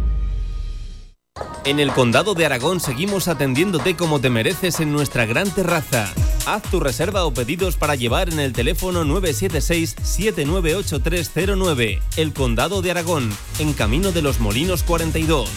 En 1.63 1.79
el 1.79 1.91
Condado 1.91 2.33
de 2.33 2.47
Aragón 2.47 2.79
seguimos 2.79 3.27
atendiéndote 3.27 3.95
como 3.95 4.19
te 4.19 4.31
mereces 4.31 4.79
en 4.79 4.91
nuestra 4.91 5.27
gran 5.27 5.47
terraza. 5.51 6.11
Haz 6.47 6.63
tu 6.63 6.79
reserva 6.79 7.23
o 7.25 7.35
pedidos 7.35 7.75
para 7.75 7.93
llevar 7.93 8.29
en 8.29 8.39
el 8.39 8.51
teléfono 8.51 9.05
976-798309. 9.05 11.99
El 12.17 12.33
Condado 12.33 12.81
de 12.81 12.89
Aragón, 12.89 13.29
en 13.59 13.73
Camino 13.73 14.11
de 14.11 14.23
los 14.23 14.39
Molinos 14.39 14.81
42. 14.81 15.51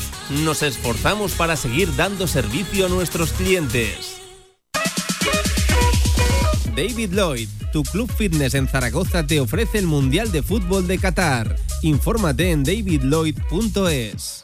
Nos 0.45 0.63
esforzamos 0.63 1.33
para 1.33 1.57
seguir 1.57 1.97
dando 1.97 2.27
servicio 2.27 2.85
a 2.85 2.91
nuestros 2.91 3.33
clientes. 3.33 4.21
David 6.77 7.15
Lloyd, 7.15 7.49
tu 7.73 7.83
club 7.83 8.13
fitness 8.13 8.53
en 8.53 8.69
Zaragoza 8.69 9.27
te 9.27 9.41
ofrece 9.41 9.79
el 9.79 9.87
Mundial 9.87 10.31
de 10.33 10.43
Fútbol 10.43 10.87
de 10.87 10.99
Qatar. 10.99 11.57
Infórmate 11.81 12.51
en 12.51 12.63
davidlloyd.es. 12.63 14.44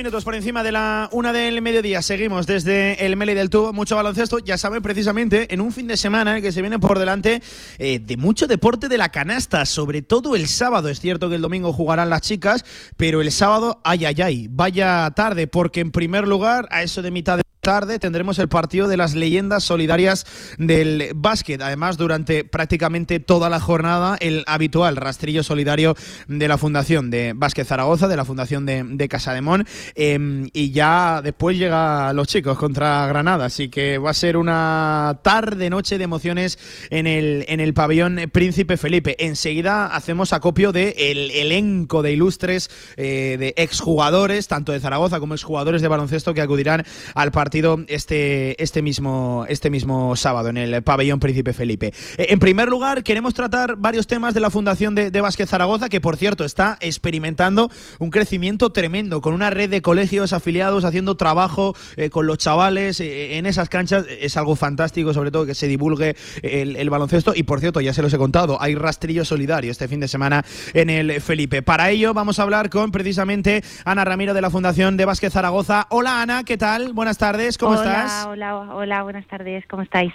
Minutos 0.00 0.24
por 0.24 0.34
encima 0.34 0.62
de 0.62 0.72
la 0.72 1.10
una 1.12 1.30
del 1.30 1.60
mediodía. 1.60 2.00
Seguimos 2.00 2.46
desde 2.46 3.04
el 3.04 3.18
Meli 3.18 3.34
del 3.34 3.50
Tubo. 3.50 3.74
Mucho 3.74 3.96
baloncesto, 3.96 4.38
ya 4.38 4.56
saben, 4.56 4.80
precisamente 4.80 5.52
en 5.52 5.60
un 5.60 5.72
fin 5.72 5.86
de 5.88 5.98
semana 5.98 6.40
que 6.40 6.52
se 6.52 6.62
viene 6.62 6.78
por 6.78 6.98
delante 6.98 7.42
eh, 7.76 7.98
de 7.98 8.16
mucho 8.16 8.46
deporte 8.46 8.88
de 8.88 8.96
la 8.96 9.10
canasta, 9.10 9.66
sobre 9.66 10.00
todo 10.00 10.36
el 10.36 10.48
sábado. 10.48 10.88
Es 10.88 11.00
cierto 11.00 11.28
que 11.28 11.34
el 11.34 11.42
domingo 11.42 11.74
jugarán 11.74 12.08
las 12.08 12.22
chicas, 12.22 12.64
pero 12.96 13.20
el 13.20 13.30
sábado, 13.30 13.82
ay, 13.84 14.06
ay, 14.06 14.22
ay, 14.22 14.48
vaya 14.50 15.10
tarde, 15.14 15.46
porque 15.46 15.80
en 15.80 15.90
primer 15.90 16.26
lugar, 16.26 16.66
a 16.70 16.82
eso 16.82 17.02
de 17.02 17.10
mitad 17.10 17.36
de 17.36 17.42
tarde 17.60 17.98
tendremos 17.98 18.38
el 18.38 18.48
partido 18.48 18.88
de 18.88 18.96
las 18.96 19.14
leyendas 19.14 19.64
solidarias 19.64 20.26
del 20.58 21.10
básquet. 21.14 21.60
Además, 21.62 21.96
durante 21.96 22.44
prácticamente 22.44 23.20
toda 23.20 23.48
la 23.48 23.60
jornada, 23.60 24.16
el 24.20 24.44
habitual 24.46 24.96
rastrillo 24.96 25.42
solidario 25.42 25.94
de 26.26 26.48
la 26.48 26.58
Fundación 26.58 27.10
de 27.10 27.32
Básquet 27.34 27.66
Zaragoza, 27.66 28.08
de 28.08 28.16
la 28.16 28.24
Fundación 28.24 28.66
de, 28.66 28.82
de 28.84 29.08
Casademón. 29.08 29.66
Eh, 29.94 30.48
y 30.52 30.70
ya 30.72 31.20
después 31.22 31.58
llega 31.58 32.12
los 32.12 32.28
chicos 32.28 32.58
contra 32.58 33.06
Granada. 33.06 33.44
Así 33.46 33.68
que 33.68 33.98
va 33.98 34.10
a 34.10 34.14
ser 34.14 34.36
una 34.36 35.20
tarde-noche 35.22 35.98
de 35.98 36.04
emociones 36.04 36.58
en 36.90 37.06
el, 37.06 37.44
en 37.48 37.60
el 37.60 37.74
pabellón 37.74 38.18
Príncipe 38.32 38.76
Felipe. 38.76 39.16
Enseguida 39.24 39.86
hacemos 39.86 40.32
acopio 40.32 40.72
del 40.72 40.94
el 40.96 41.30
elenco 41.30 42.02
de 42.02 42.12
ilustres, 42.12 42.70
eh, 42.96 43.36
de 43.38 43.54
exjugadores, 43.56 44.48
tanto 44.48 44.72
de 44.72 44.80
Zaragoza 44.80 45.20
como 45.20 45.34
exjugadores 45.34 45.82
de 45.82 45.88
baloncesto 45.88 46.34
que 46.34 46.40
acudirán 46.40 46.84
al 47.14 47.32
partido 47.32 47.50
este, 47.88 48.62
este, 48.62 48.82
mismo, 48.82 49.44
este 49.48 49.70
mismo 49.70 50.16
sábado 50.16 50.48
en 50.48 50.56
el 50.56 50.82
pabellón 50.82 51.20
Príncipe 51.20 51.52
Felipe. 51.52 51.92
Eh, 52.16 52.26
en 52.30 52.38
primer 52.38 52.68
lugar, 52.68 53.02
queremos 53.02 53.34
tratar 53.34 53.76
varios 53.76 54.06
temas 54.06 54.34
de 54.34 54.40
la 54.40 54.50
Fundación 54.50 54.94
de, 54.94 55.10
de 55.10 55.20
Vázquez 55.20 55.48
Zaragoza, 55.50 55.88
que 55.88 56.00
por 56.00 56.16
cierto 56.16 56.44
está 56.44 56.78
experimentando 56.80 57.70
un 57.98 58.10
crecimiento 58.10 58.70
tremendo, 58.70 59.20
con 59.20 59.34
una 59.34 59.50
red 59.50 59.70
de 59.70 59.82
colegios 59.82 60.32
afiliados 60.32 60.84
haciendo 60.84 61.16
trabajo 61.16 61.74
eh, 61.96 62.10
con 62.10 62.26
los 62.26 62.38
chavales 62.38 63.00
eh, 63.00 63.38
en 63.38 63.46
esas 63.46 63.68
canchas. 63.68 64.04
Es 64.20 64.36
algo 64.36 64.56
fantástico, 64.56 65.14
sobre 65.14 65.30
todo 65.30 65.46
que 65.46 65.54
se 65.54 65.66
divulgue 65.66 66.16
el, 66.42 66.76
el 66.76 66.90
baloncesto. 66.90 67.32
Y 67.34 67.42
por 67.42 67.60
cierto, 67.60 67.80
ya 67.80 67.92
se 67.92 68.02
los 68.02 68.12
he 68.12 68.18
contado, 68.18 68.60
hay 68.60 68.74
rastrillo 68.74 69.24
solidario 69.24 69.70
este 69.70 69.88
fin 69.88 70.00
de 70.00 70.08
semana 70.08 70.44
en 70.74 70.90
el 70.90 71.20
Felipe. 71.20 71.62
Para 71.62 71.90
ello 71.90 72.14
vamos 72.14 72.38
a 72.38 72.42
hablar 72.42 72.70
con 72.70 72.90
precisamente 72.90 73.62
Ana 73.84 74.04
Ramiro 74.04 74.34
de 74.34 74.40
la 74.40 74.50
Fundación 74.50 74.96
de 74.96 75.04
Vázquez 75.04 75.32
Zaragoza. 75.32 75.86
Hola 75.90 76.22
Ana, 76.22 76.44
¿qué 76.44 76.56
tal? 76.56 76.92
Buenas 76.92 77.18
tardes, 77.18 77.39
¿cómo 77.58 77.72
hola, 77.72 77.80
estás? 77.82 78.26
Hola, 78.26 78.56
hola, 78.74 79.02
buenas 79.02 79.26
tardes, 79.26 79.64
¿cómo 79.68 79.82
estáis? 79.82 80.12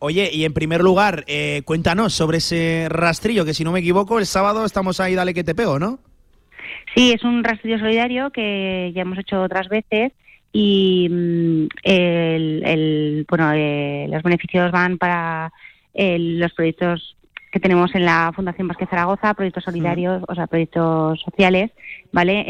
Oye, 0.00 0.28
y 0.32 0.44
en 0.44 0.52
primer 0.52 0.82
lugar, 0.82 1.24
eh, 1.26 1.62
cuéntanos 1.64 2.12
sobre 2.12 2.38
ese 2.38 2.86
rastrillo, 2.90 3.44
que 3.44 3.54
si 3.54 3.64
no 3.64 3.72
me 3.72 3.80
equivoco, 3.80 4.18
el 4.18 4.26
sábado 4.26 4.64
estamos 4.64 5.00
ahí, 5.00 5.14
dale 5.14 5.32
que 5.34 5.44
te 5.44 5.54
pego, 5.54 5.78
¿no? 5.78 5.98
Sí, 6.94 7.12
es 7.12 7.22
un 7.24 7.42
rastrillo 7.42 7.78
solidario 7.78 8.30
que 8.30 8.92
ya 8.94 9.02
hemos 9.02 9.18
hecho 9.18 9.42
otras 9.42 9.68
veces 9.68 10.12
y 10.52 11.08
mm, 11.10 11.66
el, 11.84 12.62
el- 12.66 13.26
bueno, 13.28 13.52
eh, 13.54 14.06
los 14.10 14.22
beneficios 14.22 14.70
van 14.70 14.98
para 14.98 15.52
eh, 15.94 16.18
los 16.18 16.52
proyectos 16.52 17.16
que 17.50 17.60
tenemos 17.60 17.94
en 17.94 18.04
la 18.04 18.32
Fundación 18.34 18.66
Vázquez 18.68 18.88
Zaragoza, 18.90 19.32
proyectos 19.34 19.64
solidarios, 19.64 20.22
o 20.26 20.34
sea, 20.34 20.48
proyectos 20.48 21.20
sociales, 21.20 21.70
¿vale? 22.12 22.44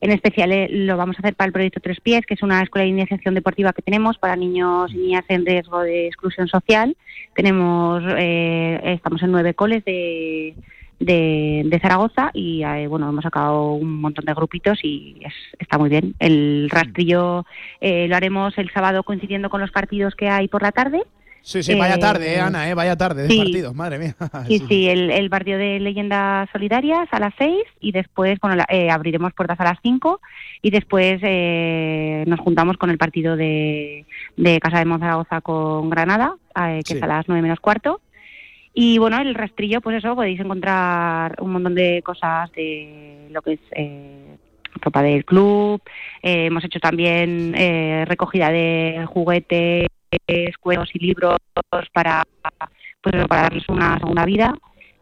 En 0.00 0.10
especial 0.12 0.50
eh, 0.52 0.68
lo 0.70 0.96
vamos 0.96 1.16
a 1.16 1.18
hacer 1.20 1.34
para 1.34 1.48
el 1.48 1.52
proyecto 1.52 1.80
Tres 1.80 2.00
Pies, 2.00 2.24
que 2.24 2.34
es 2.34 2.42
una 2.42 2.62
escuela 2.62 2.84
de 2.84 2.90
iniciación 2.90 3.34
deportiva 3.34 3.72
que 3.74 3.82
tenemos 3.82 4.16
para 4.18 4.34
niños 4.36 4.90
y 4.94 4.96
niñas 4.96 5.24
en 5.28 5.44
riesgo 5.44 5.80
de 5.82 6.06
exclusión 6.06 6.48
social. 6.48 6.96
Tenemos, 7.34 8.02
eh, 8.16 8.80
estamos 8.82 9.22
en 9.22 9.30
nueve 9.32 9.52
coles 9.52 9.84
de, 9.84 10.54
de, 11.00 11.62
de 11.66 11.80
Zaragoza 11.80 12.30
y 12.32 12.62
eh, 12.64 12.86
bueno, 12.86 13.10
hemos 13.10 13.22
sacado 13.24 13.72
un 13.72 14.00
montón 14.00 14.24
de 14.24 14.32
grupitos 14.32 14.78
y 14.82 15.16
es- 15.22 15.34
está 15.58 15.76
muy 15.76 15.90
bien. 15.90 16.14
El 16.18 16.68
rastrillo 16.70 17.44
eh, 17.82 18.08
lo 18.08 18.16
haremos 18.16 18.56
el 18.56 18.70
sábado 18.70 19.02
coincidiendo 19.02 19.50
con 19.50 19.60
los 19.60 19.70
partidos 19.70 20.14
que 20.14 20.28
hay 20.30 20.48
por 20.48 20.62
la 20.62 20.72
tarde. 20.72 21.02
Sí, 21.42 21.62
sí, 21.62 21.74
vaya 21.74 21.94
Eh, 21.94 21.98
tarde, 21.98 22.34
eh, 22.34 22.40
Ana, 22.40 22.68
eh, 22.68 22.74
vaya 22.74 22.96
tarde 22.96 23.26
de 23.26 23.34
partidos, 23.36 23.74
madre 23.74 23.98
mía. 23.98 24.14
Sí, 24.46 24.58
sí, 24.68 24.88
el, 24.88 25.10
el 25.10 25.30
partido 25.30 25.58
de 25.58 25.80
Leyendas 25.80 26.48
Solidarias 26.52 27.08
a 27.10 27.18
las 27.18 27.32
6 27.38 27.62
y 27.80 27.92
después, 27.92 28.38
bueno, 28.40 28.56
la- 28.56 28.66
eh, 28.68 28.90
abriremos 28.90 29.32
puertas 29.32 29.58
a 29.58 29.64
las 29.64 29.78
5 29.82 30.20
y 30.62 30.70
después 30.70 31.18
eh, 31.22 32.24
nos 32.26 32.40
juntamos 32.40 32.76
con 32.76 32.90
el 32.90 32.98
partido 32.98 33.36
de, 33.36 34.04
de 34.36 34.60
Casa 34.60 34.78
de 34.78 34.84
Monzaragoza 34.84 35.40
con 35.40 35.88
Granada, 35.90 36.36
que 36.54 36.82
Sí. 36.84 36.94
es 36.96 37.02
a 37.02 37.06
las 37.06 37.26
9 37.26 37.42
menos 37.42 37.60
cuarto. 37.60 38.00
Y 38.72 38.98
bueno, 38.98 39.18
el 39.20 39.34
rastrillo, 39.34 39.80
pues 39.80 39.96
eso, 39.96 40.14
podéis 40.14 40.38
encontrar 40.40 41.34
un 41.42 41.52
montón 41.52 41.74
de 41.74 42.02
cosas 42.04 42.52
de 42.52 43.26
lo 43.30 43.42
que 43.42 43.54
es 43.54 43.60
eh, 43.72 44.36
ropa 44.80 45.02
del 45.02 45.24
club. 45.24 45.82
Eh, 46.22 46.46
hemos 46.46 46.62
hecho 46.64 46.78
también 46.78 47.52
eh, 47.56 48.04
recogida 48.06 48.50
de 48.50 49.04
juguetes, 49.08 49.88
cueros 50.60 50.90
y 50.94 50.98
libros 50.98 51.38
para, 51.92 52.24
pues, 53.02 53.26
para 53.26 53.42
darles 53.42 53.68
una 53.68 53.98
segunda 53.98 54.24
vida. 54.24 54.54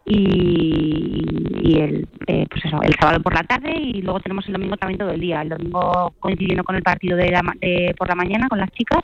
Y, 0.05 1.23
y 1.61 1.79
el, 1.79 2.07
eh, 2.25 2.45
pues 2.49 2.65
eso, 2.65 2.81
el 2.81 2.95
sábado 2.99 3.21
por 3.21 3.35
la 3.35 3.43
tarde 3.43 3.71
y 3.77 4.01
luego 4.01 4.19
tenemos 4.19 4.45
el 4.47 4.53
domingo 4.53 4.75
también 4.77 4.97
todo 4.97 5.11
el 5.11 5.19
día. 5.19 5.41
El 5.41 5.49
domingo 5.49 6.13
coincidiendo 6.19 6.63
con 6.63 6.75
el 6.75 6.81
partido 6.83 7.15
de, 7.15 7.29
la 7.29 7.41
de 7.61 7.93
por 7.97 8.07
la 8.07 8.15
mañana 8.15 8.47
con 8.49 8.57
las 8.59 8.71
chicas 8.71 9.03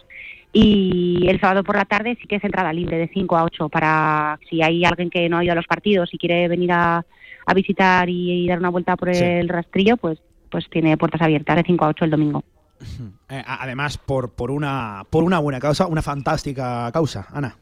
y 0.52 1.28
el 1.28 1.40
sábado 1.40 1.64
por 1.64 1.76
la 1.76 1.86
tarde 1.86 2.18
sí 2.20 2.28
que 2.28 2.38
es 2.38 2.44
entrada 2.44 2.74
libre 2.74 2.98
de 2.98 3.10
5 3.14 3.38
a 3.38 3.44
8 3.44 3.70
para 3.70 4.40
si 4.50 4.64
hay 4.64 4.84
alguien 4.86 5.10
que 5.10 5.28
no 5.30 5.38
ha 5.38 5.44
ido 5.44 5.52
a 5.52 5.56
los 5.56 5.68
partidos 5.68 6.12
y 6.14 6.18
quiere 6.18 6.48
venir 6.48 6.72
a, 6.72 7.06
a 7.46 7.54
visitar 7.54 8.10
y, 8.10 8.48
dar 8.48 8.60
una 8.60 8.70
vuelta 8.70 8.96
por 8.96 9.14
Sí. 9.14 9.24
el 9.24 9.50
rastrillo, 9.50 9.98
pues 9.98 10.18
pues 10.50 10.70
tiene 10.70 10.98
puertas 10.98 11.22
abiertas 11.22 11.58
de 11.58 11.64
5 11.64 11.86
a 11.86 11.90
8 11.90 12.06
el 12.06 12.12
domingo. 12.12 12.44
Eh, 13.28 13.44
además, 13.46 13.98
por, 13.98 14.36
por, 14.36 14.52
una, 14.52 15.04
por 15.10 15.24
una 15.24 15.40
buena 15.40 15.60
causa, 15.60 15.88
una 15.88 16.04
fantástica 16.04 16.92
causa, 16.94 17.28
Ana. 17.34 17.58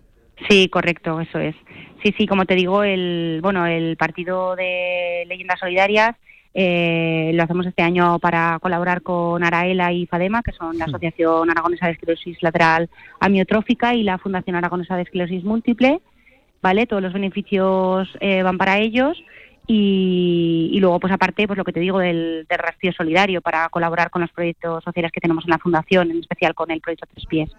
Sí, 0.50 0.68
correcto, 0.68 1.22
eso 1.22 1.40
es. 1.40 1.56
Sí, 2.04 2.14
sí, 2.18 2.28
como 2.28 2.46
te 2.46 2.56
digo, 2.56 2.84
el 2.84 3.40
bueno, 3.42 3.66
el 3.66 3.96
partido 3.96 4.58
de 4.58 5.24
Leyendas 5.26 5.60
Solidarias 5.62 6.18
eh, 6.54 7.32
lo 7.34 7.44
hacemos 7.44 7.66
este 7.66 7.82
año 7.82 8.20
para 8.20 8.60
colaborar 8.62 9.02
con 9.02 9.44
Araela 9.44 9.92
y 9.92 10.06
Fadema, 10.06 10.44
que 10.44 10.52
son 10.52 10.78
la 10.78 10.86
Asociación 10.86 11.50
Aragonesa 11.50 11.88
de 11.88 11.94
Esclerosis 11.94 12.44
Lateral 12.44 12.90
Amiotrófica 13.20 13.96
y 13.96 14.04
la 14.04 14.18
Fundación 14.18 14.56
Aragonesa 14.56 14.96
de 14.96 15.04
Esclerosis 15.04 15.44
Múltiple, 15.44 16.02
¿vale? 16.62 16.86
Todos 16.86 17.02
los 17.02 17.14
beneficios 17.14 18.10
eh, 18.20 18.44
van 18.44 18.58
para 18.58 18.80
ellos 18.80 19.18
y, 19.68 20.70
y 20.74 20.80
luego, 20.80 21.00
pues 21.00 21.14
aparte, 21.14 21.48
pues 21.48 21.58
lo 21.58 21.64
que 21.64 21.74
te 21.74 21.80
digo 21.80 22.00
del, 22.00 22.46
del 22.50 22.60
rastrillo 22.60 22.94
solidario 22.94 23.42
para 23.42 23.70
colaborar 23.70 24.10
con 24.10 24.22
los 24.22 24.32
proyectos 24.32 24.84
sociales 24.84 25.12
que 25.12 25.22
tenemos 25.22 25.46
en 25.46 25.52
la 25.52 25.58
Fundación, 25.60 26.12
en 26.12 26.20
especial 26.20 26.54
con 26.54 26.72
el 26.72 26.82
proyecto 26.82 27.08
Tres 27.14 27.26
Pies. 27.26 27.50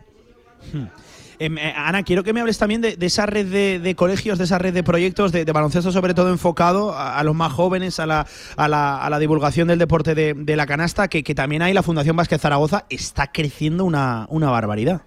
Em, 1.38 1.58
eh, 1.58 1.74
Ana, 1.76 2.04
quiero 2.04 2.22
que 2.22 2.32
me 2.32 2.40
hables 2.40 2.58
también 2.58 2.80
de, 2.80 2.96
de 2.96 3.06
esa 3.06 3.26
red 3.26 3.46
de, 3.46 3.80
de 3.80 3.94
colegios, 3.96 4.38
de 4.38 4.44
esa 4.44 4.58
red 4.58 4.72
de 4.72 4.82
proyectos 4.84 5.32
de, 5.32 5.44
de 5.44 5.52
baloncesto, 5.52 5.90
sobre 5.90 6.14
todo 6.14 6.30
enfocado 6.30 6.92
a, 6.92 7.18
a 7.18 7.24
los 7.24 7.34
más 7.34 7.52
jóvenes, 7.52 7.98
a 7.98 8.06
la, 8.06 8.26
a 8.56 8.68
la, 8.68 9.04
a 9.04 9.10
la 9.10 9.18
divulgación 9.18 9.66
del 9.66 9.78
deporte 9.80 10.14
de, 10.14 10.34
de 10.34 10.56
la 10.56 10.66
canasta, 10.66 11.08
que, 11.08 11.22
que 11.24 11.34
también 11.34 11.62
hay 11.62 11.74
la 11.74 11.82
Fundación 11.82 12.16
Vázquez 12.16 12.40
Zaragoza, 12.40 12.86
está 12.88 13.32
creciendo 13.32 13.84
una, 13.84 14.26
una 14.28 14.48
barbaridad. 14.50 15.02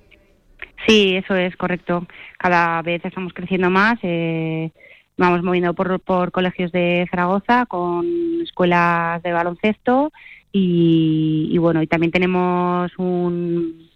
Sí, 0.86 1.16
eso 1.16 1.36
es 1.36 1.56
correcto. 1.56 2.06
Cada 2.38 2.82
vez 2.82 3.04
estamos 3.04 3.34
creciendo 3.34 3.70
más. 3.70 3.98
eh, 4.04 4.72
vamos 5.18 5.44
moviendo 5.44 5.74
por, 5.74 6.00
por 6.00 6.32
colegios 6.32 6.72
de 6.72 7.08
Zaragoza 7.10 7.66
con 7.66 8.06
escuelas 8.42 9.22
de 9.24 9.34
baloncesto 9.34 10.12
y, 10.52 11.50
y 11.52 11.58
bueno, 11.58 11.82
y 11.82 11.88
también 11.88 12.12
tenemos 12.12 12.92
un 12.98 13.88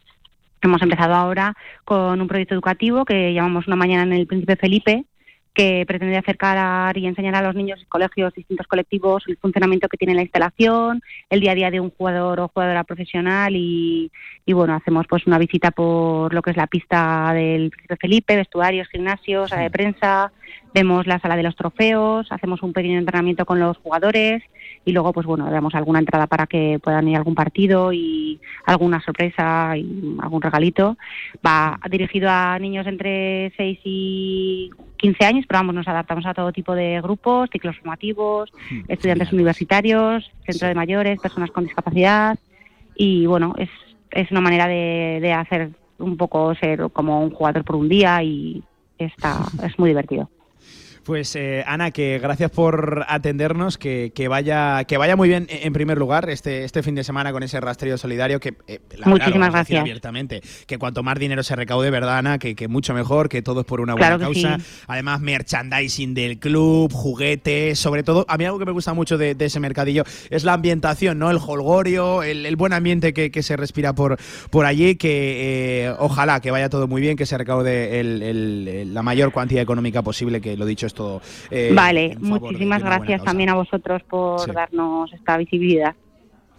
hemos 0.62 0.82
empezado 0.82 1.16
ahora 1.16 1.56
con 1.86 2.22
un 2.22 2.28
proyecto 2.28 2.54
educativo 2.54 3.06
que 3.06 3.34
llamamos 3.34 3.68
Una 3.68 3.76
mañana 3.76 4.04
en 4.04 4.14
el 4.14 4.28
Príncipe 4.28 4.56
Felipe 4.56 5.06
que 5.54 5.84
pretende 5.86 6.18
acercar 6.18 6.98
y 6.98 7.06
enseñar 7.08 7.36
a 7.36 7.42
los 7.42 7.56
niños 7.56 7.82
y 7.82 7.86
colegios 7.86 8.34
distintos 8.34 8.68
colectivos 8.68 9.24
el 9.28 9.38
funcionamiento 9.38 9.90
que 9.90 9.98
tiene 9.98 10.16
la 10.16 10.22
instalación, 10.22 11.02
el 11.30 11.42
día 11.42 11.52
a 11.52 11.56
día 11.56 11.72
de 11.72 11.80
un 11.80 11.90
jugador 11.92 12.40
o 12.40 12.48
jugadora 12.48 12.84
profesional 12.84 13.56
y, 13.56 14.12
y 14.46 14.54
bueno, 14.54 14.74
hacemos 14.76 15.06
pues 15.10 15.28
una 15.28 15.38
visita 15.38 15.72
por 15.72 16.34
lo 16.34 16.42
que 16.42 16.52
es 16.52 16.58
la 16.58 16.68
pista 16.68 17.34
del 17.34 17.70
Príncipe 17.70 17.98
Felipe, 17.98 18.36
vestuarios, 18.36 18.88
gimnasios, 18.90 19.50
sala 19.50 19.64
de 19.64 19.72
prensa, 19.72 20.32
vemos 20.74 21.06
la 21.06 21.20
sala 21.20 21.36
de 21.36 21.44
los 21.44 21.56
trofeos, 21.56 22.32
hacemos 22.32 22.64
un 22.64 22.72
pequeño 22.72 22.98
entrenamiento 22.98 23.46
con 23.46 23.60
los 23.60 23.78
jugadores 23.78 24.44
y 24.84 24.92
luego 24.92 25.14
pues 25.14 25.26
bueno, 25.26 25.50
damos 25.50 25.76
alguna 25.76 26.00
entrada 26.00 26.28
para 26.28 26.48
que 26.48 26.80
puedan 26.82 27.08
ir 27.08 27.16
a 27.16 27.20
algún 27.20 27.36
partido 27.36 27.94
y 27.94 28.40
alguna 28.66 29.02
sorpresa 29.02 29.78
y 29.78 30.18
algún 30.20 30.42
regalito. 30.42 30.98
Va 31.46 31.80
dirigido 31.90 32.30
a 32.30 32.58
niños 32.60 32.88
entre 32.88 33.54
6 33.58 33.80
y 33.84 34.70
15 34.98 35.26
años, 35.26 35.46
pero 35.48 35.60
vamos, 35.60 35.76
nos 35.76 35.88
adaptamos 35.88 36.26
a 36.26 36.34
todo 36.34 36.52
tipo 36.52 36.74
de 36.74 37.00
grupos, 37.02 37.50
ciclos 37.52 37.78
formativos, 37.78 38.52
estudiantes 38.88 39.32
universitarios, 39.34 40.32
centro 40.46 40.68
de 40.68 40.76
mayores, 40.76 41.20
personas 41.20 41.52
con 41.52 41.66
discapacidad 41.66 42.38
y 42.96 43.26
bueno, 43.26 43.54
es, 43.58 43.70
es 44.12 44.32
una 44.32 44.42
manera 44.42 44.68
de, 44.68 45.20
de 45.22 45.34
hacer 45.34 45.72
un 46.00 46.18
poco 46.18 46.56
ser 46.56 46.90
como 46.92 47.22
un 47.22 47.32
jugador 47.32 47.64
por 47.64 47.76
un 47.76 47.88
día 47.88 48.22
y 48.24 48.64
está, 48.98 49.46
es 49.64 49.78
muy 49.78 49.90
divertido. 49.90 50.30
Pues 51.04 51.36
eh, 51.36 51.64
Ana, 51.66 51.90
que 51.90 52.20
gracias 52.20 52.52
por 52.52 53.06
atendernos, 53.08 53.80
que, 53.80 54.12
que 54.14 54.28
vaya 54.28 54.84
que 54.84 54.98
vaya 54.98 55.16
muy 55.16 55.28
bien 55.30 55.48
en 55.50 55.74
primer 55.74 55.98
lugar 55.98 56.30
este, 56.30 56.64
este 56.64 56.84
fin 56.84 56.94
de 56.94 57.04
semana 57.04 57.32
con 57.32 57.42
ese 57.42 57.60
rastrillo 57.60 57.98
solidario 57.98 58.40
que 58.40 58.50
eh, 58.68 58.80
la 58.92 58.98
verdad, 58.98 59.06
lo 59.06 59.10
Muchísimas 59.10 59.48
decir 59.48 59.52
gracias. 59.54 59.82
abiertamente 59.82 60.42
que 60.68 60.78
cuanto 60.78 61.02
más 61.02 61.18
dinero 61.18 61.42
se 61.42 61.56
recaude, 61.56 61.90
verdad 61.90 62.20
Ana, 62.20 62.38
que, 62.38 62.54
que 62.56 62.68
mucho 62.68 62.94
mejor, 62.94 63.30
que 63.30 63.42
todo 63.42 63.62
es 63.62 63.66
por 63.66 63.82
una 63.82 63.94
buena 63.96 64.20
causa. 64.20 64.58
sí. 64.60 64.64
Además 64.88 65.22
merchandising 65.22 66.14
del 66.14 66.38
club, 66.38 66.92
juguetes, 66.94 67.80
sobre 67.80 68.04
todo 68.04 68.26
a 68.30 68.38
mí 68.38 68.46
algo 68.46 68.60
que 68.60 68.66
me 68.66 68.72
gusta 68.72 68.94
mucho 68.94 69.18
de, 69.18 69.34
de 69.34 69.46
ese 69.46 69.60
mercadillo 69.60 70.04
es 70.30 70.44
la 70.44 70.54
ambientación, 70.54 71.18
no 71.18 71.32
el 71.32 71.38
holgorio, 71.38 72.22
el, 72.22 72.46
el 72.46 72.56
buen 72.56 72.74
ambiente 72.74 73.12
que, 73.14 73.32
que 73.32 73.42
se 73.42 73.58
respira 73.58 73.94
por 73.94 74.18
por 74.52 74.66
allí, 74.68 74.96
que 74.98 75.86
eh, 75.88 75.96
ojalá 75.98 76.40
que 76.42 76.52
vaya 76.52 76.70
todo 76.70 76.88
muy 76.88 77.02
bien, 77.02 77.18
que 77.18 77.26
se 77.26 77.38
recaude 77.40 78.00
el- 78.00 78.94
la 78.94 79.02
mayor 79.02 79.32
cuantía 79.32 79.62
económica 79.62 80.02
posible, 80.04 80.42
que 80.42 80.56
lo 80.58 80.66
dicho 80.66 80.91
es 80.92 80.96
todo. 80.96 81.22
eh, 81.50 81.72
vale, 81.74 82.16
muchísimas 82.20 82.84
gracias 82.84 83.24
también 83.24 83.50
a 83.50 83.56
vosotros 83.56 84.02
por 84.10 84.42
Sí. 84.42 84.52
darnos 84.52 85.12
esta 85.14 85.38
visibilidad. 85.38 85.96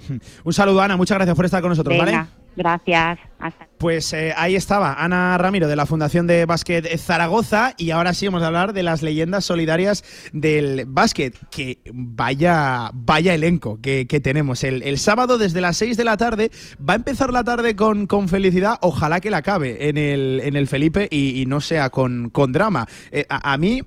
Un 0.45 0.53
saludo, 0.53 0.81
Ana. 0.81 0.97
Muchas 0.97 1.17
gracias 1.17 1.37
por 1.37 1.45
estar 1.45 1.61
con 1.61 1.71
nosotros, 1.71 1.97
Venga, 1.97 2.05
¿vale? 2.19 2.29
Gracias. 2.55 3.19
Hasta 3.39 3.67
Pues 3.79 4.13
eh, 4.13 4.35
ahí 4.37 4.57
estaba 4.57 4.93
Ana 5.03 5.39
Ramiro 5.39 5.69
de 5.69 5.77
la 5.77 5.87
Fundación 5.87 6.27
de 6.27 6.45
Básquet 6.45 6.87
Zaragoza 6.99 7.73
y 7.79 7.93
ahora 7.93 8.13
sí 8.13 8.27
vamos 8.27 8.43
a 8.43 8.49
hablar 8.49 8.73
de 8.75 8.83
las 8.83 9.01
leyendas 9.03 9.45
solidarias 9.47 10.05
del 10.35 10.85
básquet, 10.87 11.35
que 11.51 11.79
vaya, 11.95 12.91
vaya 12.93 13.33
elenco 13.33 13.81
que, 13.81 14.07
que 14.07 14.21
tenemos. 14.21 14.65
El, 14.65 14.83
el 14.83 14.99
sábado 14.99 15.39
desde 15.39 15.61
las 15.63 15.77
6 15.79 15.97
de 15.97 16.05
la 16.05 16.17
tarde 16.19 16.51
va 16.79 16.93
a 16.93 16.97
empezar 16.97 17.33
la 17.33 17.43
tarde 17.43 17.75
con, 17.75 18.07
con 18.07 18.29
felicidad, 18.29 18.77
ojalá 18.83 19.21
que 19.21 19.31
la 19.31 19.39
acabe 19.39 19.89
en 19.89 19.97
el, 19.97 20.41
en 20.45 20.55
el 20.55 20.67
Felipe 20.67 21.09
y, 21.11 21.41
y 21.41 21.47
no 21.47 21.61
sea 21.63 21.89
con, 21.91 22.29
con 22.29 22.53
drama. 22.53 22.87
Eh, 23.13 23.25
a, 23.31 23.53
a 23.55 23.57
mí, 23.57 23.81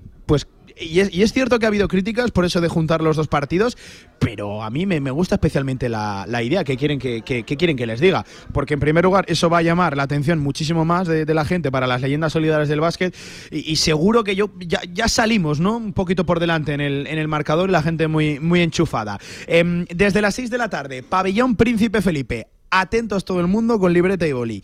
y 0.78 1.00
es, 1.00 1.12
y 1.12 1.22
es 1.22 1.32
cierto 1.32 1.58
que 1.58 1.66
ha 1.66 1.68
habido 1.68 1.88
críticas 1.88 2.30
por 2.30 2.44
eso 2.44 2.60
de 2.60 2.68
juntar 2.68 3.00
los 3.00 3.16
dos 3.16 3.28
partidos, 3.28 3.78
pero 4.18 4.62
a 4.62 4.70
mí 4.70 4.86
me, 4.86 4.98
gusta 5.10 5.36
especialmente 5.36 5.88
la, 5.88 6.26
idea 6.42 6.64
que 6.64 6.76
quieren 6.76 6.98
que, 6.98 7.22
quieren 7.22 7.76
que 7.76 7.86
les 7.86 8.00
diga. 8.00 8.24
Porque 8.52 8.74
en 8.74 8.80
primer 8.80 9.04
lugar 9.04 9.24
eso 9.28 9.48
va 9.48 9.58
a 9.58 9.62
llamar 9.62 9.96
la 9.96 10.02
atención 10.02 10.38
muchísimo 10.38 10.84
más 10.84 11.08
de, 11.08 11.26
la 11.26 11.44
gente 11.44 11.70
para 11.70 11.86
las 11.86 12.00
leyendas 12.00 12.32
solidarias 12.32 12.68
del 12.68 12.80
básquet 12.80 13.14
y, 13.50 13.76
seguro 13.76 14.24
que 14.24 14.36
yo 14.36 14.50
ya, 14.58 15.08
salimos 15.08 15.60
¿no? 15.60 15.76
un 15.76 15.92
poquito 15.92 16.24
por 16.24 16.40
delante 16.40 16.72
en 16.72 16.80
el, 16.80 17.06
en 17.06 17.18
el 17.18 17.28
marcador 17.28 17.68
y 17.68 17.72
la 17.72 17.82
gente 17.82 18.08
muy, 18.08 18.38
muy 18.40 18.60
enchufada. 18.60 19.18
Em, 19.46 19.84
desde 19.86 20.20
las 20.20 20.34
6 20.34 20.50
de 20.50 20.58
la 20.58 20.68
tarde, 20.68 21.02
pabellón 21.02 21.56
Príncipe 21.56 22.02
Felipe. 22.02 22.48
Atentos 22.70 23.24
todo 23.24 23.40
el 23.40 23.46
mundo 23.46 23.78
con 23.78 23.92
libreta 23.92 24.26
y 24.26 24.32
boli. 24.32 24.62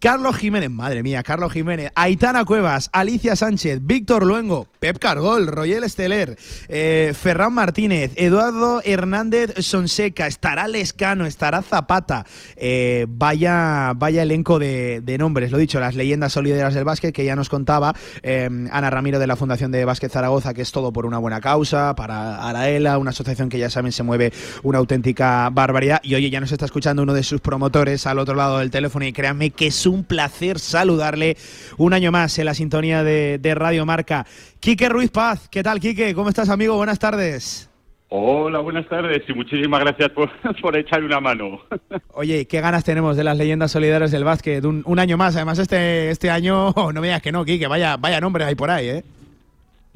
Carlos 0.00 0.36
Jiménez, 0.36 0.70
madre 0.70 1.02
mía, 1.02 1.24
Carlos 1.24 1.52
Jiménez, 1.52 1.90
Aitana 1.96 2.44
Cuevas, 2.44 2.88
Alicia 2.92 3.34
Sánchez, 3.34 3.80
Víctor 3.82 4.24
Luengo, 4.24 4.68
Pep 4.78 4.98
Cargol, 4.98 5.48
Royel 5.48 5.82
Esteler, 5.82 6.38
eh, 6.68 7.12
Ferran 7.20 7.52
Martínez, 7.52 8.12
Eduardo 8.14 8.80
Hernández 8.84 9.54
Sonseca, 9.58 10.28
estará 10.28 10.68
Lescano, 10.68 11.26
estará 11.26 11.62
Zapata. 11.62 12.24
Eh, 12.54 13.06
vaya, 13.08 13.92
vaya 13.96 14.22
elenco 14.22 14.60
de, 14.60 15.00
de 15.00 15.18
nombres, 15.18 15.50
lo 15.50 15.58
dicho, 15.58 15.80
las 15.80 15.96
leyendas 15.96 16.32
solidarias 16.32 16.74
del 16.74 16.84
básquet 16.84 17.12
que 17.12 17.24
ya 17.24 17.34
nos 17.34 17.48
contaba 17.48 17.94
eh, 18.22 18.48
Ana 18.70 18.90
Ramiro 18.90 19.18
de 19.18 19.26
la 19.26 19.34
Fundación 19.34 19.72
de 19.72 19.84
Básquet 19.84 20.12
Zaragoza, 20.12 20.54
que 20.54 20.62
es 20.62 20.70
todo 20.70 20.92
por 20.92 21.06
una 21.06 21.18
buena 21.18 21.40
causa, 21.40 21.96
para 21.96 22.48
Araela, 22.48 22.98
una 22.98 23.10
asociación 23.10 23.48
que 23.48 23.58
ya 23.58 23.68
saben 23.68 23.90
se 23.90 24.04
mueve 24.04 24.32
una 24.62 24.78
auténtica 24.78 25.50
barbaridad. 25.50 26.00
Y 26.04 26.14
oye, 26.14 26.30
ya 26.30 26.38
nos 26.38 26.52
está 26.52 26.66
escuchando 26.66 27.02
uno 27.02 27.14
de 27.14 27.24
sus 27.24 27.40
promotores 27.40 28.06
al 28.06 28.20
otro 28.20 28.36
lado 28.36 28.58
del 28.58 28.70
teléfono 28.70 29.04
y 29.04 29.12
créanme 29.12 29.50
que 29.50 29.72
un 29.88 30.04
placer 30.04 30.58
saludarle 30.58 31.36
un 31.76 31.92
año 31.92 32.12
más 32.12 32.38
en 32.38 32.44
la 32.44 32.54
sintonía 32.54 33.02
de, 33.02 33.38
de 33.38 33.54
Radio 33.54 33.84
Marca. 33.86 34.26
Quique 34.60 34.88
Ruiz 34.88 35.10
Paz, 35.10 35.48
¿qué 35.48 35.62
tal 35.62 35.80
Quique? 35.80 36.14
¿Cómo 36.14 36.28
estás 36.28 36.48
amigo? 36.48 36.76
Buenas 36.76 36.98
tardes. 36.98 37.68
Hola, 38.10 38.60
buenas 38.60 38.88
tardes 38.88 39.22
y 39.28 39.34
muchísimas 39.34 39.80
gracias 39.80 40.08
por, 40.10 40.30
por 40.62 40.74
echar 40.76 41.04
una 41.04 41.20
mano. 41.20 41.60
Oye, 42.14 42.46
qué 42.46 42.60
ganas 42.60 42.82
tenemos 42.82 43.16
de 43.18 43.24
las 43.24 43.36
leyendas 43.36 43.70
solidarias 43.70 44.10
del 44.10 44.24
básquet. 44.24 44.64
Un, 44.64 44.82
un 44.86 44.98
año 44.98 45.18
más. 45.18 45.36
Además, 45.36 45.58
este, 45.58 46.10
este 46.10 46.30
año, 46.30 46.72
no 46.74 47.00
me 47.00 47.08
digas 47.08 47.20
que 47.20 47.32
no, 47.32 47.44
Quique. 47.44 47.66
Vaya, 47.66 47.98
vaya 47.98 48.20
nombres 48.20 48.46
hay 48.46 48.54
por 48.54 48.70
ahí, 48.70 48.88
¿eh? 48.88 49.04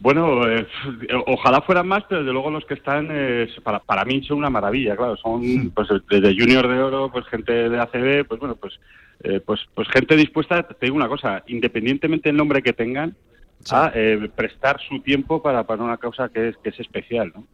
Bueno, 0.03 0.49
eh, 0.49 0.67
ojalá 1.29 1.61
fueran 1.61 1.87
más, 1.87 2.03
pero 2.09 2.23
desde 2.23 2.33
luego 2.33 2.51
los 2.51 2.65
que 2.65 2.75
están, 2.75 3.07
eh, 3.13 3.47
para, 3.63 3.79
para 3.79 4.05
mí 4.05 4.21
son 4.25 4.39
una 4.39 4.51
maravilla, 4.51 4.97
claro. 4.97 5.17
Son 5.17 5.71
pues 5.71 5.89
desde 6.11 6.35
Junior 6.37 6.67
de 6.67 6.83
Oro, 6.83 7.13
pues 7.13 7.25
gente 7.27 7.69
de 7.69 7.81
ACB, 7.81 8.27
pues 8.27 8.41
bueno, 8.41 8.57
pues, 8.57 8.81
eh, 9.23 9.39
pues, 9.39 9.61
pues 9.73 9.87
gente 9.91 10.17
dispuesta, 10.17 10.65
te 10.65 10.87
digo 10.87 10.97
una 10.97 11.07
cosa, 11.07 11.45
independientemente 11.47 12.31
del 12.31 12.37
nombre 12.37 12.63
que 12.63 12.73
tengan, 12.73 13.15
a 13.71 13.93
eh, 13.95 14.29
prestar 14.35 14.81
su 14.81 14.99
tiempo 15.03 15.41
para, 15.41 15.65
para 15.65 15.85
una 15.85 15.99
causa 15.99 16.29
que 16.31 16.49
es, 16.49 16.57
que 16.57 16.71
es 16.71 16.81
especial, 16.81 17.31
¿no? 17.33 17.47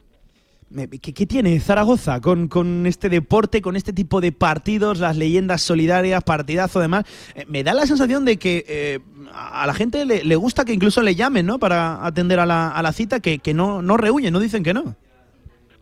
¿Qué, 1.00 1.14
qué 1.14 1.26
tiene 1.26 1.58
Zaragoza 1.60 2.20
con, 2.20 2.48
con 2.48 2.86
este 2.86 3.08
deporte, 3.08 3.62
con 3.62 3.74
este 3.74 3.92
tipo 3.94 4.20
de 4.20 4.32
partidos, 4.32 4.98
las 4.98 5.16
leyendas 5.16 5.62
solidarias, 5.62 6.22
partidazo 6.24 6.78
además? 6.78 7.04
Eh, 7.34 7.44
me 7.48 7.64
da 7.64 7.72
la 7.72 7.86
sensación 7.86 8.24
de 8.26 8.36
que 8.36 8.64
eh, 8.68 8.98
a 9.32 9.66
la 9.66 9.72
gente 9.72 10.04
le, 10.04 10.24
le 10.24 10.36
gusta 10.36 10.64
que 10.66 10.74
incluso 10.74 11.00
le 11.02 11.14
llamen, 11.14 11.46
¿no? 11.46 11.58
Para 11.58 12.04
atender 12.04 12.38
a 12.38 12.44
la, 12.46 12.68
a 12.70 12.82
la 12.82 12.92
cita, 12.92 13.20
que, 13.20 13.38
que 13.38 13.54
no, 13.54 13.80
no 13.80 13.96
rehuyen, 13.96 14.32
no 14.32 14.40
dicen 14.40 14.62
que 14.62 14.74
no. 14.74 14.94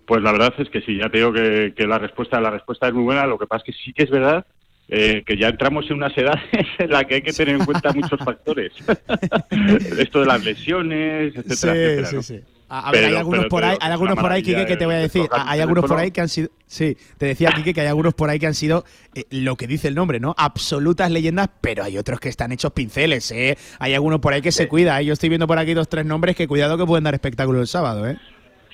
Pues 0.07 0.23
la 0.23 0.31
verdad 0.31 0.55
es 0.59 0.69
que 0.71 0.81
sí, 0.83 0.99
ya 0.99 1.09
te 1.11 1.19
digo 1.19 1.33
que, 1.33 1.75
que 1.77 1.85
la 1.85 1.99
respuesta 1.99 2.41
la 2.41 2.51
respuesta 2.51 2.87
es 2.87 2.95
muy 2.95 3.03
buena. 3.03 3.27
Lo 3.27 3.39
que 3.39 3.47
pasa 3.47 3.65
es 3.67 3.75
que 3.75 3.83
sí 3.85 3.93
que 3.93 4.05
es 4.05 4.11
verdad 4.11 4.47
eh, 4.89 5.25
que 5.27 5.37
ya 5.37 5.49
entramos 5.49 5.85
en 5.91 5.97
unas 5.97 6.17
edades 6.17 6.45
en 6.79 6.91
las 6.91 7.07
que 7.07 7.17
hay 7.17 7.23
que 7.23 7.33
tener 7.33 7.57
en 7.57 7.65
cuenta 7.65 7.93
muchos 7.93 8.21
factores. 8.25 8.73
Esto 9.99 10.21
de 10.21 10.27
las 10.27 10.45
lesiones, 10.45 11.35
etcétera, 11.35 11.57
Sí, 11.57 11.67
etcétera. 11.67 12.07
sí, 12.09 12.15
¿no? 12.17 12.23
sí. 12.23 12.41
A, 12.69 12.89
a 12.89 12.93
ver, 12.93 13.05
hay 13.05 13.15
algunos 13.15 13.39
pero 13.41 13.49
por 13.49 13.65
ahí, 13.65 13.77
hay 13.81 13.91
algunos 13.93 14.15
por 14.17 14.25
ahí, 14.33 14.43
maravilla 14.43 14.67
que 14.67 14.77
te 14.77 14.87
voy 14.87 14.95
a 14.97 14.99
decir. 14.99 15.23
Hay 15.31 15.61
algunos 15.61 15.85
por 15.85 15.99
ahí 15.99 16.11
que 16.11 16.21
han 16.21 16.29
sido. 16.29 16.49
Sí, 16.67 16.97
te 17.17 17.27
decía, 17.27 17.53
Kike, 17.53 17.73
que 17.73 17.81
hay 17.81 17.87
algunos 17.87 18.15
por 18.15 18.29
ahí 18.29 18.41
que 18.41 18.47
han 18.49 18.55
sido 18.55 18.85
eh, 19.15 19.25
lo 19.31 19.55
que 19.57 19.67
dice 19.69 19.87
el 19.87 19.95
nombre, 19.95 20.19
¿no? 20.19 20.35
Absolutas 20.37 21.11
leyendas, 21.11 21.49
pero 21.61 21.85
hay 21.85 21.97
otros 21.97 22.19
que 22.19 22.29
están 22.29 22.51
hechos 22.51 22.73
pinceles, 22.73 23.31
¿eh? 23.31 23.57
Hay 23.79 23.95
algunos 23.95 24.19
por 24.19 24.33
ahí 24.33 24.43
que 24.43 24.51
se 24.51 24.67
cuida. 24.67 25.01
¿eh? 25.01 25.05
Yo 25.05 25.13
estoy 25.13 25.29
viendo 25.29 25.47
por 25.47 25.59
aquí 25.59 25.75
dos, 25.75 25.89
tres 25.89 26.05
nombres 26.07 26.35
que 26.35 26.49
cuidado 26.49 26.77
que 26.77 26.85
pueden 26.85 27.05
dar 27.05 27.15
espectáculo 27.15 27.61
el 27.61 27.69
sábado, 27.69 28.07
¿eh? 28.09 28.19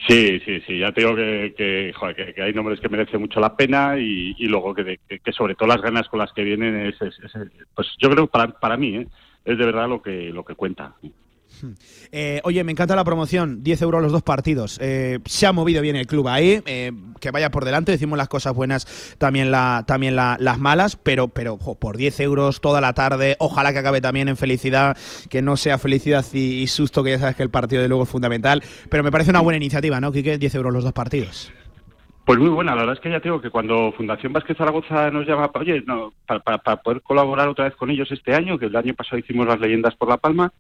Sí, 0.09 0.40
sí, 0.45 0.61
sí, 0.66 0.78
ya 0.80 0.90
te 0.90 1.03
digo 1.03 1.14
que, 1.14 1.55
que, 1.57 1.93
joder, 1.95 2.16
que- 2.16 2.34
que 2.34 2.43
hay 2.43 2.53
nombres 2.53 2.80
que 2.80 2.88
merecen 2.88 3.20
mucho 3.20 3.38
la 3.38 3.55
pena 3.55 3.97
y, 3.99 4.34
y 4.36 4.47
luego 4.47 4.74
que, 4.74 4.99
que- 5.07 5.32
sobre 5.32 5.55
todo 5.55 5.68
las 5.68 5.80
ganas 5.80 6.09
con 6.09 6.18
las 6.18 6.32
que 6.32 6.43
vienen 6.43 6.86
es, 6.86 6.95
es- 7.01 7.18
es- 7.22 7.32
pues 7.74 7.86
yo 8.01 8.11
creo 8.11 8.26
que 8.26 8.30
para, 8.32 8.49
para 8.59 8.76
mí 8.76 8.97
¿eh? 8.97 9.07
es 9.45 9.57
de 9.59 9.64
verdad 9.64 9.88
lo 9.88 10.03
que 10.03 10.30
lo 10.32 10.45
que 10.45 10.55
cuenta. 10.57 10.95
Eh, 12.10 12.40
oye, 12.44 12.62
me 12.64 12.72
encanta 12.72 12.96
la 12.96 13.04
promoción, 13.04 13.62
10 13.62 13.82
euros 13.82 14.02
los 14.02 14.12
dos 14.12 14.22
partidos. 14.22 14.78
Eh, 14.80 15.18
se 15.24 15.46
ha 15.46 15.52
movido 15.52 15.80
bien 15.82 15.96
el 15.96 16.06
club 16.06 16.28
ahí, 16.28 16.62
eh, 16.66 16.92
que 17.20 17.30
vaya 17.30 17.50
por 17.50 17.64
delante, 17.64 17.92
decimos 17.92 18.16
las 18.18 18.28
cosas 18.28 18.54
buenas, 18.54 19.16
también, 19.18 19.50
la, 19.50 19.84
también 19.86 20.16
la- 20.16 20.36
las 20.40 20.58
malas, 20.58 20.96
pero, 20.96 21.28
pero 21.28 21.58
por 21.58 21.96
10 21.96 22.20
euros 22.20 22.60
toda 22.60 22.80
la 22.80 22.92
tarde, 22.92 23.36
ojalá 23.38 23.72
que 23.72 23.78
acabe 23.78 24.00
también 24.00 24.28
en 24.28 24.36
felicidad, 24.36 24.96
que 25.30 25.42
no 25.42 25.56
sea 25.56 25.78
felicidad 25.78 26.24
y, 26.32 26.66
susto, 26.66 27.02
que 27.04 27.10
ya 27.10 27.18
sabes 27.18 27.36
que 27.36 27.42
el 27.42 27.50
partido 27.50 27.82
de 27.82 27.88
luego 27.88 28.04
es 28.04 28.08
fundamental, 28.08 28.62
pero 28.88 29.02
me 29.02 29.10
parece 29.10 29.30
una 29.30 29.40
buena 29.40 29.56
iniciativa, 29.56 30.00
¿no, 30.00 30.12
Quique? 30.12 30.38
10 30.38 30.54
euros 30.54 30.72
los 30.72 30.84
dos 30.84 30.92
partidos. 30.92 31.52
Pues 32.24 32.38
muy 32.38 32.50
buena, 32.50 32.72
la 32.76 32.82
verdad 32.82 32.94
es 32.94 33.00
que 33.00 33.10
ya 33.10 33.18
te 33.18 33.24
digo 33.28 33.40
que 33.40 33.50
cuando 33.50 33.90
Fundación 33.96 34.32
Vázquez 34.32 34.56
Zaragoza 34.56 35.10
nos 35.10 35.26
llama, 35.26 35.50
oye, 35.54 35.82
para 36.44 36.76
poder 36.82 37.02
colaborar 37.02 37.48
otra 37.48 37.64
vez 37.64 37.74
con 37.74 37.90
ellos 37.90 38.10
este 38.12 38.32
año, 38.32 38.58
que 38.58 38.66
el 38.66 38.76
año 38.76 38.94
pasado 38.94 39.18
hicimos 39.18 39.44
las 39.46 39.58
leyendas 39.58 39.96
por 39.96 40.08
La 40.08 40.18
Palma, 40.18 40.52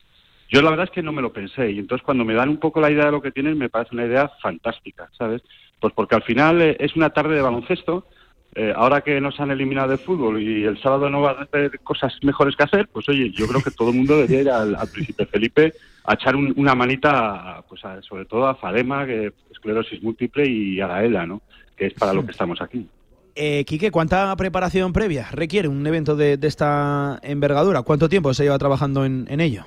yo 0.52 0.60
la 0.62 0.70
verdad 0.70 0.84
es 0.84 0.90
que 0.90 1.02
no 1.02 1.12
me 1.12 1.22
lo 1.22 1.32
pensé 1.32 1.70
y 1.70 1.78
entonces 1.78 2.04
cuando 2.04 2.24
me 2.24 2.34
dan 2.34 2.48
un 2.50 2.58
poco 2.58 2.80
la 2.80 2.90
idea 2.90 3.06
de 3.06 3.12
lo 3.12 3.22
que 3.22 3.32
tienen 3.32 3.56
me 3.58 3.70
parece 3.70 3.94
una 3.94 4.04
idea 4.06 4.30
fantástica, 4.42 5.08
¿sabes? 5.16 5.42
Pues 5.80 5.92
porque 5.94 6.14
al 6.14 6.22
final 6.22 6.60
eh, 6.60 6.76
es 6.78 6.94
una 6.94 7.10
tarde 7.10 7.34
de 7.34 7.42
baloncesto, 7.42 8.06
eh, 8.54 8.72
ahora 8.76 9.00
que 9.00 9.18
nos 9.18 9.40
han 9.40 9.50
eliminado 9.50 9.88
del 9.88 10.00
fútbol 10.00 10.42
y 10.42 10.64
el 10.64 10.80
sábado 10.82 11.08
no 11.08 11.22
va 11.22 11.30
a 11.30 11.42
hacer 11.44 11.80
cosas 11.82 12.12
mejores 12.22 12.54
que 12.54 12.64
hacer, 12.64 12.86
pues 12.92 13.08
oye, 13.08 13.32
yo 13.32 13.48
creo 13.48 13.62
que 13.62 13.70
todo 13.70 13.88
el 13.88 13.94
mundo 13.96 14.14
debería 14.16 14.40
ir 14.42 14.50
al, 14.50 14.76
Príncipe 14.90 15.24
Felipe 15.26 15.72
a 16.04 16.14
echar 16.14 16.36
un- 16.36 16.52
una 16.56 16.74
manita, 16.74 17.64
pues 17.68 17.82
a- 17.86 18.02
sobre 18.02 18.26
todo 18.26 18.46
a 18.46 18.54
Fadema, 18.56 19.06
que 19.06 19.32
esclerosis 19.50 20.02
múltiple 20.02 20.46
y 20.46 20.80
a 20.82 20.86
la 20.86 21.02
ELA, 21.02 21.24
¿no? 21.26 21.40
Que 21.74 21.86
es 21.86 21.94
para 21.94 22.12
lo 22.12 22.26
que 22.26 22.32
estamos 22.32 22.60
aquí. 22.60 22.86
Eh, 23.34 23.64
Quique, 23.64 23.90
¿cuánta 23.90 24.36
preparación 24.36 24.92
previa 24.92 25.28
requiere 25.32 25.66
un 25.68 25.86
evento 25.86 26.14
de, 26.14 26.36
de 26.36 26.46
esta 26.48 27.18
envergadura? 27.22 27.80
¿Cuánto 27.80 28.10
tiempo 28.10 28.34
se 28.34 28.42
lleva 28.44 28.58
trabajando 28.58 29.06
en, 29.06 29.24
en 29.30 29.40
ello? 29.40 29.64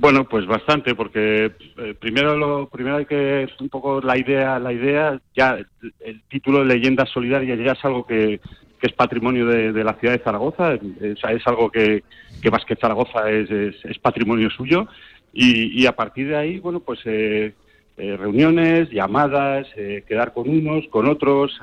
Bueno, 0.00 0.28
pues 0.28 0.46
bastante, 0.46 0.94
porque 0.94 1.50
eh, 1.76 1.94
primero 1.98 2.36
lo 2.36 2.68
primero 2.68 2.98
hay 2.98 3.06
que 3.06 3.48
un 3.60 3.68
poco 3.68 4.00
la 4.00 4.16
idea, 4.16 4.58
la 4.60 4.72
idea 4.72 5.20
ya 5.34 5.58
el, 6.00 6.22
título 6.28 6.60
de 6.60 6.66
leyendas 6.66 7.08
solidarias 7.10 7.58
ya 7.58 7.72
es 7.72 7.84
algo 7.84 8.06
que, 8.06 8.40
que 8.80 8.86
es 8.86 8.92
patrimonio 8.92 9.46
de, 9.46 9.72
la 9.82 9.94
ciudad 9.94 10.14
de 10.14 10.22
Zaragoza, 10.22 10.74
es, 10.74 10.80
es 11.00 11.46
algo 11.46 11.68
que 11.70 12.04
que 12.40 12.50
Básquet 12.50 12.80
Zaragoza 12.80 13.28
es, 13.28 13.50
es, 13.50 13.98
patrimonio 13.98 14.50
suyo 14.50 14.86
y, 15.32 15.82
y 15.82 15.86
a 15.86 15.92
partir 15.96 16.28
de 16.28 16.36
ahí, 16.36 16.60
bueno, 16.60 16.78
pues 16.78 17.00
eh, 17.04 17.54
eh, 17.96 18.16
reuniones, 18.16 18.90
llamadas, 18.90 19.66
eh, 19.76 20.04
quedar 20.06 20.32
con 20.32 20.48
unos, 20.48 20.86
con 20.88 21.08
otros. 21.08 21.58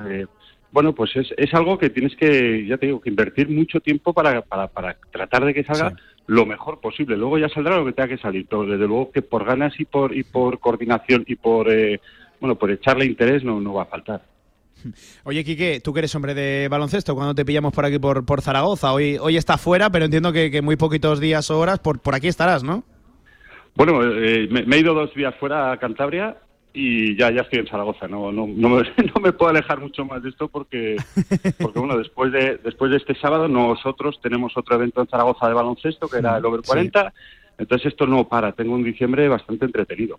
bueno, 0.72 0.94
pues 0.94 1.16
es, 1.16 1.32
es 1.38 1.54
algo 1.54 1.78
que 1.78 1.88
tienes 1.88 2.14
que, 2.16 2.66
ya 2.66 2.76
te 2.76 2.86
digo, 2.86 3.00
que 3.00 3.08
invertir 3.08 3.48
mucho 3.48 3.80
tiempo 3.80 4.12
para, 4.12 4.42
para, 4.42 4.68
para 4.68 4.98
tratar 5.10 5.46
de 5.46 5.54
que 5.54 5.64
salga 5.64 5.96
lo 6.26 6.46
mejor 6.46 6.80
posible. 6.80 7.16
Luego 7.16 7.38
ya 7.38 7.48
saldrá 7.48 7.76
lo 7.76 7.84
que 7.84 7.92
tenga 7.92 8.08
que 8.08 8.18
salir, 8.18 8.46
pero 8.48 8.64
desde 8.64 8.86
luego 8.86 9.10
que 9.10 9.22
por 9.22 9.44
ganas 9.44 9.78
y 9.78 9.84
por, 9.84 10.14
y 10.16 10.24
por 10.24 10.58
coordinación 10.58 11.24
y 11.26 11.36
por, 11.36 11.70
eh, 11.70 12.00
bueno, 12.40 12.56
por 12.56 12.70
echarle 12.70 13.04
interés 13.04 13.44
no, 13.44 13.60
no 13.60 13.74
va 13.74 13.82
a 13.82 13.86
faltar. 13.86 14.22
Oye, 15.24 15.44
Quique, 15.44 15.80
tú 15.82 15.92
que 15.92 16.00
eres 16.00 16.14
hombre 16.14 16.34
de 16.34 16.68
baloncesto, 16.68 17.14
cuando 17.14 17.34
te 17.34 17.44
pillamos 17.44 17.72
por 17.72 17.84
aquí 17.84 17.98
por, 17.98 18.24
por 18.24 18.42
Zaragoza, 18.42 18.92
hoy, 18.92 19.16
hoy 19.20 19.36
está 19.36 19.58
fuera, 19.58 19.90
pero 19.90 20.04
entiendo 20.04 20.32
que, 20.32 20.50
que 20.50 20.62
muy 20.62 20.76
poquitos 20.76 21.18
días 21.18 21.50
o 21.50 21.58
horas 21.58 21.78
por, 21.78 22.00
por 22.00 22.14
aquí 22.14 22.28
estarás, 22.28 22.62
¿no? 22.62 22.84
Bueno, 23.74 24.02
eh, 24.02 24.48
me, 24.50 24.64
me 24.64 24.76
he 24.76 24.80
ido 24.80 24.94
dos 24.94 25.14
días 25.14 25.34
fuera 25.36 25.72
a 25.72 25.78
Cantabria 25.78 26.36
y 26.78 27.16
ya, 27.16 27.30
ya 27.30 27.40
estoy 27.40 27.60
en 27.60 27.66
Zaragoza. 27.66 28.06
No, 28.06 28.30
no, 28.30 28.46
no, 28.46 28.68
me, 28.68 28.82
no 29.14 29.20
me 29.22 29.32
puedo 29.32 29.50
alejar 29.50 29.80
mucho 29.80 30.04
más 30.04 30.22
de 30.22 30.28
esto 30.28 30.48
porque, 30.48 30.96
porque 31.58 31.78
bueno, 31.78 31.96
después 31.96 32.30
de, 32.32 32.58
después 32.58 32.90
de 32.90 32.98
este 32.98 33.14
sábado 33.14 33.48
nosotros 33.48 34.20
tenemos 34.22 34.54
otro 34.58 34.76
evento 34.76 35.00
en 35.00 35.08
Zaragoza 35.08 35.48
de 35.48 35.54
baloncesto 35.54 36.06
que 36.06 36.18
era 36.18 36.36
el 36.36 36.44
Over 36.44 36.60
Sí. 36.60 36.68
40. 36.68 37.14
Entonces 37.56 37.86
esto 37.92 38.06
no 38.06 38.28
para. 38.28 38.52
Tengo 38.52 38.74
un 38.74 38.84
diciembre 38.84 39.26
bastante 39.26 39.64
entretenido. 39.64 40.18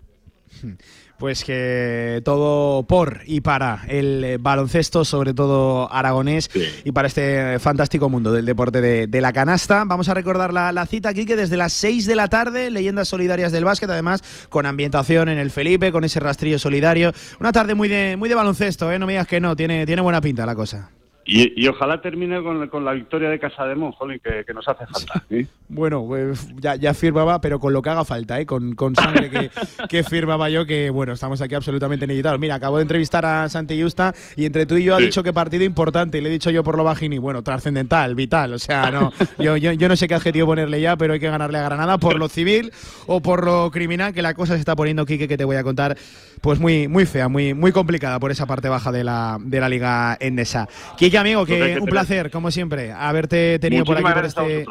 pues 1.18 1.44
que 1.44 2.22
todo 2.24 2.84
por 2.84 3.22
y 3.26 3.40
para 3.40 3.82
el 3.88 4.24
eh, 4.24 4.38
baloncesto, 4.38 5.04
sobre 5.04 5.34
todo 5.34 5.92
aragonés, 5.92 6.50
y 6.84 6.92
para 6.92 7.08
este 7.08 7.58
fantástico 7.58 8.08
mundo 8.08 8.32
del 8.32 8.46
deporte 8.46 8.80
de, 8.80 9.06
de 9.06 9.20
la 9.20 9.32
canasta. 9.32 9.84
Vamos 9.84 10.08
a 10.08 10.14
recordar 10.14 10.52
la, 10.52 10.72
la 10.72 10.86
cita 10.86 11.08
aquí, 11.08 11.26
que 11.26 11.36
desde 11.36 11.56
las 11.56 11.72
6 11.72 12.06
de 12.06 12.16
la 12.16 12.28
tarde, 12.28 12.70
leyendas 12.70 13.08
solidarias 13.08 13.52
del 13.52 13.64
básquet, 13.64 13.90
además 13.90 14.22
con 14.48 14.66
ambientación 14.66 15.28
en 15.28 15.38
el 15.38 15.50
Felipe, 15.50 15.92
con 15.92 16.04
ese 16.04 16.20
rastrillo 16.20 16.58
solidario. 16.58 17.12
Una 17.40 17.52
tarde 17.52 17.74
muy 17.74 17.88
de, 17.88 18.16
muy 18.16 18.28
de 18.28 18.34
baloncesto, 18.34 18.90
¿eh? 18.92 18.98
no 18.98 19.06
me 19.06 19.14
digas 19.14 19.26
que 19.26 19.40
no, 19.40 19.56
tiene, 19.56 19.86
tiene 19.86 20.02
buena 20.02 20.20
pinta 20.20 20.46
la 20.46 20.54
cosa. 20.54 20.90
Y, 21.30 21.62
y 21.62 21.68
ojalá 21.68 22.00
termine 22.00 22.42
con, 22.42 22.66
con 22.68 22.86
la 22.86 22.92
victoria 22.92 23.28
de 23.28 23.38
Casademón, 23.38 23.92
jolín, 23.92 24.18
que, 24.24 24.44
que 24.46 24.54
nos 24.54 24.66
hace 24.66 24.86
falta. 24.86 25.22
¿sí? 25.28 25.46
Bueno, 25.70 26.02
pues 26.06 26.48
ya, 26.56 26.76
ya 26.76 26.94
firmaba, 26.94 27.42
pero 27.42 27.60
con 27.60 27.74
lo 27.74 27.82
que 27.82 27.90
haga 27.90 28.02
falta, 28.02 28.40
¿eh? 28.40 28.46
con, 28.46 28.74
con 28.74 28.96
sangre 28.96 29.28
que, 29.28 29.50
que 29.90 30.02
firmaba 30.02 30.48
yo, 30.48 30.64
que 30.64 30.88
bueno, 30.88 31.12
estamos 31.12 31.42
aquí 31.42 31.54
absolutamente 31.54 32.06
necesitados. 32.06 32.40
Mira, 32.40 32.54
acabo 32.54 32.78
de 32.78 32.82
entrevistar 32.84 33.26
a 33.26 33.46
Santi 33.50 33.78
Justa 33.82 34.14
y 34.34 34.46
entre 34.46 34.64
tú 34.64 34.76
y 34.78 34.84
yo 34.84 34.94
ha 34.94 34.98
Sí. 34.98 35.04
dicho 35.04 35.22
que 35.22 35.34
partido 35.34 35.64
importante, 35.64 36.16
y 36.16 36.20
le 36.22 36.30
he 36.30 36.32
dicho 36.32 36.50
yo 36.50 36.64
por 36.64 36.78
lo 36.78 36.84
bajini, 36.84 37.18
bueno, 37.18 37.42
trascendental, 37.42 38.14
vital, 38.14 38.54
o 38.54 38.58
sea, 38.58 38.90
no, 38.90 39.12
yo, 39.38 39.58
yo, 39.58 39.72
yo 39.72 39.88
no 39.90 39.96
sé 39.96 40.08
qué 40.08 40.14
adjetivo 40.14 40.46
ponerle 40.46 40.80
ya, 40.80 40.96
pero 40.96 41.12
hay 41.12 41.20
que 41.20 41.28
ganarle 41.28 41.58
a 41.58 41.62
Granada 41.64 41.98
por 41.98 42.18
lo 42.18 42.28
civil 42.30 42.72
o 43.06 43.20
por 43.20 43.44
lo 43.44 43.70
criminal, 43.70 44.14
que 44.14 44.22
la 44.22 44.32
cosa 44.32 44.54
se 44.54 44.60
está 44.60 44.74
poniendo, 44.74 45.04
Quique, 45.04 45.28
que 45.28 45.36
te 45.36 45.44
voy 45.44 45.56
a 45.56 45.62
contar, 45.62 45.98
pues 46.40 46.58
muy, 46.58 46.88
muy 46.88 47.04
fea, 47.04 47.28
muy, 47.28 47.52
muy 47.52 47.72
complicada 47.72 48.18
por 48.18 48.30
esa 48.30 48.46
parte 48.46 48.70
baja 48.70 48.90
de 48.90 49.04
la, 49.04 49.36
de 49.38 49.60
la 49.60 49.68
Liga 49.68 50.16
Endesa. 50.18 50.66
Quique, 50.96 51.17
amigo, 51.18 51.44
que 51.44 51.78
un 51.80 51.86
placer, 51.86 52.30
como 52.30 52.50
siempre, 52.50 52.92
haberte 52.92 53.58
tenido 53.58 53.84
por 53.84 53.96
aquí 53.96 54.12
por 54.12 54.24
este 54.24 54.66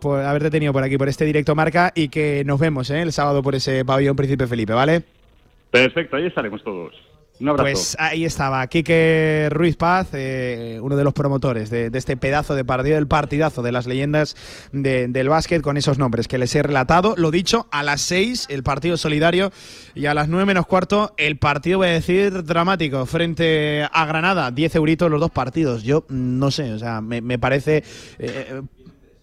por 0.00 0.20
haberte 0.20 0.50
tenido 0.50 0.72
por 0.72 0.84
aquí, 0.84 0.96
por 0.96 1.08
este 1.08 1.24
directo 1.24 1.54
marca 1.54 1.92
y 1.94 2.08
que 2.08 2.44
nos 2.44 2.60
vemos 2.60 2.88
¿eh? 2.90 3.02
el 3.02 3.12
sábado 3.12 3.42
por 3.42 3.54
ese 3.54 3.84
pabellón 3.84 4.14
Príncipe 4.14 4.46
Felipe, 4.46 4.72
¿vale? 4.72 5.02
Perfecto, 5.70 6.16
ahí 6.16 6.26
estaremos 6.26 6.62
todos. 6.62 6.94
Pues 7.62 7.96
ahí 8.00 8.24
estaba, 8.24 8.66
Quique 8.66 9.48
Ruiz 9.50 9.76
Paz, 9.76 10.08
eh, 10.12 10.78
uno 10.82 10.96
de 10.96 11.04
los 11.04 11.12
promotores 11.14 11.70
de, 11.70 11.90
este 11.94 12.16
pedazo 12.16 12.54
de 12.54 12.64
partido, 12.64 12.96
del 12.96 13.06
partidazo 13.06 13.62
de 13.62 13.70
las 13.72 13.86
leyendas 13.86 14.36
de- 14.72 15.06
del 15.08 15.28
básquet, 15.28 15.62
con 15.62 15.76
esos 15.76 15.98
nombres 15.98 16.26
que 16.28 16.38
les 16.38 16.54
he 16.54 16.62
relatado. 16.62 17.14
Lo 17.16 17.30
dicho, 17.30 17.68
a 17.70 17.82
las 17.82 18.00
6 18.00 18.46
el 18.50 18.62
partido 18.62 18.96
solidario 18.96 19.52
y 19.94 20.06
a 20.06 20.14
las 20.14 20.28
9 20.28 20.46
menos 20.46 20.66
cuarto 20.66 21.14
el 21.16 21.38
partido, 21.38 21.78
voy 21.78 21.88
a 21.88 21.92
decir, 21.92 22.42
dramático, 22.44 23.06
frente 23.06 23.86
a 23.92 24.04
Granada. 24.06 24.50
10 24.50 24.74
euritos 24.74 25.10
los 25.10 25.20
dos 25.20 25.30
partidos. 25.30 25.82
Yo 25.84 26.04
no 26.08 26.50
sé, 26.50 26.72
o 26.72 26.78
sea, 26.78 27.00
me, 27.00 27.38
parece... 27.38 27.84
eh, 28.18 28.62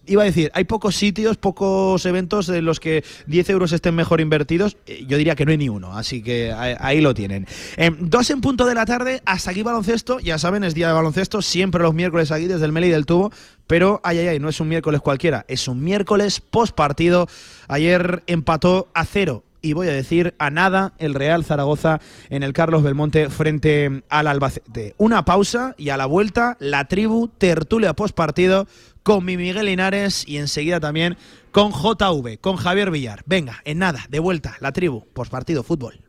Iba 0.06 0.22
a 0.22 0.26
decir, 0.26 0.50
hay 0.54 0.64
pocos 0.64 0.96
sitios, 0.96 1.36
pocos 1.36 2.04
eventos 2.06 2.48
en 2.48 2.64
los 2.64 2.80
que 2.80 3.04
10 3.26 3.50
euros 3.50 3.72
estén 3.72 3.94
mejor 3.94 4.20
invertidos. 4.20 4.76
Eh, 4.86 5.04
Yo 5.08 5.16
diría 5.18 5.34
que 5.34 5.44
no 5.44 5.50
hay 5.50 5.58
ni 5.58 5.68
uno, 5.68 5.96
así 5.96 6.22
que 6.22 6.52
ahí, 6.52 7.00
lo 7.00 7.14
tienen. 7.14 7.46
Eh, 7.76 7.90
dos 7.98 8.30
en 8.30 8.40
punto 8.40 8.66
de 8.66 8.74
la 8.74 8.86
tarde, 8.86 9.22
hasta 9.24 9.50
aquí 9.50 9.62
baloncesto. 9.62 10.18
Ya 10.20 10.38
saben, 10.38 10.64
es 10.64 10.74
día 10.74 10.88
de 10.88 10.94
baloncesto, 10.94 11.42
siempre 11.42 11.82
los 11.82 11.94
miércoles 11.94 12.30
aquí 12.32 12.46
desde 12.46 12.64
el 12.64 12.72
Meli 12.72 12.88
del 12.88 13.06
Tubo. 13.06 13.32
Pero, 13.66 14.00
ay, 14.04 14.18
ay, 14.18 14.28
ay, 14.28 14.38
no 14.38 14.48
es 14.48 14.60
un 14.60 14.68
miércoles 14.68 15.00
cualquiera, 15.00 15.44
es 15.48 15.66
un 15.66 15.82
miércoles 15.82 16.40
post 16.40 16.74
partido. 16.74 17.28
Ayer 17.68 18.22
empató 18.26 18.88
a 18.94 19.04
cero 19.04 19.42
y 19.66 19.72
voy 19.72 19.88
a 19.88 19.92
decir 19.92 20.34
a 20.38 20.50
nada 20.50 20.92
el 20.98 21.14
Real 21.14 21.44
Zaragoza 21.44 22.00
en 22.30 22.44
el 22.44 22.52
Carlos 22.52 22.84
Belmonte 22.84 23.30
frente 23.30 24.02
al 24.08 24.28
Albacete. 24.28 24.94
Una 24.96 25.24
pausa 25.24 25.74
y 25.76 25.88
a 25.88 25.96
la 25.96 26.06
vuelta 26.06 26.56
la 26.60 26.84
tribu 26.86 27.28
tertulia 27.28 27.94
post 27.94 28.14
partido 28.14 28.68
con 29.06 29.24
mi 29.24 29.36
Miguel 29.36 29.66
Linares 29.66 30.24
y 30.26 30.38
enseguida 30.38 30.80
también 30.80 31.16
con 31.52 31.70
JV, 31.70 32.40
con 32.40 32.56
Javier 32.56 32.90
Villar. 32.90 33.22
Venga, 33.24 33.62
en 33.64 33.78
nada, 33.78 34.04
de 34.08 34.18
vuelta, 34.18 34.56
la 34.58 34.72
tribu 34.72 35.06
partido 35.30 35.62
fútbol. 35.62 36.00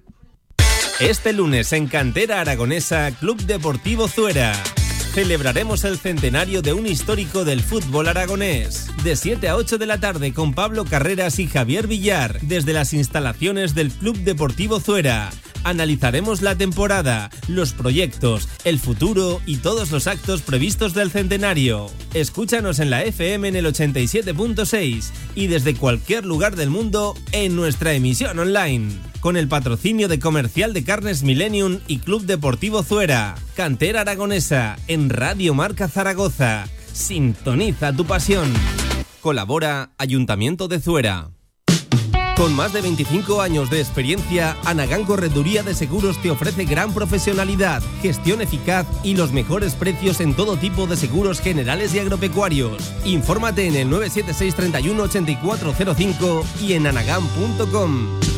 Este 1.00 1.32
lunes 1.32 1.72
en 1.74 1.86
Cantera 1.86 2.42
Aragonesa, 2.42 3.12
Club 3.12 3.40
Deportivo 3.44 4.08
Zuera. 4.08 4.52
Celebraremos 5.18 5.84
el 5.84 5.98
centenario 5.98 6.62
de 6.62 6.74
un 6.74 6.86
histórico 6.86 7.44
del 7.44 7.62
fútbol 7.62 8.08
aragonés. 8.08 8.86
De 9.04 9.16
7 9.16 9.50
a 9.50 9.56
8 9.56 9.80
de 9.80 9.88
la 9.88 10.00
tarde 10.00 10.32
con 10.32 10.54
Pablo 10.54 10.86
Carreras 10.86 11.40
y 11.40 11.48
Javier 11.48 11.88
Villar, 11.88 12.40
desde 12.42 12.72
las 12.72 12.94
instalaciones 12.94 13.74
del 13.74 13.90
Club 13.90 14.16
Deportivo 14.18 14.80
Zuera. 14.80 15.32
Analizaremos 15.64 16.44
la 16.44 16.56
temporada, 16.56 17.32
los 17.48 17.74
proyectos, 17.74 18.48
el 18.64 18.78
futuro 18.78 19.42
y 19.48 19.58
todos 19.58 19.90
los 19.90 20.06
actos 20.06 20.44
previstos 20.44 20.94
del 20.94 21.10
centenario. 21.10 21.90
Escúchanos 22.14 22.78
en 22.78 22.92
la 22.92 23.04
FM 23.04 23.48
en 23.48 23.56
el 23.56 23.66
87.6 23.66 25.10
y 25.34 25.48
desde 25.48 25.74
cualquier 25.74 26.28
lugar 26.28 26.56
del 26.56 26.70
mundo 26.70 27.16
en 27.32 27.56
nuestra 27.56 27.94
emisión 27.94 28.38
online. 28.38 29.07
Con 29.20 29.36
el 29.36 29.48
patrocinio 29.48 30.08
de 30.08 30.20
Comercial 30.20 30.74
de 30.74 30.84
Carnes 30.84 31.24
Millennium 31.24 31.80
y 31.88 32.00
Club 32.00 32.26
Deportivo 32.26 32.84
Zuera. 32.84 33.36
Cantera 33.56 34.02
Aragonesa 34.02 34.78
en 34.88 35.10
Radio 35.10 35.54
Marca 35.54 35.88
Zaragoza. 35.88 36.66
Sintoniza 36.94 37.94
tu 37.94 38.06
pasión. 38.06 38.54
Colabora 39.22 39.92
Ayuntamiento 39.98 40.68
de 40.68 40.80
Zuera. 40.80 41.32
Con 42.38 42.56
más 42.56 42.72
de 42.72 42.82
25 42.82 43.42
años 43.42 43.72
de 43.72 43.80
experiencia, 43.82 44.56
Anagán 44.64 45.06
Correduría 45.06 45.64
de 45.64 45.74
Seguros 45.74 46.22
te 46.22 46.30
ofrece 46.30 46.66
gran 46.66 46.94
profesionalidad, 46.94 47.82
gestión 48.04 48.44
eficaz 48.44 48.86
y 49.04 49.16
los 49.16 49.32
mejores 49.32 49.74
precios 49.74 50.22
en 50.22 50.36
todo 50.36 50.56
tipo 50.56 50.86
de 50.86 50.98
seguros 50.98 51.42
generales 51.42 51.96
y 51.96 52.00
agropecuarios. 52.00 52.94
Infórmate 53.06 53.66
en 53.66 53.76
el 53.76 53.90
976 53.90 54.54
31 54.54 55.04
8405 55.04 56.46
y 56.62 56.74
en 56.74 56.86
anagán.com. 56.86 58.37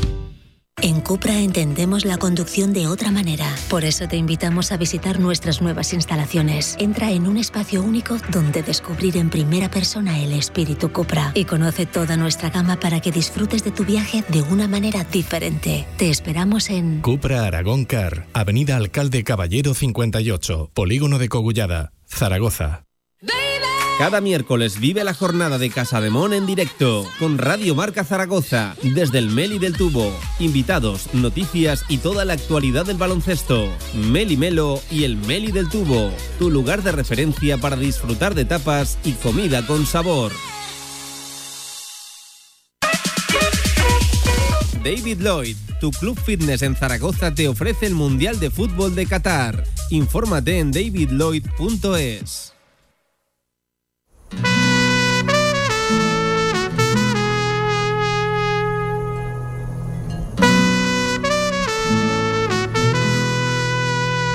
En 0.81 1.01
Cupra 1.01 1.39
entendemos 1.39 2.05
la 2.05 2.17
conducción 2.17 2.71
de 2.71 2.87
otra 2.87 3.11
manera. 3.11 3.53
Por 3.69 3.83
eso 3.83 4.07
te 4.07 4.15
invitamos 4.15 4.71
a 4.71 4.77
visitar 4.77 5.19
nuestras 5.19 5.61
nuevas 5.61 5.93
instalaciones. 5.93 6.77
Entra 6.79 7.11
en 7.11 7.27
un 7.27 7.35
espacio 7.35 7.83
único 7.83 8.17
donde 8.31 8.63
descubrir 8.63 9.17
en 9.17 9.29
primera 9.29 9.69
persona 9.69 10.19
el 10.19 10.31
espíritu 10.31 10.91
Cupra 10.91 11.31
y 11.35 11.43
conoce 11.43 11.85
toda 11.85 12.15
nuestra 12.15 12.49
gama 12.49 12.79
para 12.79 13.01
que 13.01 13.11
disfrutes 13.11 13.63
de 13.63 13.71
tu 13.71 13.83
viaje 13.83 14.23
de 14.29 14.41
una 14.41 14.67
manera 14.69 15.03
diferente. 15.03 15.85
Te 15.97 16.09
esperamos 16.09 16.69
en 16.69 17.01
Cupra 17.01 17.45
Aragón 17.45 17.83
Car, 17.83 18.27
Avenida 18.33 18.77
Alcalde 18.77 19.25
Caballero 19.25 19.73
58, 19.73 20.71
Polígono 20.73 21.19
de 21.19 21.27
Cogullada, 21.27 21.91
Zaragoza. 22.07 22.88
Cada 23.99 24.21
miércoles 24.21 24.79
vive 24.79 25.03
la 25.03 25.13
jornada 25.13 25.57
de 25.57 25.69
Casademón 25.69 26.31
en 26.31 26.45
directo 26.45 27.05
con 27.19 27.37
Radio 27.37 27.75
Marca 27.75 28.05
Zaragoza 28.05 28.77
desde 28.81 29.17
el 29.17 29.29
Meli 29.29 29.59
del 29.59 29.75
Tubo. 29.75 30.17
Invitados, 30.39 31.13
noticias 31.13 31.83
y 31.89 31.97
toda 31.97 32.23
la 32.23 32.31
actualidad 32.31 32.85
del 32.85 32.95
baloncesto. 32.95 33.67
Meli 33.93 34.37
Melo 34.37 34.81
y 34.89 35.03
el 35.03 35.17
Meli 35.17 35.51
del 35.51 35.67
Tubo, 35.67 36.13
tu 36.39 36.49
lugar 36.49 36.81
de 36.81 36.93
referencia 36.93 37.57
para 37.57 37.75
disfrutar 37.75 38.35
de 38.35 38.45
tapas 38.45 38.97
y 39.03 39.11
comida 39.11 39.67
con 39.67 39.85
sabor. 39.85 40.31
David 44.81 45.19
Lloyd, 45.19 45.57
tu 45.81 45.91
club 45.91 46.17
fitness 46.17 46.61
en 46.61 46.77
Zaragoza 46.77 47.35
te 47.35 47.49
ofrece 47.49 47.87
el 47.87 47.95
Mundial 47.95 48.39
de 48.39 48.49
Fútbol 48.49 48.95
de 48.95 49.07
Qatar. 49.07 49.65
Infórmate 49.89 50.59
en 50.59 50.71
davidlloyd.es. 50.71 52.53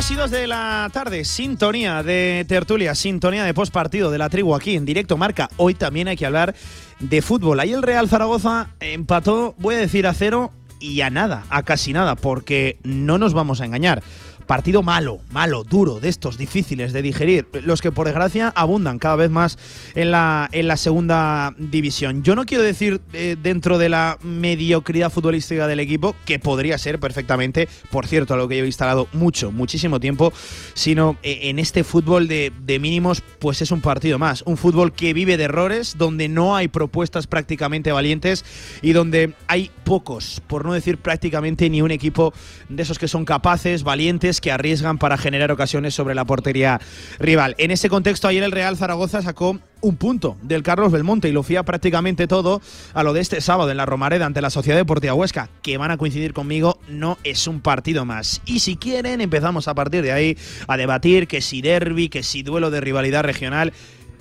Dos 0.00 0.10
y 0.12 0.14
dos 0.14 0.30
de 0.30 0.46
la 0.46 0.88
tarde, 0.94 1.26
sintonía 1.26 2.02
de 2.02 2.46
tertulia, 2.48 2.94
sintonía 2.94 3.44
de 3.44 3.52
postpartido 3.52 4.10
de 4.10 4.16
la 4.16 4.30
tribu 4.30 4.54
aquí 4.54 4.74
en 4.74 4.86
directo 4.86 5.18
marca. 5.18 5.50
Hoy 5.58 5.74
también 5.74 6.08
hay 6.08 6.16
que 6.16 6.24
hablar 6.24 6.54
de 7.00 7.20
fútbol. 7.20 7.60
Ahí 7.60 7.74
el 7.74 7.82
Real 7.82 8.08
Zaragoza 8.08 8.70
empató, 8.80 9.54
voy 9.58 9.74
a 9.74 9.78
decir 9.78 10.06
a 10.06 10.14
cero 10.14 10.52
y 10.78 11.02
a 11.02 11.10
nada, 11.10 11.44
a 11.50 11.64
casi 11.64 11.92
nada, 11.92 12.16
porque 12.16 12.78
no 12.82 13.18
nos 13.18 13.34
vamos 13.34 13.60
a 13.60 13.66
engañar. 13.66 14.02
Partido 14.50 14.82
malo, 14.82 15.20
malo, 15.30 15.62
duro, 15.62 16.00
de 16.00 16.08
estos 16.08 16.36
difíciles 16.36 16.92
de 16.92 17.02
digerir, 17.02 17.46
los 17.62 17.80
que 17.80 17.92
por 17.92 18.06
desgracia 18.08 18.52
abundan 18.56 18.98
cada 18.98 19.14
vez 19.14 19.30
más 19.30 19.56
en 19.94 20.10
la, 20.10 20.48
en 20.50 20.66
la 20.66 20.76
segunda 20.76 21.54
división. 21.56 22.24
Yo 22.24 22.34
no 22.34 22.44
quiero 22.44 22.64
decir 22.64 23.00
eh, 23.12 23.36
dentro 23.40 23.78
de 23.78 23.88
la 23.88 24.18
mediocridad 24.24 25.12
futbolística 25.12 25.68
del 25.68 25.78
equipo, 25.78 26.16
que 26.24 26.40
podría 26.40 26.78
ser 26.78 26.98
perfectamente, 26.98 27.68
por 27.92 28.08
cierto, 28.08 28.34
a 28.34 28.36
lo 28.36 28.48
que 28.48 28.58
yo 28.58 28.64
he 28.64 28.66
instalado 28.66 29.06
mucho, 29.12 29.52
muchísimo 29.52 30.00
tiempo, 30.00 30.32
sino 30.74 31.16
eh, 31.22 31.42
en 31.42 31.60
este 31.60 31.84
fútbol 31.84 32.26
de, 32.26 32.52
de 32.60 32.80
mínimos, 32.80 33.22
pues 33.38 33.62
es 33.62 33.70
un 33.70 33.80
partido 33.80 34.18
más. 34.18 34.42
Un 34.46 34.56
fútbol 34.56 34.92
que 34.92 35.14
vive 35.14 35.36
de 35.36 35.44
errores, 35.44 35.94
donde 35.96 36.28
no 36.28 36.56
hay 36.56 36.66
propuestas 36.66 37.28
prácticamente 37.28 37.92
valientes 37.92 38.44
y 38.82 38.94
donde 38.94 39.32
hay 39.46 39.70
pocos, 39.84 40.42
por 40.48 40.64
no 40.64 40.72
decir 40.72 40.98
prácticamente 40.98 41.70
ni 41.70 41.82
un 41.82 41.92
equipo 41.92 42.34
de 42.68 42.82
esos 42.82 42.98
que 42.98 43.06
son 43.06 43.24
capaces, 43.24 43.84
valientes, 43.84 44.39
que 44.40 44.52
arriesgan 44.52 44.98
para 44.98 45.18
generar 45.18 45.52
ocasiones 45.52 45.94
sobre 45.94 46.14
la 46.14 46.24
portería 46.24 46.80
rival. 47.18 47.54
En 47.58 47.70
ese 47.70 47.88
contexto, 47.88 48.28
ayer 48.28 48.42
el 48.42 48.52
Real 48.52 48.76
Zaragoza 48.76 49.22
sacó 49.22 49.58
un 49.82 49.96
punto 49.96 50.36
del 50.42 50.62
Carlos 50.62 50.92
Belmonte 50.92 51.28
y 51.28 51.32
lo 51.32 51.42
fía 51.42 51.62
prácticamente 51.62 52.26
todo 52.26 52.60
a 52.92 53.02
lo 53.02 53.12
de 53.12 53.20
este 53.20 53.40
sábado 53.40 53.70
en 53.70 53.76
la 53.76 53.86
Romareda 53.86 54.26
ante 54.26 54.42
la 54.42 54.50
Sociedad 54.50 54.78
Deportiva 54.78 55.14
Huesca, 55.14 55.48
que 55.62 55.78
van 55.78 55.90
a 55.90 55.96
coincidir 55.96 56.32
conmigo, 56.32 56.78
no 56.88 57.18
es 57.24 57.46
un 57.46 57.60
partido 57.60 58.04
más. 58.04 58.42
Y 58.44 58.60
si 58.60 58.76
quieren, 58.76 59.20
empezamos 59.20 59.68
a 59.68 59.74
partir 59.74 60.02
de 60.02 60.12
ahí 60.12 60.36
a 60.66 60.76
debatir 60.76 61.28
que 61.28 61.40
si 61.40 61.62
derby, 61.62 62.08
que 62.08 62.22
si 62.22 62.42
duelo 62.42 62.70
de 62.70 62.80
rivalidad 62.80 63.22
regional 63.22 63.72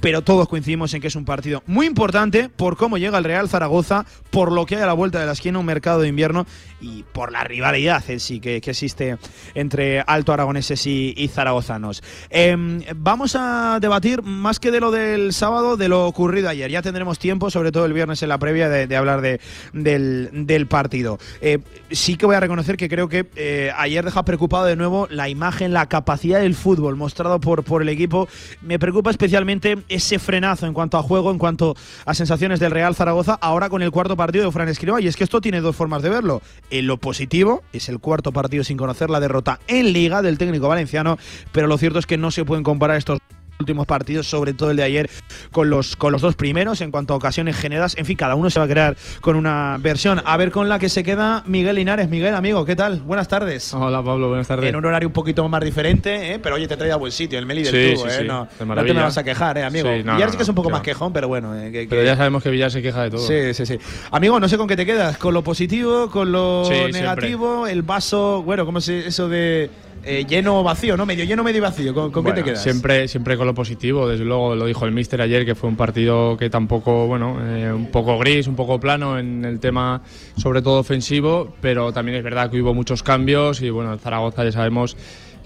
pero 0.02 0.22
todos 0.22 0.48
coincidimos 0.48 0.94
en 0.94 1.02
que 1.02 1.08
es 1.08 1.16
un 1.16 1.26
partido 1.26 1.64
muy 1.68 1.86
importante 1.86 2.50
por 2.50 2.78
cómo 2.78 2.98
llega 2.98 3.18
el 3.18 3.24
Real 3.24 3.50
Zaragoza, 3.50 4.06
por 4.30 4.52
lo 4.52 4.66
que 4.66 4.76
hay 4.76 4.82
a 4.82 4.88
la 4.88 4.94
vuelta 4.94 5.20
de 5.20 5.26
la 5.26 5.34
esquina, 5.34 5.60
un 5.60 5.66
mercado 5.66 6.02
de 6.02 6.08
invierno 6.08 6.46
y 6.82 7.04
por 7.04 7.32
la 7.32 7.44
rivalidad 7.44 8.04
en 8.10 8.20
sí 8.20 8.40
que, 8.40 8.58
existe 8.58 9.18
entre 9.56 10.02
alto 10.02 10.32
aragoneses 10.32 10.86
y, 10.86 11.30
zaragozanos. 11.34 12.04
Em, 12.30 12.82
vamos 12.96 13.36
a 13.36 13.80
debatir 13.82 14.22
más 14.22 14.60
que 14.60 14.70
de 14.70 14.80
lo 14.80 14.92
del 14.92 15.34
sábado, 15.34 15.76
de 15.76 15.88
lo 15.88 16.06
ocurrido 16.06 16.50
ayer. 16.50 16.70
Ya 16.70 16.82
tendremos 16.82 17.18
tiempo, 17.18 17.50
sobre 17.50 17.72
todo 17.72 17.86
el 17.86 17.94
viernes 17.94 18.22
en 18.22 18.30
la 18.30 18.38
previa, 18.38 18.70
de, 18.70 18.96
hablar 18.96 19.22
de, 19.22 19.40
del, 19.74 20.68
partido. 20.68 21.18
Eh, 21.42 21.60
sí 21.90 22.16
que 22.16 22.26
voy 22.26 22.36
a 22.36 22.40
reconocer 22.40 22.78
que 22.78 22.90
creo 22.90 23.10
que 23.10 23.26
eh, 23.36 23.72
ayer 23.76 24.06
deja 24.06 24.24
preocupado 24.24 24.66
de 24.66 24.76
nuevo 24.76 25.08
la 25.10 25.30
imagen, 25.30 25.74
la 25.74 25.88
capacidad 25.88 26.40
del 26.42 26.54
fútbol 26.54 26.96
mostrado 26.96 27.40
por, 27.40 27.64
por 27.64 27.82
el 27.82 27.90
equipo. 27.90 28.28
Me 28.62 28.78
preocupa 28.78 29.10
especialmente 29.10 29.78
ese 29.90 30.20
frenazo 30.20 30.68
en 30.68 30.74
cuanto 30.74 30.98
a 30.98 31.04
juego, 31.04 31.32
en 31.32 31.40
cuanto 31.40 31.76
a 32.06 32.14
sensaciones 32.14 32.60
del 32.60 32.72
Real 32.72 32.96
Zaragoza, 32.96 33.38
ahora 33.42 33.70
con 33.70 33.82
el 33.82 33.92
cuarto 33.92 34.16
partido 34.16 34.46
de 34.46 34.52
Fran 34.52 34.70
Escribá. 34.70 35.02
Y 35.02 35.08
es 35.08 35.16
que 35.16 35.24
esto 35.24 35.42
tiene 35.42 35.62
dos 35.62 35.76
formas 35.76 36.04
de 36.04 36.10
verlo. 36.10 36.42
En 36.72 36.88
lo 36.88 36.98
positivo, 36.98 37.64
es 37.74 37.90
el 37.90 38.00
cuarto 38.00 38.32
partido 38.32 38.64
sin 38.64 38.78
conocer 38.78 39.10
la 39.10 39.20
derrota 39.20 39.60
en 39.68 39.94
Liga 39.94 40.22
del 40.22 40.38
técnico 40.38 40.68
valenciano, 40.68 41.18
pero 41.52 41.68
lo 41.68 41.78
cierto 41.78 42.00
es 42.00 42.06
que 42.06 42.18
no 42.18 42.32
se 42.32 42.46
pueden 42.46 42.64
comparar 42.64 42.98
estos 42.98 43.20
últimos 43.60 43.86
partidos, 43.86 44.26
sobre 44.26 44.54
todo 44.54 44.72
el 44.72 44.78
de 44.78 44.84
ayer, 44.84 45.10
con 45.52 45.70
los, 45.70 45.98
con 45.98 46.14
los 46.14 46.22
dos 46.22 46.36
primeros 46.36 46.80
en 46.80 46.92
cuanto 46.92 47.14
a 47.14 47.18
ocasiones 47.18 47.58
generadas. 47.58 47.98
En 47.98 48.06
fin, 48.06 48.16
cada 48.16 48.36
uno 48.36 48.50
se 48.50 48.58
va 48.58 48.64
a 48.64 48.70
crear 48.70 48.96
con 49.20 49.36
una 49.36 49.76
versión. 49.82 50.22
A 50.24 50.38
ver 50.38 50.50
con 50.52 50.70
la 50.70 50.80
que 50.80 50.88
se 50.88 51.04
queda 51.04 51.44
Miguel 51.46 51.76
Linares. 51.76 52.08
Miguel, 52.08 52.36
amigo, 52.36 52.64
¿qué 52.64 52.78
tal? 52.78 53.02
Buenas 53.02 53.28
tardes. 53.28 53.74
Hola 53.74 54.02
Pablo, 54.02 54.30
buenas 54.30 54.48
tardes. 54.48 54.70
En 54.70 54.78
un 54.78 54.86
horario 54.86 55.10
un 55.10 55.14
poquito 55.14 55.48
más 55.50 55.62
diferente, 55.62 56.34
¿eh? 56.36 56.40
pero 56.40 56.56
oye, 56.56 56.70
te 56.70 56.78
trae 56.78 56.90
a 56.94 56.96
buen 56.96 57.12
sitio, 57.12 57.38
el 57.38 57.46
Meli 57.46 57.64
del 57.64 57.74
Sí, 57.74 57.96
tubo, 57.96 58.06
sí, 58.10 58.16
¿eh? 58.16 58.20
sí, 58.22 58.28
No, 58.28 58.48
de 58.58 58.66
no 58.66 58.76
te 58.86 58.94
me 58.94 59.02
vas 59.02 59.18
a 59.18 59.24
quejar, 59.26 59.58
¿eh, 59.58 59.64
amigo? 59.66 59.90
No, 60.06 60.14
Villar 60.16 60.32
sí 60.32 60.38
que 60.38 60.44
es 60.44 60.50
un 60.50 60.56
poco 60.56 60.70
más 60.70 60.82
quejón, 60.82 61.12
pero 61.12 61.28
bueno. 61.28 61.54
eh, 61.60 61.70
que- 61.70 61.88
Pero 61.90 62.02
ya 62.04 62.16
sabemos 62.16 62.42
que 62.42 62.50
Villar 62.52 62.72
se 62.72 62.82
queja 62.82 63.04
de 63.04 63.10
todo. 63.10 63.28
Sí, 63.28 63.54
sí, 63.54 63.66
sí. 63.66 63.78
Amigo, 64.12 64.40
no 64.40 64.48
sé 64.48 64.58
con 64.58 64.70
qué 64.70 64.78
te 64.78 64.86
quedas, 64.86 65.18
con 65.18 65.34
lo 65.34 65.44
positivo, 65.44 66.10
con 66.10 66.32
lo 66.32 66.64
siempre. 66.66 66.94
negativo, 66.94 67.68
el 67.68 67.82
vaso, 67.82 68.42
bueno, 68.42 68.66
¿cómo 68.66 68.80
es 68.80 68.88
eso 68.88 69.28
de 69.28 69.70
eh, 70.04 70.26
lleno 70.28 70.60
o 70.60 70.64
vacío, 70.64 70.96
no? 70.98 71.06
Medio 71.06 71.24
lleno, 71.26 71.44
medio 71.44 71.62
vacío. 71.62 71.94
¿Con, 71.94 72.12
con 72.12 72.24
Bueno, 72.24 72.36
qué 72.36 72.42
te 72.42 72.50
quedas? 72.52 72.64
Siempre, 72.64 73.08
siempre 73.08 73.38
con 73.38 73.48
lo 73.48 73.54
positivo, 73.54 74.08
desde 74.08 74.26
luego 74.26 74.56
lo 74.56 74.66
dijo 74.66 74.86
el 74.86 74.92
míster 74.92 75.22
ayer, 75.22 75.46
que 75.46 75.56
fue 75.56 75.70
un 75.70 75.76
partido 75.76 76.38
que 76.38 76.50
tampoco, 76.50 77.08
bueno, 77.08 77.38
eh, 77.46 77.72
un 77.72 77.88
poco 77.92 78.18
gris, 78.18 78.48
un 78.48 78.56
poco 78.56 78.80
plano 78.80 79.20
en 79.20 79.44
el 79.46 79.60
tema 79.60 80.02
sobre 80.38 80.62
todo 80.62 80.80
ofensivo, 80.80 81.54
pero 81.62 81.92
también 81.92 82.18
es 82.18 82.24
verdad 82.24 82.50
que 82.50 82.62
hubo 82.62 82.74
muchos 82.74 83.04
cambios 83.04 83.62
y 83.62 83.70
bueno, 83.70 83.94
el 83.94 84.00
Zaragoza 84.00 84.44
ya 84.44 84.52
sabemos 84.52 84.96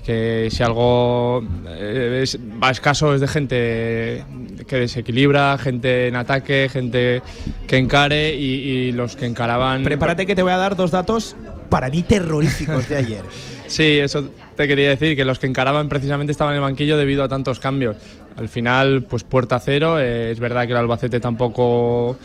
que 0.06 0.49
si 0.51 0.62
algo 0.62 1.41
eh, 1.66 2.20
es- 2.24 2.38
va 2.62 2.72
escaso 2.72 3.16
es 3.16 3.22
de 3.22 3.28
gente 3.30 4.26
que 4.68 4.76
desequilibra, 4.76 5.58
gente 5.58 6.10
en 6.10 6.18
ataque, 6.18 6.68
gente 6.70 7.22
que 7.68 7.78
encare 7.78 8.36
y, 8.36 8.43
y 8.43 8.91
los 8.91 9.16
que 9.16 9.26
encaraban... 9.26 9.82
Prepárate 9.84 10.26
que 10.26 10.36
te 10.36 10.43
voy 10.43 10.51
a 10.51 10.58
dar 10.58 10.76
dos 10.76 10.91
datos 10.91 11.38
para 11.70 11.89
mí 11.89 12.04
terroríficos 12.04 12.89
de 12.89 12.97
ayer. 12.97 13.22
Sí, 13.74 13.97
eso 13.97 14.30
te 14.55 14.67
quería 14.67 14.89
decir, 14.89 15.15
que 15.15 15.26
los 15.26 15.39
que 15.39 15.47
encaraban 15.47 15.89
precisamente 15.89 16.32
estaban 16.32 16.53
en 16.53 16.57
el 16.57 16.61
banquillo 16.61 16.95
debido 16.95 17.24
a 17.24 17.28
tantos 17.28 17.59
cambios. 17.59 17.97
Al 18.38 18.47
final, 18.47 19.01
pues 19.09 19.24
puerta 19.24 19.59
cero, 19.59 19.99
eh, 19.99 20.30
es 20.30 20.39
verdad 20.39 20.67
que 20.67 20.74
el 20.74 20.78
Albacete 20.78 21.19
tampoco 21.19 22.15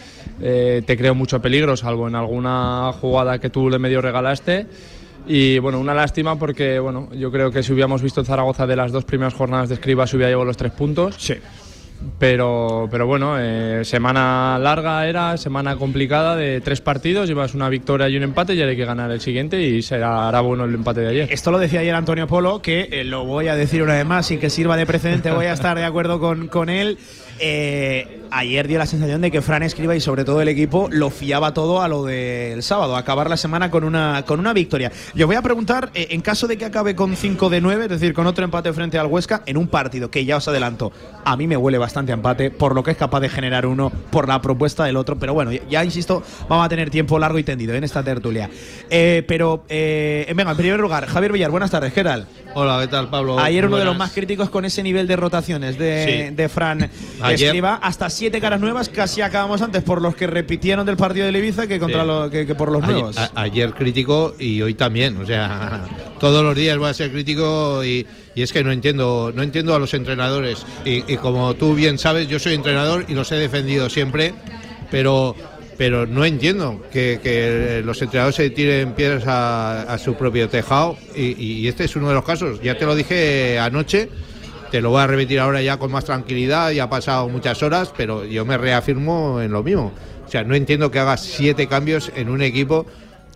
eh, 0.42 0.82
te 0.84 0.94
creó 0.98 1.14
mucho 1.14 1.40
peligro, 1.40 1.74
salvo 1.74 2.06
en 2.06 2.16
alguna 2.16 2.92
jugada 3.00 3.38
que 3.38 3.48
tú 3.48 3.70
le 3.70 3.78
medio 3.78 4.02
regalaste. 4.02 4.66
Y 5.26 5.58
bueno, 5.58 5.80
una 5.80 5.94
lástima 5.94 6.38
porque 6.38 6.78
bueno, 6.80 7.08
yo 7.14 7.32
creo 7.32 7.50
que 7.50 7.62
si 7.62 7.72
hubiéramos 7.72 8.02
visto 8.02 8.20
en 8.20 8.26
Zaragoza 8.26 8.66
de 8.66 8.76
las 8.76 8.92
dos 8.92 9.06
primeras 9.06 9.32
jornadas 9.32 9.70
de 9.70 9.76
escriba 9.76 10.06
se 10.06 10.16
hubiera 10.16 10.28
llevado 10.28 10.44
los 10.44 10.56
tres 10.58 10.72
puntos. 10.72 11.14
Sí. 11.16 11.36
Pero, 12.18 12.88
pero 12.90 13.06
bueno, 13.06 13.36
eh, 13.38 13.84
semana 13.84 14.56
larga 14.60 15.06
era, 15.08 15.36
semana 15.36 15.76
complicada 15.76 16.36
de 16.36 16.60
tres 16.60 16.80
partidos, 16.80 17.28
llevas 17.28 17.54
una 17.54 17.68
victoria 17.68 18.08
y 18.08 18.16
un 18.16 18.22
empate 18.22 18.54
y 18.54 18.60
ahora 18.60 18.70
hay 18.70 18.76
que 18.76 18.84
ganar 18.84 19.10
el 19.10 19.20
siguiente 19.20 19.60
y 19.60 19.82
será 19.82 20.28
hará 20.28 20.40
bueno 20.40 20.64
el 20.64 20.74
empate 20.74 21.00
de 21.00 21.08
ayer. 21.08 21.28
Esto 21.32 21.50
lo 21.50 21.58
decía 21.58 21.80
ayer 21.80 21.94
Antonio 21.94 22.28
Polo, 22.28 22.62
que 22.62 22.88
eh, 22.92 23.04
lo 23.04 23.24
voy 23.24 23.48
a 23.48 23.56
decir 23.56 23.82
una 23.82 23.94
vez 23.94 24.06
más 24.06 24.26
sin 24.26 24.38
que 24.38 24.48
sirva 24.48 24.76
de 24.76 24.86
precedente, 24.86 25.32
voy 25.32 25.46
a 25.46 25.52
estar 25.52 25.76
de 25.76 25.84
acuerdo 25.84 26.20
con, 26.20 26.46
con 26.46 26.68
él. 26.68 26.98
Eh, 27.38 28.22
ayer 28.30 28.66
dio 28.66 28.78
la 28.78 28.86
sensación 28.86 29.20
de 29.20 29.30
que 29.30 29.42
Fran 29.42 29.62
Escriba 29.62 29.94
y 29.94 30.00
sobre 30.00 30.24
todo 30.24 30.40
el 30.40 30.48
equipo 30.48 30.88
lo 30.90 31.10
fiaba 31.10 31.54
todo 31.54 31.82
a 31.82 31.88
lo 31.88 32.04
del 32.04 32.62
sábado, 32.62 32.96
acabar 32.96 33.30
la 33.30 33.36
semana 33.36 33.70
con 33.70 33.84
una, 33.84 34.24
con 34.26 34.40
una 34.40 34.52
victoria. 34.52 34.90
Yo 35.14 35.26
voy 35.26 35.36
a 35.36 35.42
preguntar, 35.42 35.90
eh, 35.94 36.08
en 36.10 36.20
caso 36.20 36.46
de 36.46 36.58
que 36.58 36.64
acabe 36.64 36.94
con 36.94 37.16
5 37.16 37.48
de 37.48 37.60
9, 37.60 37.84
es 37.84 37.90
decir, 37.90 38.14
con 38.14 38.26
otro 38.26 38.44
empate 38.44 38.72
frente 38.72 38.98
al 38.98 39.06
Huesca, 39.06 39.42
en 39.46 39.56
un 39.56 39.68
partido 39.68 40.10
que 40.10 40.24
ya 40.24 40.36
os 40.36 40.48
adelanto, 40.48 40.92
a 41.24 41.36
mí 41.36 41.46
me 41.46 41.56
huele 41.56 41.78
bastante 41.78 42.12
empate 42.12 42.50
por 42.50 42.74
lo 42.74 42.82
que 42.82 42.90
es 42.90 42.96
capaz 42.96 43.20
de 43.20 43.28
generar 43.28 43.66
uno, 43.66 43.90
por 44.10 44.28
la 44.28 44.40
propuesta 44.42 44.84
del 44.84 44.96
otro, 44.96 45.18
pero 45.18 45.34
bueno, 45.34 45.52
ya, 45.52 45.84
insisto, 45.84 46.22
vamos 46.48 46.66
a 46.66 46.68
tener 46.68 46.90
tiempo 46.90 47.18
largo 47.18 47.38
y 47.38 47.44
tendido 47.44 47.74
en 47.74 47.84
esta 47.84 48.02
tertulia. 48.02 48.50
Eh, 48.90 49.24
pero, 49.26 49.64
eh, 49.68 50.32
venga, 50.34 50.50
en 50.50 50.56
primer 50.56 50.80
lugar, 50.80 51.06
Javier 51.06 51.32
Villar, 51.32 51.50
buenas 51.50 51.70
tardes, 51.70 51.92
¿qué? 51.92 51.98
Hola, 52.60 52.80
¿qué 52.80 52.88
tal, 52.88 53.08
Pablo? 53.08 53.38
Ayer 53.38 53.66
uno 53.66 53.76
de 53.76 53.84
los 53.84 53.96
más 53.96 54.10
críticos 54.10 54.50
con 54.50 54.64
ese 54.64 54.82
nivel 54.82 55.06
de 55.06 55.14
rotaciones 55.14 55.78
de, 55.78 56.26
Sí. 56.28 56.34
de 56.34 56.48
Fran 56.48 56.90
Ayer- 57.20 57.46
Escriba. 57.50 57.76
Hasta 57.80 58.10
siete 58.10 58.40
caras 58.40 58.58
nuevas, 58.58 58.88
casi 58.88 59.20
acabamos 59.20 59.62
antes 59.62 59.80
por 59.84 60.02
los 60.02 60.16
que 60.16 60.26
repitieron 60.26 60.84
del 60.84 60.96
partido 60.96 61.30
de 61.30 61.38
Ibiza 61.38 61.68
que, 61.68 61.78
contra 61.78 62.00
Sí. 62.00 62.06
lo- 62.08 62.28
que, 62.28 62.46
que 62.48 62.56
por 62.56 62.72
los 62.72 62.82
Ayer, 62.82 62.94
nuevos. 62.96 63.16
a- 63.16 63.30
ayer 63.36 63.72
crítico 63.74 64.34
y 64.40 64.60
hoy 64.60 64.74
también, 64.74 65.16
o 65.18 65.24
sea, 65.24 65.84
todos 66.18 66.42
los 66.42 66.56
días 66.56 66.76
voy 66.78 66.90
a 66.90 66.94
ser 66.94 67.12
crítico 67.12 67.84
y, 67.84 68.04
y 68.34 68.42
es 68.42 68.52
que 68.52 68.64
no 68.64 68.72
entiendo, 68.72 69.30
no 69.32 69.44
entiendo 69.44 69.72
a 69.76 69.78
los 69.78 69.94
entrenadores 69.94 70.66
y, 70.84 71.04
y 71.12 71.16
como 71.18 71.54
tú 71.54 71.76
bien 71.76 71.96
sabes, 71.96 72.26
yo 72.26 72.40
soy 72.40 72.54
entrenador 72.54 73.04
y 73.06 73.14
los 73.14 73.30
he 73.30 73.36
defendido 73.36 73.88
siempre, 73.88 74.34
pero 74.90 75.36
pero 75.78 76.06
no 76.06 76.24
entiendo 76.24 76.82
que, 76.92 77.80
los 77.84 78.02
entrenadores 78.02 78.34
se 78.34 78.50
tiren 78.50 78.92
piedras 78.92 79.26
a, 79.26 79.82
a 79.82 79.96
su 79.96 80.14
propio 80.14 80.48
tejado 80.48 80.98
y, 81.14 81.40
y 81.40 81.68
este 81.68 81.84
es 81.84 81.94
uno 81.96 82.08
de 82.08 82.14
los 82.14 82.24
casos. 82.24 82.60
Ya 82.60 82.76
te 82.76 82.84
lo 82.84 82.94
dije 82.94 83.58
anoche. 83.58 84.10
Te 84.72 84.82
lo 84.82 84.90
voy 84.90 85.00
a 85.00 85.06
repetir 85.06 85.40
ahora 85.40 85.62
ya 85.62 85.78
con 85.78 85.90
más 85.90 86.04
tranquilidad, 86.04 86.72
ya 86.72 86.84
ha 86.84 86.90
pasado 86.90 87.26
muchas 87.30 87.62
horas, 87.62 87.90
pero 87.96 88.26
yo 88.26 88.44
me 88.44 88.58
reafirmo 88.58 89.40
en 89.40 89.50
lo 89.50 89.62
mismo. 89.62 89.92
O 90.26 90.30
sea, 90.30 90.44
no 90.44 90.54
entiendo 90.54 90.90
que 90.90 90.98
hagas 90.98 91.22
siete 91.22 91.68
cambios 91.68 92.12
en 92.14 92.28
un 92.28 92.42
equipo 92.42 92.84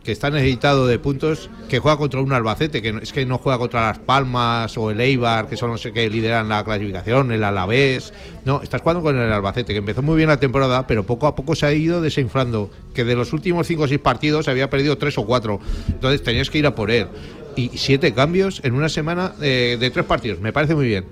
que 0.05 0.13
está 0.13 0.31
necesitado 0.31 0.87
de 0.87 0.99
puntos, 0.99 1.49
que 1.69 1.79
juega 1.79 1.97
contra 1.97 2.21
un 2.21 2.33
Albacete, 2.33 2.83
que 2.83 2.93
no- 2.93 2.99
es 3.01 3.13
que 3.13 3.25
no 3.25 3.39
juega 3.39 3.59
contra 3.59 3.83
Las 3.83 3.99
Palmas 3.99 4.77
o 4.77 4.91
el 4.91 5.01
Eibar, 5.01 5.49
que 5.49 5.57
son 5.57 5.71
los 5.71 5.83
que 5.83 6.11
lideran 6.11 6.49
la 6.49 6.65
clasificación, 6.65 7.31
el 7.33 7.45
Alavés. 7.45 8.13
No, 8.45 8.63
estás 8.63 8.81
jugando 8.83 9.03
con 9.03 9.17
el 9.19 9.33
Albacete, 9.33 9.73
que 9.73 9.79
empezó 9.79 10.03
muy 10.03 10.17
bien 10.17 10.29
la 10.29 10.41
temporada, 10.41 10.87
pero 10.87 11.05
poco 11.05 11.27
a 11.27 11.37
poco 11.37 11.55
se 11.55 11.67
ha 11.67 11.73
ido 11.73 12.01
desinflando, 12.01 12.71
que 12.95 13.05
de 13.05 13.15
los 13.15 13.33
últimos 13.33 13.67
cinco 13.67 13.85
o 13.85 13.89
seis 13.89 14.01
partidos 14.01 14.49
había 14.49 14.69
perdido 14.69 14.99
tres 14.99 15.17
o 15.19 15.25
cuatro. 15.25 15.61
Entonces 15.89 16.23
tenías 16.23 16.51
que 16.51 16.59
ir 16.59 16.67
a 16.67 16.75
por 16.75 16.91
él. 16.91 17.07
Y 17.55 17.71
siete 17.75 18.13
cambios 18.15 18.61
en 18.65 18.75
una 18.75 18.89
semana 18.89 19.35
eh, 19.41 19.77
de 19.79 19.91
tres 19.91 20.07
partidos, 20.07 20.41
me 20.41 20.53
parece 20.53 20.75
muy 20.75 20.87
bien. 20.87 21.05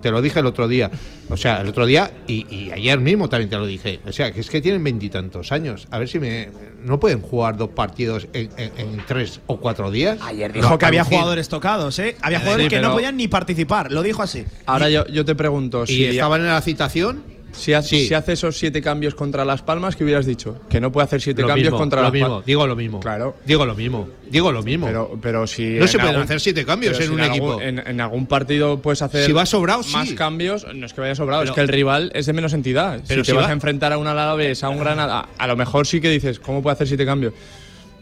Te 0.00 0.10
lo 0.10 0.22
dije 0.22 0.40
el 0.40 0.46
otro 0.46 0.68
día. 0.68 0.90
O 1.28 1.36
sea, 1.36 1.60
el 1.60 1.68
otro 1.68 1.84
día 1.86 2.10
y, 2.26 2.46
y 2.54 2.70
ayer 2.72 2.98
mismo 3.00 3.28
también 3.28 3.50
te 3.50 3.56
lo 3.56 3.66
dije. 3.66 4.00
O 4.06 4.12
sea, 4.12 4.32
que 4.32 4.40
es 4.40 4.48
que 4.50 4.60
tienen 4.60 4.82
veintitantos 4.84 5.52
años. 5.52 5.86
A 5.90 5.98
ver 5.98 6.08
si 6.08 6.18
me. 6.18 6.48
No 6.84 7.00
pueden 7.00 7.20
jugar 7.20 7.56
dos 7.56 7.70
partidos 7.70 8.28
en, 8.32 8.50
en- 8.56 8.72
en 8.78 9.04
tres 9.06 9.40
o 9.46 9.58
cuatro 9.58 9.90
días. 9.90 10.18
Ayer 10.22 10.52
dijo 10.52 10.78
que 10.78 10.86
había 10.86 11.04
jugadores 11.04 11.48
tocados, 11.48 11.98
¿eh? 11.98 12.16
Había 12.22 12.38
Sí, 12.38 12.44
jugadores 12.44 12.68
que 12.68 12.80
no 12.80 12.92
podían 12.92 13.16
ni 13.16 13.28
participar, 13.28 13.90
lo 13.92 14.02
dijo 14.02 14.22
así. 14.22 14.44
Ahora 14.66 14.88
yo, 14.88 15.06
yo 15.08 15.24
te 15.24 15.34
pregunto 15.34 15.84
Y 15.84 15.86
si 15.88 16.04
estaban 16.06 16.40
en 16.40 16.46
la 16.48 16.60
citación. 16.60 17.37
Si 17.58 17.72
hace, 17.72 17.88
Sí. 17.88 18.06
si 18.08 18.14
hace 18.14 18.32
esos 18.34 18.56
siete 18.56 18.80
cambios 18.80 19.14
contra 19.14 19.44
Las 19.44 19.62
Palmas, 19.62 19.96
¿qué 19.96 20.04
hubieras 20.04 20.24
dicho? 20.26 20.56
Que 20.70 20.80
no 20.80 20.92
puede 20.92 21.06
hacer 21.06 21.20
siete 21.20 21.42
Lo 21.42 21.48
cambios 21.48 21.66
mismo, 21.66 21.78
contra 21.78 22.02
Las 22.02 22.10
Palmas. 22.12 22.46
digo 22.46 22.66
lo 22.66 22.76
mismo. 22.76 23.00
Claro. 23.00 23.36
Digo 23.44 23.66
lo 23.66 23.74
mismo. 23.74 24.08
Digo 24.30 24.52
lo 24.52 24.62
mismo. 24.62 24.86
Pero, 24.86 25.18
pero 25.20 25.46
si. 25.46 25.64
No 25.74 25.86
se 25.86 25.98
pueden 25.98 26.10
algún- 26.14 26.24
hacer 26.24 26.40
siete 26.40 26.64
cambios 26.64 26.96
en 27.00 27.06
si 27.06 27.12
un 27.12 27.20
algún- 27.20 27.34
equipo. 27.36 27.60
En, 27.60 27.78
en 27.80 28.00
algún 28.00 28.26
partido 28.26 28.80
puedes 28.80 29.02
hacer. 29.02 29.26
Si 29.26 29.32
va 29.32 29.44
sobrado, 29.46 29.82
más 29.92 30.08
sí. 30.08 30.14
cambios, 30.14 30.66
no 30.74 30.86
es 30.86 30.92
que 30.92 31.00
vaya 31.00 31.14
sobrado, 31.14 31.42
Pero- 31.42 31.52
es 31.52 31.54
que 31.56 31.60
el 31.62 31.68
rival 31.68 32.10
es 32.14 32.26
de 32.26 32.32
menos 32.32 32.52
entidad. 32.52 33.00
Pero 33.08 33.22
si 33.24 33.26
si 33.26 33.32
te 33.32 33.36
vas 33.36 33.46
va- 33.46 33.50
a 33.50 33.52
enfrentar 33.52 33.92
a 33.92 33.98
un 33.98 34.06
Alavés, 34.06 34.62
a 34.62 34.68
un 34.68 34.78
Granada, 34.78 35.28
a 35.36 35.46
lo 35.46 35.56
mejor 35.56 35.86
sí 35.86 36.00
que 36.00 36.10
dices, 36.10 36.38
¿cómo 36.38 36.62
puede 36.62 36.74
hacer 36.74 36.86
siete 36.88 37.04
cambios? 37.04 37.32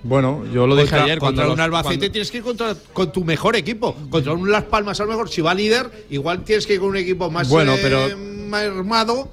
Bueno, 0.03 0.45
yo 0.53 0.67
lo 0.67 0.77
dije 0.77 0.89
contra, 0.91 1.05
ayer. 1.05 1.19
contra 1.19 1.45
cuando 1.47 1.55
un 1.55 1.61
Albacete 1.61 1.97
cuando- 1.99 2.13
tienes 2.13 2.31
que 2.31 2.37
ir 2.39 2.43
contra, 2.45 2.75
con 2.93 3.11
tu 3.11 3.25
mejor 3.25 3.57
equipo. 3.57 3.97
Contra 4.11 4.35
un 4.35 4.51
Las 4.53 4.65
Palmas, 4.65 5.01
a 5.01 5.05
lo 5.05 5.11
mejor, 5.11 5.29
si 5.29 5.41
va 5.41 5.53
líder, 5.55 5.91
igual 6.11 6.45
tienes 6.45 6.67
que 6.67 6.75
ir 6.75 6.81
con 6.81 6.91
un 6.91 6.97
equipo 6.97 7.29
más, 7.31 7.49
Bueno, 7.49 7.75
eh, 7.75 7.79
pero- 7.83 8.17
más 8.47 8.63
armado. 8.65 9.29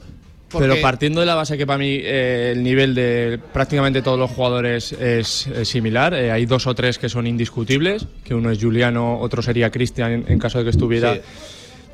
Porque- 0.54 0.68
Pero 0.70 0.82
partiendo 0.82 1.20
de 1.20 1.26
la 1.26 1.36
base 1.36 1.58
que 1.58 1.68
para 1.68 1.78
mí 1.78 1.98
eh, 2.02 2.54
el 2.56 2.64
nivel 2.64 2.96
de 2.96 3.40
prácticamente 3.52 4.02
todos 4.02 4.18
los 4.18 4.32
jugadores 4.32 4.94
es, 4.94 5.48
es 5.48 5.68
similar, 5.68 6.14
eh, 6.14 6.32
hay 6.32 6.46
dos 6.46 6.66
o 6.68 6.74
tres 6.74 6.98
que 6.98 7.10
son 7.10 7.28
indiscutibles, 7.28 8.06
que 8.24 8.34
uno 8.34 8.50
es 8.52 8.60
Juliano, 8.64 9.20
otro 9.20 9.42
sería 9.42 9.70
Cristian 9.70 10.12
en, 10.12 10.26
en 10.28 10.40
caso 10.40 10.60
de 10.60 10.64
que 10.64 10.70
estuviera. 10.70 11.16
Sí. 11.16 11.22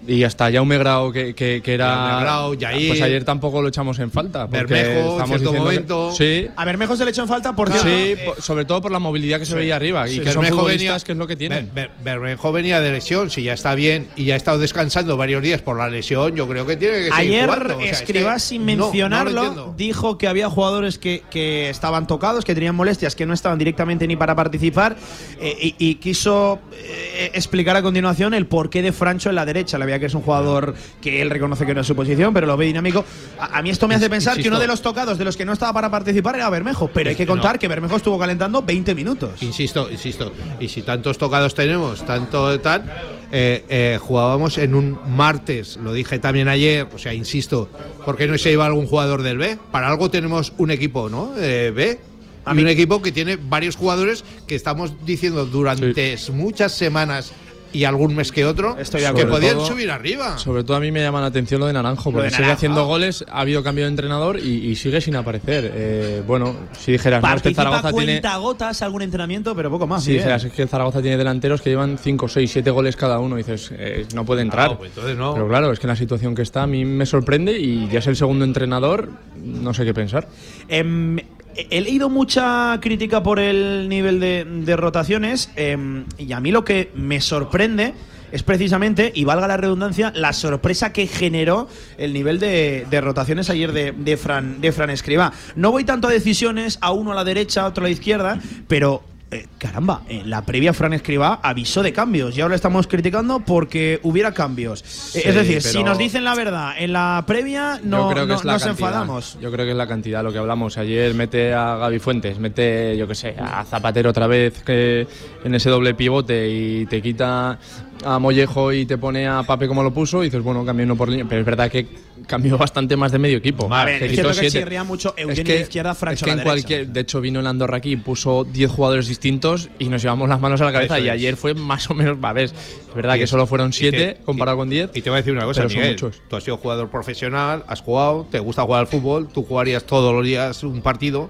Y 0.08 0.24
hasta 0.24 0.52
Jaume 0.52 0.78
Grau, 0.78 1.12
que, 1.12 1.36
que, 1.36 1.62
que 1.62 1.74
era. 1.74 1.96
Jaume 1.96 2.22
Grau, 2.24 2.54
Yair. 2.56 2.88
Pues 2.90 3.02
ayer 3.02 3.24
tampoco 3.24 3.62
lo 3.62 3.68
echamos 3.70 4.00
en 4.00 4.12
falta. 4.12 4.46
Bermejo, 4.48 4.90
en 4.90 4.98
estamos 4.98 5.28
cierto 5.30 5.52
que- 5.52 5.58
momento. 5.60 6.12
sí. 6.14 6.48
A 6.56 6.66
Bermejo 6.66 6.96
se 6.96 7.06
le 7.06 7.12
echó 7.12 7.22
en 7.24 7.28
falta 7.28 7.56
por 7.56 7.70
cierto. 7.70 7.88
Sí, 7.90 7.94
eh, 8.14 8.32
sobre 8.40 8.66
todo 8.66 8.82
por 8.82 8.92
la 8.92 9.00
movilidad 9.00 9.40
que 9.40 9.46
se 9.46 9.56
veía 9.56 9.76
arriba 9.76 10.08
y 10.08 10.14
Sí, 10.16 10.20
que 10.22 10.32
son 10.32 10.42
Bermejo 10.42 10.58
futbolistas 10.62 10.80
venía- 11.04 11.06
que 11.06 11.12
es 11.12 11.18
lo 11.18 11.28
que 11.28 11.36
tienen. 11.36 11.70
Ber- 11.74 11.90
Ber- 12.04 12.20
Bermejo 12.20 12.52
venía 12.52 12.80
de 12.82 12.92
lesión, 12.92 13.30
si 13.30 13.44
ya 13.44 13.54
está 13.54 13.76
bien 13.76 14.08
y 14.16 14.26
ya 14.26 14.34
ha 14.36 14.38
estado 14.38 14.58
descansando 14.60 15.18
varios 15.18 15.42
días 15.44 15.62
por 15.62 15.78
la 15.78 15.90
lesión, 15.90 16.36
yo 16.36 16.48
creo 16.48 16.66
que 16.66 16.78
tiene 16.78 16.98
que 17.06 17.10
Ayer 17.14 17.46
jugando. 17.50 17.78
O 17.78 17.80
sea, 17.82 17.90
es 17.92 17.98
que 17.98 18.04
Escribá, 18.06 18.40
sin 18.40 18.62
no, 18.66 18.72
no 18.72 18.78
lo 18.78 18.84
mencionarlo, 18.86 19.74
dijo 19.78 20.18
que 20.18 20.28
había 20.28 20.50
jugadores 20.50 20.98
que, 20.98 21.24
que 21.30 21.70
estaban 21.70 22.08
tocados, 22.08 22.46
que 22.46 22.54
tenían 22.56 22.76
molestias, 22.76 23.16
que 23.16 23.26
no 23.26 23.34
estaban 23.34 23.60
directamente 23.60 24.08
ni 24.08 24.16
para 24.16 24.36
participar, 24.36 24.96
eh, 25.40 25.56
y, 25.62 25.76
y 25.78 25.96
quiso 25.96 26.60
eh, 26.74 27.32
explicar 27.34 27.76
a 27.76 27.82
continuación 27.82 28.34
el 28.34 28.46
porqué 28.46 28.82
de 28.82 28.92
Francho 28.92 29.30
en 29.30 29.36
la 29.36 29.46
derecha. 29.46 29.78
Veía 29.90 30.00
que 30.00 30.06
es 30.06 30.14
un 30.14 30.22
jugador 30.22 30.74
que 31.02 31.22
él 31.22 31.30
reconoce 31.30 31.66
que 31.66 31.74
no 31.74 31.82
es 31.82 31.88
su 31.88 31.96
posición, 31.96 32.34
pero 32.34 32.48
lo 32.48 32.56
ve 32.58 32.66
dinámico. 32.66 33.04
A, 33.40 33.58
a 33.58 33.62
mí 33.62 33.70
esto 33.70 33.88
me 33.88 33.96
hace 33.96 34.10
pensar 34.10 34.34
que 34.36 34.40
insisto. 34.42 34.54
uno 34.56 34.60
de 34.60 34.68
los 34.68 34.82
tocados, 34.82 35.18
de 35.18 35.26
los 35.26 35.36
que 35.36 35.46
no 35.46 35.54
estaba 35.54 35.74
para 35.74 35.90
participar, 35.90 36.36
era 36.36 36.50
Bermejo, 36.50 36.90
pero 36.94 37.10
hay 37.10 37.16
que 37.16 37.26
No. 37.26 37.32
contar 37.34 37.60
que 37.60 37.68
Bermejo 37.68 37.96
estuvo 37.98 38.18
calentando 38.20 38.62
20 38.62 38.96
minutos. 38.96 39.42
Insisto, 39.42 39.90
insisto. 39.92 40.32
Y 40.60 40.68
si 40.70 40.82
tantos 40.84 41.18
tocados 41.18 41.54
tenemos, 41.56 42.06
tanto 42.06 42.60
tal, 42.60 42.84
eh, 43.32 43.64
eh, 43.70 43.98
jugábamos 44.02 44.58
en 44.58 44.76
un 44.76 44.98
martes, 45.16 45.78
lo 45.78 45.94
dije 45.94 46.20
también 46.20 46.48
ayer, 46.48 46.88
o 46.94 46.98
sea, 46.98 47.14
insisto, 47.14 47.70
¿por 48.06 48.18
qué 48.18 48.28
no 48.28 48.38
se 48.38 48.52
iba 48.52 48.66
algún 48.66 48.88
jugador 48.88 49.22
del 49.24 49.38
B? 49.38 49.58
Para 49.72 49.88
algo 49.90 50.10
tenemos 50.10 50.54
un 50.58 50.72
equipo, 50.72 51.10
¿no? 51.10 51.34
Eh, 51.38 51.72
B. 51.76 52.00
A 52.46 52.54
Y 52.54 52.56
mí- 52.56 52.62
un 52.64 52.70
equipo 52.70 53.02
que 53.02 53.12
tiene 53.12 53.36
varios 53.36 53.76
jugadores 53.76 54.24
que 54.48 54.56
estamos 54.56 54.94
diciendo 55.06 55.46
durante 55.46 56.16
muchas 56.32 56.72
semanas 56.72 57.32
y 57.74 57.84
algún 57.84 58.16
mes 58.16 58.32
que 58.32 58.46
otro 58.46 58.78
Estoy 58.80 59.02
que 59.16 59.26
podían 59.26 59.56
Todo- 59.58 59.66
subir 59.68 59.92
arriba. 59.92 60.38
Sobre 60.38 60.64
todo 60.64 60.78
a 60.78 60.80
mí 60.80 60.92
me 60.92 61.02
llama 61.02 61.22
la 61.22 61.28
atención 61.28 61.60
lo 61.60 61.68
de 61.68 61.74
Naranjo, 61.74 62.12
porque 62.12 62.24
de 62.26 62.30
sigue 62.30 62.42
Naranjo. 62.42 62.58
haciendo 62.58 62.86
goles, 62.86 63.26
ha 63.32 63.42
habido 63.42 63.64
cambio 63.64 63.86
de 63.86 63.90
entrenador 63.92 64.40
y, 64.40 64.68
y 64.70 64.76
sigue 64.76 65.02
sin 65.02 65.16
aparecer. 65.16 65.72
Eh, 65.74 66.24
bueno, 66.26 66.56
si 66.78 66.92
dijeras, 66.94 67.22
no, 67.22 67.28
es 67.28 67.34
que 67.34 67.36
Participa 67.36 67.64
Zaragoza 67.64 67.92
tiene. 67.94 68.22
gotas 68.40 68.82
algún 68.82 69.02
entrenamiento, 69.02 69.56
pero 69.56 69.70
poco 69.70 69.88
más. 69.88 70.04
Si 70.04 70.14
dijeras 70.14 70.44
es 70.44 70.54
que 70.54 70.62
el 70.64 70.70
Zaragoza 70.70 71.02
tiene 71.02 71.18
delanteros 71.18 71.62
que 71.62 71.70
llevan 71.70 71.98
5, 71.98 72.28
6, 72.28 72.52
7 72.52 72.72
goles 72.72 72.96
cada 72.96 73.20
uno, 73.20 73.36
y 73.36 73.44
dices, 73.44 73.72
eh, 73.78 74.06
no 74.14 74.26
puede 74.26 74.42
entrar. 74.42 74.72
No, 74.72 74.78
pues 74.78 74.90
entonces 74.92 75.18
no. 75.18 75.34
Pero 75.34 75.48
claro, 75.48 75.72
es 75.72 75.80
que 75.80 75.88
en 75.88 75.90
la 75.90 75.96
situación 75.96 76.36
que 76.36 76.42
está 76.42 76.64
a 76.64 76.68
mí 76.68 76.86
me 76.86 77.06
sorprende 77.06 77.58
y 77.60 77.88
ya 77.90 78.00
es 78.00 78.08
el 78.08 78.16
segundo 78.16 78.46
entrenador, 78.46 79.10
no 79.44 79.74
sé 79.74 79.86
qué 79.86 79.94
pensar. 79.94 80.28
Em, 80.68 81.18
he 81.56 81.82
leído 81.82 82.10
mucha 82.10 82.78
crítica 82.82 83.24
por 83.24 83.40
el 83.40 83.90
nivel 83.90 84.20
de, 84.20 84.76
rotaciones 84.76 85.52
em, 85.56 86.06
y 86.18 86.32
a 86.34 86.40
mí 86.40 86.52
lo 86.52 86.64
que 86.64 86.92
me 86.96 87.22
sorprende 87.22 87.94
es 88.32 88.44
precisamente, 88.44 89.12
y 89.16 89.24
valga 89.24 89.48
la 89.48 89.58
redundancia, 89.58 90.12
la 90.16 90.34
sorpresa 90.34 90.94
que 90.94 91.08
generó 91.08 91.68
el 91.98 92.14
nivel 92.14 92.40
de, 92.40 92.86
rotaciones 93.02 93.50
ayer 93.50 93.72
de, 93.72 93.92
de 93.92 94.18
Fran, 94.18 94.62
de 94.62 94.72
Fran 94.72 94.92
Escribá. 94.92 95.34
No 95.56 95.72
voy 95.72 95.84
tanto 95.84 96.08
a 96.08 96.12
decisiones, 96.12 96.78
a 96.82 96.92
uno 96.92 97.12
a 97.12 97.16
la 97.16 97.24
derecha, 97.24 97.64
a 97.64 97.66
otro 97.66 97.86
a 97.86 97.88
la 97.88 97.92
izquierda, 97.92 98.40
pero 98.68 99.04
eh, 99.32 99.46
caramba, 99.60 100.02
en 100.10 100.30
la 100.30 100.44
previa 100.44 100.74
Fran 100.74 100.94
Escribá 100.94 101.40
avisó 101.44 101.84
de 101.84 101.94
cambios 101.94 102.36
y 102.38 102.42
ahora 102.42 102.56
estamos 102.56 102.88
criticando 102.88 103.40
porque 103.42 104.00
hubiera 104.04 104.34
cambios. 104.34 104.82
Eh, 105.16 105.22
es 105.26 105.36
decir, 105.36 105.62
si 105.62 105.84
nos 105.84 105.98
dicen 105.98 106.24
la 106.24 106.34
verdad 106.36 106.74
en 106.78 106.94
la 106.94 107.24
previa, 107.28 107.80
no, 107.84 108.10
creo 108.10 108.24
que 108.26 108.34
no- 108.34 108.40
es 108.40 108.46
la 108.46 108.54
nos 108.54 108.64
cantidad. 108.64 108.90
enfadamos. 108.90 109.38
Yo 109.40 109.52
creo 109.52 109.66
que 109.66 109.72
es 109.72 109.78
la 109.78 109.88
cantidad, 109.88 110.24
lo 110.24 110.32
que 110.32 110.40
hablamos. 110.40 110.78
Ayer 110.80 111.14
mete 111.14 111.54
a 111.54 111.76
Gaby 111.76 112.00
Fuentes, 112.00 112.40
mete, 112.40 112.98
yo 112.98 113.08
qué 113.08 113.16
sé, 113.16 113.36
a 113.40 113.64
Zapatero 113.66 114.10
otra 114.10 114.26
vez 114.28 114.64
que 114.64 115.08
en 115.44 115.54
ese 115.56 115.70
doble 115.70 115.94
pivote 115.94 116.50
y 116.50 116.86
te 116.88 117.02
quita 117.02 117.60
a 118.06 118.18
Mollejo 118.18 118.72
y 118.74 118.86
te 118.86 118.98
pone 118.98 119.28
a 119.28 119.44
Pape 119.44 119.68
como 119.68 119.84
lo 119.84 119.94
puso 119.94 120.22
y 120.24 120.28
dices, 120.28 120.42
bueno, 120.42 120.66
cambio 120.66 120.86
uno 120.86 120.96
por 120.96 121.10
línea. 121.10 121.26
Pero 121.28 121.42
es 121.42 121.46
verdad 121.46 121.70
que 121.70 121.86
cambió 122.30 122.58
bastante 122.58 122.96
más 122.96 123.12
de 123.12 123.20
medio 123.20 123.38
equipo. 123.40 123.68
A 123.74 123.84
ver, 123.84 124.04
es 124.04 124.40
que 124.40 124.50
chirría 124.52 124.84
mucho 124.86 125.14
Es 125.18 125.24
Eugenio 125.24 125.44
que- 125.44 125.56
la 125.56 125.62
izquierda, 125.62 125.96
Francho 125.96 126.16
es 126.20 126.24
que 126.24 126.30
a 126.30 126.34
en 126.34 126.38
la 126.38 126.44
derecha. 126.46 126.68
cualquier, 126.68 126.88
de 126.88 127.00
hecho 127.02 127.20
vino 127.20 127.40
el 127.42 127.48
Andorra 127.48 127.78
aquí 127.78 127.92
y 127.92 127.96
puso 127.98 128.46
10 128.46 128.72
jugadores 128.72 129.08
distintos 129.08 129.70
y 129.80 129.90
nos 129.90 130.02
llevamos 130.02 130.30
las 130.30 130.40
manos 130.40 130.62
a 130.62 130.66
la 130.66 130.72
cabeza 130.72 130.98
Eso 130.98 131.06
y 131.06 131.08
es. 131.10 131.14
ayer 131.14 131.36
fue 131.36 131.54
más 131.56 131.90
o 131.90 131.94
menos, 131.96 132.18
a 132.22 132.32
ver, 132.34 132.46
es 132.46 132.54
verdad 132.96 133.16
que 133.18 133.28
solo 133.28 133.46
fueron 133.48 133.72
y 133.72 133.74
7 133.74 133.98
te- 134.18 134.24
comparado 134.24 134.58
con 134.58 134.70
10. 134.70 134.92
Y 134.94 135.02
te 135.02 135.10
voy 135.10 135.18
a 135.18 135.22
decir 135.22 135.34
una 135.34 135.44
cosa, 135.46 135.66
Miguel. 135.66 135.90
muchos. 135.92 136.22
Tú 136.30 136.36
has 136.38 136.44
sido 136.44 136.56
jugador 136.58 136.90
profesional, 136.90 137.66
has 137.68 137.82
jugado, 137.82 138.28
te 138.32 138.40
gusta 138.40 138.62
jugar 138.64 138.82
al 138.82 138.88
fútbol, 138.88 139.28
tú 139.28 139.44
jugarías 139.44 139.84
todos 139.84 140.14
los 140.14 140.24
días 140.24 140.64
un 140.64 140.82
partido. 140.82 141.30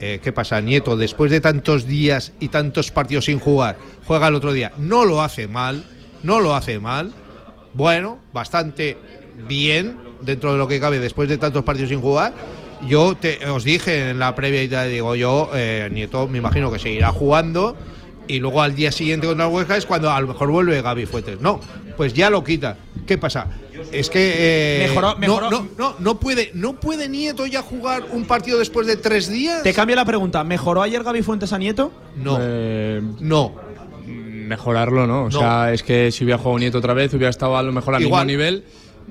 Eh, 0.00 0.18
¿Qué 0.20 0.32
pasa, 0.32 0.60
Nieto? 0.60 0.96
Después 0.96 1.30
de 1.30 1.40
tantos 1.40 1.86
días 1.86 2.32
y 2.40 2.48
tantos 2.48 2.90
partidos 2.90 3.26
sin 3.26 3.38
jugar, 3.38 3.76
juega 4.04 4.26
el 4.28 4.34
otro 4.34 4.52
día. 4.52 4.72
No 4.78 5.04
lo 5.04 5.22
hace 5.22 5.46
mal, 5.46 5.84
no 6.24 6.40
lo 6.40 6.56
hace 6.56 6.80
mal. 6.80 7.12
Bueno, 7.74 8.18
bastante 8.32 8.96
bien 9.48 9.96
dentro 10.22 10.52
de 10.52 10.58
lo 10.58 10.66
que 10.68 10.80
cabe 10.80 10.98
después 10.98 11.28
de 11.28 11.38
tantos 11.38 11.62
partidos 11.64 11.90
sin 11.90 12.00
jugar. 12.00 12.32
Yo 12.88 13.14
te, 13.14 13.46
os 13.46 13.62
dije 13.64 14.10
en 14.10 14.18
la 14.18 14.34
previa 14.34 14.62
y 14.62 14.68
tal, 14.68 14.90
digo 14.90 15.14
yo, 15.14 15.50
eh, 15.54 15.88
Nieto 15.92 16.26
me 16.26 16.38
imagino 16.38 16.70
que 16.72 16.78
seguirá 16.78 17.12
jugando 17.12 17.76
y 18.26 18.38
luego 18.40 18.60
al 18.62 18.74
día 18.74 18.90
siguiente 18.90 19.26
contra 19.26 19.46
el 19.46 19.52
Huesca 19.52 19.76
es 19.76 19.86
cuando 19.86 20.10
a 20.10 20.20
lo 20.20 20.28
mejor 20.28 20.50
vuelve 20.50 20.80
Gaby 20.82 21.06
Fuentes. 21.06 21.40
No, 21.40 21.60
pues 21.96 22.12
ya 22.14 22.28
lo 22.30 22.42
quita. 22.42 22.76
¿Qué 23.06 23.18
pasa? 23.18 23.46
Es 23.92 24.10
que 24.10 24.34
eh, 24.84 24.88
Mejoró- 24.88 25.14
no- 25.14 25.18
mejoró. 25.18 25.50
No, 25.50 25.68
no, 25.78 25.94
no 25.98 26.18
puede, 26.20 26.50
no 26.54 26.78
puede 26.80 27.08
Nieto 27.08 27.46
ya 27.46 27.62
jugar 27.62 28.04
un 28.12 28.24
partido 28.24 28.58
después 28.58 28.86
de 28.86 28.96
tres 28.96 29.28
días. 29.28 29.62
Te 29.62 29.72
cambio 29.74 29.94
la 29.96 30.04
pregunta. 30.04 30.42
¿Mejoró 30.44 30.82
ayer 30.82 31.02
Gaby 31.02 31.22
Fuentes 31.22 31.52
a 31.52 31.58
Nieto? 31.58 31.92
No, 32.16 32.38
Eh, 32.40 33.00
no. 33.20 33.54
mejorarlo, 34.06 35.06
¿no? 35.06 35.24
O 35.24 35.30
No. 35.30 35.38
sea, 35.38 35.72
es 35.72 35.82
que 35.82 36.10
si 36.10 36.24
hubiera 36.24 36.38
jugado 36.38 36.58
Nieto 36.58 36.78
otra 36.78 36.94
vez, 36.94 37.12
hubiera 37.14 37.30
estado 37.30 37.56
a 37.56 37.62
lo 37.62 37.72
mejor 37.72 37.94
al 37.94 38.02
Igual. 38.02 38.26
mismo 38.26 38.38
nivel 38.38 38.64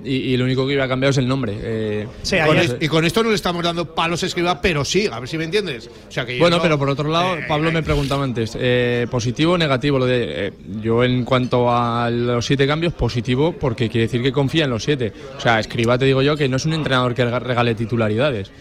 y, 0.03 0.15
y 0.15 0.37
lo 0.37 0.45
único 0.45 0.61
que 0.61 0.67
hubiera 0.67 0.87
cambiado 0.87 1.11
es 1.11 1.17
el 1.17 1.27
nombre. 1.27 1.57
Eh, 1.61 2.07
Sí, 2.23 2.37
Con 2.45 2.57
ayer- 2.57 2.75
es- 2.79 2.85
y 2.85 2.87
con 2.87 3.05
esto 3.05 3.23
no 3.23 3.29
le 3.29 3.35
estamos 3.35 3.63
dando 3.63 3.93
palos 3.93 4.23
a 4.23 4.25
escriba, 4.25 4.61
pero 4.61 4.83
sí, 4.85 5.07
a 5.11 5.19
ver 5.19 5.27
si 5.29 5.37
me 5.37 5.45
entiendes. 5.45 5.89
O 6.07 6.11
sea 6.11 6.25
que 6.25 6.33
yo 6.37 6.39
bueno, 6.39 6.57
no- 6.57 6.63
pero 6.63 6.77
por 6.79 6.89
otro 6.89 7.09
lado, 7.09 7.35
Eh, 7.35 7.45
Pablo 7.47 7.71
me 7.71 7.83
preguntaba 7.83 8.23
antes, 8.23 8.57
eh, 8.59 9.07
¿positivo 9.09 9.53
o 9.53 9.57
negativo? 9.57 9.99
Lo 9.99 10.05
de, 10.05 10.47
eh, 10.47 10.53
yo 10.81 11.03
en 11.03 11.23
cuanto 11.25 11.71
a 11.71 12.09
los 12.09 12.45
siete 12.45 12.67
cambios, 12.67 12.93
positivo, 12.93 13.53
porque 13.53 13.89
quiere 13.89 14.07
decir 14.07 14.21
que 14.21 14.31
confía 14.31 14.65
en 14.65 14.69
los 14.71 14.83
siete. 14.83 15.11
O 15.37 15.41
sea, 15.41 15.59
Escriba 15.59 15.97
te 15.97 16.05
digo 16.05 16.21
yo 16.21 16.35
que 16.35 16.47
no 16.49 16.57
es 16.57 16.65
un 16.65 16.73
entrenador 16.73 17.13
que 17.13 17.23
rega- 17.25 17.39
regale 17.39 17.75
titularidades. 17.75 18.51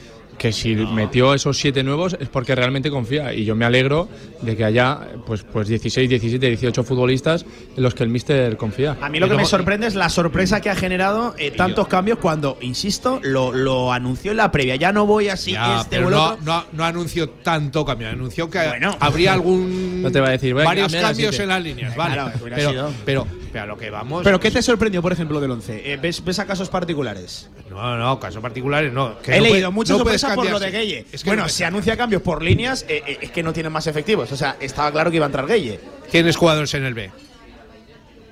Que 0.41 0.53
si 0.53 0.75
metió 0.75 1.35
esos 1.35 1.59
siete 1.59 1.83
nuevos 1.83 2.17
es 2.19 2.31
porque 2.31 2.55
realmente 2.55 2.89
confía. 2.91 3.35
Y 3.35 3.45
yo 3.45 3.55
me 3.55 3.67
alegro 3.67 4.09
de 4.41 4.57
que 4.57 4.65
haya 4.65 4.99
pues, 5.27 5.43
pues 5.43 5.69
16, 5.69 6.09
17, 6.09 6.47
18 6.47 6.83
futbolistas 6.83 7.45
en 7.77 7.83
los 7.83 7.95
que 7.95 8.05
el 8.05 8.09
míster 8.09 8.57
confía. 8.57 8.97
A 9.03 9.11
mí 9.11 9.21
lo 9.21 9.27
Y 9.27 9.29
que 9.29 9.37
me 9.37 9.45
sorprende 9.45 9.87
es 9.87 9.95
la 9.95 10.09
sorpresa 10.09 10.63
que 10.63 10.71
ha 10.71 10.75
generado 10.75 11.35
eh, 11.37 11.51
tantos 11.51 11.89
cambios 11.89 12.19
cuando, 12.21 12.57
insisto, 12.63 13.21
lo, 13.23 13.53
lo 13.53 13.93
anunció 13.93 14.31
en 14.31 14.39
la 14.39 14.51
previa. 14.51 14.77
Ya 14.77 14.93
no 14.93 15.05
voy 15.05 15.29
así, 15.29 15.53
Ya, 15.53 15.83
este 15.83 15.97
pero 15.99 16.09
no, 16.09 16.39
no, 16.39 16.65
no 16.73 16.85
anunció 16.85 17.29
tanto 17.29 17.85
cambio, 17.85 18.09
anunció 18.09 18.49
que 18.49 18.67
Bueno. 18.67 18.97
habría 18.99 19.35
algún 19.35 20.01
No 20.03 20.11
te 20.11 20.21
va 20.23 20.29
a 20.29 20.31
decir, 20.31 20.55
voy 20.55 20.63
a 20.63 20.65
varios 20.65 20.91
cambios 20.95 21.39
en 21.39 21.49
las 21.49 21.63
líneas, 21.63 21.95
vale. 21.95 22.15
Claro, 22.15 22.33
pero, 22.43 22.71
sido. 22.71 22.91
pero, 23.05 23.27
pero 23.53 23.65
a 23.65 23.67
lo 23.67 23.77
que 23.77 23.91
vamos. 23.91 24.23
¿Pero 24.25 24.41
qué 24.41 24.51
te 24.51 24.63
sorprendió, 24.63 25.03
por 25.03 25.13
ejemplo, 25.13 25.41
del 25.41 25.51
11? 25.51 25.99
¿ves, 26.01 26.25
¿Ves 26.25 26.39
a 26.39 26.47
casos 26.47 26.69
particulares? 26.69 27.49
No, 27.71 27.97
no, 27.97 28.19
casos 28.19 28.43
particulares 28.43 28.93
no. 28.93 29.19
que 29.21 29.37
He 29.37 29.39
no 29.39 29.45
leído 29.45 29.73
muchas 29.73 29.93
no 29.93 29.99
sorpresas 29.99 30.35
por 30.35 30.51
lo 30.51 30.59
de 30.59 30.71
Gueye. 30.71 31.07
Es 31.13 31.23
que 31.23 31.31
bueno, 31.31 31.45
no 31.45 31.49
si 31.49 31.65
anuncia 31.65 31.97
cambios 31.97 32.23
por 32.23 32.43
líneas, 32.43 32.85
eh, 32.89 33.03
eh, 33.07 33.19
es 33.23 33.31
que 33.31 33.43
no 33.43 33.53
tienen 33.53 33.73
más 33.73 33.87
efectivos. 33.87 34.31
O 34.33 34.37
sea, 34.37 34.57
estaba 34.61 34.91
claro 34.91 35.11
que 35.11 35.17
iba 35.17 35.27
a 35.27 35.29
entrar 35.29 35.47
Gueye. 35.47 35.81
¿Tienes 36.11 36.37
jugadores 36.37 36.75
en 36.75 36.85
el 36.85 36.95
B? 36.95 37.11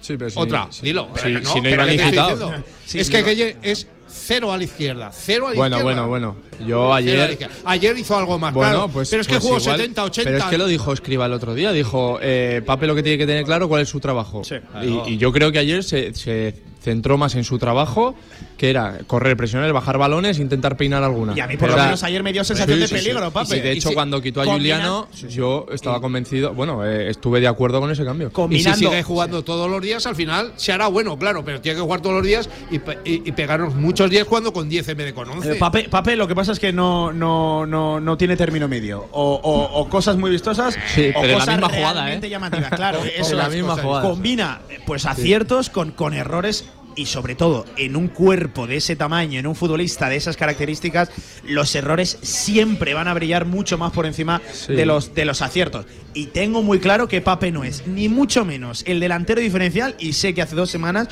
Sí, 0.09 0.17
pero 0.17 0.31
si- 0.31 0.39
Otra, 0.39 0.69
si- 0.71 0.87
dilo. 0.87 1.09
si- 1.15 1.21
Pero 1.23 1.45
si 1.53 1.61
no 1.61 1.69
iban. 1.69 2.65
Sí, 2.87 2.99
es 2.99 3.11
que 3.11 3.21
no. 3.21 3.27
Gueye 3.27 3.57
es 3.63 3.87
cero 4.09 4.51
a 4.51 4.57
la 4.57 4.65
izquierda. 4.65 5.11
Cero 5.13 5.49
a 5.49 5.51
la 5.51 5.57
Bueno, 5.57 5.77
izquierda. 5.77 6.07
bueno, 6.07 6.35
bueno. 6.57 6.67
Yo 6.67 6.87
a 6.95 7.01
la 7.01 7.07
ayer. 7.11 7.51
Ayer 7.67 7.99
hizo 7.99 8.17
algo 8.17 8.39
más 8.39 8.55
Bueno, 8.55 8.71
claro. 8.73 8.89
pues. 8.89 9.11
pero 9.11 9.21
es 9.21 9.29
que 9.29 9.35
pues 9.35 9.43
jugó 9.45 9.59
igual- 9.59 9.77
70, 9.77 10.05
80. 10.05 10.31
Pero 10.31 10.39
es 10.43 10.51
que 10.51 10.57
lo 10.59 10.67
dijo 10.67 10.93
Escriba 10.95 11.27
el 11.27 11.33
otro 11.35 11.55
día. 11.55 11.73
Dijo, 11.73 12.19
eh, 12.23 12.63
Pape 12.65 12.87
lo 12.87 12.95
que 12.95 13.03
tiene 13.03 13.19
que 13.19 13.27
tener 13.27 13.45
claro 13.45 13.69
cuál 13.69 13.83
es 13.83 13.89
su 13.91 14.01
trabajo. 14.01 14.41
Y, 14.83 15.13
y 15.13 15.19
yo 15.19 15.31
creo 15.31 15.53
que 15.53 15.59
ayer 15.59 15.85
se, 15.85 16.15
se 16.15 16.55
centró 16.83 17.19
más 17.19 17.35
en 17.35 17.45
su 17.45 17.59
trabajo, 17.59 18.15
que 18.59 18.69
era 18.71 18.99
correr, 19.07 19.37
presionar, 19.37 19.73
bajar 19.73 19.97
balones, 19.99 20.39
intentar 20.41 20.77
peinar 20.77 21.03
alguna. 21.05 21.33
Y 21.37 21.41
a 21.41 21.47
mí 21.47 21.57
por 21.57 21.71
lo 21.71 21.77
menos 21.77 22.03
ayer 22.03 22.23
me 22.23 22.33
dio 22.33 22.43
sensación 22.45 22.75
Sí, 22.77 22.81
de 22.83 22.89
sí, 22.89 22.99
sí. 22.99 23.01
peligro, 23.05 23.33
Y 23.51 23.61
de 23.61 23.71
hecho, 23.73 23.89
Y 23.89 23.91
si- 23.91 23.95
cuando 23.95 24.21
quitó 24.21 24.43
a 24.43 24.47
Juliano, 24.47 25.09
yo 25.31 25.67
estaba 25.73 26.01
convencido, 26.01 26.53
bueno, 26.53 26.85
eh, 26.85 27.09
estuve 27.09 27.41
de 27.41 27.47
acuerdo 27.47 27.81
con 27.81 27.91
ese 27.91 28.05
cambio. 28.05 28.31
Y 28.51 28.59
si 28.61 28.75
sigue 28.75 29.03
jugando 29.03 29.43
todos 29.45 29.71
los 29.71 29.81
días, 29.81 30.05
al 30.07 30.17
final 30.17 30.53
se 30.57 30.73
hará 30.73 30.89
bueno, 30.89 31.17
claro, 31.17 31.45
pero 31.45 31.61
tiene 31.61 31.77
que 31.77 31.83
jugar 31.83 32.01
todos 32.03 32.17
los 32.17 32.25
días 32.25 32.51
y, 32.71 32.77
y- 33.09 33.23
y 33.29 33.33
pegarnos 33.33 33.75
muchos 33.77 34.11
días 34.11 34.27
jugando 34.27 34.53
con 34.53 34.69
10 34.69 34.89
en 34.89 34.97
vez 34.97 35.07
de 35.07 35.15
con 35.15 35.29
11. 35.31 35.53
Eh, 35.53 35.55
Pape, 35.55 35.89
Pape, 35.89 36.17
lo 36.17 36.27
que 36.27 36.35
pasa 36.35 36.51
es 36.51 36.59
que 36.59 36.73
no, 36.73 37.13
no, 37.13 37.65
no, 37.65 38.01
no 38.01 38.17
tiene 38.17 38.37
término 38.37 38.67
medio. 38.67 39.07
O, 39.13 39.35
o- 39.41 39.81
o 39.81 39.89
cosas 39.89 40.17
muy 40.17 40.31
vistosas 40.33 40.77
Sí, 40.95 41.11
o 41.15 41.21
pero 41.21 41.23
en 41.23 41.29
la 41.31 41.35
cosas 41.39 41.55
misma 41.55 41.69
jugada, 41.69 42.13
¿eh? 42.13 42.29
llamativas. 42.29 42.71
Claro, 42.71 42.99
eso 43.17 43.37
la 43.37 43.49
misma 43.49 43.77
jugada. 43.77 44.03
Combina 44.09 44.61
pues 44.85 45.07
aciertos 45.07 45.71
con, 45.71 45.93
con 45.93 46.13
errores 46.15 46.65
y 46.99 47.07
sobre 47.07 47.37
todo 47.37 47.65
en 47.77 47.95
un 47.97 48.09
cuerpo 48.09 48.67
de 48.67 48.77
ese 48.77 48.97
tamaño, 48.97 49.39
en 49.39 49.47
un 49.47 49.55
futbolista 49.55 50.09
de 50.09 50.17
esas 50.17 50.37
características, 50.37 51.11
los 51.45 51.73
errores 51.77 52.19
siempre 52.23 52.93
van 52.93 53.07
a 53.07 53.15
brillar 53.15 53.47
mucho 53.47 53.79
más 53.79 53.93
por 53.93 54.05
encima 54.05 54.43
Sí. 54.53 54.75
de, 54.75 54.85
los, 54.85 55.15
de 55.15 55.25
los 55.25 55.41
aciertos. 55.41 55.87
Y 56.13 56.27
tengo 56.27 56.63
muy 56.63 56.81
claro 56.81 57.07
que 57.07 57.21
Pape 57.21 57.53
no 57.53 57.63
es 57.63 57.87
ni 57.87 58.09
mucho 58.09 58.45
menos 58.45 58.83
el 58.87 58.99
delantero 58.99 59.41
diferencial 59.41 59.95
y 60.01 60.13
sé 60.15 60.35
que 60.35 60.43
hace 60.43 60.57
dos 60.57 60.71
semanas 60.71 61.07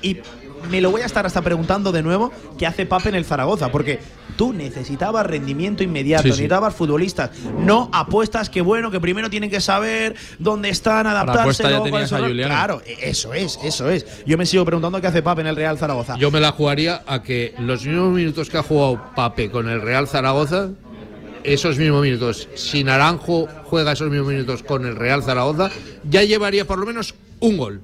y 0.00 0.18
me 0.70 0.80
lo 0.80 0.90
voy 0.90 1.02
a 1.02 1.06
estar 1.06 1.26
hasta 1.26 1.42
preguntando 1.42 1.92
de 1.92 2.02
nuevo 2.02 2.32
qué 2.58 2.66
hace 2.66 2.86
Pape 2.86 3.08
en 3.10 3.14
el 3.16 3.24
Zaragoza, 3.24 3.70
porque 3.70 3.98
tú 4.36 4.52
necesitabas 4.52 5.26
rendimiento 5.26 5.82
inmediato, 5.82 6.22
Sí, 6.22 6.28
sí. 6.28 6.32
necesitabas 6.32 6.74
futbolistas, 6.74 7.30
no 7.58 7.90
apuestas 7.92 8.48
que 8.50 8.60
bueno, 8.62 8.90
que 8.90 9.00
primero 9.00 9.28
tienen 9.30 9.50
que 9.50 9.60
saber 9.60 10.14
dónde 10.38 10.68
están, 10.70 11.06
adaptarse. 11.06 11.62
ya 11.62 11.68
luego 11.70 11.84
tenías 11.84 11.92
cuáles 11.92 12.08
son 12.10 12.16
a 12.18 12.20
los- 12.20 12.28
Juliano. 12.30 12.54
Claro, 12.54 12.82
e- 12.86 13.10
eso 13.10 13.34
es, 13.34 13.58
eso 13.62 13.90
es. 13.90 14.06
Yo 14.26 14.38
me 14.38 14.46
sigo 14.46 14.64
preguntando 14.64 15.00
qué 15.00 15.06
hace 15.06 15.22
Pape 15.22 15.42
en 15.42 15.48
el 15.48 15.56
Real 15.56 15.76
Zaragoza. 15.78 16.16
Yo 16.16 16.30
me 16.30 16.40
la 16.40 16.52
jugaría 16.52 17.02
a 17.06 17.22
que 17.22 17.54
los 17.58 17.84
mismos 17.84 18.12
minutos 18.12 18.48
que 18.48 18.58
ha 18.58 18.62
jugado 18.62 19.02
Pape 19.14 19.50
con 19.50 19.68
el 19.68 19.80
Real 19.82 20.08
Zaragoza, 20.08 20.68
esos 21.44 21.76
mismos 21.76 22.02
minutos, 22.02 22.48
si 22.54 22.84
Naranjo 22.84 23.48
juega 23.64 23.92
esos 23.92 24.10
mismos 24.10 24.28
minutos 24.32 24.62
con 24.62 24.86
el 24.86 24.96
Real 24.96 25.22
Zaragoza, 25.22 25.70
ya 26.08 26.22
llevaría 26.22 26.66
por 26.66 26.78
lo 26.78 26.86
menos 26.86 27.14
un 27.40 27.56
gol. 27.56 27.80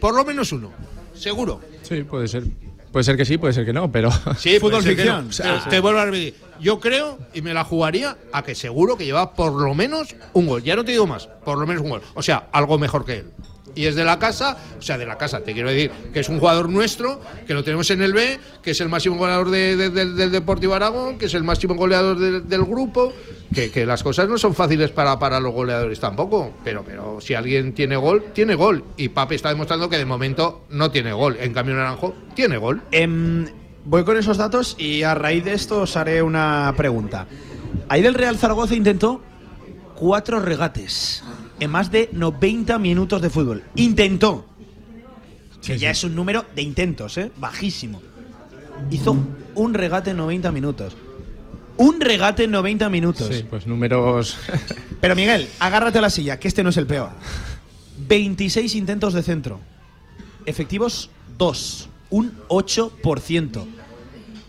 Por 0.00 0.14
lo 0.14 0.24
menos 0.24 0.52
uno. 0.52 0.72
Seguro. 1.14 1.60
Sí, 1.84 2.02
puede 2.02 2.28
ser. 2.28 2.44
Puede 2.92 3.04
ser 3.04 3.16
que 3.16 3.24
sí, 3.24 3.38
puede 3.38 3.52
ser 3.52 3.64
que 3.64 3.72
no, 3.72 3.90
pero. 3.90 4.10
Sí, 4.38 4.58
Fútbol 4.60 4.82
ficción. 4.82 5.24
no. 5.24 5.28
O 5.28 5.32
sea, 5.32 5.64
Te 5.68 5.80
vuelvo 5.80 6.00
a 6.00 6.04
repetir. 6.04 6.34
Yo 6.60 6.78
creo 6.78 7.18
y 7.34 7.42
me 7.42 7.52
la 7.52 7.64
jugaría 7.64 8.16
a 8.32 8.42
que 8.42 8.54
seguro 8.54 8.96
que 8.96 9.04
lleva 9.04 9.34
por 9.34 9.52
lo 9.52 9.74
menos 9.74 10.14
un 10.32 10.46
gol. 10.46 10.62
Ya 10.62 10.76
no 10.76 10.84
te 10.84 10.92
digo 10.92 11.06
más, 11.06 11.26
por 11.44 11.58
lo 11.58 11.66
menos 11.66 11.82
un 11.82 11.90
gol. 11.90 12.02
O 12.14 12.22
sea, 12.22 12.48
algo 12.52 12.78
mejor 12.78 13.04
que 13.04 13.14
él. 13.18 13.30
Y 13.74 13.86
es 13.86 13.94
de 13.96 14.04
la 14.04 14.18
casa, 14.18 14.56
o 14.78 14.82
sea, 14.82 14.96
de 14.98 15.06
la 15.06 15.18
casa, 15.18 15.40
te 15.40 15.52
quiero 15.52 15.68
decir, 15.68 15.90
que 16.12 16.20
es 16.20 16.28
un 16.28 16.38
jugador 16.38 16.68
nuestro, 16.68 17.20
que 17.46 17.54
lo 17.54 17.64
tenemos 17.64 17.90
en 17.90 18.02
el 18.02 18.12
B, 18.12 18.38
que 18.62 18.70
es 18.72 18.80
el 18.80 18.88
máximo 18.88 19.16
goleador 19.16 19.50
de- 19.50 19.76
de- 19.76 19.90
del- 19.90 20.16
del 20.16 20.30
Deportivo 20.30 20.74
Aragón, 20.74 21.18
que 21.18 21.26
es 21.26 21.34
el 21.34 21.42
máximo 21.44 21.74
goleador 21.74 22.18
del- 22.18 22.48
del 22.48 22.64
grupo, 22.64 23.12
que, 23.52 23.86
las 23.86 24.02
cosas 24.02 24.28
no 24.28 24.36
son 24.38 24.54
fáciles 24.54 24.90
para, 24.90 25.40
los 25.40 25.52
goleadores 25.52 26.00
tampoco, 26.00 26.52
pero, 26.64 26.84
pero 26.84 27.20
si 27.20 27.34
alguien 27.34 27.72
tiene 27.74 27.96
gol, 27.96 28.24
tiene 28.32 28.54
gol. 28.54 28.84
Y 28.96 29.08
Pape 29.10 29.34
está 29.36 29.48
demostrando 29.50 29.88
que 29.88 29.96
de 29.98 30.04
momento 30.04 30.64
no 30.70 30.90
tiene 30.90 31.12
gol. 31.12 31.36
En 31.40 31.52
cambio, 31.52 31.74
Naranjo 31.74 32.14
tiene 32.34 32.56
gol. 32.56 32.82
Em, 32.90 33.46
voy 33.84 34.04
con 34.04 34.16
esos 34.16 34.36
datos 34.38 34.74
y 34.78 35.02
a 35.02 35.14
raíz 35.14 35.44
de 35.44 35.52
esto 35.54 35.82
os 35.82 35.96
haré 35.96 36.22
una 36.22 36.72
pregunta. 36.76 37.26
Ayer 37.88 38.06
el 38.06 38.14
Real 38.14 38.36
Zaragoza 38.38 38.74
intentó 38.74 39.20
cuatro 39.94 40.40
regates 40.40 41.22
en 41.60 41.70
más 41.70 41.90
de 41.90 42.10
90 42.12 42.78
minutos 42.78 43.22
de 43.22 43.30
fútbol. 43.30 43.64
Intentó. 43.76 44.46
Que 45.64 45.78
ya 45.78 45.90
es 45.90 46.04
un 46.04 46.14
número 46.14 46.44
de 46.54 46.62
intentos, 46.62 47.16
¿eh? 47.16 47.30
Bajísimo. 47.36 48.02
Hizo 48.90 49.16
un 49.54 49.74
regate 49.74 50.10
en 50.10 50.18
90 50.18 50.52
minutos. 50.52 50.96
Un 51.76 52.00
regate 52.00 52.44
en 52.44 52.50
90 52.50 52.88
minutos. 52.90 53.28
Sí, 53.28 53.44
pues 53.48 53.66
números. 53.66 54.36
Pero 55.00 55.16
Miguel, 55.16 55.48
agárrate 55.58 55.98
a 55.98 56.02
la 56.02 56.10
silla, 56.10 56.38
que 56.38 56.48
este 56.48 56.62
no 56.62 56.70
es 56.70 56.76
el 56.76 56.86
peor. 56.86 57.10
26 58.06 58.74
intentos 58.74 59.14
de 59.14 59.22
centro. 59.22 59.60
Efectivos 60.46 61.10
2. 61.38 61.88
Un 62.10 62.32
8%. 62.48 63.64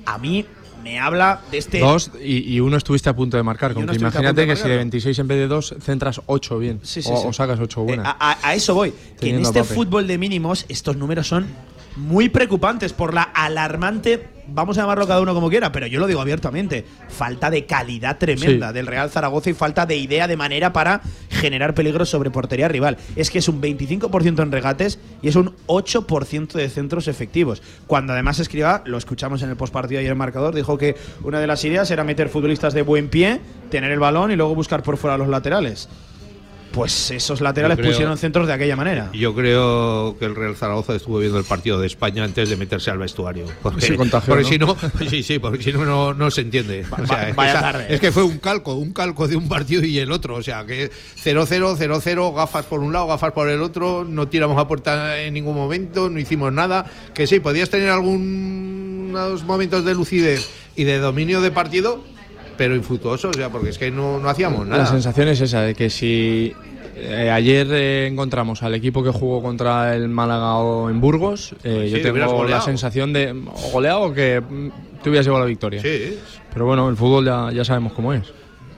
A 0.06 0.18
mí 0.18 0.46
me 0.86 1.00
habla 1.00 1.42
de 1.50 1.58
este. 1.58 1.80
Dos 1.80 2.12
y, 2.24 2.54
y 2.54 2.60
uno 2.60 2.78
estuviste 2.78 3.10
a 3.10 3.16
punto 3.16 3.38
de 3.38 3.44
marcar. 3.44 3.74
Con 3.74 3.88
que 3.88 3.96
imagínate 3.96 4.46
que 4.46 4.56
si 4.56 4.62
de 4.62 4.68
marcarlo. 4.70 4.78
26 4.78 5.20
en 5.20 5.28
vez 5.28 5.38
de 5.40 5.48
dos 5.48 5.76
centras 5.82 6.22
8 6.28 6.60
bien. 6.60 6.80
Sí, 6.84 7.02
sí, 7.02 7.10
o, 7.12 7.18
sí. 7.18 7.28
o 7.28 7.34
sacas 7.34 7.60
8 7.60 7.82
buenas. 7.82 8.08
Eh, 8.08 8.18
a, 8.20 8.54
eso 8.54 8.76
voy. 8.76 8.94
Que 9.20 9.32
en 9.32 9.42
este 9.42 9.64
fútbol 9.64 10.06
de 10.06 10.20
mínimos, 10.20 10.66
estos 10.70 10.96
números 10.96 11.28
son 11.28 11.48
muy 11.96 12.30
preocupantes 12.30 12.94
por 12.94 13.14
la 13.14 13.24
alarmante, 13.24 14.28
vamos 14.48 14.78
a 14.78 14.82
llamarlo 14.82 15.08
cada 15.08 15.22
uno 15.22 15.34
como 15.34 15.50
quiera, 15.50 15.72
pero 15.72 15.88
yo 15.88 16.00
lo 16.00 16.08
digo 16.08 16.22
abiertamente, 16.22 16.86
falta 17.10 17.50
de 17.50 17.66
calidad 17.66 18.18
tremenda 18.18 18.68
Sí. 18.70 18.74
del 18.74 18.88
Real 18.88 19.10
Zaragoza 19.10 19.50
y 19.50 19.54
falta 19.54 19.86
de 19.86 19.96
idea 19.98 20.28
de 20.28 20.38
manera 20.38 20.74
para 20.74 21.02
generar 21.30 21.74
peligro 21.74 22.06
sobre 22.06 22.32
portería 22.32 22.68
rival. 22.68 22.98
Es 23.16 23.30
que 23.32 23.40
es 23.40 23.48
un 23.48 23.62
25% 23.62 24.44
en 24.44 24.52
regates 24.52 25.00
y 25.22 25.30
es 25.30 25.36
un 25.36 25.56
8% 25.68 26.54
de 26.54 26.70
centros 26.70 27.08
efectivos. 27.08 27.62
Cuando 27.88 28.14
además 28.14 28.40
escriba, 28.40 28.82
lo 28.86 28.98
escuchamos 28.98 29.42
en 29.42 29.50
el 29.50 29.56
postpartido 29.56 30.02
y 30.02 30.06
el 30.06 30.16
marcador, 30.16 30.54
dijo 30.54 30.78
que 30.78 30.96
una 31.24 31.40
de 31.40 31.48
las 31.48 31.64
ideas 31.66 31.90
era 31.92 32.04
meter 32.04 32.30
futbolistas 32.30 32.74
de 32.74 32.82
buen 32.82 33.10
pie, 33.10 33.40
tener 33.72 33.92
el 33.92 34.00
balón 34.00 34.32
y 34.32 34.36
luego 34.36 34.54
buscar 34.54 34.84
por 34.84 34.98
fuera 34.98 35.18
los 35.18 35.28
laterales. 35.28 35.90
Pues 36.76 37.10
esos 37.12 37.40
laterales 37.42 37.78
creo- 37.78 37.90
pusieron 37.92 38.18
centros 38.18 38.46
de 38.48 38.54
aquella 38.54 38.76
manera. 38.76 39.10
Yo 39.14 39.34
creo 39.34 40.18
que 40.20 40.26
el 40.26 40.36
Real 40.36 40.56
Zaragoza 40.56 40.94
estuvo 40.94 41.20
viendo 41.20 41.40
el 41.40 41.46
partido 41.46 41.80
de 41.80 41.88
España 41.88 42.24
antes 42.26 42.50
de 42.50 42.58
meterse 42.58 42.92
al 42.92 42.98
vestuario. 42.98 43.46
Porque, 43.64 43.82
Se 43.82 43.96
contagió, 43.96 44.36
porque 44.36 44.44
¿no? 44.60 44.76
si 44.76 44.86
no, 45.06 45.10
sí, 45.10 45.24
sí, 45.24 45.40
porque 45.40 45.64
si 45.64 45.72
no, 45.72 45.86
no, 45.86 46.14
no 46.14 46.30
se 46.30 46.42
entiende. 46.42 46.86
O 46.92 47.08
sea, 47.08 47.32
vaya 47.36 47.52
esa- 47.52 47.62
tarde. 47.62 47.86
es 47.90 48.00
que 48.02 48.12
fue 48.12 48.24
un 48.24 48.38
calco, 48.40 48.74
un 48.76 48.92
calco 48.92 49.28
de 49.28 49.38
un 49.38 49.48
partido 49.48 49.84
y 49.86 49.98
el 50.00 50.12
otro. 50.12 50.36
O 50.36 50.44
sea, 50.44 50.66
que 50.66 50.92
0-0, 51.24 51.76
0-0, 51.78 52.34
gafas 52.36 52.66
por 52.66 52.82
un 52.82 52.92
lado, 52.92 53.08
gafas 53.08 53.32
por 53.32 53.48
el 53.50 53.62
otro, 53.62 54.04
no 54.04 54.28
tiramos 54.28 54.58
a 54.60 54.68
puerta 54.68 55.22
en 55.22 55.34
ningún 55.34 55.56
momento, 55.56 56.10
no 56.10 56.20
hicimos 56.20 56.52
nada. 56.52 56.86
Que 57.14 57.26
sí, 57.26 57.40
podías 57.40 57.70
tener 57.70 57.90
algunos 57.90 59.44
momentos 59.46 59.86
de 59.86 59.94
lucidez 59.94 60.50
y 60.76 60.84
de 60.84 61.00
dominio 61.00 61.40
de 61.42 61.52
partido, 61.52 62.04
pero 62.58 62.76
infructuosos, 62.76 63.36
o 63.36 63.40
sea, 63.40 63.50
porque 63.50 63.70
es 63.70 63.78
que 63.78 63.92
no, 63.92 64.20
no 64.20 64.30
hacíamos 64.30 64.66
nada. 64.68 64.84
La 64.84 64.90
sensación 64.90 65.28
es 65.28 65.42
esa, 65.42 65.62
de 65.62 65.76
que 65.76 65.90
si 65.90 66.54
eh, 66.96 67.30
ayer 67.30 67.68
eh, 67.72 68.08
encontramos 68.08 68.64
al 68.64 68.74
equipo 68.76 69.04
que 69.04 69.12
jugó 69.12 69.42
contra 69.42 69.96
el 69.96 70.08
Málaga 70.10 70.56
o 70.56 70.90
en 70.90 71.02
Burgos, 71.02 71.56
eh, 71.64 71.84
Sí, 71.86 71.98
yo 71.98 72.02
tengo 72.02 72.46
la 72.46 72.62
sensación 72.62 73.14
de 73.14 73.32
o 73.32 73.72
goleado 73.72 74.02
o 74.02 74.14
que 74.14 74.42
te 75.04 75.10
hubieras 75.10 75.26
llevado 75.26 75.44
la 75.44 75.50
victoria. 75.50 75.82
Sí. 75.82 76.18
Pero 76.54 76.66
bueno, 76.66 76.90
el 76.90 76.96
fútbol 76.96 77.26
ya, 77.26 77.52
ya 77.52 77.66
sabemos 77.66 77.94
cómo 77.94 78.14
es. 78.14 78.24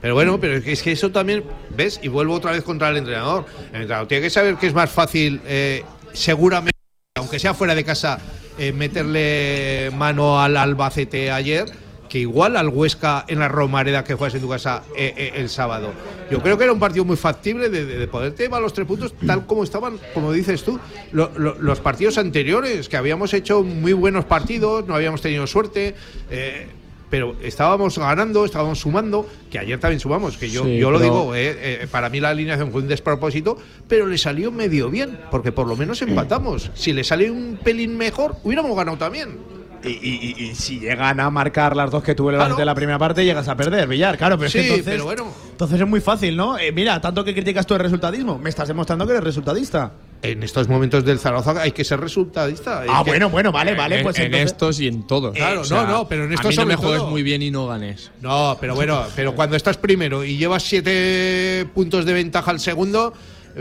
Pero 0.01 0.13
bueno, 0.13 0.39
pero 0.39 0.57
es 0.57 0.63
que, 0.63 0.71
es 0.71 0.83
que 0.83 0.91
eso 0.91 1.11
también, 1.11 1.43
¿ves? 1.75 1.99
Y 2.03 2.07
vuelvo 2.07 2.35
otra 2.35 2.51
vez 2.51 2.63
contra 2.63 2.89
el 2.89 2.97
entrenador. 2.97 3.45
El 3.73 3.81
entrenador 3.81 4.07
tiene 4.07 4.23
que 4.23 4.29
saber 4.29 4.55
que 4.55 4.67
es 4.67 4.73
más 4.73 4.89
fácil, 4.89 5.41
eh, 5.47 5.83
seguramente, 6.13 6.77
aunque 7.15 7.39
sea 7.39 7.53
fuera 7.53 7.73
de 7.73 7.83
casa, 7.83 8.19
eh, 8.59 8.71
meterle 8.71 9.91
mano 9.95 10.39
al 10.39 10.55
Albacete 10.55 11.31
ayer, 11.31 11.65
que 12.09 12.19
igual 12.19 12.55
al 12.57 12.69
Huesca 12.69 13.25
en 13.27 13.39
la 13.39 13.47
Romareda 13.47 14.03
que 14.03 14.15
juegas 14.15 14.35
en 14.35 14.41
tu 14.41 14.49
casa 14.49 14.83
eh, 14.95 15.13
eh, 15.17 15.31
el 15.35 15.49
sábado. 15.49 15.91
Yo 16.31 16.41
creo 16.41 16.57
que 16.57 16.63
era 16.65 16.73
un 16.73 16.79
partido 16.79 17.05
muy 17.05 17.17
factible 17.17 17.69
de, 17.69 17.85
de, 17.85 17.97
de 17.97 18.07
poderte 18.07 18.43
llevar 18.43 18.61
los 18.61 18.73
tres 18.73 18.87
puntos 18.87 19.13
tal 19.25 19.45
como 19.45 19.63
estaban, 19.63 19.97
como 20.13 20.31
dices 20.31 20.63
tú, 20.63 20.79
lo- 21.11 21.31
lo- 21.37 21.55
los 21.59 21.79
partidos 21.79 22.17
anteriores, 22.17 22.89
que 22.89 22.97
habíamos 22.97 23.33
hecho 23.33 23.63
muy 23.63 23.93
buenos 23.93 24.25
partidos, 24.25 24.85
no 24.87 24.95
habíamos 24.95 25.21
tenido 25.21 25.45
suerte. 25.47 25.95
eh, 26.29 26.67
pero 27.09 27.37
estábamos 27.41 27.97
ganando, 27.97 28.43
estábamos 28.43 28.79
sumando, 28.79 29.25
que 29.49 29.57
ayer 29.59 29.79
también 29.79 29.97
sumamos, 30.01 30.35
que 30.35 30.49
yo, 30.49 30.65
Sí, 30.65 30.77
yo 30.77 30.91
lo 30.91 30.99
pero- 30.99 31.09
digo, 31.09 31.35
eh, 31.35 31.55
eh, 31.83 31.87
para 31.89 32.09
mí 32.09 32.19
la 32.19 32.31
alineación 32.31 32.69
fue 32.69 32.81
un 32.81 32.89
despropósito, 32.89 33.57
pero 33.87 34.07
le 34.07 34.17
salió 34.17 34.51
medio 34.51 34.89
bien, 34.89 35.17
porque 35.31 35.53
por 35.53 35.67
lo 35.67 35.77
menos 35.77 36.01
empatamos. 36.01 36.69
Si 36.73 36.91
le 36.91 37.05
sale 37.05 37.31
un 37.31 37.57
pelín 37.63 37.95
mejor, 37.97 38.35
hubiéramos 38.43 38.75
ganado 38.75 38.97
también. 38.97 39.37
Y, 39.83 39.89
y- 39.89 40.35
y- 40.37 40.43
y 40.51 40.55
si 40.55 40.79
llegan 40.79 41.19
a 41.19 41.29
marcar 41.29 41.75
las 41.75 41.91
dos 41.91 42.03
que 42.03 42.15
tuve 42.15 42.33
el 42.33 42.37
Claro. 42.39 42.59
En 42.59 42.65
la 42.65 42.75
primera 42.75 42.97
parte, 42.99 43.23
llegas 43.23 43.47
a 43.47 43.55
perder, 43.55 43.87
Villar. 43.87 44.17
Claro, 44.17 44.37
pero 44.37 44.47
es 44.47 44.53
que 44.53 44.59
Sí, 44.61 44.67
entonces, 44.67 44.85
pero 44.93 45.03
bueno. 45.05 45.27
entonces 45.51 45.79
es 45.81 45.87
muy 45.87 46.01
fácil, 46.01 46.35
¿no? 46.35 46.57
Eh, 46.57 46.71
mira, 46.71 46.99
tanto 47.01 47.23
que 47.23 47.33
criticas 47.33 47.65
tú 47.67 47.73
el 47.75 47.79
resultadismo, 47.81 48.37
me 48.39 48.49
estás 48.49 48.67
demostrando 48.67 49.05
que 49.05 49.11
eres 49.13 49.23
resultadista. 49.23 49.91
En 50.23 50.41
estos 50.41 50.67
momentos 50.67 51.05
del 51.05 51.19
Zaragoza 51.19 51.61
hay 51.61 51.71
que 51.71 51.83
ser 51.83 51.99
resultadista. 51.99 52.83
Ah, 52.89 53.03
que- 53.05 53.11
bueno, 53.11 53.29
bueno, 53.29 53.51
vale, 53.51 53.75
vale, 53.75 53.97
en, 53.97 54.03
pues 54.03 54.17
en 54.17 54.25
entonces- 54.25 54.51
estos 54.51 54.79
y 54.79 54.87
en 54.87 55.05
todos. 55.05 55.35
Claro, 55.35 55.61
no, 55.69 55.85
no, 55.85 56.07
pero 56.07 56.23
en 56.25 56.33
estos 56.33 56.47
a 56.47 56.49
mí 56.49 56.55
no 56.55 56.65
me 56.65 56.75
juegues 56.75 56.99
todo. 57.01 57.09
muy 57.11 57.21
bien 57.23 57.41
y 57.43 57.51
no 57.51 57.67
ganes. 57.67 58.09
No, 58.21 58.57
pero 58.59 58.73
bueno, 58.73 59.03
pero 59.15 59.35
cuando 59.35 59.55
estás 59.55 59.77
primero 59.77 60.23
y 60.23 60.37
llevas 60.37 60.63
siete 60.63 61.67
puntos 61.73 62.05
de 62.05 62.13
ventaja 62.13 62.49
al 62.51 62.59
segundo, 62.59 63.13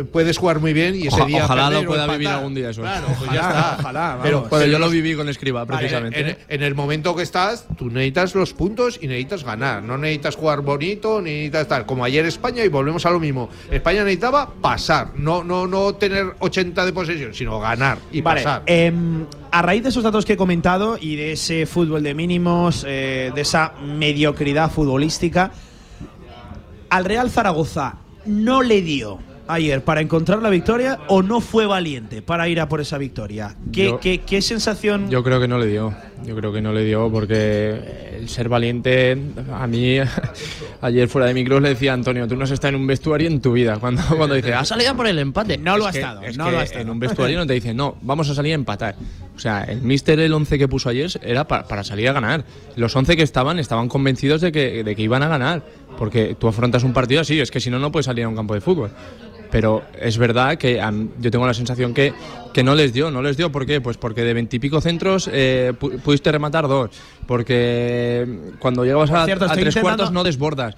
puedes 0.05 0.38
jugar 0.38 0.61
muy 0.61 0.72
bien 0.72 0.94
y 0.94 1.07
ese 1.07 1.24
día 1.24 1.44
ojalá 1.44 1.70
lo 1.70 1.84
pueda 1.84 2.07
vivir 2.07 2.28
algún 2.28 2.55
día 2.55 2.70
eso. 2.70 2.82
Claro, 2.82 3.07
pues 3.18 3.30
ya 3.32 3.40
Ojalá, 3.40 3.61
está. 3.61 3.76
ojalá, 3.80 4.18
pero, 4.22 4.66
yo 4.66 4.78
lo 4.78 4.90
viví 4.90 5.14
con 5.14 5.28
escriba, 5.28 5.64
precisamente. 5.66 6.20
en, 6.20 6.38
en 6.49 6.62
el 6.62 6.74
momento 6.74 7.14
que 7.16 7.22
estás, 7.22 7.66
tú 7.76 7.86
necesitas 7.86 8.34
los 8.34 8.53
puntos 8.53 8.99
y 9.01 9.07
necesitas 9.07 9.44
ganar. 9.44 9.82
No 9.82 9.97
necesitas 9.99 10.36
jugar 10.36 10.61
bonito, 10.61 11.20
ni 11.20 11.30
necesitas 11.30 11.62
estar 11.62 11.86
como 11.86 12.05
ayer 12.05 12.24
España 12.26 12.64
y 12.64 12.68
volvemos 12.68 13.07
a 13.07 13.11
lo 13.11 13.20
mismo. 13.20 13.49
España 13.70 14.05
necesitaba 14.05 14.51
pasar, 14.61 15.12
no, 15.16 15.42
no, 15.44 15.66
no 15.66 15.94
tener 15.94 16.34
80 16.38 16.84
de 16.84 16.92
posesión, 16.92 17.34
sino 17.34 17.59
ganar 17.61 17.99
y 18.12 18.20
Vale, 18.20 18.42
pasar. 18.42 18.62
em, 18.66 19.24
a 19.51 19.62
raíz 19.62 19.82
de 19.82 19.88
esos 19.88 20.03
datos 20.03 20.24
que 20.24 20.34
he 20.34 20.36
comentado 20.36 20.99
y 21.01 21.16
de 21.16 21.32
ese 21.32 21.66
fútbol 21.66 22.03
de 22.03 22.14
mínimos, 22.14 22.84
eh, 22.86 23.32
de 23.34 23.40
esa 23.40 23.72
mediocridad 23.82 24.70
futbolística, 24.70 25.51
al 26.90 27.05
Real 27.05 27.30
Zaragoza 27.30 27.97
no 28.24 28.62
le 28.62 28.82
dio 28.82 29.18
ayer 29.49 29.82
para 29.84 30.01
encontrar 30.01 30.42
la 30.42 30.51
victoria 30.51 30.99
o 31.09 31.22
no 31.22 31.40
fue 31.40 31.66
valiente 31.66 32.22
para 32.22 32.49
ir 32.49 32.61
a 32.61 32.68
por 32.68 32.80
esa 32.80 32.99
victoria. 32.99 33.54
¿Qué, 33.72 33.87
Yo- 33.87 34.00
qué- 34.00 34.18
qué 34.21 34.42
sensación? 34.42 35.08
Yo 35.11 35.22
creo 35.22 35.41
que 35.41 35.49
no 35.49 35.58
le 35.58 35.66
dio. 35.66 35.95
Yo 36.25 36.34
creo 36.34 36.53
que 36.53 36.61
no 36.62 36.72
le 36.72 36.84
dio 36.84 37.11
porque 37.12 38.16
el 38.18 38.29
ser 38.29 38.49
valiente, 38.49 39.16
a 39.53 39.66
mí 39.66 39.99
ayer 40.80 41.08
fuera 41.08 41.26
de 41.29 41.34
micros 41.34 41.61
le 41.62 41.71
decía 41.71 41.92
Antonio, 41.92 42.26
tú 42.26 42.37
no 42.37 42.45
has 42.45 42.50
estado 42.50 42.75
en 42.75 42.80
un 42.80 42.87
vestuario 42.87 43.29
en 43.29 43.41
tu 43.41 43.53
vida. 43.53 43.79
Cuando, 43.79 44.03
cuando 44.16 44.34
dice, 44.34 44.54
has 44.54 44.68
salido 44.68 44.95
por 44.96 45.07
el 45.07 45.18
empate. 45.18 45.58
No 45.58 45.76
lo 45.76 45.87
ha 45.87 45.91
estado, 45.91 46.22
es 46.22 46.37
no 46.37 46.46
que 46.46 46.53
lo 46.53 46.58
ha 46.58 46.62
estado. 46.64 46.83
En 46.83 46.91
un 46.91 46.99
vestuario 46.99 47.38
no 47.38 47.46
te 47.46 47.53
dicen, 47.54 47.76
no, 47.76 47.96
vamos 48.03 48.29
a 48.30 48.34
salir 48.34 48.53
a 48.53 48.57
empatar. 48.57 48.95
O 49.34 49.38
sea, 49.38 49.64
el 49.64 49.83
míster, 49.83 50.18
el 50.18 50.33
11 50.33 50.58
que 50.58 50.66
puso 50.68 50.88
ayer, 50.88 51.11
era 51.22 51.46
pa- 51.46 51.64
para 51.68 51.84
salir 51.84 52.08
a 52.08 52.12
ganar. 52.12 52.45
Los 52.76 52.96
11 52.96 53.16
que 53.16 53.22
estaban, 53.22 53.58
estaban 53.58 53.88
convencidos 53.88 54.41
de 54.41 54.50
que, 54.50 54.83
de 54.83 54.96
que 54.96 55.03
iban 55.03 55.22
a 55.22 55.29
ganar. 55.29 55.62
Porque 55.99 56.37
tú 56.38 56.49
afrontas 56.49 56.83
un 56.84 56.92
partido 56.92 57.21
así, 57.22 57.41
es 57.41 57.50
que 57.50 57.61
si 57.61 57.71
no, 57.71 57.79
no 57.79 57.91
puedes 57.92 58.07
salir 58.07 58.25
a 58.25 58.29
un 58.29 58.37
campo 58.37 58.54
de 58.54 58.61
fútbol. 58.61 58.91
Pero 59.51 59.83
es 60.01 60.18
verdad 60.18 60.57
que 60.59 60.83
yo 61.21 61.31
tengo 61.31 61.47
la 61.47 61.55
sensación 61.55 61.95
que, 61.95 62.13
que 62.53 62.63
no 62.63 62.75
les 62.75 62.93
dio, 62.93 63.11
no 63.11 63.23
les 63.23 63.37
dio. 63.37 63.53
¿Por 63.53 63.64
qué? 63.67 63.81
Pues 63.81 63.97
porque 63.97 64.23
de 64.23 64.35
veintipico 64.35 64.81
centros 64.81 65.31
eh, 65.33 65.73
pu- 65.79 66.01
pudiste 66.01 66.33
rematar 66.33 66.68
dos. 66.68 66.91
Porque 67.27 68.27
cuando 68.59 68.85
llegabas 68.85 69.11
a, 69.11 69.25
cierto, 69.25 69.45
a 69.45 69.49
estoy 69.49 69.63
tres 69.63 69.75
cuartos 69.83 70.11
no 70.13 70.25
desbordas. 70.25 70.75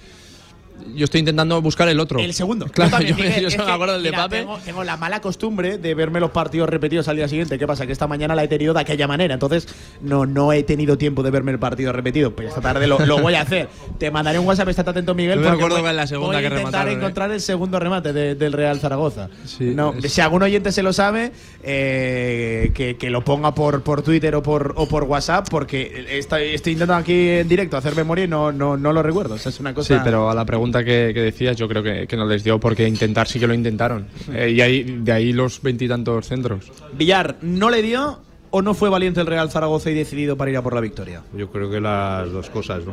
Yo 0.95 1.05
estoy 1.05 1.21
intentando 1.21 1.61
buscar 1.63 1.89
el 1.89 2.01
otro. 2.01 2.19
El 2.19 2.35
segundo. 2.35 2.67
Claro, 2.67 2.91
también, 2.91 3.17
yo, 3.17 3.23
Miguel, 3.25 3.43
yo 3.43 3.51
solo 3.51 3.67
me 3.67 3.73
acuerdo 3.73 3.95
del 3.95 4.03
de 4.03 4.11
mira, 4.11 4.23
Pape. 4.23 4.39
Tengo, 4.39 4.59
tengo 4.65 4.85
la 4.85 4.97
mala 4.97 5.21
costumbre 5.21 5.79
de 5.79 5.95
verme 5.95 6.19
los 6.21 6.31
partidos 6.31 6.69
repetidos 6.69 7.09
al 7.09 7.17
día 7.17 7.29
siguiente. 7.29 7.59
¿Qué 7.59 7.67
pasa? 7.67 7.87
Que 7.87 7.93
esta 7.93 8.07
mañana 8.07 8.35
la 8.35 8.45
he 8.45 8.49
tenido 8.49 8.75
de 8.75 8.81
aquella 8.81 9.07
manera. 9.07 9.35
Entonces, 9.35 9.69
no, 10.01 10.27
no 10.27 10.53
he 10.53 10.63
tenido 10.63 10.99
tiempo 10.99 11.23
de 11.23 11.31
verme 11.31 11.53
el 11.53 11.59
partido 11.59 11.93
repetido. 11.93 12.35
Pues 12.35 12.49
esta 12.49 12.61
tarde 12.61 12.87
lo, 12.87 12.99
lo 13.07 13.19
voy 13.21 13.35
a 13.35 13.43
hacer. 13.43 13.69
Te 13.99 14.11
mandaré 14.11 14.39
un 14.39 14.47
WhatsApp, 14.47 14.69
estate 14.69 14.91
atento, 14.91 15.15
Miguel. 15.15 15.37
Yo 15.37 15.43
me 15.51 15.57
acuerdo 15.57 15.77
voy- 15.77 15.85
que 15.85 15.91
en 15.91 15.97
la 15.97 16.07
segunda 16.07 16.27
voy 16.29 16.37
a 16.37 16.41
que 16.41 16.45
intentar 16.47 16.65
remataron, 16.73 16.93
¿eh? 16.93 16.97
encontrar 16.97 17.31
el 17.33 17.41
segundo 17.41 17.79
remate 17.79 18.13
de- 18.13 18.35
del 18.35 18.53
Real 18.53 18.81
Zaragoza. 18.81 19.29
Sí, 19.45 19.73
no, 19.75 19.95
es- 20.03 20.13
Si 20.13 20.21
algún 20.21 20.43
oyente 20.43 20.73
se 20.73 20.83
lo 20.83 20.93
sabe, 20.93 21.33
eh, 21.63 22.71
que, 22.75 22.97
que 22.97 23.11
lo 23.11 23.25
ponga 23.25 23.55
por, 23.55 23.83
por 23.83 24.03
Twitter 24.03 24.35
o 24.35 24.43
por, 24.43 24.73
o 24.77 24.87
por 24.89 25.05
WhatsApp, 25.05 25.47
porque 25.51 26.07
estoy, 26.11 26.55
estoy 26.55 26.73
intentando 26.73 27.01
aquí 27.01 27.29
en 27.29 27.49
directo 27.49 27.77
hacer 27.77 27.95
memoria 27.95 28.25
y 28.25 28.29
no, 28.29 28.53
no, 28.53 28.77
no 28.77 28.93
lo 28.93 29.03
recuerdo. 29.03 29.35
O 29.35 29.39
sea, 29.39 29.51
es 29.51 29.61
una 29.61 29.73
cosa. 29.75 29.95
Sí, 29.95 30.01
pero 30.05 30.29
a 30.31 30.35
la 30.35 30.45
pregunta 30.45 30.68
que, 30.73 31.13
que 31.15 31.21
decías, 31.21 31.57
yo 31.57 31.69
creo 31.69 31.83
que, 31.83 32.07
que 32.07 32.17
no 32.17 32.27
les 32.27 32.45
dio 32.45 32.59
porque 32.61 32.87
intentar 32.87 33.27
sí 33.27 33.41
que 33.41 33.47
lo 33.47 33.55
intentaron. 33.55 34.07
Eh, 34.33 34.51
y 34.51 34.61
ahí, 34.61 34.83
de 35.01 35.13
ahí 35.13 35.33
los 35.33 35.63
veintitantos 35.63 36.27
centros. 36.27 36.71
Villar, 36.93 37.37
¿no 37.43 37.71
le 37.71 37.83
dio 37.83 38.21
o 38.51 38.63
no 38.63 38.75
fue 38.75 38.89
valiente 38.89 39.21
el 39.21 39.27
Real 39.27 39.51
Zaragoza 39.51 39.91
y 39.91 39.95
decidido 39.95 40.37
para 40.37 40.51
ir 40.51 40.57
a 40.57 40.63
por 40.63 40.75
la 40.75 40.81
victoria? 40.81 41.23
Yo 41.35 41.51
creo 41.51 41.71
que 41.71 41.81
las 41.81 42.31
dos 42.31 42.51
cosas, 42.51 42.85
¿no? 42.85 42.93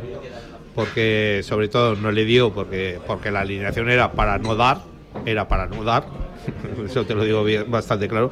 Porque 0.74 1.40
sobre 1.42 1.68
todo 1.68 1.96
no 1.96 2.12
le 2.12 2.24
dio 2.24 2.52
porque, 2.52 2.98
porque 3.06 3.30
la 3.30 3.40
alineación 3.40 3.88
era 3.88 4.12
para 4.12 4.38
no 4.38 4.56
dar, 4.56 4.82
era 5.24 5.48
para 5.48 5.66
no 5.66 5.84
dar, 5.84 6.06
eso 6.84 7.04
te 7.06 7.14
lo 7.14 7.24
digo 7.24 7.44
bien, 7.44 7.70
bastante 7.70 8.08
claro. 8.08 8.30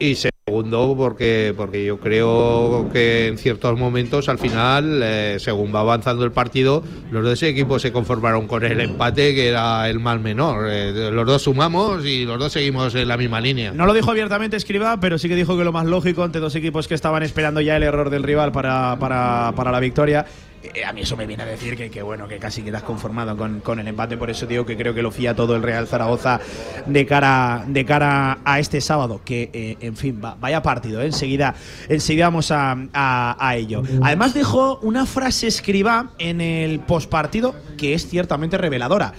Y 0.00 0.14
segundo, 0.48 0.94
porque, 0.96 1.52
porque 1.56 1.84
yo 1.84 1.98
creo 1.98 2.88
que 2.90 3.26
en 3.26 3.38
ciertos 3.38 3.78
momentos, 3.78 4.28
al 4.28 4.38
final, 4.38 5.00
eh, 5.02 5.36
según 5.38 5.74
va 5.74 5.80
avanzando 5.80 6.24
el 6.24 6.32
partido, 6.32 6.82
los 7.10 7.22
dos 7.22 7.42
equipos 7.42 7.82
se 7.82 7.92
conformaron 7.92 8.46
con 8.46 8.64
el 8.64 8.80
empate, 8.80 9.34
que 9.34 9.48
era 9.48 9.88
el 9.90 10.00
mal 10.00 10.20
menor. 10.20 10.66
Eh, 10.70 11.10
los 11.12 11.26
dos 11.26 11.42
sumamos 11.42 12.04
y 12.06 12.24
los 12.24 12.38
dos 12.38 12.52
seguimos 12.52 12.94
en 12.94 13.08
la 13.08 13.18
misma 13.18 13.40
línea. 13.40 13.72
No 13.72 13.84
lo 13.84 13.92
dijo 13.92 14.10
abiertamente 14.10 14.56
Escriba, 14.56 14.98
pero 15.00 15.18
sí 15.18 15.28
que 15.28 15.36
dijo 15.36 15.56
que 15.58 15.64
lo 15.64 15.72
más 15.72 15.86
lógico 15.86 16.24
ante 16.24 16.40
dos 16.40 16.54
equipos 16.54 16.88
que 16.88 16.94
estaban 16.94 17.22
esperando 17.22 17.60
ya 17.60 17.76
el 17.76 17.82
error 17.82 18.08
del 18.08 18.22
rival 18.22 18.50
para, 18.50 18.96
para, 18.98 19.52
para 19.54 19.70
la 19.70 19.80
victoria. 19.80 20.24
Eh, 20.74 20.84
a 20.84 20.92
mí 20.92 21.02
eso 21.02 21.16
me 21.16 21.26
viene 21.26 21.42
a 21.42 21.46
decir 21.46 21.76
que, 21.76 21.90
que, 21.90 22.02
bueno, 22.02 22.28
que 22.28 22.38
casi 22.38 22.62
quedas 22.62 22.82
conformado 22.82 23.36
con, 23.36 23.60
con 23.60 23.78
el 23.80 23.88
empate, 23.88 24.16
por 24.16 24.30
eso 24.30 24.46
digo 24.46 24.64
que 24.66 24.76
creo 24.76 24.94
que 24.94 25.02
lo 25.02 25.10
fía 25.10 25.34
todo 25.34 25.56
el 25.56 25.62
Real 25.62 25.86
Zaragoza 25.86 26.40
de 26.86 27.06
cara, 27.06 27.64
de 27.66 27.84
cara 27.84 28.38
a 28.44 28.58
este 28.58 28.80
sábado, 28.80 29.20
que 29.24 29.50
eh, 29.52 29.76
en 29.80 29.96
fin, 29.96 30.20
va- 30.24 30.36
vaya 30.40 30.62
partido, 30.62 31.00
¿eh? 31.02 31.06
enseguida, 31.06 31.54
enseguida 31.88 32.26
vamos 32.26 32.50
a, 32.50 32.76
a- 32.92 33.56
ello. 33.56 33.82
Además 34.02 34.34
dejó 34.34 34.78
una 34.82 35.06
frase 35.06 35.46
escriba 35.46 36.10
en 36.18 36.40
el 36.40 36.80
postpartido 36.80 37.54
que 37.76 37.94
es 37.94 38.06
ciertamente 38.08 38.58
reveladora. 38.58 39.12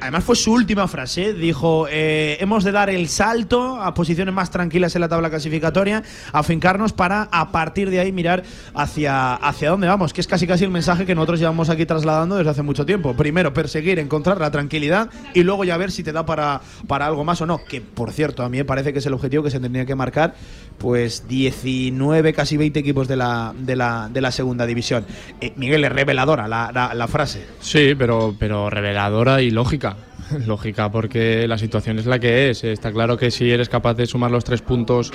Además 0.00 0.24
fue 0.24 0.34
su 0.36 0.52
última 0.52 0.88
frase, 0.88 1.34
dijo, 1.34 1.86
eh, 1.90 2.38
hemos 2.40 2.64
de 2.64 2.72
dar 2.72 2.88
el 2.90 3.08
salto 3.08 3.76
a 3.80 3.92
posiciones 3.94 4.32
más 4.34 4.50
tranquilas 4.50 4.94
en 4.94 5.02
la 5.02 5.08
tabla 5.08 5.28
clasificatoria, 5.30 6.02
afincarnos 6.32 6.92
para 6.92 7.28
a 7.30 7.52
partir 7.52 7.90
de 7.90 8.00
ahí 8.00 8.10
mirar 8.10 8.42
hacia, 8.74 9.34
hacia 9.34 9.70
dónde 9.70 9.86
vamos, 9.88 10.12
que 10.12 10.20
es 10.22 10.26
casi 10.26 10.46
casi 10.46 10.64
el 10.64 10.70
mensaje 10.70 11.04
que 11.04 11.14
nosotros 11.14 11.38
llevamos 11.38 11.68
aquí 11.68 11.84
trasladando 11.86 12.36
desde 12.36 12.50
hace 12.50 12.62
mucho 12.62 12.86
tiempo. 12.86 13.14
Primero 13.14 13.52
perseguir, 13.52 13.98
encontrar 13.98 14.40
la 14.40 14.50
tranquilidad 14.50 15.10
y 15.34 15.42
luego 15.42 15.64
ya 15.64 15.76
ver 15.76 15.90
si 15.92 16.02
te 16.02 16.12
da 16.12 16.24
para, 16.24 16.60
para 16.86 17.06
algo 17.06 17.22
más 17.24 17.40
o 17.42 17.46
no, 17.46 17.62
que 17.64 17.80
por 17.80 18.10
cierto 18.12 18.42
a 18.42 18.48
mí 18.48 18.56
me 18.58 18.64
parece 18.64 18.92
que 18.92 19.00
es 19.00 19.06
el 19.06 19.12
objetivo 19.14 19.42
que 19.42 19.50
se 19.50 19.60
tendría 19.60 19.84
que 19.84 19.94
marcar, 19.94 20.34
pues 20.78 21.28
19, 21.28 22.32
casi 22.32 22.56
20 22.56 22.78
equipos 22.80 23.06
de 23.06 23.16
la, 23.16 23.52
de 23.58 23.76
la, 23.76 24.08
de 24.10 24.20
la 24.20 24.30
segunda 24.32 24.64
división. 24.66 25.04
Eh, 25.40 25.52
Miguel, 25.56 25.84
es 25.84 25.92
reveladora 25.92 26.48
la, 26.48 26.70
la- 26.72 27.08
frase. 27.08 27.44
Sí, 27.60 27.94
pero, 27.98 28.34
pero 28.38 28.70
reveladora 28.70 29.42
y 29.42 29.50
lógica. 29.50 29.89
Lógica, 30.46 30.90
porque 30.90 31.46
la 31.46 31.58
situación 31.58 31.98
es 31.98 32.06
la 32.06 32.18
que 32.18 32.50
es. 32.50 32.64
Está 32.64 32.92
claro 32.92 33.16
que 33.16 33.30
si 33.30 33.50
eres 33.50 33.68
capaz 33.68 33.94
de 33.94 34.06
sumar 34.06 34.30
los 34.30 34.44
tres 34.44 34.62
puntos 34.62 35.12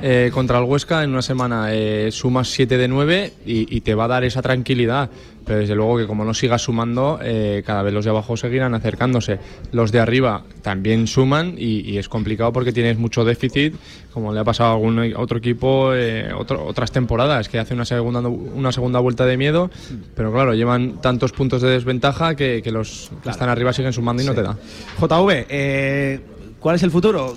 eh, 0.00 0.30
contra 0.32 0.58
el 0.58 0.64
Huesca 0.64 1.02
en 1.02 1.10
una 1.10 1.22
semana, 1.22 1.72
eh, 1.72 2.10
sumas 2.10 2.48
7 2.48 2.76
de 2.76 2.88
9 2.88 3.32
y, 3.46 3.76
y 3.76 3.80
te 3.80 3.94
va 3.94 4.04
a 4.04 4.08
dar 4.08 4.24
esa 4.24 4.42
tranquilidad. 4.42 5.10
Pero 5.46 5.58
desde 5.58 5.74
luego 5.74 5.98
que 5.98 6.06
como 6.06 6.24
no 6.24 6.32
sigas 6.32 6.62
sumando, 6.62 7.18
eh, 7.22 7.62
cada 7.66 7.82
vez 7.82 7.92
los 7.92 8.04
de 8.04 8.10
abajo 8.10 8.36
seguirán 8.36 8.74
acercándose. 8.74 9.38
Los 9.72 9.92
de 9.92 10.00
arriba 10.00 10.42
también 10.62 11.06
suman 11.06 11.54
y, 11.58 11.80
y 11.80 11.98
es 11.98 12.08
complicado 12.08 12.52
porque 12.52 12.72
tienes 12.72 12.96
mucho 12.98 13.24
déficit, 13.24 13.74
como 14.12 14.32
le 14.32 14.40
ha 14.40 14.44
pasado 14.44 14.70
a 14.70 14.72
algún 14.74 15.12
otro 15.16 15.38
equipo 15.38 15.92
eh, 15.94 16.32
otro- 16.34 16.64
otras 16.64 16.92
temporadas, 16.92 17.48
que 17.48 17.58
hace 17.58 17.74
una 17.74 17.84
segunda, 17.84 18.20
una 18.20 18.72
segunda 18.72 19.00
vuelta 19.00 19.26
de 19.26 19.36
miedo, 19.36 19.70
pero 20.14 20.32
claro, 20.32 20.54
llevan 20.54 21.00
tantos 21.02 21.32
puntos 21.32 21.60
de 21.60 21.68
desventaja 21.70 22.34
que, 22.34 22.62
que 22.62 22.70
los 22.72 23.10
que 23.22 23.28
están 23.30 23.48
arriba 23.48 23.72
siguen 23.72 23.92
sumando 23.92 24.22
y 24.22 24.26
no 24.26 24.32
Sí. 24.32 24.36
te 24.36 24.42
da. 24.44 24.56
JV, 24.98 25.46
eh, 25.48 26.20
¿cuál 26.58 26.76
es 26.76 26.82
el 26.82 26.90
futuro? 26.90 27.36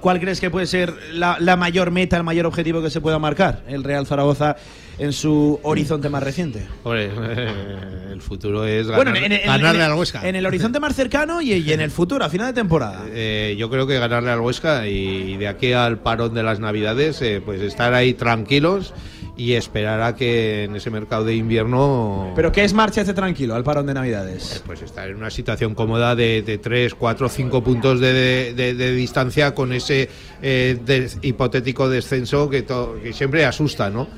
¿Cuál 0.00 0.18
crees 0.18 0.40
que 0.40 0.48
puede 0.48 0.66
ser 0.66 0.94
la, 1.12 1.36
la 1.40 1.56
mayor 1.56 1.90
meta, 1.90 2.16
el 2.16 2.22
mayor 2.24 2.46
objetivo 2.46 2.80
que 2.80 2.88
se 2.88 3.02
pueda 3.02 3.18
marcar 3.18 3.62
el 3.68 3.84
Real 3.84 4.06
Zaragoza 4.06 4.56
en 5.00 5.12
su 5.12 5.58
horizonte 5.62 6.08
más 6.08 6.22
reciente? 6.22 6.66
Hombre, 6.84 7.10
el 8.12 8.20
futuro 8.22 8.64
es 8.66 8.86
ganar- 8.86 9.04
Bueno, 9.12 9.16
en, 9.26 9.32
en- 9.32 9.46
ganarle 9.46 9.84
en- 9.84 9.90
al 9.90 9.98
Huesca. 9.98 10.28
En 10.28 10.36
el 10.36 10.46
horizonte 10.46 10.78
más 10.80 10.94
cercano 10.94 11.40
y, 11.40 11.52
y 11.54 11.72
en 11.72 11.80
el 11.80 11.90
futuro, 11.90 12.24
a 12.24 12.28
final 12.28 12.48
de 12.48 12.52
temporada. 12.52 13.04
Eh, 13.10 13.56
yo 13.58 13.70
creo 13.70 13.86
que 13.86 13.98
ganarle 13.98 14.30
al 14.30 14.40
Huesca 14.40 14.86
y 14.86 15.36
de 15.36 15.48
aquí 15.48 15.72
al 15.72 15.98
parón 15.98 16.34
de 16.34 16.42
las 16.42 16.60
Navidades, 16.60 17.20
eh, 17.22 17.40
pues 17.44 17.60
estar 17.60 17.94
ahí 17.94 18.14
tranquilos 18.14 18.92
y 19.36 19.54
esperar 19.54 20.02
a 20.02 20.16
que 20.16 20.64
en 20.64 20.76
ese 20.76 20.90
mercado 20.90 21.24
de 21.24 21.34
invierno 21.34 22.32
Pero 22.36 22.52
¿qué 22.52 22.62
es 22.62 22.74
marcha 22.74 23.00
hace 23.00 23.14
tranquilo 23.14 23.54
al 23.54 23.64
parón 23.64 23.86
de 23.86 23.94
Navidades? 23.94 24.62
pues 24.66 24.82
estar 24.82 25.08
en 25.08 25.16
una 25.16 25.30
situación 25.30 25.74
cómoda 25.74 26.14
de, 26.14 26.42
de 26.42 26.58
3, 26.58 26.94
4, 26.94 27.28
5 27.30 27.64
puntos 27.64 28.00
de, 28.00 28.52
de- 28.52 28.74
de 28.74 28.92
distancia 28.92 29.54
con 29.54 29.72
ese 29.72 30.10
eh, 30.42 31.08
hipotético 31.22 31.88
descenso 31.88 32.50
que, 32.50 32.62
to- 32.62 32.98
que 33.02 33.14
siempre 33.14 33.46
asusta, 33.46 33.88
¿no? 33.88 34.08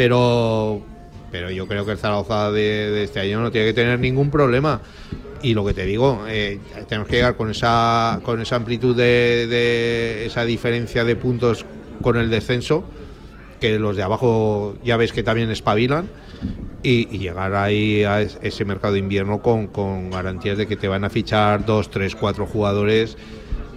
Pero, 0.00 0.80
pero 1.30 1.50
yo 1.50 1.66
creo 1.68 1.84
que 1.84 1.92
el 1.92 1.98
Zaragoza 1.98 2.50
de, 2.50 3.04
este 3.04 3.20
año 3.20 3.42
no 3.42 3.50
tiene 3.50 3.66
que 3.66 3.74
tener 3.74 4.00
ningún 4.00 4.30
problema. 4.30 4.80
Y 5.42 5.52
lo 5.52 5.62
que 5.62 5.74
te 5.74 5.84
digo, 5.84 6.24
eh, 6.26 6.58
tenemos 6.88 7.06
que 7.06 7.16
llegar 7.16 7.36
con 7.36 7.50
esa, 7.50 8.18
con 8.22 8.40
esa 8.40 8.56
amplitud 8.56 8.96
de, 8.96 10.24
esa 10.24 10.46
diferencia 10.46 11.04
de 11.04 11.16
puntos 11.16 11.66
con 12.00 12.16
el 12.16 12.30
descenso, 12.30 12.82
que 13.60 13.78
los 13.78 13.94
de 13.94 14.02
abajo 14.02 14.74
ya 14.82 14.96
ves 14.96 15.12
que 15.12 15.22
también 15.22 15.50
espabilan, 15.50 16.08
y, 16.82 17.18
llegar 17.18 17.54
ahí 17.54 18.02
a 18.04 18.22
es- 18.22 18.38
ese 18.40 18.64
mercado 18.64 18.94
de 18.94 19.00
invierno 19.00 19.42
con, 19.42 19.66
con 19.66 20.08
garantías 20.08 20.56
de 20.56 20.66
que 20.66 20.76
te 20.76 20.88
van 20.88 21.04
a 21.04 21.10
fichar 21.10 21.66
dos, 21.66 21.90
tres, 21.90 22.14
cuatro 22.16 22.46
jugadores 22.46 23.18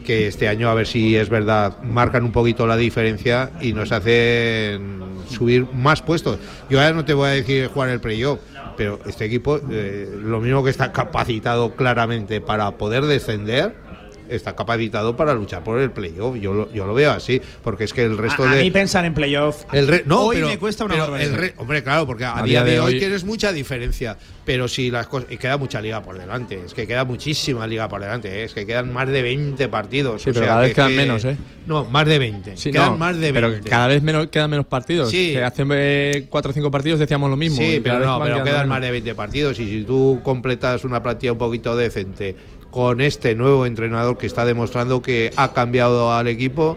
que 0.03 0.27
este 0.27 0.47
año 0.47 0.69
a 0.69 0.73
ver 0.73 0.87
si 0.87 1.15
es 1.15 1.29
verdad 1.29 1.81
marcan 1.81 2.23
un 2.23 2.31
poquito 2.31 2.67
la 2.67 2.77
diferencia 2.77 3.51
y 3.61 3.73
nos 3.73 3.91
hacen 3.91 5.01
subir 5.29 5.67
más 5.73 6.01
puestos. 6.01 6.39
Yo 6.69 6.79
ahora 6.79 6.93
no 6.93 7.05
te 7.05 7.13
voy 7.13 7.29
a 7.29 7.31
decir 7.31 7.67
jugar 7.67 7.89
el 7.89 7.99
playoff, 7.99 8.39
pero 8.77 8.99
este 9.05 9.25
equipo 9.25 9.59
eh, 9.71 10.09
lo 10.21 10.39
mismo 10.39 10.63
que 10.63 10.69
está 10.69 10.91
capacitado 10.91 11.75
claramente 11.75 12.41
para 12.41 12.71
poder 12.77 13.05
descender 13.05 13.82
está 14.29 14.55
capacitado 14.55 15.15
para 15.15 15.33
luchar 15.33 15.63
por 15.63 15.79
el 15.79 15.91
playoff. 15.91 16.35
Yo 16.37 16.53
lo, 16.53 16.71
yo 16.73 16.85
lo 16.85 16.93
veo 16.93 17.11
así, 17.11 17.41
porque 17.63 17.83
es 17.85 17.93
que 17.93 18.03
el 18.03 18.17
resto 18.17 18.43
a, 18.43 18.51
a 18.51 18.55
de. 18.55 18.63
mí 18.63 18.71
pensar 18.71 19.05
en 19.05 19.13
playoff 19.13 19.63
El 19.73 19.87
re- 19.87 20.03
no, 20.05 20.21
hoy 20.21 20.35
pero- 20.37 20.47
me 20.47 20.57
cuesta 20.57 20.85
una 20.85 20.95
barbaridad. 20.95 21.35
re- 21.37 21.53
hombre, 21.57 21.83
claro, 21.83 22.05
porque 22.05 22.25
a, 22.25 22.37
A 22.37 22.43
día, 22.43 22.61
día 22.61 22.63
de, 22.63 22.71
de 22.71 22.79
hoy 22.79 22.93
hoy- 22.93 22.99
tienes 22.99 23.23
mucha 23.23 23.51
diferencia. 23.51 24.17
Pero 24.45 24.67
si 24.67 24.91
las 24.91 25.07
cosas. 25.07 25.31
Y 25.31 25.37
queda 25.37 25.55
mucha 25.55 25.79
liga 25.79 26.01
por 26.03 26.17
delante. 26.19 26.61
Es 26.65 26.73
que 26.73 26.85
queda 26.85 27.05
muchísima 27.05 27.65
liga 27.65 27.87
por 27.87 28.01
delante. 28.01 28.27
¿eh? 28.41 28.43
Es 28.43 28.53
que 28.53 28.65
quedan 28.65 28.91
más 28.91 29.07
de 29.07 29.21
20 29.21 29.69
partidos. 29.69 30.21
Sí, 30.21 30.31
o 30.31 30.33
pero 30.33 30.45
sea 30.45 30.53
cada 30.55 30.61
vez 30.63 30.69
que- 30.71 30.75
quedan 30.75 30.89
que- 30.89 30.95
menos, 30.97 31.23
¿eh? 31.25 31.37
No, 31.65 31.85
más 31.85 32.05
de 32.05 32.19
20. 32.19 32.57
Sí, 32.57 32.71
quedan 32.71 32.91
no, 32.91 32.97
más 32.97 33.15
de 33.17 33.31
20. 33.31 33.51
Pero 33.59 33.69
cada 33.69 33.87
vez 33.87 34.03
menos, 34.03 34.27
quedan 34.27 34.49
menos 34.49 34.65
partidos. 34.65 35.09
Sí. 35.11 35.31
Que 35.31 35.43
hace 35.45 35.63
eh, 35.71 36.25
cuatro 36.29 36.51
o 36.51 36.53
cinco 36.53 36.69
partidos 36.69 36.99
decíamos 36.99 37.29
lo 37.29 37.37
mismo. 37.37 37.57
Sí, 37.57 37.79
pero 37.81 37.99
no, 37.99 38.19
pero 38.21 38.35
quedan 38.43 38.57
menos. 38.57 38.67
más 38.67 38.81
de 38.81 38.91
20 38.91 39.15
partidos 39.15 39.57
y 39.61 39.69
si 39.69 39.83
tú 39.85 40.19
completas 40.23 40.83
una 40.83 41.01
plantilla 41.01 41.31
un 41.31 41.37
poquito 41.37 41.77
decente 41.77 42.35
con 42.73 43.01
este 43.01 43.35
nuevo 43.35 43.67
entrenador 43.67 44.17
que 44.17 44.25
está 44.25 44.45
demostrando 44.45 45.03
que 45.03 45.31
ha 45.35 45.53
cambiado 45.53 46.11
al 46.11 46.27
equipo, 46.27 46.75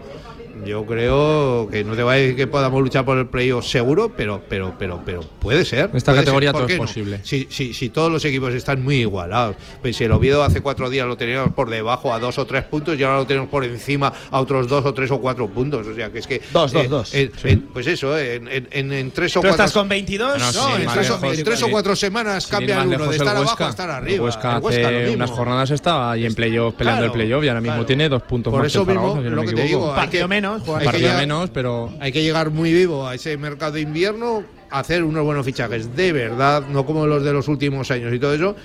yo 0.65 0.85
creo 0.85 1.67
que 1.71 1.83
no 1.83 1.95
te 1.95 2.03
voy 2.03 2.13
a 2.13 2.17
decir 2.17 2.35
que 2.35 2.47
podamos 2.47 2.81
luchar 2.81 3.05
por 3.05 3.17
el 3.17 3.27
playoff 3.27 3.65
seguro, 3.65 4.11
pero 4.15 4.41
pero 4.49 4.73
pero 4.77 5.01
pero 5.05 5.21
puede 5.21 5.65
ser. 5.65 5.89
En 5.91 5.97
esta 5.97 6.11
puede 6.11 6.23
categoría 6.23 6.49
ser, 6.51 6.53
¿por 6.53 6.61
todo 6.61 6.73
es 6.73 6.79
no? 6.79 6.85
posible. 6.85 7.19
Si, 7.23 7.47
si, 7.49 7.73
si 7.73 7.89
todos 7.89 8.11
los 8.11 8.23
equipos 8.25 8.53
están 8.53 8.83
muy 8.83 8.97
igualados. 8.97 9.55
Pues 9.81 9.95
si 9.97 10.03
el 10.03 10.11
Oviedo 10.11 10.43
hace 10.43 10.61
cuatro 10.61 10.89
días 10.89 11.07
lo 11.07 11.17
teníamos 11.17 11.53
por 11.53 11.69
debajo 11.69 12.13
a 12.13 12.19
dos 12.19 12.37
o 12.37 12.45
tres 12.45 12.63
puntos 12.63 12.97
y 12.99 13.03
ahora 13.03 13.17
lo 13.17 13.27
tenemos 13.27 13.49
por 13.49 13.63
encima 13.63 14.11
a 14.31 14.39
otros 14.39 14.67
dos 14.67 14.85
o 14.85 14.93
tres 14.93 15.11
o 15.11 15.19
cuatro 15.19 15.47
puntos. 15.47 15.85
O 15.87 15.93
sea 15.95 16.11
que 16.11 16.19
es 16.19 16.27
que. 16.27 16.41
Dos, 16.53 16.71
dos, 16.71 16.83
eh, 16.83 16.87
dos. 16.87 17.13
en- 17.13 17.31
en- 17.43 17.61
pues 17.73 17.87
eso, 17.87 18.17
en, 18.17 18.47
en, 18.47 18.67
en- 18.71 18.93
en 18.93 19.11
tres 19.11 19.35
o 19.37 19.39
¿Tú 19.41 19.47
cuatro. 19.47 19.63
estás 19.65 19.71
con 19.73 19.87
22? 19.89 20.37
No, 20.39 20.51
No, 20.51 20.75
en, 20.75 20.81
sí, 20.81 20.87
tres, 20.93 21.09
o- 21.09 21.13
lejos, 21.21 21.37
en 21.37 21.43
tres 21.45 21.61
o 21.63 21.65
sí. 21.65 21.71
cuatro 21.71 21.95
semanas 21.95 22.45
ir 22.45 22.51
cambia 22.51 22.81
uno 22.83 22.97
de 22.97 23.05
el 23.05 23.11
estar 23.21 23.35
abajo 23.37 23.63
a 23.63 23.69
estar 23.69 23.89
El 23.89 23.95
arriba. 23.95 24.25
Huesca 24.25 24.57
El 24.57 24.63
Huesca 24.63 24.81
hace 24.87 24.91
lo 24.91 24.99
mismo. 24.99 25.15
unas 25.15 25.29
jornadas 25.31 25.71
estaba 25.71 26.11
ahí 26.11 26.25
en 26.25 26.33
playoff 26.35 26.73
peleando 26.75 27.01
Claro, 27.01 27.13
el 27.13 27.19
playoff 27.19 27.43
y 27.43 27.47
ahora 27.47 27.61
mismo 27.61 27.73
claro. 27.75 27.85
tiene 27.85 28.09
dos 28.09 28.21
puntos 28.23 28.51
Por 28.51 28.61
más 28.63 28.71
eso 28.71 28.85
que 28.85 28.91
el 28.91 28.97
mismo, 28.99 29.21
si 29.21 29.29
lo 29.29 29.41
me 29.41 29.47
que 29.47 29.53
te 29.55 29.63
digo, 29.63 29.95
Partido 29.95 30.23
que- 30.23 30.27
menos, 30.53 30.67
Partido 30.83 31.09
llegar- 31.19 31.49
pero 31.53 31.91
Hay 31.99 32.11
que 32.11 32.21
llegar 32.23 32.49
muy 32.51 32.73
vivo 32.73 33.07
a 33.07 33.15
ese 33.15 33.37
mercado 33.37 33.73
de 33.73 33.81
invierno, 33.81 34.43
hacer 34.69 35.03
unos 35.03 35.23
buenos 35.23 35.45
fichajes 35.45 35.95
de 35.95 36.11
verdad, 36.11 36.63
no 36.67 36.85
como 36.85 37.05
los 37.07 37.23
de 37.23 37.33
los 37.33 37.47
últimos 37.47 37.89
años 37.91 38.13
y 38.13 38.19
todo 38.19 38.33
eso. 38.33 38.55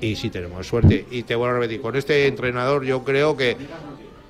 Y 0.00 0.16
si 0.16 0.28
tenemos 0.30 0.66
suerte, 0.66 1.06
y 1.10 1.22
te 1.22 1.34
vuelvo 1.34 1.56
a 1.56 1.58
repetir, 1.60 1.80
con 1.80 1.96
este 1.96 2.26
entrenador 2.26 2.84
yo 2.84 3.02
creo 3.04 3.36
que, 3.36 3.56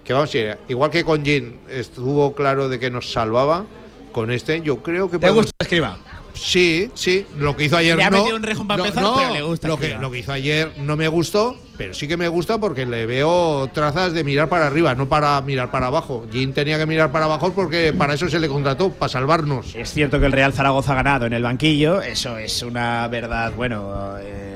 que 0.04 0.12
vamos 0.12 0.32
a 0.34 0.38
ir, 0.38 0.58
igual 0.68 0.90
que 0.90 1.02
con 1.04 1.24
Jin 1.24 1.58
estuvo 1.68 2.34
claro 2.34 2.68
de 2.68 2.78
que 2.78 2.90
nos 2.90 3.10
salvaba, 3.10 3.64
con 4.12 4.30
este 4.30 4.62
yo 4.62 4.76
creo 4.82 5.06
que 5.10 5.18
¿Te 5.18 5.26
podemos- 5.26 5.46
gusta 5.46 5.56
escriba? 5.64 5.98
Sí, 6.34 6.90
sí, 6.94 7.26
lo 7.38 7.56
que 7.56 7.64
hizo 7.64 7.76
ayer 7.78 7.96
Le 7.96 8.04
ha 8.04 8.10
no. 8.10 8.18
metido 8.18 8.36
un 8.36 8.42
rejón 8.42 8.68
para 8.68 8.78
no, 8.78 8.84
empezar, 8.84 9.02
no, 9.02 9.16
pero 9.16 9.32
le 9.32 9.42
gusta 9.42 9.68
Lo 9.68 9.78
que, 9.78 9.94
lo 9.96 10.10
que 10.10 10.18
hizo 10.18 10.32
ayer 10.32 10.70
no 10.78 10.94
me 10.96 11.08
gustó, 11.08 11.56
pero 11.76 11.94
sí 11.94 12.08
que 12.08 12.16
me 12.16 12.28
gusta 12.28 12.58
porque 12.58 12.86
le 12.86 13.06
veo 13.06 13.68
trazas 13.72 14.12
de 14.12 14.24
mirar 14.24 14.48
para 14.48 14.66
arriba, 14.66 14.94
no 14.94 15.08
para 15.08 15.40
mirar 15.42 15.70
para 15.70 15.86
abajo. 15.86 16.26
Jim 16.32 16.52
tenía 16.52 16.78
que 16.78 16.86
mirar 16.86 17.10
para 17.12 17.26
abajo 17.26 17.52
porque 17.54 17.92
para 17.92 18.14
eso 18.14 18.28
se 18.28 18.38
le 18.40 18.48
contrató, 18.48 18.90
para 18.90 19.08
salvarnos. 19.08 19.74
Es 19.74 19.92
cierto 19.92 20.18
que 20.20 20.26
el 20.26 20.32
Real 20.32 20.52
Zaragoza 20.52 20.92
ha 20.92 20.96
ganado 20.96 21.26
en 21.26 21.32
el 21.32 21.42
banquillo, 21.42 22.00
eso 22.02 22.38
es 22.38 22.62
una 22.62 23.06
verdad, 23.08 23.52
bueno, 23.56 24.14
eh, 24.20 24.52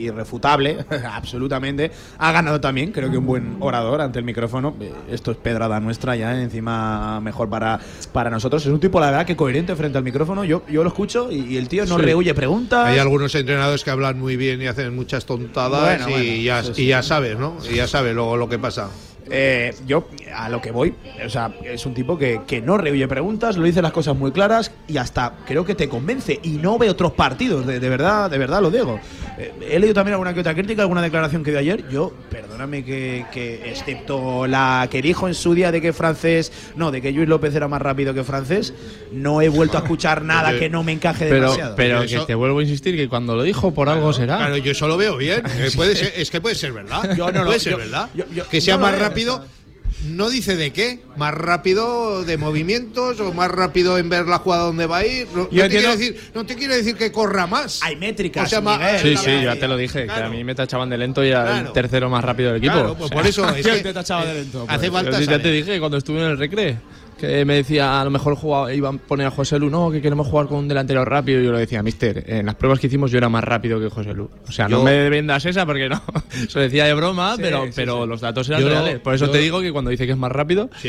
irrefutable, 0.00 0.78
absolutamente. 1.12 1.90
Ha 2.18 2.32
ganado 2.32 2.60
también, 2.60 2.92
creo 2.92 3.10
que 3.10 3.18
un 3.18 3.26
buen 3.26 3.56
orador 3.60 4.00
ante 4.00 4.18
el 4.18 4.24
micrófono. 4.24 4.74
Eh, 4.80 4.92
Esto 5.10 5.30
es 5.32 5.36
pedrada 5.36 5.80
nuestra 5.80 6.16
ya, 6.16 6.40
encima 6.40 7.20
mejor 7.20 7.48
para, 7.48 7.78
para 8.12 8.30
nosotros. 8.30 8.64
Es 8.64 8.72
un 8.72 8.80
tipo, 8.80 9.00
la 9.00 9.06
verdad, 9.10 9.26
que 9.26 9.36
coherente 9.36 9.74
frente 9.76 9.98
al 9.98 10.04
micrófono. 10.04 10.44
Yo, 10.44 10.62
yo 10.68 10.82
lo 10.82 10.88
escucho 10.88 11.30
y, 11.30 11.40
y 11.54 11.56
el 11.56 11.68
tío 11.68 11.84
no 11.86 11.96
Sí. 11.96 12.02
rehuye 12.02 12.34
preguntas. 12.34 12.86
Hay 12.86 12.98
algunos 12.98 13.34
entrenadores 13.34 13.84
que 13.84 13.90
hablan 13.90 14.18
muy 14.18 14.36
bien 14.36 14.62
y 14.62 14.66
hacen 14.66 14.94
muchas 14.94 15.24
tontadas 15.26 15.98
Bueno, 16.06 16.08
y, 16.08 16.26
bueno, 16.26 16.42
ya, 16.42 16.57
y 16.76 16.86
ya 16.86 17.02
sabes, 17.02 17.38
¿no? 17.38 17.56
Y 17.70 17.76
ya 17.76 17.88
sabes 17.88 18.14
luego 18.14 18.36
lo 18.36 18.48
que 18.48 18.58
pasa. 18.58 18.88
Eh, 19.30 19.74
yo, 19.86 20.08
a 20.34 20.48
lo 20.48 20.60
que 20.60 20.70
voy, 20.70 20.94
o 21.24 21.28
sea, 21.28 21.52
es 21.64 21.84
un 21.86 21.94
tipo 21.94 22.16
que, 22.18 22.40
que 22.46 22.60
no 22.60 22.78
rehuye 22.78 23.06
preguntas, 23.08 23.56
lo 23.56 23.64
dice 23.64 23.82
las 23.82 23.92
cosas 23.92 24.16
muy 24.16 24.32
claras 24.32 24.70
y 24.86 24.96
hasta 24.96 25.34
creo 25.46 25.64
que 25.64 25.74
te 25.74 25.88
convence. 25.88 26.38
Y 26.42 26.50
no 26.58 26.78
ve 26.78 26.88
otros 26.90 27.12
partidos, 27.12 27.66
de, 27.66 27.80
de 27.80 27.88
verdad, 27.88 28.30
de 28.30 28.38
verdad 28.38 28.60
lo 28.62 28.70
digo. 28.70 29.00
Eh, 29.38 29.52
he 29.70 29.78
leído 29.78 29.94
también 29.94 30.14
alguna 30.14 30.34
que 30.34 30.40
otra 30.40 30.54
crítica, 30.54 30.82
alguna 30.82 31.02
declaración 31.02 31.42
que 31.44 31.50
dio 31.50 31.60
ayer. 31.60 31.88
Yo, 31.88 32.12
perdóname 32.30 32.84
que, 32.84 33.24
que, 33.32 33.68
excepto 33.70 34.46
la 34.46 34.88
que 34.90 35.00
dijo 35.02 35.28
en 35.28 35.34
su 35.34 35.54
día 35.54 35.70
de 35.72 35.80
que 35.80 35.92
francés, 35.92 36.52
no, 36.76 36.90
de 36.90 37.00
que 37.00 37.12
Luis 37.12 37.28
López 37.28 37.54
era 37.54 37.68
más 37.68 37.80
rápido 37.82 38.14
que 38.14 38.24
francés, 38.24 38.72
no 39.12 39.40
he 39.42 39.48
vuelto 39.48 39.76
a 39.78 39.80
escuchar 39.80 40.22
nada 40.28 40.58
que 40.58 40.68
no 40.68 40.82
me 40.82 40.92
encaje 40.92 41.26
pero, 41.28 41.42
demasiado. 41.42 41.76
pero 41.76 42.00
que 42.06 42.18
te 42.26 42.34
vuelvo 42.34 42.58
a 42.58 42.62
insistir 42.62 42.96
que 42.96 43.08
cuando 43.08 43.36
lo 43.36 43.42
dijo 43.42 43.72
por 43.72 43.88
algo 43.88 44.12
será. 44.12 44.36
Claro, 44.38 44.56
yo 44.56 44.72
eso 44.72 44.88
lo 44.88 44.96
veo 44.96 45.16
bien. 45.16 45.42
Eh, 45.58 45.70
puede 45.76 45.94
ser, 45.96 46.12
es 46.16 46.30
que 46.30 46.40
puede 46.40 46.54
ser 46.54 46.72
verdad. 46.72 47.14
Yo 47.16 47.30
no 47.30 47.40
lo- 47.40 47.46
puede 47.46 47.60
ser 47.60 47.72
yo- 47.72 47.78
verdad. 47.78 48.08
yo- 48.14 48.24
yo- 48.34 48.48
que 48.48 48.60
sea 48.60 48.76
no 48.76 48.82
más 48.82 48.92
veo, 48.92 49.00
rápido. 49.26 49.58
No 50.06 50.30
dice 50.30 50.54
de 50.54 50.70
qué, 50.72 51.00
más 51.16 51.34
rápido 51.34 52.22
de 52.24 52.36
movimientos 52.36 53.18
o 53.18 53.32
más 53.32 53.50
rápido 53.50 53.98
en 53.98 54.08
ver 54.08 54.26
la 54.26 54.38
jugada 54.38 54.64
donde 54.64 54.86
va 54.86 54.98
a 54.98 55.06
ir. 55.06 55.26
No, 55.34 55.44
te, 55.46 55.48
quiere 55.50 55.64
entiendo- 55.66 55.90
decir, 55.96 56.30
no 56.34 56.46
te 56.46 56.54
quiere 56.54 56.76
decir 56.76 56.94
que 56.94 57.10
corra 57.10 57.48
más. 57.48 57.80
Hay 57.82 57.96
métricas, 57.96 58.46
O 58.46 58.48
sea, 58.48 58.60
ma- 58.60 58.76
Miguel. 58.78 59.00
Sí, 59.02 59.16
sí, 59.16 59.42
ya 59.42 59.56
te 59.58 59.66
lo 59.66 59.76
dije, 59.76 60.06
que 60.06 60.12
a 60.12 60.28
mí 60.28 60.44
me 60.44 60.54
tachaban 60.54 60.88
de 60.88 60.98
lento 60.98 61.24
y 61.24 61.28
era 61.30 61.44
Claro. 61.44 61.66
el 61.68 61.72
tercero 61.72 62.08
más 62.10 62.22
rápido 62.22 62.50
del 62.50 62.58
equipo. 62.58 62.74
Claro, 62.74 62.94
pues 62.94 63.06
O 63.06 63.08
sea, 63.08 63.16
por 63.16 63.26
eso 63.26 63.48
es 63.48 63.62
¿Quién 63.64 63.76
que 63.78 63.82
te 63.82 63.92
tachaba 63.94 64.24
de 64.24 64.34
lento? 64.34 64.66
hace 64.68 64.90
Pues, 64.90 65.02
falta 65.02 65.20
ya 65.20 65.42
te 65.42 65.50
dije 65.50 65.80
cuando 65.80 65.96
estuve 65.96 66.18
en 66.20 66.26
el 66.30 66.38
recreo 66.38 66.76
que 67.18 67.44
me 67.44 67.54
decía 67.56 68.00
a 68.00 68.04
lo 68.04 68.10
mejor 68.10 68.34
jugaba, 68.36 68.72
iban 68.72 68.96
a 68.96 68.98
poner 68.98 69.26
a 69.26 69.30
José 69.30 69.58
Lu, 69.58 69.68
no, 69.68 69.90
que 69.90 70.00
queremos 70.00 70.26
jugar 70.26 70.46
con 70.46 70.58
un 70.58 70.68
delantero 70.68 71.04
rápido. 71.04 71.40
Y 71.40 71.44
yo 71.44 71.52
le 71.52 71.58
decía, 71.58 71.82
mister, 71.82 72.24
en 72.26 72.46
las 72.46 72.54
pruebas 72.54 72.78
que 72.80 72.86
hicimos 72.86 73.10
yo 73.10 73.18
era 73.18 73.28
más 73.28 73.44
rápido 73.44 73.80
que 73.80 73.88
José 73.90 74.14
Lu. 74.14 74.30
O 74.48 74.52
sea, 74.52 74.68
no 74.68 74.82
me 74.82 75.10
vendas 75.10 75.44
esa 75.44 75.66
porque 75.66 75.88
no. 75.88 76.00
Se 76.48 76.60
decía 76.60 76.86
de 76.86 76.94
broma, 76.94 77.34
Sí, 77.36 77.42
pero, 77.42 77.64
sí, 77.66 77.72
pero 77.74 78.02
sí. 78.04 78.08
los 78.08 78.20
datos 78.20 78.48
eran 78.48 78.62
Yo- 78.62 78.68
reales. 78.68 79.00
Por 79.00 79.14
eso 79.14 79.26
yo- 79.26 79.32
te 79.32 79.38
digo 79.38 79.60
que 79.60 79.72
cuando 79.72 79.90
dice 79.90 80.06
que 80.06 80.12
es 80.12 80.18
más 80.18 80.32
rápido, 80.32 80.68
Pues 80.70 80.84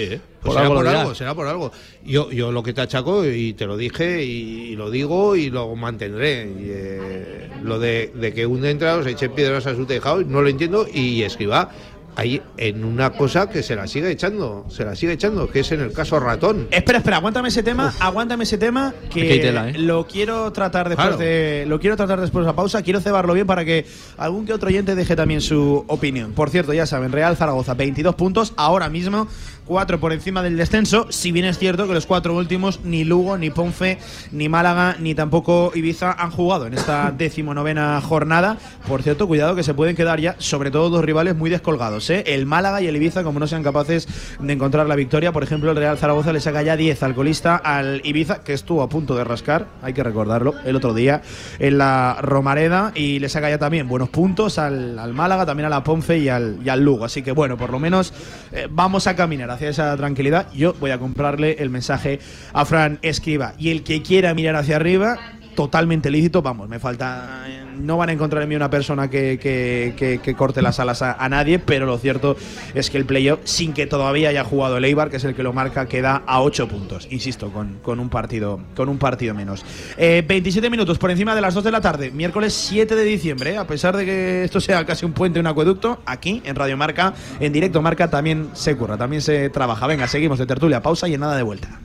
será 0.54 0.62
algo 0.62 0.76
por 0.76 0.88
algo, 0.88 1.16
será 1.16 1.34
por 1.36 1.48
algo. 1.48 1.72
Yo, 2.06 2.32
yo 2.32 2.52
lo 2.52 2.64
que 2.64 2.74
te 2.74 2.82
achaco, 2.82 3.26
y 3.26 3.54
te 3.54 3.66
lo 3.66 3.76
dije, 3.76 4.24
y, 4.24 4.76
lo 4.76 4.90
digo, 4.92 5.36
y 5.36 5.50
lo 5.50 5.76
mantendré. 5.76 6.44
Y, 6.44 6.68
eh, 6.70 7.50
lo 7.64 7.80
de, 7.80 8.12
de 8.16 8.34
que 8.34 8.46
un 8.46 8.64
entrenador 8.66 9.04
se 9.04 9.12
eche 9.12 9.30
piedras 9.30 9.66
a 9.68 9.76
su 9.76 9.86
tejado, 9.86 10.22
no 10.24 10.42
lo 10.42 10.48
entiendo, 10.50 10.86
y 10.94 11.24
escriba 11.24 11.72
ahí 12.20 12.42
en 12.58 12.84
una 12.84 13.12
cosa 13.12 13.50
que 13.50 13.64
se 13.64 13.76
la 13.76 13.88
sigue 13.88 14.12
echando, 14.12 14.66
se 14.70 14.86
la 14.86 14.96
sigue 14.96 15.14
echando, 15.14 15.50
que 15.50 15.62
es 15.62 15.72
en 15.72 15.82
el 15.82 15.92
caso 15.94 16.20
ratón. 16.20 16.68
Espera, 16.72 17.00
espera, 17.00 17.18
aguántame 17.18 17.50
ese 17.50 17.64
tema, 17.64 17.94
aguántame 18.00 18.44
ese 18.44 18.58
tema 18.58 18.94
que 19.12 19.40
tela, 19.40 19.70
¿eh? 19.70 19.78
lo 19.78 20.06
quiero 20.08 20.52
tratar 20.52 20.90
después 20.90 21.08
Claro. 21.08 21.18
de 21.22 21.66
lo 21.68 21.80
quiero 21.80 21.96
tratar 21.96 22.20
después 22.22 22.44
de 22.44 22.48
la 22.52 22.56
pausa, 22.56 22.82
quiero 22.84 23.00
cebarlo 23.02 23.34
bien 23.34 23.48
para 23.48 23.66
que 23.66 23.86
algún 24.18 24.46
que 24.46 24.54
otro 24.54 24.68
oyente 24.70 24.96
deje 24.96 25.16
también 25.16 25.42
su 25.42 25.84
opinión. 25.88 26.34
Por 26.34 26.50
cierto, 26.50 26.74
ya 26.74 26.86
saben, 26.86 27.12
Real 27.12 27.36
Zaragoza 27.38 27.74
22 27.74 28.16
puntos 28.16 28.54
ahora 28.58 28.90
mismo, 28.90 29.28
4 29.66 30.00
por 30.00 30.14
encima 30.14 30.42
del 30.42 30.58
descenso, 30.58 31.08
si 31.10 31.32
bien 31.32 31.46
es 31.46 31.58
cierto 31.60 31.88
que 31.88 31.94
los 31.94 32.06
cuatro 32.06 32.36
últimos 32.36 32.80
ni 32.84 33.04
Lugo, 33.04 33.38
ni 33.38 33.50
Ponfe, 33.52 34.00
ni 34.32 34.50
Málaga, 34.50 34.96
ni 35.00 35.14
tampoco 35.16 35.72
Ibiza 35.76 36.12
han 36.12 36.32
jugado 36.32 36.66
en 36.68 36.74
esta 36.74 37.12
decimonovena 37.18 38.02
jornada. 38.02 38.58
Por 38.88 39.04
cierto, 39.04 39.28
cuidado 39.28 39.56
que 39.56 39.64
se 39.64 39.74
pueden 39.74 39.96
quedar 39.96 40.20
ya, 40.20 40.36
sobre 40.40 40.72
todo 40.72 40.90
dos 40.90 41.06
rivales 41.06 41.36
muy 41.36 41.50
descolgados, 41.50 42.09
¿eh? 42.10 42.24
el 42.28 42.46
Málaga 42.46 42.82
y 42.82 42.88
el 42.88 42.96
Ibiza, 42.96 43.24
como 43.24 43.40
no 43.40 43.48
sean 43.48 43.64
capaces 43.64 44.08
de 44.40 44.54
encontrar 44.54 44.88
la 44.88 44.96
victoria. 44.96 45.32
Por 45.32 45.44
ejemplo, 45.44 45.72
el 45.72 45.78
Real 45.78 45.98
Zaragoza 45.98 46.34
le 46.34 46.40
saca 46.40 46.62
ya 46.62 46.76
10 46.76 47.04
al 47.04 47.16
colista 47.16 47.56
al 47.56 48.02
Ibiza, 48.04 48.44
que 48.44 48.54
estuvo 48.54 48.82
a 48.82 48.90
punto 48.90 49.16
de 49.16 49.24
rascar, 49.24 49.68
hay 49.82 49.94
que 49.94 50.04
recordarlo, 50.04 50.54
el 50.66 50.76
otro 50.76 50.94
día 50.94 51.22
en 51.60 51.78
la 51.78 52.18
Romareda, 52.22 52.92
y 52.96 53.20
le 53.20 53.30
saca 53.30 53.50
ya 53.50 53.58
también 53.58 53.88
buenos 53.88 54.10
puntos 54.10 54.60
al, 54.60 55.14
Málaga, 55.14 55.46
también 55.46 55.68
a 55.68 55.70
la 55.70 55.84
Ponce 55.84 56.18
y 56.18 56.30
al, 56.30 56.60
y 56.64 56.70
al 56.70 56.84
Lugo. 56.84 57.06
Así 57.06 57.22
que 57.22 57.32
bueno, 57.32 57.58
por 57.58 57.72
lo 57.72 57.80
menos 57.80 58.14
eh, 58.52 58.68
vamos 58.70 59.08
a 59.08 59.16
caminar 59.16 59.50
hacia 59.52 59.70
esa 59.70 59.96
tranquilidad. 59.98 60.48
Yo 60.54 60.74
voy 60.80 60.92
a 60.92 61.00
comprarle 61.00 61.58
el 61.60 61.70
mensaje 61.70 62.20
a 62.54 62.66
Fran 62.66 63.00
Escriba. 63.02 63.54
Y 63.58 63.70
el 63.72 63.84
que 63.84 64.02
quiera 64.02 64.34
mirar 64.34 64.56
hacia 64.56 64.76
arriba, 64.76 65.18
totalmente 65.60 66.10
lícito. 66.10 66.42
Vamos, 66.42 66.70
me 66.70 66.80
falta. 66.80 67.46
No 67.78 67.98
van 67.98 68.08
a 68.08 68.14
encontrar 68.14 68.44
en 68.44 68.48
mí 68.48 68.56
una 68.56 68.70
persona 68.70 69.10
que, 69.10 69.38
que- 69.38 70.36
corte 70.38 70.62
las 70.62 70.80
alas 70.80 71.02
a, 71.02 71.14
a 71.14 71.28
nadie, 71.28 71.60
pero 71.60 71.86
lo 71.86 71.98
cierto 71.98 72.38
es 72.74 72.90
que 72.90 72.98
el 72.98 73.04
playoff, 73.04 73.40
sin 73.44 73.74
que 73.74 73.86
todavía 73.86 74.30
haya 74.30 74.46
jugado 74.46 74.78
el 74.78 74.86
Eibar, 74.86 75.10
que 75.10 75.18
es 75.18 75.24
el 75.26 75.36
que 75.36 75.44
lo 75.44 75.52
marca, 75.52 75.86
queda 75.88 76.24
a 76.26 76.42
8 76.42 76.70
puntos. 76.70 77.10
Insisto, 77.12 77.52
con, 77.52 77.80
con 77.82 78.00
un 78.00 78.08
partido 78.08 78.58
con 78.74 78.88
un 78.88 78.98
partido 78.98 79.34
menos. 79.34 79.66
Eh, 79.98 80.24
27 80.26 80.70
minutos 80.70 80.98
por 80.98 81.12
encima 81.12 81.36
de 81.36 81.42
las 81.42 81.54
2 81.54 81.64
de 81.66 81.72
la 81.72 81.82
tarde, 81.82 82.10
miércoles 82.12 82.54
7 82.54 82.96
de 82.96 83.04
diciembre. 83.04 83.52
eh, 83.56 83.58
A 83.58 83.68
pesar 83.68 83.98
de 83.98 84.06
que 84.06 84.44
esto 84.46 84.62
sea 84.62 84.86
casi 84.86 85.06
un 85.06 85.12
puente, 85.12 85.42
un 85.42 85.48
acueducto, 85.48 86.02
aquí 86.06 86.42
en 86.46 86.56
Radio 86.56 86.78
Marca, 86.78 87.14
en 87.42 87.52
directo 87.52 87.82
Marca, 87.82 88.10
también 88.10 88.50
se 88.54 88.78
curra, 88.78 88.96
también 88.98 89.22
se 89.22 89.50
trabaja. 89.50 89.88
Venga, 89.88 90.08
seguimos 90.08 90.40
de 90.40 90.46
tertulia, 90.46 90.82
pausa 90.82 91.10
y 91.10 91.16
en 91.16 91.20
nada 91.20 91.36
de 91.36 91.44
vuelta. 91.44 91.82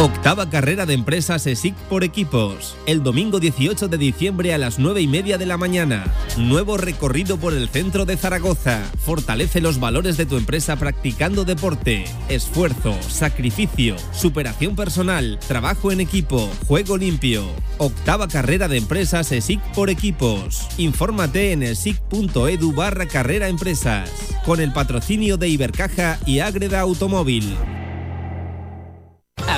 Octava 0.00 0.50
carrera 0.50 0.84
de 0.84 0.94
empresas 0.94 1.46
ESIC 1.46 1.76
por 1.88 2.02
equipos. 2.02 2.76
El 2.86 3.04
domingo 3.04 3.38
18 3.38 3.86
de 3.86 3.98
diciembre 3.98 4.52
a 4.52 4.58
las 4.58 4.78
9 4.78 5.00
y 5.00 5.06
media 5.06 5.38
de 5.38 5.46
la 5.46 5.56
mañana. 5.56 6.04
Nuevo 6.36 6.76
recorrido 6.76 7.36
por 7.36 7.52
el 7.52 7.68
centro 7.68 8.04
de 8.04 8.16
Zaragoza. 8.16 8.82
Fortalece 9.04 9.60
los 9.60 9.78
valores 9.78 10.16
de 10.16 10.26
tu 10.26 10.38
empresa 10.38 10.76
practicando 10.76 11.44
deporte, 11.44 12.04
esfuerzo, 12.28 12.96
sacrificio, 13.06 13.94
superación 14.12 14.74
personal, 14.74 15.38
trabajo 15.46 15.92
en 15.92 16.00
equipo, 16.00 16.50
juego 16.66 16.96
limpio. 16.96 17.44
Octava 17.78 18.26
carrera 18.26 18.66
de 18.66 18.78
empresas 18.78 19.30
ESIC 19.30 19.60
por 19.72 19.88
equipos. 19.88 20.66
Infórmate 20.78 21.52
en 21.52 21.62
esic.edu 21.62 22.72
barra 22.72 23.06
carrera 23.06 23.46
empresas. 23.46 24.10
Con 24.44 24.60
el 24.60 24.72
patrocinio 24.72 25.36
de 25.36 25.48
Ibercaja 25.48 26.18
y 26.26 26.40
Ágreda 26.40 26.80
Automóvil. 26.80 27.56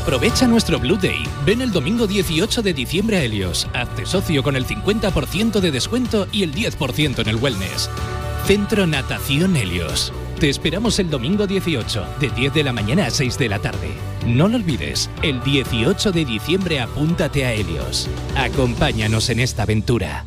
Aprovecha 0.05 0.47
nuestro 0.47 0.79
Blue 0.79 0.99
Day. 0.99 1.25
Ven 1.47 1.63
el 1.63 1.73
domingo 1.73 2.07
18 2.07 2.61
de 2.61 2.75
diciembre 2.75 3.17
a 3.17 3.23
Helios. 3.23 3.67
Hazte 3.73 4.05
socio 4.05 4.43
con 4.43 4.55
el 4.55 4.67
50% 4.67 5.61
de 5.61 5.71
descuento 5.71 6.29
y 6.31 6.43
el 6.43 6.55
10% 6.55 7.21
en 7.21 7.29
el 7.29 7.37
wellness. 7.37 7.89
Centro 8.45 8.87
Natación 8.87 9.57
Helios. 9.57 10.13
Te 10.39 10.51
esperamos 10.51 10.99
el 10.99 11.09
domingo 11.09 11.47
18, 11.47 12.07
de 12.21 12.29
10 12.29 12.53
de 12.53 12.65
la 12.65 12.75
mañana 12.75 13.07
a 13.07 13.11
6 13.11 13.39
de 13.39 13.49
la 13.49 13.61
tarde. 13.61 13.93
No 14.27 14.47
lo 14.49 14.57
olvides, 14.57 15.09
el 15.23 15.43
18 15.43 16.13
de 16.13 16.27
diciembre 16.27 16.81
apúntate 16.81 17.47
a 17.47 17.55
Helios. 17.55 18.07
Acompáñanos 18.37 19.31
en 19.31 19.41
esta 19.41 19.63
aventura. 19.63 20.27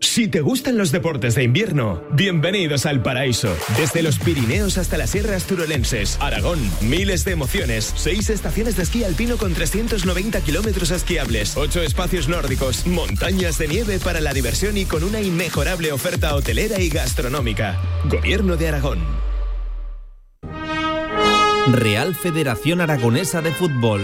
Si 0.00 0.28
te 0.28 0.40
gustan 0.40 0.78
los 0.78 0.92
deportes 0.92 1.34
de 1.34 1.44
invierno, 1.44 2.02
bienvenidos 2.12 2.86
al 2.86 3.02
paraíso. 3.02 3.54
Desde 3.76 4.02
los 4.02 4.18
Pirineos 4.18 4.78
hasta 4.78 4.96
las 4.96 5.10
sierras 5.10 5.44
turolenses, 5.44 6.16
Aragón, 6.20 6.58
miles 6.80 7.24
de 7.26 7.32
emociones, 7.32 7.92
seis 7.96 8.30
estaciones 8.30 8.76
de 8.76 8.84
esquí 8.84 9.04
alpino 9.04 9.36
con 9.36 9.52
390 9.52 10.40
kilómetros 10.40 10.90
esquiables, 10.90 11.56
ocho 11.56 11.82
espacios 11.82 12.28
nórdicos, 12.28 12.86
montañas 12.86 13.58
de 13.58 13.68
nieve 13.68 13.98
para 13.98 14.20
la 14.20 14.32
diversión 14.32 14.78
y 14.78 14.86
con 14.86 15.04
una 15.04 15.20
inmejorable 15.20 15.92
oferta 15.92 16.34
hotelera 16.34 16.80
y 16.80 16.88
gastronómica. 16.88 17.78
Gobierno 18.06 18.56
de 18.56 18.68
Aragón. 18.68 19.00
Real 21.72 22.14
Federación 22.14 22.80
Aragonesa 22.80 23.42
de 23.42 23.52
Fútbol. 23.52 24.02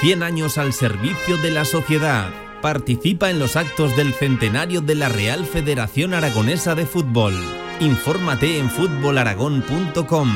100 0.00 0.22
años 0.24 0.58
al 0.58 0.72
servicio 0.72 1.36
de 1.38 1.52
la 1.52 1.64
sociedad. 1.64 2.47
Participa 2.60 3.30
en 3.30 3.38
los 3.38 3.56
actos 3.56 3.96
del 3.96 4.12
centenario 4.12 4.80
de 4.80 4.96
la 4.96 5.08
Real 5.08 5.44
Federación 5.46 6.12
Aragonesa 6.12 6.74
de 6.74 6.86
Fútbol. 6.86 7.34
Infórmate 7.80 8.58
en 8.58 8.68
fútbolaragón.com. 8.68 10.28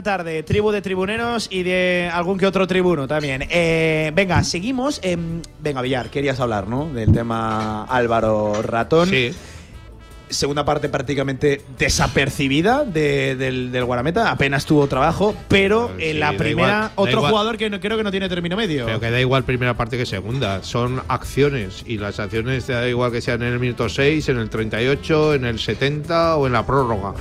la 0.00 0.16
tarde, 0.16 0.42
tribu 0.42 0.70
de 0.70 0.80
tribuneros 0.80 1.46
y 1.50 1.62
de 1.62 2.10
algún 2.10 2.38
que 2.38 2.46
otro 2.46 2.66
tribuno 2.66 3.06
también. 3.06 3.44
Eh, 3.50 4.10
venga, 4.14 4.42
seguimos. 4.44 4.98
Em, 5.02 5.42
venga, 5.60 5.82
Villar, 5.82 6.08
querías 6.08 6.40
hablar, 6.40 6.66
¿no? 6.68 6.86
Del 6.86 7.12
tema 7.12 7.84
Álvaro 7.84 8.62
Ratón. 8.62 9.10
Sí. 9.10 9.30
Segunda 10.30 10.64
parte 10.64 10.88
prácticamente 10.88 11.60
desapercibida 11.76 12.84
de- 12.84 13.34
del, 13.36 13.72
del 13.72 13.84
Guarameta, 13.84 14.30
apenas 14.30 14.64
tuvo 14.64 14.86
trabajo, 14.86 15.34
pero 15.48 15.90
en 15.98 16.12
sí, 16.12 16.18
la 16.18 16.34
primera, 16.36 16.92
igual, 16.92 17.08
otro 17.08 17.20
jugador 17.28 17.58
que 17.58 17.68
no, 17.68 17.78
creo 17.80 17.96
que 17.98 18.04
no 18.04 18.10
tiene 18.12 18.28
término 18.28 18.56
medio. 18.56 18.86
Pero 18.86 19.00
que 19.00 19.10
da 19.10 19.20
igual 19.20 19.42
primera 19.44 19.74
parte 19.76 19.98
que 19.98 20.06
segunda. 20.06 20.62
Son 20.62 21.02
acciones. 21.08 21.82
Y 21.84 21.98
las 21.98 22.18
acciones 22.20 22.64
te 22.64 22.72
da 22.72 22.88
igual 22.88 23.10
que 23.12 23.20
sean 23.20 23.42
en 23.42 23.52
el 23.52 23.58
minuto 23.58 23.88
6, 23.88 24.28
en 24.30 24.38
el 24.38 24.48
38, 24.48 25.34
en 25.34 25.44
el 25.44 25.58
70 25.58 26.36
o 26.36 26.46
en 26.46 26.52
la 26.54 26.64
prórroga. 26.64 27.12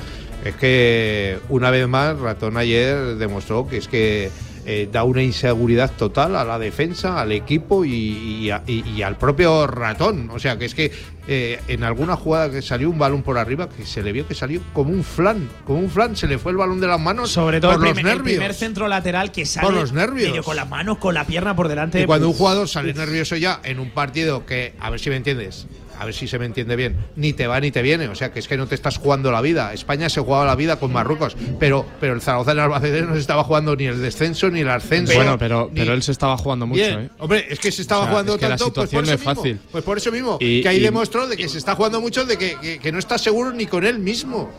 Es 0.46 0.56
que 0.56 1.38
una 1.50 1.70
vez 1.70 1.88
más, 1.88 2.18
Ratón 2.18 2.56
ayer 2.58 3.16
demostró 3.18 3.68
que 3.68 3.78
es 3.78 3.88
que 3.88 4.32
eh, 4.66 4.88
da 4.92 5.04
una 5.04 5.24
inseguridad 5.24 5.90
total 5.98 6.36
a 6.36 6.44
la 6.44 6.60
defensa, 6.60 7.20
al 7.20 7.32
equipo 7.32 7.84
y, 7.86 7.92
y 7.92 8.52
a- 8.52 8.62
y- 8.68 8.88
y 8.88 9.02
al 9.02 9.18
propio 9.18 9.66
Ratón. 9.68 10.30
O 10.32 10.38
sea, 10.40 10.58
que 10.58 10.66
es 10.66 10.76
que 10.76 10.92
eh, 11.28 11.60
en 11.68 11.84
alguna 11.84 12.16
jugada 12.16 12.52
que 12.52 12.62
salió 12.62 12.90
un 12.90 12.98
balón 13.00 13.22
por 13.24 13.38
arriba, 13.38 13.68
que 13.68 13.86
se 13.86 14.02
le 14.04 14.12
vio 14.12 14.28
que 14.28 14.36
salió 14.36 14.62
como 14.74 14.92
un 14.92 15.04
flan. 15.04 15.50
Como 15.66 15.80
un 15.80 15.90
flan, 15.90 16.16
se 16.16 16.28
le 16.28 16.38
fue 16.38 16.52
el 16.52 16.58
balón 16.58 16.80
de 16.80 16.88
las 16.88 17.00
manos. 17.00 17.32
Sobre 17.32 17.60
todo 17.60 17.72
por 17.74 17.82
el, 17.82 17.86
los 17.88 17.94
primer, 17.96 18.12
el 18.14 18.18
nervios. 18.20 18.38
primer 18.38 18.54
centro 18.54 18.88
lateral 18.88 19.32
que 19.32 19.46
sale 19.46 19.66
Por 19.68 19.76
los 19.76 19.92
nervios. 19.92 20.46
con 20.46 20.56
las 20.56 20.70
manos, 20.70 21.00
con 21.00 21.14
la 21.16 21.26
pierna 21.26 21.56
por 21.56 21.68
delante. 21.68 22.02
Y 22.02 22.06
cuando 22.06 22.28
un 22.30 22.34
jugador 22.36 22.68
sale 22.70 22.94
nervioso 22.94 23.36
ya 23.38 23.60
en 23.64 23.80
un 23.80 23.90
partido 23.90 24.46
que, 24.46 24.74
a 24.80 24.90
ver 24.90 25.00
si 25.00 25.10
me 25.10 25.16
entiendes, 25.16 25.68
a 26.00 26.06
ver 26.06 26.14
si 26.14 26.28
se 26.30 26.40
me 26.40 26.46
entiende 26.46 26.76
bien, 26.78 26.96
ni 27.18 27.34
te 27.34 27.46
va 27.46 27.60
ni 27.60 27.72
te 27.72 27.82
viene, 27.82 28.08
o 28.08 28.16
sea 28.16 28.32
que 28.32 28.40
es 28.40 28.48
que 28.48 28.56
no 28.56 28.68
te 28.68 28.76
estás 28.76 28.98
jugando 28.98 29.32
la 29.34 29.42
vida. 29.42 29.74
España 29.74 30.08
se 30.10 30.22
jugaba 30.22 30.46
la 30.46 30.56
vida 30.56 30.78
con 30.80 30.94
Marruecos, 30.94 31.36
pero, 31.60 31.86
pero 32.00 32.14
el 32.14 32.22
Zaragoza 32.22 32.54
en 32.54 32.60
Albacete 32.60 33.02
no 33.02 33.14
se 33.16 33.20
estaba 33.20 33.44
jugando 33.44 33.76
ni 33.76 33.86
el 33.86 34.02
descenso 34.02 34.50
ni 34.50 34.62
el 34.62 34.70
ascenso. 34.70 35.14
Bueno, 35.14 35.38
pero, 35.38 35.70
ni- 35.74 35.82
pero 35.82 35.94
él 35.94 36.02
se 36.02 36.14
estaba 36.14 36.38
jugando 36.38 36.66
mucho, 36.68 36.82
Bien. 36.82 37.00
¿eh? 37.02 37.10
Hombre, 37.20 37.46
es 37.50 37.60
que 37.60 37.72
se 37.72 37.82
estaba 37.82 38.02
O 38.02 38.04
sea, 38.06 38.12
jugando 38.12 38.34
es 38.36 38.40
que 38.40 38.46
la 38.48 38.58
tanto, 38.58 38.74
pues 38.74 38.90
situación 38.90 39.02
por 39.02 39.08
no 39.12 39.18
mismo. 39.18 39.36
fácil. 39.36 39.60
Pues 39.72 39.84
por 39.84 39.98
eso 39.98 40.12
mismo, 40.12 40.38
Y- 40.40 40.62
que 40.62 40.70
ahí 40.70 40.78
y- 40.78 40.80
demostró 40.80 41.28
de 41.28 41.36
que 41.36 41.50
se 41.50 41.58
está 41.58 41.76
jugando 41.76 42.00
mucho, 42.00 42.26
de 42.26 42.38
que, 42.38 42.56
que- 42.62 42.80
que 42.80 42.92
no 42.94 43.00
está 43.00 43.18
seguro 43.18 43.52
ni 43.52 43.66
con 43.66 43.86
él 43.86 44.00
mismo. 44.00 44.50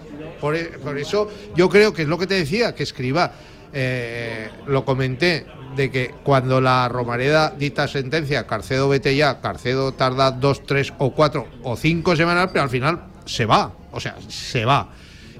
Por, 0.43 0.57
e- 0.57 0.65
por 0.79 0.99
eso 0.99 1.31
yo 1.57 1.69
creo 1.71 1.93
que 1.95 2.03
es 2.03 2.09
lo 2.09 2.19
que 2.19 2.27
te 2.27 2.35
decía, 2.35 2.75
que 2.75 2.83
escriba, 2.83 3.33
eh, 3.73 4.49
lo 4.67 4.85
comenté, 4.85 5.47
de 5.77 5.91
que 5.91 6.13
cuando 6.25 6.61
la 6.61 6.89
Romareda 6.89 7.51
dicta 7.57 7.87
sentencia, 7.87 8.47
Carcedo 8.47 8.89
vete 8.89 9.15
ya, 9.15 9.41
Carcedo 9.41 9.93
tarda 9.93 10.33
dos, 10.33 10.67
tres 10.67 10.93
o 10.99 11.13
cuatro 11.13 11.47
o 11.63 11.77
cinco 11.77 12.17
semanas, 12.17 12.51
pero 12.53 12.65
al 12.65 12.71
final 12.71 13.05
se 13.25 13.47
va, 13.47 13.73
o 13.93 14.01
sea, 14.01 14.17
se 14.29 14.65
va. 14.65 14.89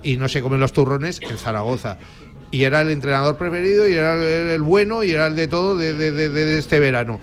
Y 0.03 0.17
no 0.17 0.29
se 0.29 0.41
comen 0.41 0.61
los 0.61 0.73
turrones 0.73 1.21
en 1.21 1.37
Zaragoza. 1.37 1.99
Y 2.53 2.65
era 2.65 2.81
el 2.81 2.91
entrenador 2.91 3.37
preferido, 3.37 3.89
y 3.89 3.95
era 3.95 4.15
el, 4.15 4.23
el 4.51 4.63
bueno, 4.63 5.03
y 5.05 5.11
era 5.11 5.27
el 5.27 5.37
de 5.37 5.47
todo 5.49 5.77
de, 5.77 5.95
de- 5.95 6.11
de- 6.13 6.29
de 6.29 6.59
este 6.59 6.81
verano. 6.81 7.21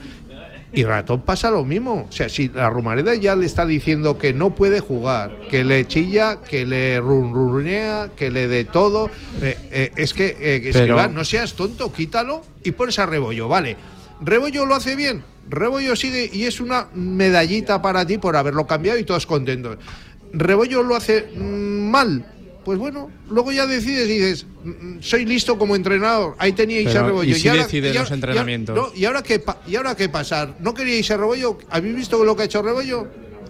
Y 0.74 0.84
Ratón 0.84 1.22
pasa 1.22 1.50
lo 1.50 1.64
mismo. 1.64 2.08
O 2.10 2.12
sea, 2.12 2.28
si 2.28 2.50
la 2.50 2.70
Romareda 2.70 3.16
ya 3.16 3.36
le 3.36 3.46
está 3.46 3.66
diciendo 3.66 4.18
que 4.18 4.34
no 4.34 4.54
puede 4.54 4.80
jugar, 4.80 5.38
que 5.50 5.64
le 5.64 5.88
chilla, 5.88 6.42
que 6.42 6.66
le 6.66 7.00
runrunea, 7.00 8.10
que 8.16 8.30
le 8.30 8.48
de 8.48 8.66
todo, 8.66 9.10
eh, 9.42 9.58
eh, 9.72 9.92
es 9.96 10.14
que, 10.14 10.36
eh, 10.40 10.70
Pero- 10.74 11.08
no 11.08 11.24
seas 11.24 11.54
tonto, 11.54 11.92
quítalo 11.94 12.44
y 12.64 12.72
pones 12.72 13.00
a 13.00 13.06
Rebollo, 13.06 13.48
vale. 13.48 13.78
Rebollo 14.20 14.66
lo 14.66 14.76
hace 14.76 14.96
bien, 14.96 15.24
Rebollo 15.50 15.96
sigue 15.96 16.30
y 16.32 16.44
es 16.44 16.60
una 16.60 16.88
medallita 16.94 17.82
para 17.82 18.06
ti 18.06 18.18
por 18.18 18.36
haberlo 18.36 18.68
cambiado 18.68 19.00
y 19.00 19.04
todos 19.04 19.26
contentos. 19.26 19.78
Rebollo 20.34 20.84
lo 20.84 20.96
hace 20.96 21.30
mm, 21.36 21.90
mal. 21.90 22.26
Pues 22.68 22.80
bueno, 22.80 23.10
luego 23.30 23.54
ya 23.54 23.66
decides 23.66 24.10
y 24.10 24.18
dices, 24.20 24.46
"Mm, 24.66 24.98
soy 25.00 25.24
listo 25.24 25.58
como 25.58 25.74
entrenador. 25.74 26.36
Ahí 26.38 26.52
teníais 26.52 26.94
a 26.98 27.02
Rebollo. 27.04 27.32
¿y 27.34 27.40
si 27.40 27.48
ahora- 27.48 27.64
decide 27.64 27.88
y 27.88 27.90
ahora- 27.92 28.02
los 28.02 28.10
y 28.10 28.12
ahora- 28.12 28.16
entrenamientos? 28.16 28.76
no, 28.76 28.90
¿Y 28.94 29.06
ahora 29.06 29.24
qué, 29.24 29.42
¿y 29.68 29.76
ahora 29.78 29.96
qué 29.96 30.10
pasar? 30.10 30.56
¿No 30.60 30.74
queríais 30.74 31.10
a 31.10 31.16
Rebollo? 31.16 31.60
¿Habéis 31.70 31.96
visto 31.96 32.22
lo 32.26 32.36
que 32.36 32.42
ha 32.42 32.46
hecho 32.46 32.62
Rebollo? 32.62 33.08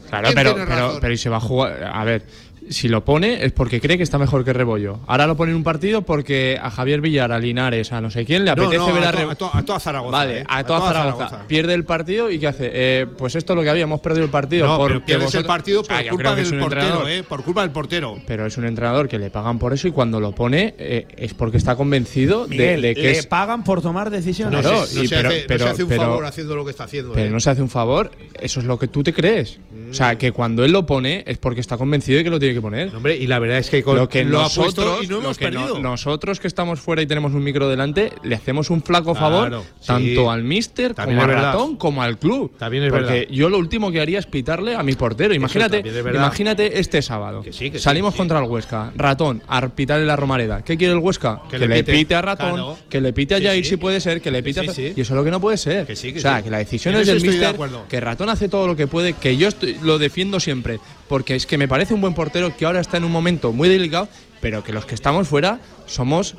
Claro, 0.08 0.26
¿Quién 0.26 0.36
pero, 0.36 0.54
pero, 0.68 0.98
pero 1.02 1.14
y 1.16 1.18
se 1.18 1.30
va 1.30 1.38
a 1.38 1.40
jugar. 1.40 1.90
A 1.92 2.04
ver, 2.06 2.28
si 2.70 2.88
lo 2.88 3.04
pone 3.06 3.44
es 3.46 3.52
porque 3.52 3.80
cree 3.82 3.98
que 3.98 4.04
está 4.04 4.18
mejor 4.18 4.44
que 4.46 4.54
Rebollo. 4.54 5.00
Ahora 5.08 5.28
lo 5.28 5.36
pone 5.38 5.52
en 5.52 5.58
un 5.58 5.64
partido 5.64 6.02
porque 6.02 6.60
a 6.62 6.70
Javier 6.72 7.02
Villar, 7.02 7.32
a 7.32 7.40
Linares, 7.40 7.92
a 7.92 8.02
no 8.02 8.10
sé 8.12 8.26
quién 8.26 8.46
le 8.46 8.52
apetece 8.52 8.78
no, 8.78 8.94
ver 8.94 9.04
a, 9.06 9.10
a 9.10 9.12
to- 9.14 9.30
a 9.32 9.36
to- 9.36 9.52
a 9.54 9.64
toda 9.66 9.80
Zaragoza, 9.80 10.12
Vale, 10.12 10.40
eh. 10.40 10.44
a, 10.48 10.58
A 10.60 10.64
toda 10.66 10.80
toda 10.80 10.92
Zaragoza. 10.94 11.26
Zaragoza. 11.30 11.48
Pierde 11.48 11.74
el 11.74 11.84
partido 11.86 12.30
y 12.32 12.40
¿qué 12.40 12.48
hace? 12.48 12.70
Eh, 12.74 13.06
pues 13.18 13.36
esto 13.36 13.54
es 13.54 13.58
lo 13.58 13.64
que 13.64 13.70
había, 13.70 13.84
hemos 13.84 14.02
perdido 14.02 14.26
el 14.26 14.32
partido. 14.32 14.68
No, 14.68 14.78
pero 14.84 14.96
porque 15.00 15.06
pierdes 15.06 15.36
el 15.36 15.46
partido 15.46 15.84
por 15.84 15.94
Ah, 15.96 16.04
culpa 16.10 16.36
del 16.36 16.60
portero. 16.60 17.08
¿eh? 17.08 17.24
Por 17.24 17.44
culpa 17.44 17.62
del 17.62 17.72
portero. 17.72 18.18
Pero 18.28 18.46
es 18.46 18.58
un 18.58 18.66
entrenador 18.66 19.08
que 19.08 19.20
le 19.20 19.30
pagan 19.30 19.60
por 19.60 19.74
eso 19.74 19.88
y 19.88 19.92
cuando 19.92 20.20
lo 20.20 20.32
pone 20.34 20.76
eh, 20.78 21.08
es 21.18 21.34
porque 21.34 21.58
está 21.58 21.76
convencido 21.76 22.44
de- 22.48 22.50
Miguel, 22.50 22.82
de, 22.82 22.96
que 22.96 23.02
le 23.02 23.12
es. 23.12 23.26
pagan 23.28 23.64
por 23.64 23.82
tomar 23.82 24.10
decisiones. 24.10 24.62
Claro, 24.62 24.80
no 24.80 24.86
se, 24.86 25.04
y 25.04 25.08
pero- 25.08 25.30
hace, 25.30 25.46
pero- 25.48 25.64
se 25.66 25.70
hace 25.72 25.84
un 25.84 25.90
pero- 25.90 26.02
favor 26.04 26.26
haciendo 26.26 26.56
lo 26.56 26.66
que 26.66 26.72
está 26.72 26.84
haciendo. 26.86 27.14
Pero 27.14 27.28
¿eh? 27.28 27.32
no 27.32 27.40
se 27.40 27.50
hace 27.50 27.62
un 27.62 27.70
favor, 27.70 28.12
eso 28.40 28.60
es 28.60 28.66
lo 28.66 28.78
que 28.78 28.88
tú 28.88 29.04
te 29.04 29.14
crees. 29.14 29.60
O 29.90 29.94
sea, 29.94 30.18
que 30.18 30.32
cuando 30.32 30.66
él 30.66 30.72
lo 30.72 30.86
pone 30.86 31.24
es 31.26 31.38
porque 31.38 31.62
está 31.62 31.78
convencido 31.78 32.18
de 32.18 32.24
que 32.24 32.30
lo 32.30 32.40
tiene 32.40 32.56
que 32.58 32.62
poner. 32.62 32.96
Hombre, 32.96 33.16
y 33.16 33.28
la 33.28 33.40
verdad 33.40 33.58
es 33.60 33.70
que 33.70 33.84
con- 33.84 33.98
lo 33.98 34.10
que 34.10 34.24
lo 34.24 34.42
nosotros, 34.42 35.04
y 35.04 35.08
no 35.08 35.20
hemos 35.20 35.38
que 35.38 35.52
no- 35.52 35.80
nosotros 35.80 36.40
que 36.40 36.48
estamos 36.48 36.80
fuera 36.80 37.02
y 37.02 37.08
tenemos 37.08 37.34
un 37.34 37.44
micro 37.44 37.68
delante, 37.70 38.12
le 38.24 38.36
hacemos 38.36 38.70
un 38.70 38.82
flaco 38.82 39.14
Claro, 39.14 39.20
favor 39.50 39.64
sí. 39.80 39.88
tanto 39.88 40.32
al 40.32 40.44
mister 40.44 40.94
También 40.94 41.20
como 41.20 41.32
al 41.32 41.38
ratón 41.42 41.76
como 41.78 42.02
al 42.04 42.18
club. 42.18 42.58
También 42.58 42.84
es 42.84 42.92
Porque 42.92 43.06
verdad. 43.12 43.28
yo 43.32 43.50
lo 43.50 43.58
último 43.58 43.92
que 43.92 44.02
haría 44.02 44.20
es 44.20 44.26
pitarle 44.26 44.76
a 44.76 44.84
mi 44.84 44.94
portero. 44.94 45.34
Imagínate, 45.34 45.80
es 45.80 46.06
imagínate 46.16 46.80
este 46.80 47.02
sábado. 47.02 47.44
sí, 47.44 47.70
que 47.72 47.78
sí, 47.78 47.84
Salimos 47.84 48.14
que 48.14 48.18
sí. 48.18 48.20
contra 48.20 48.40
el 48.40 48.50
Huesca, 48.50 48.92
ratón, 48.96 49.42
a 49.48 49.68
pitarle 49.70 50.06
la 50.06 50.16
Romareda. 50.16 50.64
¿Qué 50.64 50.78
quiere 50.78 50.94
el 50.94 51.00
Huesca? 51.00 51.42
Que 51.50 51.58
le 51.60 51.68
le 51.68 51.84
pite. 51.84 51.92
pite, 51.94 52.16
a 52.16 52.22
ratón, 52.22 52.52
Claro. 52.54 52.78
que 52.90 53.02
le 53.02 53.14
pite 53.14 53.36
a 53.36 53.42
Jair 53.42 53.66
si 53.66 53.78
puede 53.78 54.00
ser, 54.00 54.22
que 54.22 54.32
le 54.32 54.42
pite 54.44 54.60
a. 54.62 54.64
Y 54.64 54.68
eso 54.68 54.94
es 55.02 55.10
lo 55.12 55.24
que 55.24 55.32
no 55.32 55.40
puede 55.40 55.58
ser. 55.58 55.86
Que 55.86 55.94
o 55.94 56.20
sea, 56.20 56.42
que 56.42 56.50
la 56.50 56.58
decisión 56.60 56.96
es 56.96 57.08
del 57.08 57.22
de 57.22 57.28
mister, 57.28 57.56
que 57.90 58.00
Ratón 58.00 58.30
hace 58.30 58.50
todo 58.50 58.68
lo 58.68 58.76
que 58.76 58.88
puede, 58.88 59.14
que 59.14 59.38
yo 59.38 59.48
estoy- 59.48 59.78
lo 59.82 59.98
defiendo 59.98 60.40
siempre, 60.40 60.80
porque 61.08 61.36
es 61.36 61.46
que 61.46 61.58
me 61.58 61.68
parece 61.68 61.94
un 61.94 62.02
buen 62.02 62.14
portero 62.14 62.47
que 62.56 62.66
ahora 62.66 62.80
está 62.80 62.98
en 62.98 63.04
un 63.04 63.12
momento 63.12 63.52
muy 63.52 63.70
delicado, 63.70 64.08
pero 64.42 64.64
que 64.64 64.72
los 64.74 64.86
que 64.86 64.96
estamos 64.96 65.28
fuera 65.28 65.60
somos, 65.88 66.36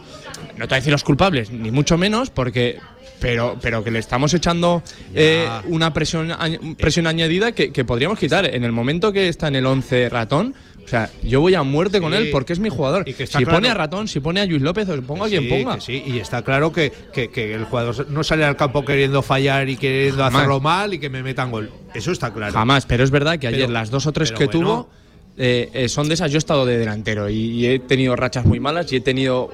no 0.56 0.66
te 0.66 0.68
voy 0.68 0.74
a 0.74 0.76
decir 0.76 0.92
los 0.92 1.04
culpables, 1.04 1.50
ni 1.50 1.70
mucho 1.70 1.98
menos, 1.98 2.30
porque... 2.30 2.78
Pero, 3.20 3.58
pero 3.60 3.82
que 3.82 3.90
le 3.90 3.98
estamos 3.98 4.32
echando 4.32 4.80
eh, 5.12 5.48
una 5.64 5.92
presión, 5.92 6.32
presión 6.78 7.08
añadida 7.08 7.50
que, 7.50 7.72
que 7.72 7.84
podríamos 7.84 8.16
quitar. 8.16 8.46
En 8.46 8.62
el 8.62 8.70
momento 8.70 9.10
que 9.12 9.26
está 9.26 9.48
en 9.48 9.56
el 9.56 9.66
11 9.66 10.08
ratón, 10.08 10.54
o 10.84 10.86
sea, 10.86 11.10
yo 11.24 11.40
voy 11.40 11.56
a 11.56 11.64
muerte 11.64 12.00
con 12.00 12.12
Sí. 12.12 12.18
él 12.18 12.28
porque 12.30 12.52
es 12.52 12.60
mi 12.60 12.68
jugador. 12.68 13.08
Y 13.08 13.14
que 13.14 13.26
Si 13.26 13.44
pone 13.44 13.70
a 13.70 13.74
ratón, 13.74 14.06
si 14.06 14.20
pone 14.20 14.40
a 14.40 14.46
Luis 14.46 14.62
López, 14.62 14.88
o 14.88 15.02
ponga 15.02 15.26
a 15.26 15.28
quien 15.28 15.42
Sí, 15.42 15.48
ponga. 15.48 15.74
que 15.74 15.80
sí, 15.80 16.00
y 16.06 16.18
está 16.20 16.42
claro 16.42 16.72
que, 16.72 16.92
que- 17.12 17.28
que 17.28 17.54
el 17.54 17.64
jugador 17.64 18.08
no 18.08 18.22
sale 18.22 18.44
al 18.44 18.54
campo 18.54 18.84
queriendo 18.84 19.20
fallar 19.20 19.68
y 19.68 19.76
queriendo 19.76 20.18
Jamás. 20.22 20.36
hacerlo 20.36 20.60
mal 20.60 20.94
y 20.94 21.00
que 21.00 21.10
me 21.10 21.24
metan 21.24 21.50
gol. 21.50 21.72
Eso 21.94 22.12
está 22.12 22.32
claro. 22.32 22.52
Jamás, 22.52 22.86
pero 22.86 23.02
es 23.02 23.10
verdad 23.10 23.36
que 23.40 23.48
ayer 23.48 23.62
Pero- 23.62 23.72
las 23.72 23.90
dos 23.90 24.06
o 24.06 24.12
tres 24.12 24.30
que 24.30 24.46
bueno. 24.46 24.52
tuvo 24.52 24.90
eh, 25.38 25.70
eh, 25.72 25.88
son 25.88 26.08
de 26.08 26.14
esas. 26.14 26.30
Yo 26.30 26.36
he 26.36 26.38
estado 26.38 26.66
de 26.66 26.78
delantero 26.78 27.28
y, 27.30 27.36
y 27.36 27.66
he 27.66 27.78
tenido 27.78 28.16
rachas 28.16 28.44
muy 28.44 28.60
malas 28.60 28.92
y 28.92 28.96
he 28.96 29.00
tenido 29.00 29.50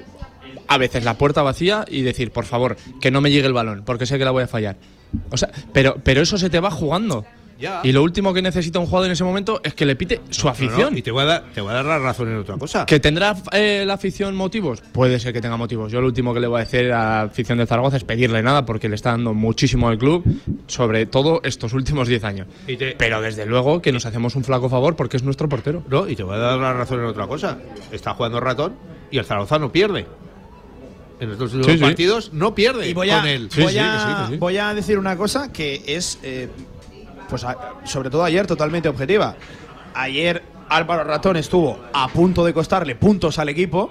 a 0.66 0.78
veces 0.78 1.04
la 1.04 1.18
puerta 1.18 1.42
vacía 1.42 1.84
y 1.88 2.02
decir, 2.02 2.30
por 2.30 2.44
favor, 2.44 2.76
que 3.00 3.10
no 3.10 3.20
me 3.20 3.30
llegue 3.30 3.46
el 3.46 3.52
balón, 3.52 3.82
porque 3.84 4.06
sé 4.06 4.18
que 4.18 4.24
la 4.24 4.30
voy 4.30 4.44
a 4.44 4.48
fallar. 4.48 4.76
O 5.30 5.36
sea, 5.36 5.50
pero, 5.72 5.96
pero 6.02 6.22
eso 6.22 6.38
se 6.38 6.50
te 6.50 6.60
va 6.60 6.70
jugando. 6.70 7.24
Ya. 7.58 7.80
Y 7.84 7.92
lo 7.92 8.02
último 8.02 8.34
que 8.34 8.42
necesita 8.42 8.78
un 8.78 8.86
jugador 8.86 9.06
en 9.06 9.12
ese 9.12 9.24
momento 9.24 9.60
es 9.62 9.74
que 9.74 9.86
le 9.86 9.94
pite 9.96 10.20
su 10.30 10.42
No, 10.42 10.44
no, 10.46 10.50
afición. 10.50 10.98
y 10.98 11.02
te 11.02 11.10
voy, 11.10 11.22
a 11.22 11.26
dar, 11.26 11.44
te 11.54 11.60
voy 11.60 11.70
a 11.70 11.74
dar 11.74 11.84
la 11.84 11.98
razón 11.98 12.28
en 12.30 12.36
otra 12.38 12.56
cosa. 12.56 12.84
¿Que 12.86 12.98
tendrá 13.00 13.36
eh, 13.52 13.84
la 13.86 13.94
afición 13.94 14.34
motivos? 14.34 14.80
Puede 14.92 15.18
ser 15.20 15.32
que 15.32 15.40
tenga 15.40 15.56
motivos. 15.56 15.92
Yo 15.92 16.00
lo 16.00 16.08
último 16.08 16.34
que 16.34 16.40
le 16.40 16.46
voy 16.48 16.60
a 16.60 16.64
decir 16.64 16.92
a 16.92 16.98
la 16.98 17.20
afición 17.22 17.58
de 17.58 17.66
Zaragoza 17.66 17.96
es 17.96 18.04
pedirle 18.04 18.42
nada 18.42 18.66
porque 18.66 18.88
le 18.88 18.96
está 18.96 19.10
dando 19.10 19.34
muchísimo 19.34 19.88
al 19.88 19.98
club, 19.98 20.24
sobre 20.66 21.06
todo 21.06 21.40
estos 21.44 21.72
últimos 21.74 22.08
10 22.08 22.24
años. 22.24 22.46
Y 22.66 22.76
te- 22.76 22.96
Pero 22.98 23.20
desde 23.20 23.46
luego 23.46 23.80
que 23.80 23.92
nos 23.92 24.04
hacemos 24.06 24.34
un 24.36 24.44
flaco 24.44 24.68
favor 24.68 24.96
porque 24.96 25.16
es 25.16 25.22
nuestro 25.22 25.48
portero. 25.48 25.82
No, 25.88 26.08
y 26.08 26.16
te 26.16 26.22
voy 26.22 26.34
a 26.34 26.38
dar 26.38 26.58
la 26.58 26.72
razón 26.72 27.00
en 27.00 27.06
otra 27.06 27.26
cosa. 27.26 27.58
Está 27.92 28.14
jugando 28.14 28.40
ratón 28.40 28.74
y 29.10 29.18
el 29.18 29.24
Zaragoza 29.24 29.58
no 29.58 29.70
pierde. 29.70 30.06
En 31.20 31.30
estos 31.30 31.52
sí. 31.52 31.76
partidos 31.78 32.32
no 32.32 32.54
pierde 32.56 32.88
Y 32.88 32.92
voy 32.92 33.08
a, 33.10 33.20
con 33.20 33.28
él. 33.28 33.48
voy, 33.56 33.78
a, 33.78 34.30
voy 34.38 34.56
a 34.58 34.74
decir 34.74 34.98
una 34.98 35.16
cosa 35.16 35.52
que 35.52 35.80
es, 35.86 36.18
eh, 36.24 36.48
pues 37.34 37.42
a- 37.42 37.56
sobre 37.84 38.10
todo 38.10 38.22
ayer, 38.22 38.46
totalmente 38.46 38.88
objetiva. 38.88 39.34
Ayer 39.92 40.40
Álvaro 40.68 41.02
Ratón 41.02 41.36
estuvo 41.36 41.80
a 41.92 42.06
punto 42.08 42.44
de 42.44 42.54
costarle 42.54 42.94
puntos 42.94 43.40
al 43.40 43.48
equipo. 43.48 43.90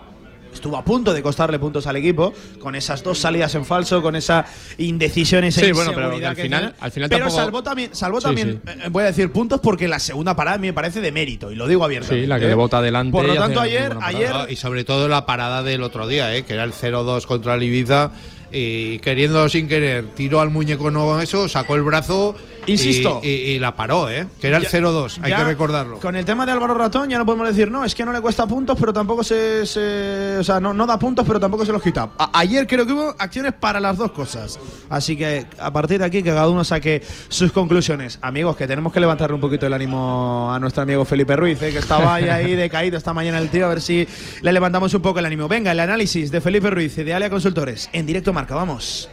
Estuvo 0.53 0.77
a 0.77 0.85
punto 0.85 1.13
de 1.13 1.21
costarle 1.23 1.57
puntos 1.59 1.87
al 1.87 1.95
equipo 1.97 2.31
con 2.59 2.75
esas 2.75 3.03
dos 3.03 3.17
salidas 3.19 3.53
en 3.55 3.65
falso, 3.65 4.01
con 4.01 4.15
esa 4.15 4.45
indecisión, 4.77 5.43
esa 5.43 5.59
Sí, 5.61 5.71
bueno, 5.73 5.91
pero 5.95 6.07
al 6.07 6.13
final- 6.13 6.35
tiene. 6.35 6.55
al 6.79 6.91
final 6.91 7.09
pero 7.09 7.25
tampoco- 7.25 7.41
salvó 7.43 7.63
también, 7.63 7.89
salvó 7.93 8.19
Sí, 8.21 8.23
también 8.27 8.61
eh, 8.67 8.87
voy 8.91 9.03
a 9.03 9.07
decir 9.07 9.29
puntos 9.31 9.59
porque 9.61 9.87
la 9.89 9.97
segunda 9.99 10.35
parada 10.35 10.57
me 10.59 10.71
parece 10.71 11.01
de 11.01 11.11
mérito 11.11 11.51
y 11.51 11.55
lo 11.55 11.67
digo 11.67 11.83
abiertamente. 11.83 12.21
Sí, 12.23 12.27
la 12.27 12.39
que 12.39 12.45
¿eh? 12.45 12.49
le 12.49 12.53
bota 12.55 12.77
adelante 12.77 13.11
Por 13.11 13.25
lo 13.27 13.33
tanto 13.35 13.59
ayer, 13.59 13.97
ayer 14.01 14.31
y 14.47 14.55
sobre 14.55 14.83
todo 14.85 15.07
la 15.09 15.25
parada 15.25 15.63
del 15.63 15.81
otro 15.83 16.07
día, 16.07 16.33
¿eh? 16.35 16.43
que 16.45 16.53
era 16.53 16.63
el 16.63 16.71
0-2 16.71 17.25
contra 17.25 17.55
el 17.55 17.63
Ibiza. 17.63 18.11
Y 18.55 18.99
queriendo 18.99 19.49
sin 19.49 19.67
querer, 19.67 20.09
tiró 20.13 20.39
al 20.39 20.51
muñeco 20.51 20.91
no 20.91 21.19
eso, 21.19 21.49
sacó 21.49 21.73
el 21.75 21.81
brazo 21.81 22.35
Insisto. 22.67 23.19
y, 23.23 23.27
y 23.29 23.59
la 23.59 23.75
paró, 23.75 24.09
¿eh? 24.09 24.27
que 24.39 24.47
era 24.47 24.57
el 24.57 24.63
Ya- 24.63 24.69
0-2, 24.69 25.19
hay 25.21 25.33
que 25.33 25.43
recordarlo. 25.43 25.99
Con 25.99 26.15
el 26.15 26.25
tema 26.25 26.45
de 26.45 26.51
Álvaro 26.53 26.73
Ratón 26.73 27.09
ya 27.09 27.17
no 27.17 27.25
podemos 27.25 27.47
decir, 27.47 27.69
no, 27.69 27.83
es 27.83 27.93
que 27.95 28.05
no 28.05 28.13
le 28.13 28.21
cuesta 28.21 28.45
puntos, 28.47 28.77
pero 28.79 28.93
tampoco 28.93 29.23
se. 29.23 29.65
se- 29.65 30.37
o 30.39 30.43
sea, 30.43 30.59
no, 30.59 30.73
no 30.73 30.85
da 30.85 30.97
puntos, 30.97 31.25
pero 31.27 31.39
tampoco 31.39 31.65
se 31.65 31.71
los 31.71 31.81
quita. 31.81 32.09
A- 32.17 32.39
ayer 32.39 32.65
creo 32.67 32.85
que 32.85 32.93
hubo 32.93 33.15
acciones 33.19 33.53
para 33.53 33.79
las 33.79 33.97
dos 33.97 34.11
cosas. 34.11 34.59
Así 34.89 35.15
que 35.17 35.45
a 35.59 35.71
partir 35.71 35.99
de 35.99 36.05
aquí, 36.05 36.23
que 36.23 36.29
cada 36.29 36.47
uno 36.49 36.63
saque 36.63 37.01
sus 37.29 37.51
conclusiones. 37.51 38.19
Amigos, 38.21 38.55
que 38.55 38.67
tenemos 38.67 38.93
que 38.93 38.99
levantarle 38.99 39.35
un 39.35 39.41
poquito 39.41 39.65
el 39.67 39.73
ánimo 39.73 40.51
a 40.53 40.59
nuestro 40.59 40.83
amigo 40.83 41.03
Felipe 41.05 41.35
Ruiz, 41.35 41.61
¿eh? 41.61 41.71
que 41.71 41.79
estaba 41.79 42.15
ahí, 42.15 42.29
ahí 42.29 42.55
decaído 42.55 42.97
esta 42.97 43.13
mañana 43.13 43.39
el 43.39 43.49
tío, 43.49 43.65
a 43.65 43.69
ver 43.69 43.81
si 43.81 44.07
le 44.41 44.53
levantamos 44.53 44.93
un 44.93 45.01
poco 45.01 45.19
el 45.19 45.25
ánimo. 45.25 45.47
Venga, 45.47 45.71
el 45.71 45.79
análisis 45.79 46.31
de 46.31 46.41
Felipe 46.41 46.69
Ruiz 46.69 46.95
de 46.95 47.13
Alia 47.13 47.29
Consultores 47.29 47.89
en 47.93 48.05
directo 48.05 48.31
marca, 48.33 48.55
vamos. 48.55 49.09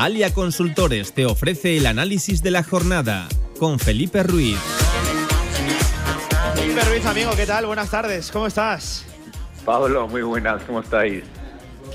Alia 0.00 0.32
Consultores 0.32 1.12
te 1.12 1.26
ofrece 1.26 1.76
el 1.76 1.84
análisis 1.84 2.42
de 2.42 2.50
la 2.50 2.62
jornada 2.62 3.28
con 3.58 3.78
Felipe 3.78 4.22
Ruiz. 4.22 4.56
Felipe 6.54 6.80
Ruiz, 6.86 7.04
amigo, 7.04 7.32
¿qué 7.36 7.44
tal? 7.44 7.66
Buenas 7.66 7.90
tardes, 7.90 8.30
¿cómo 8.30 8.46
estás? 8.46 9.04
Pablo, 9.62 10.08
muy 10.08 10.22
buenas, 10.22 10.62
¿cómo 10.62 10.80
estáis? 10.80 11.22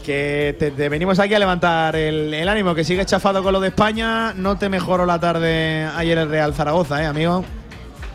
Que 0.06 0.56
te, 0.60 0.70
te 0.70 0.88
venimos 0.88 1.18
aquí 1.18 1.34
a 1.34 1.40
levantar 1.40 1.96
el, 1.96 2.32
el 2.32 2.48
ánimo, 2.48 2.76
que 2.76 2.84
sigues 2.84 3.08
chafado 3.08 3.42
con 3.42 3.54
lo 3.54 3.60
de 3.60 3.70
España. 3.70 4.36
No 4.36 4.56
te 4.56 4.70
mejoró 4.70 5.08
la 5.08 5.20
tarde 5.20 5.90
ayer 5.96 6.20
el 6.20 6.30
Real 6.30 6.54
Zaragoza, 6.54 7.02
¿eh, 7.02 7.08
amigo? 7.08 7.44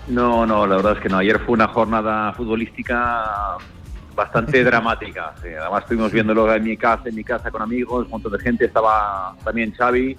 No, 0.07 0.47
no, 0.47 0.69
la 0.69 0.77
verdad 0.77 0.93
es 0.99 1.01
que 1.01 1.09
no. 1.09 1.19
Ayer 1.19 1.41
fue 1.41 1.55
una 1.55 1.67
jornada 1.67 2.33
futbolística 2.35 3.57
bastante 4.21 4.63
dramática. 4.71 5.33
Sí, 5.43 5.49
además 5.49 5.83
estuvimos 5.83 6.13
viéndolo 6.13 6.53
en 6.55 6.63
mi 6.63 6.77
casa, 6.77 7.09
en 7.09 7.15
mi 7.15 7.25
casa 7.25 7.51
con 7.51 7.63
amigos, 7.63 8.05
un 8.05 8.11
montón 8.11 8.33
de 8.33 8.39
gente. 8.39 8.67
Estaba 8.67 9.35
también 9.43 9.73
Xavi. 9.73 10.17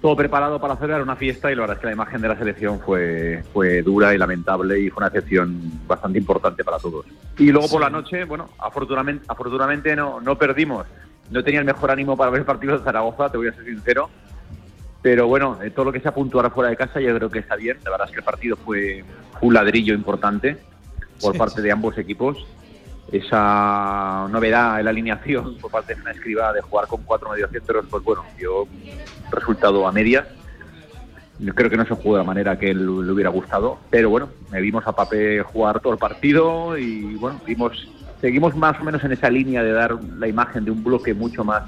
Todo 0.00 0.14
preparado 0.14 0.60
para 0.60 0.76
celebrar 0.76 1.02
una 1.02 1.16
fiesta 1.16 1.50
y 1.50 1.54
la 1.54 1.62
verdad 1.62 1.76
es 1.76 1.80
que 1.80 1.86
la 1.86 1.92
imagen 1.92 2.20
de 2.20 2.28
la 2.28 2.36
selección 2.36 2.80
fue, 2.80 3.42
fue 3.52 3.82
dura 3.82 4.14
y 4.14 4.18
lamentable 4.18 4.78
y 4.78 4.90
fue 4.90 5.00
una 5.00 5.08
excepción 5.08 5.58
bastante 5.86 6.18
importante 6.18 6.62
para 6.62 6.78
todos. 6.78 7.06
Y 7.38 7.50
luego 7.50 7.68
por 7.68 7.80
la 7.80 7.90
noche, 7.90 8.24
bueno, 8.24 8.50
afortunadamente, 8.58 9.24
afortunadamente 9.26 9.96
no, 9.96 10.20
no 10.20 10.36
perdimos. 10.36 10.86
No 11.30 11.42
tenía 11.42 11.60
el 11.60 11.66
mejor 11.66 11.90
ánimo 11.90 12.16
para 12.16 12.30
ver 12.30 12.40
el 12.40 12.46
partido 12.46 12.78
de 12.78 12.84
Zaragoza, 12.84 13.30
te 13.30 13.36
voy 13.36 13.48
a 13.48 13.52
ser 13.52 13.64
sincero. 13.64 14.08
Pero 15.02 15.26
bueno, 15.26 15.58
eh, 15.62 15.70
todo 15.70 15.86
lo 15.86 15.92
que 15.92 16.00
sea 16.00 16.14
puntuar 16.14 16.50
fuera 16.52 16.70
de 16.70 16.76
casa 16.76 17.00
yo 17.00 17.14
creo 17.16 17.30
que 17.30 17.40
está 17.40 17.56
bien. 17.56 17.78
La 17.84 17.90
verdad 17.90 18.06
es 18.06 18.12
que 18.12 18.18
el 18.18 18.24
partido 18.24 18.56
fue 18.56 19.04
un 19.40 19.54
ladrillo 19.54 19.94
importante 19.94 20.56
por 21.20 21.32
Sí, 21.32 21.38
parte 21.38 21.62
de 21.62 21.72
ambos 21.72 21.96
equipos. 21.98 22.46
Esa 23.12 24.26
novedad 24.30 24.78
en 24.78 24.84
la 24.84 24.90
alineación 24.90 25.56
por 25.58 25.70
parte 25.70 25.94
de 25.94 26.00
una 26.00 26.10
escriba 26.10 26.52
de 26.52 26.60
jugar 26.60 26.88
con 26.88 27.02
cuatro 27.04 27.30
mediocentros, 27.30 27.86
pues 27.88 28.02
bueno, 28.02 28.24
dio 28.36 28.66
resultado 29.30 29.86
a 29.86 29.92
medias. 29.92 30.26
Creo 31.54 31.70
que 31.70 31.76
no 31.76 31.84
se 31.86 31.94
jugó 31.94 32.16
de 32.16 32.22
la 32.22 32.26
manera 32.26 32.58
que 32.58 32.74
le 32.74 32.88
hubiera 32.88 33.30
gustado, 33.30 33.78
pero 33.90 34.10
bueno, 34.10 34.30
me 34.50 34.60
vimos 34.60 34.86
a 34.86 34.92
Pape 34.92 35.42
jugar 35.42 35.80
todo 35.80 35.92
el 35.92 35.98
partido 35.98 36.78
y 36.78 37.14
bueno, 37.16 37.40
vimos, 37.46 37.88
seguimos 38.20 38.56
más 38.56 38.80
o 38.80 38.84
menos 38.84 39.04
en 39.04 39.12
esa 39.12 39.28
línea 39.28 39.62
de 39.62 39.72
dar 39.72 40.02
la 40.18 40.26
imagen 40.26 40.64
de 40.64 40.70
un 40.70 40.82
bloque 40.82 41.12
mucho 41.12 41.44
más 41.44 41.64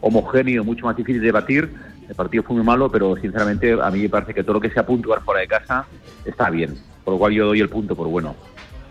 homogéneo, 0.00 0.62
mucho 0.62 0.86
más 0.86 0.96
difícil 0.96 1.20
de 1.20 1.32
batir. 1.32 1.74
El 2.08 2.14
partido 2.14 2.44
fue 2.44 2.56
muy 2.56 2.64
malo, 2.64 2.90
pero 2.90 3.16
sinceramente 3.16 3.72
a 3.72 3.90
mí 3.90 4.02
me 4.02 4.08
parece 4.08 4.32
que 4.32 4.42
todo 4.42 4.54
lo 4.54 4.60
que 4.60 4.70
sea 4.70 4.86
puntuar 4.86 5.22
fuera 5.22 5.40
de 5.40 5.48
casa 5.48 5.86
está 6.24 6.48
bien, 6.50 6.78
por 7.04 7.14
lo 7.14 7.18
cual 7.18 7.32
yo 7.32 7.46
doy 7.46 7.60
el 7.60 7.68
punto 7.68 7.96
por 7.96 8.06
bueno. 8.06 8.36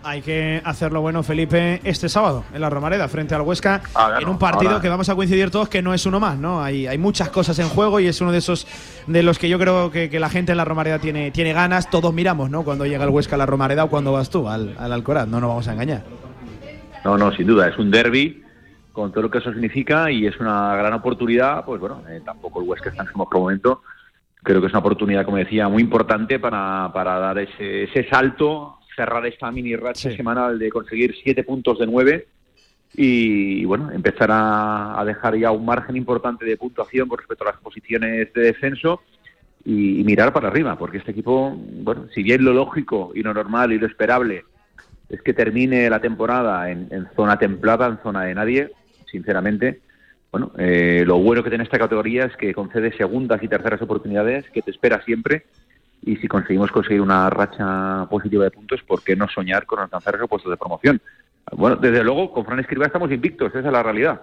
Hay 0.06 0.20
que 0.20 0.60
hacerlo 0.64 1.00
bueno, 1.00 1.22
Felipe, 1.22 1.80
este 1.82 2.10
sábado 2.10 2.44
en 2.52 2.60
la 2.60 2.68
Romareda 2.68 3.08
frente 3.08 3.34
al 3.34 3.40
Huesca, 3.40 3.80
Ah, 3.94 4.18
en 4.20 4.28
un 4.28 4.38
partido 4.38 4.72
ahora- 4.72 4.82
que 4.82 4.88
vamos 4.90 5.08
a 5.08 5.14
coincidir 5.14 5.50
todos 5.50 5.70
que 5.70 5.80
no 5.80 5.94
es 5.94 6.04
uno 6.04 6.20
más, 6.20 6.36
¿no? 6.38 6.62
Hay, 6.62 6.86
hay 6.86 6.98
muchas 6.98 7.30
cosas 7.30 7.58
en 7.58 7.68
juego 7.70 8.00
y 8.00 8.06
es 8.06 8.20
uno 8.20 8.30
de 8.30 8.36
esos 8.38 8.66
de 9.06 9.22
los 9.22 9.38
que 9.38 9.48
yo 9.48 9.58
creo 9.58 9.90
que, 9.90 10.10
que 10.10 10.20
la 10.20 10.28
gente 10.28 10.52
en 10.52 10.58
la 10.58 10.66
Romareda 10.66 10.98
tiene, 10.98 11.30
tiene 11.30 11.54
ganas. 11.54 11.88
Todos 11.88 12.12
miramos, 12.12 12.50
¿no? 12.50 12.64
Cuando 12.64 12.84
llega 12.84 13.02
el 13.04 13.10
Huesca 13.10 13.36
a 13.36 13.38
la 13.38 13.46
Romareda 13.46 13.84
o 13.84 13.88
cuando 13.88 14.12
vas 14.12 14.28
tú 14.28 14.46
al, 14.46 14.76
al 14.78 14.92
Alcoraz, 14.92 15.26
no 15.26 15.40
nos 15.40 15.48
vamos 15.48 15.68
a 15.68 15.72
engañar. 15.72 16.02
No, 17.02 17.16
no, 17.16 17.32
sin 17.32 17.46
duda, 17.46 17.68
es 17.68 17.78
un 17.78 17.90
derby 17.90 18.42
con 18.92 19.10
todo 19.10 19.22
lo 19.22 19.30
que 19.30 19.38
eso 19.38 19.52
significa 19.52 20.10
y 20.10 20.26
es 20.26 20.38
una 20.38 20.76
gran 20.76 20.92
oportunidad, 20.92 21.64
pues 21.64 21.80
bueno, 21.80 22.02
eh, 22.10 22.20
tampoco 22.24 22.60
el 22.60 22.68
Huesca 22.68 22.90
está 22.90 23.04
en 23.04 23.08
su 23.10 23.16
mejor 23.18 23.38
momento. 23.38 23.82
Creo 24.42 24.60
que 24.60 24.66
es 24.66 24.72
una 24.74 24.80
oportunidad, 24.80 25.24
como 25.24 25.38
decía, 25.38 25.66
muy 25.68 25.82
importante 25.82 26.38
para, 26.38 26.90
para 26.92 27.18
dar 27.18 27.38
ese, 27.38 27.84
ese 27.84 28.06
salto 28.10 28.76
cerrar 28.94 29.24
esta 29.26 29.50
mini 29.50 29.76
racha 29.76 30.10
semanal 30.10 30.58
de 30.58 30.70
conseguir 30.70 31.14
siete 31.22 31.44
puntos 31.44 31.78
de 31.78 31.86
nueve 31.86 32.26
y, 32.96 33.64
bueno, 33.64 33.90
empezar 33.90 34.30
a, 34.30 35.00
a 35.00 35.04
dejar 35.04 35.36
ya 35.36 35.50
un 35.50 35.64
margen 35.64 35.96
importante 35.96 36.44
de 36.44 36.56
puntuación 36.56 37.08
con 37.08 37.18
respecto 37.18 37.44
a 37.44 37.52
las 37.52 37.60
posiciones 37.60 38.32
de 38.32 38.40
descenso 38.40 39.02
y, 39.64 40.00
y 40.00 40.04
mirar 40.04 40.32
para 40.32 40.48
arriba, 40.48 40.78
porque 40.78 40.98
este 40.98 41.10
equipo, 41.10 41.50
bueno, 41.56 42.06
si 42.14 42.22
bien 42.22 42.44
lo 42.44 42.52
lógico 42.52 43.10
y 43.14 43.22
lo 43.22 43.34
normal 43.34 43.72
y 43.72 43.78
lo 43.78 43.86
esperable 43.86 44.44
es 45.08 45.20
que 45.22 45.34
termine 45.34 45.90
la 45.90 46.00
temporada 46.00 46.70
en, 46.70 46.88
en 46.90 47.08
zona 47.16 47.38
templada, 47.38 47.86
en 47.88 47.98
zona 48.02 48.22
de 48.22 48.34
nadie, 48.34 48.70
sinceramente, 49.10 49.80
bueno, 50.30 50.52
eh, 50.58 51.04
lo 51.06 51.18
bueno 51.18 51.44
que 51.44 51.50
tiene 51.50 51.64
esta 51.64 51.78
categoría 51.78 52.24
es 52.24 52.36
que 52.36 52.52
concede 52.54 52.96
segundas 52.96 53.42
y 53.42 53.48
terceras 53.48 53.80
oportunidades, 53.82 54.48
que 54.50 54.62
te 54.62 54.70
espera 54.70 55.00
siempre, 55.04 55.46
y 56.06 56.16
si 56.16 56.28
conseguimos 56.28 56.70
conseguir 56.70 57.00
una 57.00 57.30
racha 57.30 58.06
positiva 58.10 58.44
de 58.44 58.50
puntos, 58.50 58.82
¿por 58.82 59.02
qué 59.02 59.16
no 59.16 59.28
soñar 59.28 59.66
con 59.66 59.80
alcanzar 59.80 60.14
esos 60.14 60.28
puestos 60.28 60.50
de 60.50 60.56
promoción? 60.56 61.00
Bueno, 61.52 61.76
desde 61.76 62.02
luego, 62.02 62.32
con 62.32 62.44
Fran 62.44 62.60
Escribá 62.60 62.86
estamos 62.86 63.10
invictos, 63.10 63.48
esa 63.54 63.66
es 63.66 63.72
la 63.72 63.82
realidad. 63.82 64.20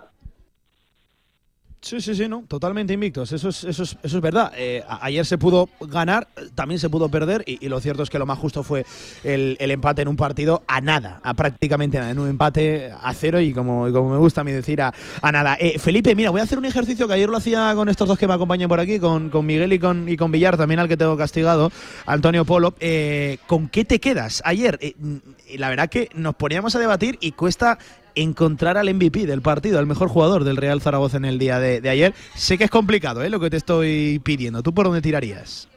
Sí, 1.84 1.99
sí, 1.99 2.14
sí, 2.14 2.28
no, 2.28 2.44
totalmente 2.48 2.94
invictos. 2.94 3.32
Eso 3.32 3.49
es, 3.49 3.64
eso 3.64 3.82
es, 3.82 3.98
eso 4.03 4.18
es 4.18 4.22
verdad. 4.22 4.52
Eh, 4.56 4.84
ayer 5.02 5.26
se 5.26 5.40
pudo 5.40 5.68
ganar, 5.80 6.28
también 6.53 6.78
se 6.78 6.91
pudo 6.91 7.10
perder, 7.10 7.44
y, 7.48 7.68
lo 7.70 7.80
cierto 7.80 8.03
es 8.03 8.12
que 8.12 8.20
lo 8.20 8.28
más 8.28 8.38
justo 8.38 8.62
fue 8.62 8.86
el, 9.24 9.58
el 9.60 9.72
empate 9.72 10.03
en 10.03 10.08
un 10.08 10.16
partido 10.16 10.62
a 10.68 10.80
nada, 10.80 11.20
a 11.24 11.34
prácticamente 11.34 11.98
nada, 11.98 12.12
en 12.12 12.20
un 12.20 12.30
empate 12.30 12.91
a 12.91 13.12
cero 13.16 13.41
y 13.41 13.52
como, 13.52 13.91
como 13.91 14.12
me 14.12 14.18
gusta 14.18 14.41
a 14.41 14.44
mí 14.44 14.52
decir, 14.52 14.80
a, 14.80 14.94
a 15.24 15.32
nada. 15.32 15.58
Eh, 15.60 15.80
Felipe, 15.80 16.14
mira, 16.14 16.30
voy 16.30 16.41
a 16.41 16.44
hacer 16.44 16.60
un 16.60 16.66
ejercicio 16.66 17.08
que 17.08 17.16
ayer 17.16 17.28
lo 17.28 17.38
hacía 17.38 17.74
con 17.74 17.90
estos 17.90 18.08
dos 18.08 18.20
que 18.20 18.28
me 18.28 18.36
acompañan 18.36 18.70
por 18.70 18.80
aquí, 18.80 18.99
con, 18.99 19.32
con 19.32 19.44
Miguel 19.48 19.74
y 19.74 19.80
con, 19.80 20.08
y 20.08 20.18
con 20.18 20.32
Villar, 20.32 20.58
también 20.58 20.80
al 20.80 20.88
que 20.88 20.98
tengo 20.98 21.18
castigado, 21.18 21.72
Antonio 22.06 22.45
Polo. 22.45 22.76
Eh, 22.80 23.40
¿Con 23.48 23.70
qué 23.70 23.86
te 23.86 23.99
quedas? 23.99 24.44
Ayer, 24.45 24.78
mm, 24.99 25.16
la 25.58 25.70
verdad 25.70 25.90
que 25.90 26.10
nos 26.14 26.36
poníamos 26.36 26.76
a 26.76 26.80
debatir 26.80 27.18
y 27.22 27.32
cuesta 27.32 27.80
encontrar 28.16 28.78
al 28.78 28.94
MVP 28.94 29.26
del 29.26 29.42
partido, 29.42 29.80
al 29.80 29.88
mejor 29.88 30.08
jugador 30.08 30.44
del 30.44 30.58
Real 30.58 30.82
Zaragoza 30.82 31.18
en 31.18 31.26
el 31.26 31.40
día 31.40 31.60
de, 31.60 31.88
ayer. 31.90 32.14
Sé 32.36 32.58
que 32.58 32.66
es 32.66 32.70
complicado 32.70 33.24
¿eh? 33.24 33.30
lo 33.30 33.40
que 33.40 33.50
te 33.50 33.58
estoy 33.58 34.20
pidiendo. 34.24 34.64
¿Tú 34.64 34.74
por 34.74 34.86
dónde 34.86 35.02
tirarías? 35.02 35.68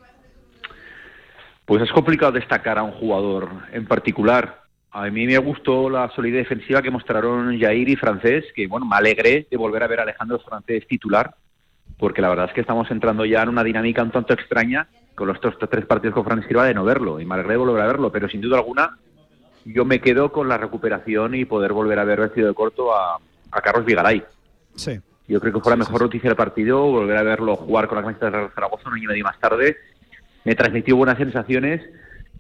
Pues 1.65 1.83
es 1.83 1.91
complicado 1.93 2.33
destacar 2.33 2.79
a 2.79 2.83
un 2.83 2.93
jugador 2.93 3.49
en 3.73 3.87
particular. 3.87 4.63
A 4.91 5.09
mí 5.11 5.27
me 5.27 5.39
gustó 5.39 5.89
la 5.89 6.11
solidez 6.15 6.49
defensiva 6.49 6.83
que 6.83 6.91
mostraron 6.91 7.59
Jair 7.59 7.89
y 7.89 7.97
Francés, 7.97 8.45
que 8.55 8.67
bueno, 8.67 8.87
me 8.87 8.97
alegré 8.97 9.47
de 9.51 9.57
volver 9.57 9.83
a 9.83 9.89
ver 9.89 10.01
a 10.01 10.03
Alejandro 10.03 10.39
Francés 10.39 10.87
titular, 10.87 11.35
porque 11.99 12.23
la 12.23 12.29
verdad 12.29 12.47
es 12.47 12.53
que 12.53 12.61
estamos 12.61 12.91
entrando 12.91 13.25
ya 13.25 13.43
en 13.43 13.49
una 13.49 13.65
dinámica 13.65 14.03
un 14.03 14.11
tanto 14.11 14.35
extraña 14.35 14.87
con 15.15 15.27
los 15.29 15.39
tres 15.41 15.87
partidos 15.87 16.15
con 16.15 16.25
Fran 16.25 16.41
Escribá 16.41 16.65
de 16.65 16.75
no 16.75 16.85
verlo, 16.85 17.21
y 17.21 17.25
me 17.25 17.35
alegré 17.35 17.53
de 17.53 17.59
volver 17.59 17.83
a 17.83 17.87
verlo, 17.87 18.13
pero 18.13 18.29
sin 18.29 18.41
duda 18.41 18.59
alguna 18.59 18.99
yo 19.65 19.85
me 19.85 20.01
quedo 20.01 20.33
con 20.33 20.49
la 20.49 20.59
recuperación 20.59 21.35
y 21.35 21.45
poder 21.45 21.73
volver 21.73 21.99
a 21.99 22.05
ver 22.05 22.21
vestido 22.21 22.49
de 22.49 22.55
corto 22.55 22.95
a, 22.95 23.19
a 23.51 23.61
Carlos 23.61 23.85
Vigaray. 23.85 24.25
Sí. 24.75 25.01
Yo 25.27 25.41
creo 25.41 25.55
que 25.55 25.61
fue 25.61 25.73
la 25.73 25.77
mejor 25.77 26.03
noticia 26.03 26.29
del 26.29 26.37
partido, 26.37 26.83
volver 26.83 27.17
a 27.17 27.23
verlo 27.23 27.57
jugar 27.57 27.89
con 27.89 27.97
la 27.97 28.03
camiseta 28.03 28.31
Real 28.31 28.51
Zaragoza 28.55 28.89
un 28.89 28.95
año 28.95 29.05
y 29.05 29.07
medio 29.07 29.25
más 29.25 29.39
tarde. 29.41 29.77
Me 30.45 30.55
transmitió 30.55 30.97
buenas 30.97 31.17
sensaciones 31.17 31.81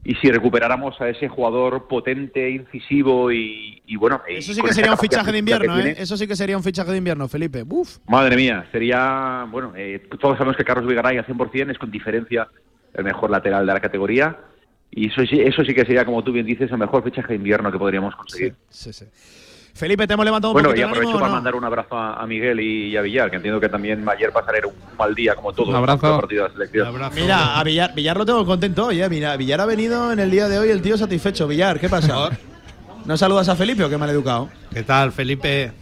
y 0.04 0.14
si 0.16 0.30
recuperáramos 0.30 1.00
a 1.00 1.08
ese 1.08 1.28
jugador 1.28 1.88
potente, 1.88 2.50
incisivo 2.50 3.32
y, 3.32 3.82
y 3.86 3.96
bueno... 3.96 4.20
y 4.28 4.34
Eso 4.34 4.52
sí 4.52 4.60
que 4.60 4.74
sería 4.74 4.90
un 4.90 4.98
fichaje 4.98 5.32
de 5.32 5.38
invierno, 5.38 5.78
¿eh? 5.78 5.82
tiene, 5.82 6.02
Eso 6.02 6.18
sí 6.18 6.26
que 6.26 6.36
sería 6.36 6.58
un 6.58 6.62
fichaje 6.62 6.90
de 6.90 6.98
invierno, 6.98 7.26
Felipe. 7.26 7.64
Uf. 7.66 7.98
Madre 8.06 8.36
mía, 8.36 8.66
sería, 8.70 9.46
bueno, 9.50 9.72
eh, 9.74 10.06
todos 10.20 10.36
sabemos 10.36 10.58
que 10.58 10.64
Carlos 10.64 10.86
Vigaray 10.86 11.16
al 11.16 11.26
100% 11.26 11.70
es 11.70 11.78
con 11.78 11.90
diferencia 11.90 12.48
el 12.92 13.02
mejor 13.02 13.30
lateral 13.30 13.66
de 13.66 13.72
la 13.72 13.80
categoría 13.80 14.38
y 14.96 15.08
eso 15.08 15.22
sí, 15.26 15.40
eso 15.40 15.64
sí 15.64 15.74
que 15.74 15.84
sería, 15.84 16.04
como 16.04 16.22
tú 16.22 16.32
bien 16.32 16.46
dices, 16.46 16.70
el 16.70 16.78
mejor 16.78 17.02
fichaje 17.04 17.28
de 17.28 17.34
invierno 17.36 17.70
que 17.72 17.78
podríamos 17.78 18.14
conseguir. 18.16 18.54
Sí, 18.70 18.92
sí. 18.92 19.04
Felipe, 19.74 20.06
te 20.06 20.14
hemos 20.14 20.24
levantado 20.24 20.52
un 20.52 20.54
Bueno, 20.54 20.68
y 20.68 20.72
poquito 20.72 20.86
el 20.86 20.90
aprovecho 20.90 21.08
ánimo, 21.10 21.16
¿o 21.16 21.20
para 21.20 21.28
no? 21.30 21.34
mandar 21.34 21.54
un 21.56 21.64
abrazo 21.64 21.98
a, 21.98 22.22
a 22.22 22.26
Miguel 22.28 22.60
y, 22.60 22.90
y 22.90 22.96
a 22.96 23.00
Villar, 23.02 23.28
que 23.28 23.36
entiendo 23.36 23.58
que 23.60 23.68
también 23.68 24.08
ayer 24.08 24.30
pasaron 24.30 24.66
un 24.70 24.96
mal 24.96 25.12
día, 25.16 25.34
como 25.34 25.52
todos 25.52 25.70
Un 25.70 25.74
abrazo. 25.74 26.06
los 26.06 26.20
partidos 26.20 26.44
de 26.44 26.48
la 26.48 26.68
selección. 26.70 27.12
Mira, 27.14 27.58
a 27.58 27.64
Villar, 27.64 27.92
Villar 27.92 28.16
lo 28.16 28.24
tengo 28.24 28.46
contento 28.46 28.86
hoy, 28.86 29.02
¿eh? 29.02 29.08
Mira, 29.08 29.36
Villar 29.36 29.60
ha 29.60 29.66
venido 29.66 30.12
en 30.12 30.20
el 30.20 30.30
día 30.30 30.48
de 30.48 30.60
hoy 30.60 30.68
el 30.68 30.80
tío 30.80 30.96
satisfecho. 30.96 31.48
Villar, 31.48 31.80
¿qué 31.80 31.88
pasa? 31.88 32.30
¿No 33.04 33.16
saludas 33.16 33.48
a 33.48 33.56
Felipe 33.56 33.82
o 33.82 33.90
qué 33.90 33.98
mal 33.98 34.08
educado? 34.10 34.48
¿Qué 34.72 34.84
tal, 34.84 35.10
Felipe? 35.10 35.72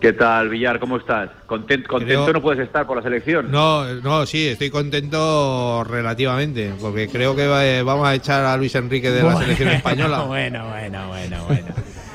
¿Qué 0.00 0.12
tal, 0.12 0.48
Villar? 0.48 0.78
¿Cómo 0.78 0.96
estás? 0.98 1.28
¿Content- 1.46 1.86
¿Contento 1.86 2.22
Creo- 2.24 2.32
no 2.32 2.40
puedes 2.42 2.64
estar 2.64 2.86
por 2.86 2.96
la 2.98 3.02
selección? 3.02 3.50
No, 3.50 3.84
no, 3.94 4.26
sí, 4.26 4.46
estoy 4.48 4.70
contento 4.70 5.82
relativamente, 5.84 6.72
porque 6.80 7.08
creo 7.08 7.34
que 7.34 7.46
va- 7.48 7.82
vamos 7.82 8.06
a 8.06 8.14
echar 8.14 8.44
a 8.44 8.56
Luis 8.56 8.74
Enrique 8.76 9.10
de 9.10 9.22
la 9.24 9.36
selección 9.38 9.68
española. 9.70 10.20
Bueno, 10.20 10.68
bueno, 10.68 11.08
bueno, 11.08 11.44
bueno. 11.46 11.66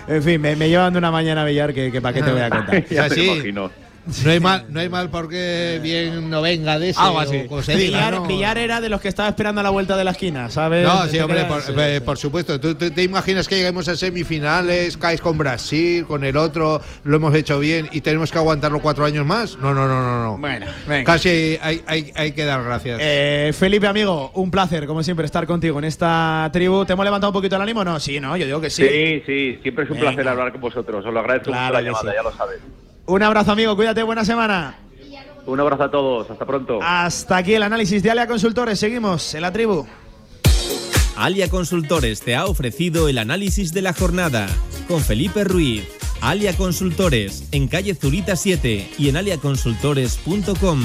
En 0.07 0.23
fin, 0.23 0.39
me, 0.39 0.55
me 0.55 0.69
llevan 0.69 0.93
de 0.93 0.99
una 0.99 1.11
mañana 1.11 1.43
Villar 1.45 1.73
que, 1.73 1.91
que 1.91 2.01
para 2.01 2.14
qué 2.14 2.23
te 2.23 2.31
voy 2.31 2.41
a 2.41 2.49
contar. 2.49 2.85
Ya 2.89 3.10
te 3.10 3.22
imagino. 3.26 3.72
No 4.24 4.32
hay 4.32 4.40
mal, 4.42 4.66
no 4.68 4.82
hay 4.82 4.90
mal 4.90 5.10
porque 5.10 5.80
bien 5.82 6.30
no 6.30 6.42
venga 6.42 6.78
de 6.78 6.90
ese. 6.90 7.00
Algo 7.00 7.18
o 7.18 7.20
así. 7.22 7.46
como 7.48 7.62
se 7.62 7.76
diga, 7.78 7.98
Villar, 8.00 8.14
¿no? 8.16 8.28
Villar 8.28 8.58
era 8.58 8.82
de 8.82 8.90
los 8.90 9.00
que 9.00 9.08
estaba 9.08 9.30
esperando 9.30 9.62
a 9.62 9.64
la 9.64 9.70
vuelta 9.70 9.96
de 9.96 10.04
la 10.04 10.12
esquina, 10.12 10.50
¿sabes? 10.50 10.86
No, 10.86 11.08
sí, 11.08 11.20
hombre, 11.20 11.46
por, 11.46 11.62
eh, 11.80 12.02
por 12.02 12.18
supuesto. 12.18 12.60
¿Tú, 12.60 12.76
tú 12.76 12.92
te 12.92 13.02
imaginas 13.04 13.48
que 13.48 13.56
lleguemos 13.56 13.88
a 13.88 13.96
semifinales, 13.96 14.98
caes 14.98 15.22
con 15.22 15.38
Brasil, 15.38 16.06
con 16.06 16.26
el 16.26 16.36
otro, 16.36 16.82
lo 17.06 17.16
hemos 17.16 17.34
hecho 17.34 17.60
bien 17.60 17.88
y 17.94 18.02
tenemos 18.02 18.30
que 18.32 18.38
aguantarlo 18.40 18.82
cuatro 18.82 19.06
años 19.06 19.26
más? 19.26 19.58
No, 19.58 19.74
no, 19.74 19.88
no, 19.88 20.02
no. 20.04 20.24
no. 20.24 20.38
Bueno, 20.38 20.66
venga. 20.86 21.06
Casi 21.06 21.58
hay, 21.62 21.82
hay, 21.88 22.12
hay 22.14 22.32
que 22.34 22.44
dar 22.44 22.62
gracias. 22.62 23.00
Eh, 23.02 23.54
Felipe, 23.58 23.88
amigo, 23.88 24.32
un 24.34 24.52
placer, 24.52 24.86
como 24.86 25.02
siempre, 25.02 25.26
estar 25.26 25.48
contigo 25.48 25.80
en 25.80 25.86
esta 25.86 26.50
tribu. 26.52 26.84
¿Te 26.84 26.92
hemos 26.92 27.06
levantado 27.06 27.32
un 27.32 27.36
poquito 27.36 27.56
el 27.56 27.62
ánimo? 27.62 27.86
No, 27.86 28.00
sí, 28.02 28.20
no, 28.20 28.36
yo 28.36 28.46
digo 28.46 28.60
que 28.60 28.70
sí. 28.70 28.84
Sí, 28.86 29.24
sí, 29.26 29.60
siempre 29.62 29.86
es 29.86 29.90
un 29.92 29.96
Venga. 29.98 30.10
placer 30.12 30.28
hablar 30.28 30.52
con 30.52 30.60
vosotros. 30.60 31.06
Os 31.06 31.14
lo 31.14 31.20
agradezco 31.22 31.52
mucho 31.52 31.60
Claro 31.60 31.74
la 31.74 31.80
que 31.80 31.86
llamada, 31.86 32.12
sí. 32.12 32.18
ya 32.18 32.24
lo 32.24 32.36
sabes. 32.36 32.60
Un 33.06 33.22
abrazo, 33.22 33.52
amigo, 33.52 33.76
cuídate, 33.76 34.04
buena 34.04 34.24
semana. 34.24 34.76
Un 35.46 35.60
abrazo 35.60 35.84
a 35.84 35.92
todos, 35.92 36.30
hasta 36.32 36.46
pronto. 36.46 36.80
Hasta 36.82 37.38
aquí 37.38 37.54
el 37.54 37.64
análisis 37.64 38.02
de 38.02 38.12
Alia 38.12 38.28
Consultores. 38.28 38.80
Seguimos 38.80 39.34
en 39.36 39.42
la 39.42 39.52
tribu. 39.52 39.86
Alia 41.18 41.50
Consultores 41.50 42.22
te 42.22 42.36
ha 42.36 42.46
ofrecido 42.46 43.10
el 43.10 43.18
análisis 43.18 43.74
de 43.74 43.82
la 43.82 43.94
jornada 43.94 44.48
con 44.88 45.02
Felipe 45.02 45.44
Ruiz. 45.44 45.88
Alia 46.22 46.56
Consultores 46.56 47.50
en 47.52 47.68
calle 47.68 47.94
Zurita 47.94 48.38
7 48.38 48.92
y 48.98 49.10
en 49.10 49.18
aliaconsultores.com. 49.18 50.82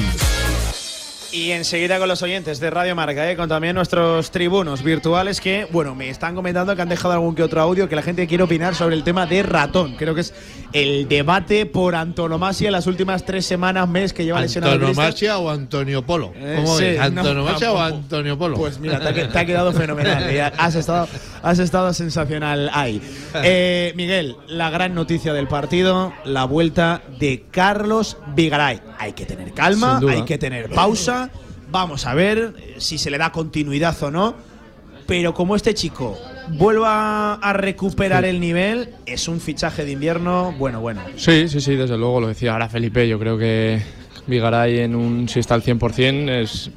Y 1.30 1.50
enseguida 1.50 1.98
con 1.98 2.08
los 2.08 2.22
oyentes 2.22 2.58
de 2.58 2.70
Radio 2.70 2.96
Marca, 2.96 3.30
¿eh? 3.30 3.36
con 3.36 3.50
también 3.50 3.74
nuestros 3.74 4.30
tribunos 4.30 4.82
virtuales 4.82 5.42
que, 5.42 5.66
bueno, 5.70 5.94
me 5.94 6.08
están 6.08 6.34
comentando 6.34 6.74
que 6.74 6.80
han 6.80 6.88
dejado 6.88 7.12
algún 7.12 7.34
que 7.34 7.42
otro 7.42 7.60
audio 7.60 7.86
que 7.86 7.96
la 7.96 8.02
gente 8.02 8.26
quiere 8.26 8.44
opinar 8.44 8.74
sobre 8.74 8.94
el 8.94 9.04
tema 9.04 9.26
de 9.26 9.42
ratón. 9.42 9.94
Creo 9.96 10.14
que 10.14 10.22
es 10.22 10.32
el 10.72 11.06
debate 11.06 11.66
por 11.66 11.94
antonomasia 11.94 12.68
en 12.68 12.72
las 12.72 12.86
últimas 12.86 13.26
tres 13.26 13.44
semanas, 13.44 13.86
mes 13.88 14.14
que 14.14 14.24
lleva 14.24 14.40
lesionado. 14.40 14.72
¿Antonomasia 14.72 15.38
o 15.38 15.50
Antonio 15.50 16.04
Polo? 16.04 16.32
Eh, 16.34 16.54
¿Cómo 16.56 16.78
sí, 16.78 16.94
no, 16.96 17.02
¿Antonomasia 17.02 17.72
o. 17.72 17.78
Antonio 17.78 18.38
Polo? 18.38 18.56
Pues 18.56 18.78
mira, 18.78 18.98
te 18.98 19.08
ha, 19.08 19.28
te 19.28 19.38
ha 19.38 19.44
quedado 19.44 19.72
fenomenal. 19.72 20.32
Ya 20.32 20.52
Has 20.56 20.76
estado, 20.76 21.08
has 21.42 21.58
estado 21.58 21.92
sensacional 21.92 22.70
ahí. 22.72 23.02
Eh, 23.50 23.92
Miguel, 23.94 24.36
la 24.48 24.70
gran 24.70 24.94
noticia 24.94 25.32
del 25.32 25.48
partido, 25.48 26.12
la 26.24 26.44
vuelta 26.44 27.02
de 27.18 27.44
Carlos 27.50 28.16
Vigaray. 28.34 28.80
Hay 28.98 29.12
que 29.12 29.26
tener 29.26 29.52
calma, 29.52 30.00
hay 30.08 30.22
que 30.24 30.38
tener 30.38 30.70
pausa. 30.70 31.17
Vamos 31.70 32.06
a 32.06 32.14
ver 32.14 32.54
eh, 32.58 32.74
si 32.78 32.98
se 32.98 33.10
le 33.10 33.18
da 33.18 33.32
continuidad 33.32 34.00
o 34.02 34.10
no. 34.10 34.34
Pero 35.06 35.32
como 35.32 35.56
este 35.56 35.72
chico 35.72 36.18
vuelva 36.50 37.34
a 37.34 37.52
recuperar 37.54 38.26
el 38.26 38.40
nivel, 38.40 38.90
es 39.06 39.26
un 39.26 39.40
fichaje 39.40 39.86
de 39.86 39.92
invierno 39.92 40.52
bueno, 40.58 40.82
bueno. 40.82 41.00
Sí, 41.16 41.48
sí, 41.48 41.62
sí, 41.62 41.76
desde 41.76 41.96
luego, 41.96 42.20
lo 42.20 42.28
decía 42.28 42.52
ahora 42.52 42.68
Felipe, 42.68 43.08
yo 43.08 43.18
creo 43.18 43.38
que 43.38 43.80
Vigaray 44.26 44.80
en 44.80 44.94
un, 44.94 45.26
si 45.26 45.40
está 45.40 45.54
al 45.54 45.62
100% 45.62 46.28
es 46.42 46.70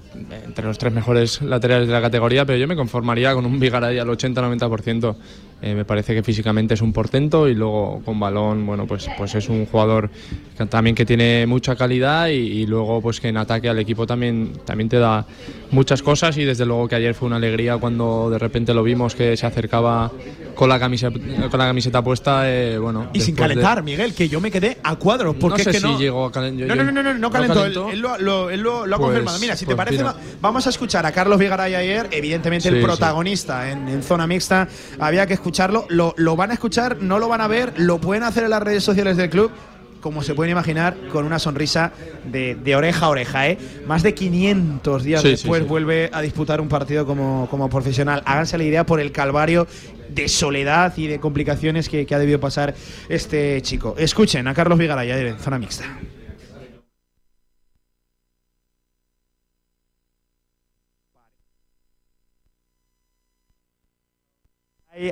entre 0.45 0.65
los 0.65 0.77
tres 0.77 0.93
mejores 0.93 1.41
laterales 1.41 1.87
de 1.87 1.93
la 1.93 2.01
categoría, 2.01 2.45
pero 2.45 2.57
yo 2.57 2.67
me 2.67 2.77
conformaría 2.77 3.33
con 3.33 3.45
un 3.45 3.59
Vigaray 3.59 3.99
al 3.99 4.07
80-90%. 4.07 5.15
Eh, 5.63 5.75
me 5.75 5.85
parece 5.85 6.15
que 6.15 6.23
físicamente 6.23 6.73
es 6.73 6.81
un 6.81 6.91
portento 6.91 7.47
y 7.47 7.53
luego 7.53 8.01
con 8.03 8.19
balón, 8.19 8.65
bueno, 8.65 8.87
pues, 8.87 9.07
pues 9.15 9.35
es 9.35 9.47
un 9.47 9.67
jugador 9.67 10.09
que 10.57 10.65
también 10.65 10.95
que 10.95 11.05
tiene 11.05 11.45
mucha 11.45 11.75
calidad 11.75 12.29
y, 12.29 12.31
y 12.33 12.65
luego 12.65 12.99
pues 12.99 13.19
que 13.19 13.27
en 13.27 13.37
ataque 13.37 13.69
al 13.69 13.77
equipo 13.77 14.07
también, 14.07 14.53
también 14.65 14.89
te 14.89 14.97
da 14.97 15.23
muchas 15.69 16.01
cosas 16.01 16.35
y 16.37 16.45
desde 16.45 16.65
luego 16.65 16.87
que 16.87 16.95
ayer 16.95 17.13
fue 17.13 17.27
una 17.27 17.35
alegría 17.35 17.77
cuando 17.77 18.29
de 18.31 18.39
repente 18.39 18.73
lo 18.73 18.81
vimos 18.81 19.13
que 19.13 19.37
se 19.37 19.45
acercaba 19.45 20.11
con 20.55 20.67
la 20.67 20.79
camiseta, 20.79 21.17
con 21.49 21.59
la 21.59 21.65
camiseta 21.67 22.03
puesta, 22.03 22.49
eh, 22.51 22.77
bueno. 22.79 23.09
Y 23.13 23.21
sin 23.21 23.35
después 23.35 23.49
de- 23.49 23.55
calentar, 23.61 23.83
Miguel, 23.83 24.13
que 24.15 24.27
yo 24.27 24.41
me 24.41 24.49
quedé 24.51 24.77
a 24.83 24.95
cuadros. 24.95 25.35
Porque 25.39 25.59
no 25.59 25.63
sé 25.63 25.69
es 25.69 25.75
que 25.77 25.81
si 25.81 25.93
no. 25.93 25.99
llegó 25.99 26.25
a 26.25 26.31
calentar. 26.31 26.67
No, 26.67 26.75
no, 26.75 26.83
no, 26.83 26.91
no, 26.91 27.03
no, 27.03 27.13
no 27.19 27.29
calentó. 27.31 27.65
Él, 27.65 27.77
él 27.93 27.99
lo, 27.99 28.17
lo- 28.17 28.49
él 28.49 28.61
lo- 28.61 28.79
ha 28.83 28.87
Pues- 28.87 28.97
confirmado. 28.99 29.39
Mira, 29.39 29.55
si 29.55 29.65
te 29.65 29.75
pues 29.75 29.77
parece, 29.77 29.97
mira. 30.03 30.13
va- 30.13 30.19
vamos 30.41 30.65
a 30.67 30.69
escuchar 30.71 31.05
a 31.05 31.11
Carlos 31.11 31.39
Vigaray 31.39 31.75
ayer. 31.75 32.07
Evidentemente, 32.11 32.63
Sí, 32.67 32.75
el 32.75 32.81
sí. 32.81 32.85
protagonista 32.85 33.71
en, 33.71 33.87
en 33.87 34.03
zona 34.03 34.27
mixta. 34.27 34.67
Había 34.99 35.25
que 35.25 35.35
escucharlo. 35.51 35.85
Lo, 35.89 36.13
lo 36.17 36.35
van 36.35 36.51
a 36.51 36.53
escuchar, 36.53 36.97
no 37.01 37.19
lo 37.19 37.27
van 37.27 37.41
a 37.41 37.47
ver. 37.47 37.73
Lo 37.77 37.99
pueden 37.99 38.23
hacer 38.23 38.45
en 38.45 38.49
las 38.51 38.63
redes 38.63 38.83
sociales 38.83 39.17
del 39.17 39.29
club. 39.29 39.51
Como 39.99 40.23
se 40.23 40.33
pueden 40.33 40.51
imaginar, 40.51 40.97
con 41.11 41.25
una 41.25 41.37
sonrisa 41.37 41.91
de, 42.25 42.55
de 42.55 42.75
oreja 42.75 43.05
a 43.05 43.09
oreja, 43.09 43.47
¿eh? 43.49 43.59
Más 43.85 44.01
de 44.01 44.15
500 44.15 45.03
días 45.03 45.21
Sí, 45.21 45.27
sí, 45.27 45.31
después 45.33 45.61
sí. 45.61 45.67
vuelve 45.67 46.09
a 46.11 46.21
disputar 46.21 46.59
un 46.59 46.67
partido 46.69 47.05
como, 47.05 47.47
como 47.51 47.69
profesional. 47.69 48.23
Háganse 48.25 48.57
la 48.57 48.63
idea 48.63 48.83
por 48.83 48.99
el 48.99 49.11
calvario 49.11 49.67
de 50.09 50.27
soledad 50.27 50.93
y 50.97 51.05
de 51.05 51.19
complicaciones 51.19 51.87
que, 51.87 52.07
que 52.07 52.15
ha 52.15 52.19
debido 52.19 52.39
pasar 52.39 52.73
este 53.09 53.61
chico. 53.61 53.93
Escuchen 53.95 54.47
a 54.47 54.55
Carlos 54.55 54.79
Vigaray 54.79 55.11
en 55.11 55.37
zona 55.37 55.59
mixta. 55.59 55.85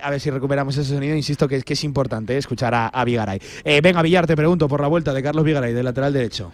A 0.01 0.09
ver 0.09 0.19
si 0.19 0.29
recuperamos 0.29 0.77
ese 0.77 0.93
sonido. 0.93 1.15
Insisto 1.15 1.47
que, 1.47 1.55
es- 1.57 1.63
que 1.63 1.73
es 1.73 1.83
importante 1.83 2.33
eh, 2.35 2.37
escuchar 2.37 2.73
a, 2.75 2.87
a 2.87 3.03
Vigaray. 3.05 3.39
Eh, 3.63 3.81
venga, 3.81 4.01
Villar, 4.01 4.27
te 4.27 4.35
pregunto 4.35 4.67
por 4.67 4.81
la 4.81 4.87
vuelta 4.87 5.13
de 5.13 5.23
Carlos 5.23 5.43
Vigaray, 5.43 5.73
del 5.73 5.85
lateral 5.85 6.13
derecho. 6.13 6.51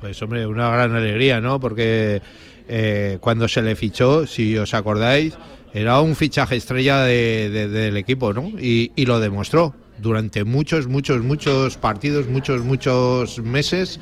Pues 0.00 0.20
hombre, 0.22 0.46
una 0.46 0.68
gran 0.70 0.94
alegría, 0.94 1.40
¿no? 1.40 1.58
Porque 1.60 2.20
eh, 2.68 3.18
cuando 3.20 3.48
se 3.48 3.62
le 3.62 3.74
fichó, 3.76 4.26
si 4.26 4.56
os 4.58 4.74
acordáis, 4.74 5.34
era 5.72 6.00
un 6.00 6.14
fichaje 6.14 6.56
estrella 6.56 7.00
de- 7.02 7.48
de- 7.50 7.68
del 7.68 7.96
equipo, 7.96 8.32
¿no? 8.34 8.50
Y, 8.60 8.92
y 8.96 9.06
lo 9.06 9.18
demostró 9.20 9.74
durante 9.98 10.44
muchos, 10.44 10.86
muchos, 10.88 11.22
muchos 11.22 11.76
partidos, 11.78 12.26
muchos, 12.28 12.62
muchos 12.62 13.38
meses. 13.40 13.98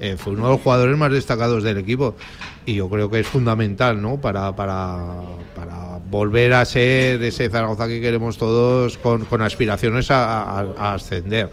Eh, 0.00 0.16
fue 0.18 0.32
uno 0.34 0.44
de 0.46 0.52
los 0.52 0.60
jugadores 0.60 0.96
más 0.96 1.10
destacados 1.12 1.62
del 1.62 1.78
equipo 1.78 2.16
y 2.64 2.74
yo 2.74 2.88
creo 2.88 3.10
que 3.10 3.20
es 3.20 3.26
fundamental, 3.26 4.00
¿no? 4.02 4.20
Para, 4.20 4.54
para, 4.54 5.22
para 5.54 5.98
volver 6.10 6.52
a 6.54 6.64
ser 6.64 7.22
ese 7.22 7.48
Zaragoza 7.48 7.86
que 7.88 8.00
queremos 8.00 8.36
todos 8.38 8.98
con, 8.98 9.24
con 9.24 9.42
aspiraciones 9.42 10.10
a, 10.10 10.42
a- 10.60 10.66
a 10.78 10.94
ascender, 10.94 11.50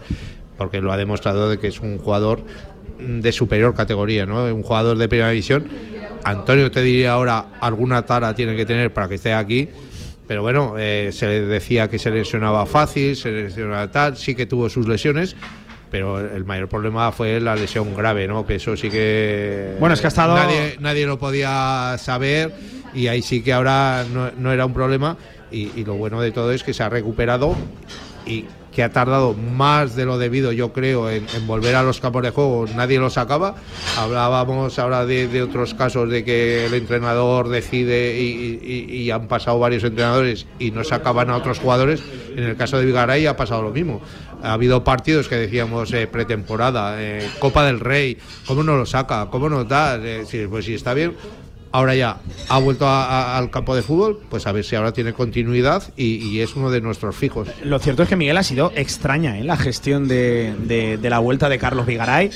porque 0.58 0.80
lo 0.80 0.92
ha 0.92 0.96
demostrado 0.96 1.48
de 1.48 1.58
que 1.58 1.68
es 1.68 1.80
un 1.80 1.98
jugador 1.98 2.42
de 2.98 3.32
superior 3.32 3.74
categoría, 3.74 4.24
¿no? 4.26 4.44
Un 4.44 4.62
jugador 4.62 4.96
de 4.98 5.08
primera 5.08 5.30
división. 5.30 5.66
Antonio 6.24 6.70
te 6.70 6.80
diría 6.82 7.12
ahora 7.12 7.46
alguna 7.60 8.02
tara 8.06 8.34
tiene 8.34 8.56
que 8.56 8.64
tener 8.64 8.92
para 8.92 9.08
que 9.08 9.16
esté 9.16 9.34
aquí, 9.34 9.68
pero 10.26 10.40
bueno, 10.42 10.74
eh, 10.78 11.10
se 11.12 11.26
le 11.26 11.40
decía 11.42 11.88
que 11.90 11.98
se 11.98 12.10
lesionaba 12.10 12.64
fácil, 12.66 13.14
se 13.14 13.30
lesionaba 13.30 13.90
tal, 13.90 14.16
sí 14.16 14.34
que 14.34 14.46
tuvo 14.46 14.70
sus 14.70 14.88
lesiones, 14.88 15.36
pero 15.94 16.18
el 16.18 16.44
mayor 16.44 16.68
problema 16.68 17.12
fue 17.12 17.38
la 17.40 17.54
lesión 17.54 17.94
grave, 17.94 18.26
¿no? 18.26 18.44
Que 18.44 18.56
eso 18.56 18.76
sí 18.76 18.90
que 18.90 19.76
Bueno, 19.78 19.94
es 19.94 20.00
que 20.00 20.08
ha 20.08 20.08
estado- 20.08 20.34
nadie, 20.34 20.76
nadie 20.80 21.06
lo 21.06 21.20
podía 21.20 21.94
saber 22.00 22.52
y 22.92 23.06
ahí 23.06 23.22
sí 23.22 23.42
que 23.44 23.52
ahora 23.52 24.04
no, 24.12 24.32
no 24.36 24.50
era 24.50 24.66
un 24.66 24.74
problema 24.74 25.16
y, 25.52 25.70
y 25.76 25.84
lo 25.84 25.94
bueno 25.94 26.20
de 26.20 26.32
todo 26.32 26.50
es 26.50 26.64
que 26.64 26.74
se 26.74 26.82
ha 26.82 26.88
recuperado 26.88 27.54
y 28.26 28.44
que 28.72 28.82
ha 28.82 28.90
tardado 28.90 29.34
más 29.34 29.94
de 29.94 30.04
lo 30.04 30.18
debido, 30.18 30.50
yo 30.50 30.72
creo, 30.72 31.08
en, 31.08 31.24
en 31.32 31.46
volver 31.46 31.76
a 31.76 31.84
los 31.84 32.00
campos 32.00 32.24
de 32.24 32.30
juego. 32.30 32.66
Nadie 32.74 32.98
lo 32.98 33.08
sacaba. 33.08 33.54
Hablábamos 33.96 34.76
ahora 34.80 35.06
de, 35.06 35.28
de 35.28 35.42
otros 35.42 35.74
casos 35.74 36.10
de 36.10 36.24
que 36.24 36.66
el 36.66 36.74
entrenador 36.74 37.48
decide 37.50 38.20
y, 38.20 38.58
y- 38.60 38.96
y 39.02 39.10
han 39.12 39.28
pasado 39.28 39.60
varios 39.60 39.84
entrenadores 39.84 40.46
y 40.58 40.72
no 40.72 40.82
sacaban 40.82 41.30
a 41.30 41.36
otros 41.36 41.60
jugadores. 41.60 42.02
En 42.34 42.42
el 42.42 42.56
caso 42.56 42.76
de 42.78 42.86
Vigaray 42.86 43.26
ha 43.26 43.36
pasado 43.36 43.62
lo 43.62 43.70
mismo. 43.70 44.00
Ha 44.44 44.52
habido 44.52 44.84
partidos 44.84 45.26
que 45.26 45.36
decíamos 45.36 45.90
eh, 45.94 46.06
pretemporada, 46.06 47.02
eh, 47.02 47.30
Copa 47.38 47.64
del 47.64 47.80
Rey, 47.80 48.18
¿cómo 48.46 48.62
no 48.62 48.76
lo 48.76 48.84
saca? 48.84 49.30
¿Cómo 49.30 49.48
no 49.48 49.66
tal? 49.66 50.04
Eh, 50.04 50.24
sí, 50.26 50.46
pues 50.48 50.66
si 50.66 50.74
está 50.74 50.92
bien, 50.92 51.16
ahora 51.74 51.94
ya 51.96 52.18
ha 52.48 52.58
vuelto 52.60 52.86
a- 52.86 53.04
a- 53.04 53.36
al 53.38 53.50
campo 53.50 53.74
de 53.74 53.82
fútbol, 53.82 54.20
pues 54.30 54.46
a 54.46 54.52
ver 54.52 54.64
si 54.64 54.76
ahora 54.76 54.92
tiene 54.92 55.12
continuidad 55.12 55.82
y, 55.96 56.16
y 56.28 56.40
es 56.40 56.54
uno 56.54 56.70
de 56.70 56.80
nuestros 56.80 57.16
fijos. 57.16 57.48
Lo 57.64 57.80
cierto 57.80 58.04
es 58.04 58.08
que 58.08 58.14
Miguel 58.16 58.36
ha 58.36 58.44
sido 58.44 58.70
extraña 58.76 59.36
en 59.38 59.48
la 59.48 59.56
gestión 59.56 60.06
de, 60.06 60.54
de- 60.66 60.98
de 60.98 61.10
la 61.10 61.18
vuelta 61.18 61.48
de 61.48 61.58
Carlos 61.58 61.84
Vigaray, 61.84 62.30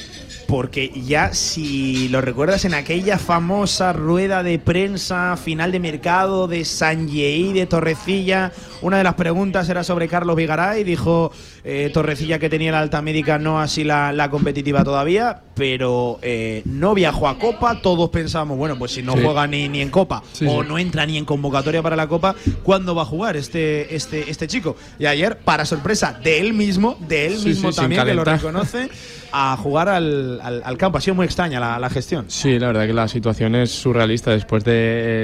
porque 0.48 0.90
ya 1.04 1.34
si 1.34 2.08
lo 2.08 2.20
recuerdas 2.20 2.64
en 2.64 2.74
aquella 2.74 3.18
famosa 3.18 3.92
rueda 3.92 4.42
de 4.42 4.58
prensa 4.58 5.36
final 5.36 5.70
de 5.72 5.78
mercado 5.78 6.48
de 6.48 6.64
San 6.64 7.06
Yeí 7.06 7.52
de 7.52 7.66
Torrecilla, 7.66 8.50
una 8.82 8.96
de 8.98 9.04
las 9.04 9.14
preguntas 9.14 9.68
era 9.68 9.84
sobre 9.84 10.08
Carlos 10.08 10.34
Vigaray, 10.36 10.84
dijo 10.84 11.30
eh, 11.64 11.90
Torrecilla 11.92 12.38
que 12.38 12.48
tenía 12.48 12.72
la 12.72 12.80
alta 12.80 13.02
médica, 13.02 13.38
no 13.38 13.60
así 13.60 13.84
la, 13.84 14.12
la 14.12 14.30
competitiva 14.30 14.84
todavía, 14.84 15.42
pero 15.54 16.18
eh, 16.22 16.62
no 16.64 16.94
viajó 16.94 17.28
a 17.28 17.38
Copa, 17.38 17.80
todos 17.82 18.08
pensábamos, 18.10 18.56
bueno, 18.56 18.78
pues 18.78 18.92
si 18.92 19.02
no 19.02 19.12
Sí. 19.12 19.20
Juega 19.32 19.46
ni, 19.46 19.68
ni 19.68 19.80
en 19.80 19.90
Copa 19.90 20.22
Sí, 20.32 20.46
o 20.46 20.62
sí. 20.62 20.68
no 20.68 20.78
entra 20.78 21.06
ni 21.06 21.16
en 21.16 21.24
convocatoria 21.24 21.82
para 21.82 21.96
la 21.96 22.06
Copa, 22.06 22.34
¿cuándo 22.62 22.94
va 22.94 23.02
a 23.02 23.06
jugar 23.06 23.36
este, 23.36 23.94
este, 23.94 24.30
este 24.30 24.46
chico? 24.46 24.76
Y 24.98 25.06
ayer, 25.06 25.38
para 25.38 25.64
sorpresa 25.64 26.18
de 26.22 26.38
él 26.40 26.52
mismo, 26.54 26.96
de 27.08 27.26
él 27.26 27.38
mismo 27.44 27.72
también, 27.72 28.04
que 28.04 28.14
lo 28.14 28.24
reconoce, 28.24 28.88
a 29.30 29.56
jugar 29.58 29.88
al, 29.90 30.40
al- 30.42 30.62
al 30.64 30.76
campo. 30.78 30.96
Ha 30.96 31.00
sido 31.02 31.14
muy 31.14 31.26
extraña 31.26 31.60
la, 31.60 31.78
la 31.78 31.90
gestión. 31.90 32.24
Sí, 32.28 32.58
la 32.58 32.68
verdad 32.68 32.86
que 32.86 32.94
la 32.94 33.08
situación 33.08 33.54
es 33.56 33.70
surrealista. 33.70 34.30
Después 34.30 34.64
de 34.64 34.72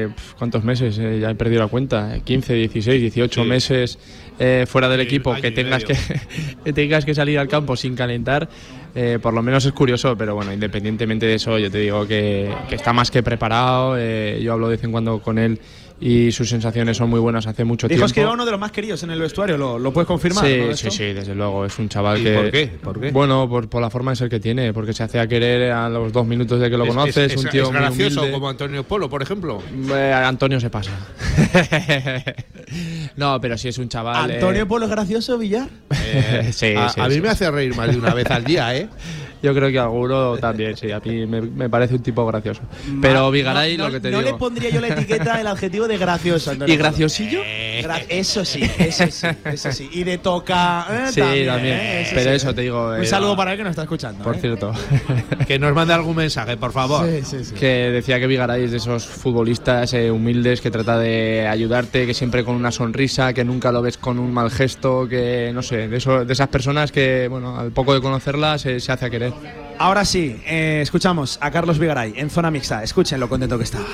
eh, 0.04 0.08
cuántos 0.38 0.62
meses, 0.62 0.98
Eh, 0.98 1.20
ya 1.20 1.30
he 1.30 1.34
perdido 1.34 1.62
la 1.62 1.68
cuenta, 1.68 2.16
eh, 2.16 2.20
15, 2.22 2.52
16, 2.54 3.00
18 3.00 3.42
Sí. 3.42 3.48
meses 3.48 3.98
eh, 4.38 4.66
fuera 4.68 4.88
del 4.90 5.00
Sí, 5.00 5.06
equipo, 5.06 5.34
que 5.34 5.50
tengas 5.52 5.84
que 6.64 6.72
tengas 6.74 7.04
que 7.06 7.14
salir 7.14 7.38
al 7.38 7.48
campo 7.48 7.76
sin 7.76 7.94
calentar, 7.94 8.48
eh, 8.94 9.18
por 9.20 9.34
lo 9.34 9.42
menos 9.42 9.64
es 9.64 9.72
curioso, 9.72 10.16
pero 10.16 10.34
bueno, 10.34 10.52
independientemente 10.52 11.26
de 11.26 11.34
eso, 11.34 11.58
yo 11.58 11.70
te 11.70 11.78
digo 11.78 12.06
que, 12.06 12.54
está 12.70 12.92
más 12.92 13.10
que 13.10 13.22
preparado. 13.22 13.96
eh, 13.98 14.40
yo 14.42 14.52
hablo 14.52 14.68
de 14.68 14.76
vez 14.76 14.84
en 14.84 14.92
cuando 14.92 15.20
con 15.20 15.38
él 15.38 15.58
y 16.00 16.32
sus 16.32 16.48
sensaciones 16.50 16.96
son 16.96 17.08
muy 17.08 17.20
buenas 17.20 17.46
hace 17.46 17.64
mucho 17.64 17.86
Dijo 17.86 17.96
tiempo. 17.98 18.06
es 18.06 18.12
que 18.12 18.20
era 18.20 18.30
uno 18.32 18.44
de 18.44 18.50
los 18.50 18.60
más 18.60 18.72
queridos 18.72 19.02
en 19.04 19.10
el 19.10 19.20
vestuario, 19.20 19.56
¿lo, 19.56 19.78
lo 19.78 19.92
puedes 19.92 20.06
confirmar? 20.08 20.44
Sí, 20.44 20.58
¿no, 20.68 20.76
sí, 20.76 20.90
sí, 20.90 21.04
desde 21.12 21.34
luego. 21.34 21.64
Es 21.64 21.78
un 21.78 21.88
chaval 21.88 22.20
¿Y 22.20 22.24
que. 22.24 22.34
por 22.34 22.50
qué? 22.50 22.66
¿Por 22.82 23.00
qué? 23.00 23.10
Bueno, 23.12 23.48
por, 23.48 23.68
por 23.68 23.80
la 23.80 23.90
forma 23.90 24.10
de 24.10 24.16
ser 24.16 24.28
que 24.28 24.40
tiene, 24.40 24.72
porque 24.72 24.92
se 24.92 25.02
hace 25.04 25.20
a 25.20 25.26
querer 25.28 25.70
a 25.72 25.88
los 25.88 26.12
dos 26.12 26.26
minutos 26.26 26.60
de 26.60 26.68
que 26.68 26.76
lo 26.76 26.84
Es- 26.84 26.90
conoces. 26.90 27.32
es, 27.32 27.36
un 27.38 27.46
es- 27.46 27.52
tío 27.52 27.62
es 27.64 27.70
muy 27.70 27.78
gracioso 27.78 28.20
humilde. 28.20 28.34
como 28.34 28.48
Antonio 28.48 28.82
Polo, 28.84 29.08
por 29.08 29.22
ejemplo. 29.22 29.62
Eh, 29.94 30.12
Antonio 30.12 30.58
se 30.60 30.68
pasa. 30.70 30.90
no, 33.16 33.40
pero 33.40 33.56
sí 33.56 33.68
es 33.68 33.78
un 33.78 33.88
chaval. 33.88 34.30
eh, 34.30 34.34
¿Antonio 34.34 34.66
Polo 34.66 34.86
es 34.86 34.90
gracioso, 34.90 35.38
Villar? 35.38 35.68
Eh, 36.16 36.50
sí, 36.52 36.74
a, 36.76 36.88
sí, 36.90 37.00
a 37.00 37.08
mí 37.08 37.14
sí. 37.16 37.20
me 37.20 37.28
hace 37.28 37.50
reír 37.50 37.74
más 37.74 37.88
de 37.90 37.96
una 37.96 38.14
vez 38.14 38.30
al 38.30 38.44
día, 38.44 38.74
¿eh? 38.76 38.88
Yo 39.44 39.54
creo 39.54 39.70
que 39.70 39.78
alguno 39.78 40.36
también, 40.38 40.76
sí. 40.76 40.90
A 40.90 41.00
mí 41.00 41.26
me, 41.26 41.40
me 41.42 41.68
parece 41.68 41.94
un 41.96 42.02
tipo 42.02 42.24
gracioso. 42.26 42.62
Pero 43.02 43.30
Vigaray, 43.30 43.76
no, 43.76 43.86
lo 43.86 43.92
que 43.92 44.00
te 44.00 44.10
no 44.10 44.18
digo. 44.20 44.30
le 44.32 44.38
pondría 44.38 44.70
yo 44.70 44.80
la 44.80 44.88
etiqueta, 44.88 45.40
el 45.40 45.46
adjetivo 45.46 45.86
de 45.86 45.98
gracioso. 45.98 46.52
¿Y 46.66 46.76
graciosillo? 46.76 47.40
Gra- 47.82 48.04
eso 48.08 48.44
sí, 48.44 48.62
eso 48.78 49.04
sí, 49.10 49.26
eso 49.44 49.70
sí. 49.72 49.90
Y 49.92 50.04
de 50.04 50.16
toca. 50.18 50.86
eh, 50.90 51.06
Sí, 51.12 51.20
también. 51.20 51.76
eh, 51.76 52.00
eso 52.02 52.12
Pero 52.14 52.30
sí. 52.30 52.36
eso 52.36 52.54
te 52.54 52.62
digo. 52.62 52.88
Un 52.98 53.04
saludo 53.06 53.36
para 53.36 53.52
él 53.52 53.58
que 53.58 53.64
nos 53.64 53.70
está 53.72 53.82
escuchando. 53.82 54.24
Por 54.24 54.36
eh. 54.36 54.40
cierto. 54.40 54.72
Que 55.46 55.58
nos 55.58 55.74
mande 55.74 55.92
algún 55.92 56.16
mensaje, 56.16 56.56
por 56.56 56.72
favor. 56.72 57.06
Sí, 57.06 57.20
sí, 57.22 57.44
sí. 57.44 57.54
Que 57.54 57.90
decía 57.90 58.18
que 58.18 58.26
Vigaray 58.26 58.64
es 58.64 58.70
de 58.70 58.78
esos 58.78 59.04
futbolistas 59.06 59.92
eh, 59.92 60.10
humildes 60.10 60.62
que 60.62 60.70
trata 60.70 60.98
de 60.98 61.46
ayudarte, 61.46 62.06
que 62.06 62.14
siempre 62.14 62.44
con 62.44 62.54
una 62.56 62.70
sonrisa, 62.72 63.34
que 63.34 63.44
nunca 63.44 63.70
lo 63.70 63.82
ves 63.82 63.98
con 63.98 64.18
un 64.18 64.32
mal 64.32 64.50
gesto, 64.50 65.06
que 65.06 65.50
no 65.52 65.62
sé, 65.62 65.88
de, 65.88 65.98
eso- 65.98 66.24
de 66.24 66.32
esas 66.32 66.48
personas 66.48 66.92
que, 66.92 67.28
bueno, 67.28 67.58
al 67.60 67.72
poco 67.72 67.92
de 67.92 68.00
conocerlas 68.00 68.62
se, 68.62 68.80
se 68.80 68.90
hace 68.92 69.04
a 69.04 69.10
querer. 69.10 69.33
Ahora 69.78 70.04
sí, 70.04 70.40
eh, 70.46 70.80
escuchamos 70.82 71.38
a 71.40 71.50
Carlos 71.50 71.78
Vigaray 71.78 72.14
en 72.16 72.30
zona 72.30 72.50
mixta. 72.50 72.82
Escuchen 72.82 73.18
lo 73.18 73.28
contento 73.28 73.58
que 73.58 73.64
estaba. 73.64 73.86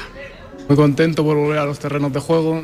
Muy 0.69 0.77
contento 0.77 1.25
por 1.25 1.37
volver 1.37 1.59
a 1.59 1.65
los 1.65 1.79
terrenos 1.79 2.13
de 2.13 2.21
juego, 2.21 2.63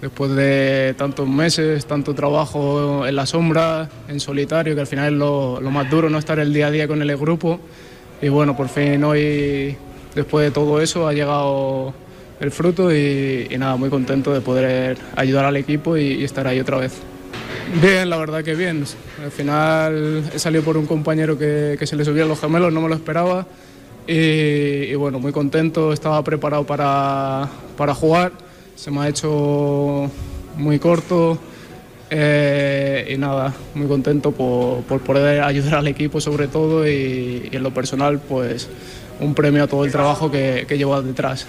después 0.00 0.32
de 0.32 0.94
tantos 0.98 1.28
meses, 1.28 1.86
tanto 1.86 2.14
trabajo 2.14 3.06
en 3.06 3.16
la 3.16 3.24
sombra, 3.24 3.88
en 4.08 4.20
solitario, 4.20 4.74
que 4.74 4.80
al 4.80 4.86
final 4.86 5.12
es 5.12 5.18
lo, 5.18 5.60
más 5.70 5.88
duro, 5.88 6.10
no 6.10 6.18
estar 6.18 6.38
el 6.38 6.52
día 6.52 6.66
a 6.66 6.70
día 6.70 6.88
con 6.88 7.00
el 7.00 7.16
grupo. 7.16 7.60
Y 8.20 8.28
bueno, 8.28 8.56
por 8.56 8.68
fin 8.68 9.02
hoy, 9.04 9.76
después 10.14 10.44
de 10.44 10.50
todo 10.50 10.80
eso, 10.80 11.06
ha 11.06 11.12
llegado 11.12 11.94
el 12.40 12.50
fruto 12.50 12.92
y, 12.92 13.46
y 13.48 13.58
nada, 13.58 13.76
muy 13.76 13.88
contento 13.88 14.34
de 14.34 14.40
poder 14.40 14.98
ayudar 15.14 15.44
al 15.44 15.56
equipo 15.56 15.96
y, 15.96 16.14
y 16.14 16.24
estar 16.24 16.46
ahí 16.46 16.60
otra 16.60 16.78
vez. 16.78 17.00
Bien, 17.74 18.08
la 18.08 18.16
verdad 18.16 18.42
que 18.42 18.54
bien. 18.54 18.84
Al 19.22 19.30
final 19.30 20.24
he 20.32 20.38
salido 20.38 20.62
por 20.62 20.76
un 20.76 20.86
compañero 20.86 21.36
que, 21.36 21.78
se 21.84 21.96
le 21.96 22.04
subían 22.04 22.28
los 22.28 22.40
gemelos, 22.40 22.72
no 22.72 22.80
me 22.80 22.88
lo 22.88 22.94
esperaba. 22.94 23.46
Y, 24.06 24.94
bueno, 24.94 25.18
muy 25.18 25.32
contento, 25.32 25.92
estaba 25.92 26.22
preparado 26.22 26.64
para, 26.64 27.48
para 27.76 27.94
jugar. 27.94 28.32
Se 28.76 28.90
me 28.90 29.00
ha 29.00 29.08
hecho 29.08 30.10
muy 30.56 30.78
corto. 30.78 31.38
eh, 32.08 33.08
y 33.12 33.18
nada, 33.18 33.52
muy 33.74 33.88
contento 33.88 34.30
por, 34.30 34.82
por 34.84 35.00
poder 35.00 35.42
ayudar 35.42 35.74
al 35.74 35.88
equipo 35.88 36.20
sobre 36.20 36.46
todo 36.46 36.86
y, 36.86 37.48
y 37.50 37.56
en 37.56 37.62
lo 37.64 37.74
personal 37.74 38.20
pues 38.20 38.68
un 39.18 39.34
premio 39.34 39.64
a 39.64 39.66
todo 39.66 39.84
el 39.84 39.90
trabajo 39.90 40.30
que, 40.30 40.66
que 40.68 40.78
llevo 40.78 41.02
detrás. 41.02 41.46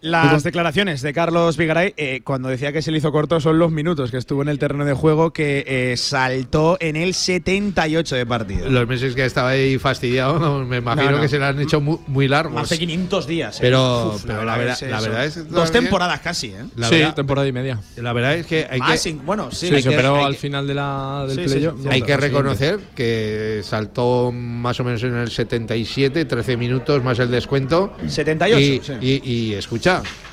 Las 0.00 0.44
declaraciones 0.44 1.02
de 1.02 1.12
Carlos 1.12 1.56
Vigaray, 1.56 1.92
eh, 1.96 2.20
cuando 2.22 2.48
decía 2.48 2.72
que 2.72 2.82
se 2.82 2.92
le 2.92 2.98
hizo 2.98 3.10
corto, 3.10 3.40
son 3.40 3.58
los 3.58 3.72
minutos 3.72 4.12
que 4.12 4.16
estuvo 4.18 4.42
en 4.42 4.48
el 4.48 4.56
terreno 4.56 4.84
de 4.84 4.92
juego 4.92 5.32
que 5.32 5.64
eh, 5.66 5.96
saltó 5.96 6.76
en 6.78 6.94
el 6.94 7.14
78 7.14 8.14
de 8.14 8.24
partido. 8.24 8.70
Los 8.70 8.86
meses 8.86 9.16
que 9.16 9.24
estaba 9.24 9.48
ahí 9.48 9.76
fastidiado, 9.78 10.64
me 10.64 10.76
imagino 10.76 11.10
No, 11.10 11.16
no. 11.16 11.22
que 11.22 11.28
se 11.28 11.40
le 11.40 11.46
han 11.46 11.60
hecho 11.60 11.80
muy, 11.80 11.98
muy 12.06 12.28
largos. 12.28 12.54
Más 12.54 12.68
de 12.68 12.78
500 12.78 13.26
días. 13.26 13.56
eh. 13.56 13.58
Pero, 13.60 14.12
Uf, 14.14 14.22
pero 14.24 14.44
la, 14.44 14.56
verdad, 14.56 14.78
la 14.88 15.00
verdad 15.00 15.24
es 15.24 15.34
que 15.34 15.42
Dos 15.42 15.72
temporadas 15.72 16.20
casi, 16.20 16.48
¿eh? 16.48 16.64
La 16.76 16.88
sí, 16.88 16.94
verdad- 16.98 17.14
temporada 17.16 17.48
y 17.48 17.52
media. 17.52 17.80
La 17.96 18.12
verdad 18.12 18.34
es 18.36 18.46
que 18.46 18.68
hay 18.70 18.78
Más, 18.78 18.92
que, 18.92 18.98
sin- 18.98 19.26
bueno, 19.26 19.50
sí. 19.50 19.66
Sí, 19.66 19.74
hay 19.74 19.82
se 19.82 19.88
que- 19.88 19.94
operó 19.96 20.16
hay 20.18 20.24
al 20.26 20.32
que- 20.34 20.38
final 20.38 20.66
de 20.68 20.74
la, 20.74 21.24
del 21.26 21.36
Sí, 21.38 21.42
sí, 21.48 21.50
playoff. 21.56 21.82
sí. 21.82 21.88
hay 21.90 22.02
que 22.02 22.16
reconocer 22.16 22.78
que 22.94 23.62
saltó 23.64 24.30
más 24.30 24.78
o 24.78 24.84
menos 24.84 25.02
en 25.02 25.16
el 25.16 25.28
77, 25.30 26.24
13 26.24 26.56
minutos 26.56 27.02
más 27.02 27.18
el 27.18 27.32
descuento. 27.32 27.94
78, 28.06 28.58
Y, 28.60 28.80
sí. 28.80 28.92
y- 29.00 29.28
y 29.48 29.54
escucha, 29.54 29.87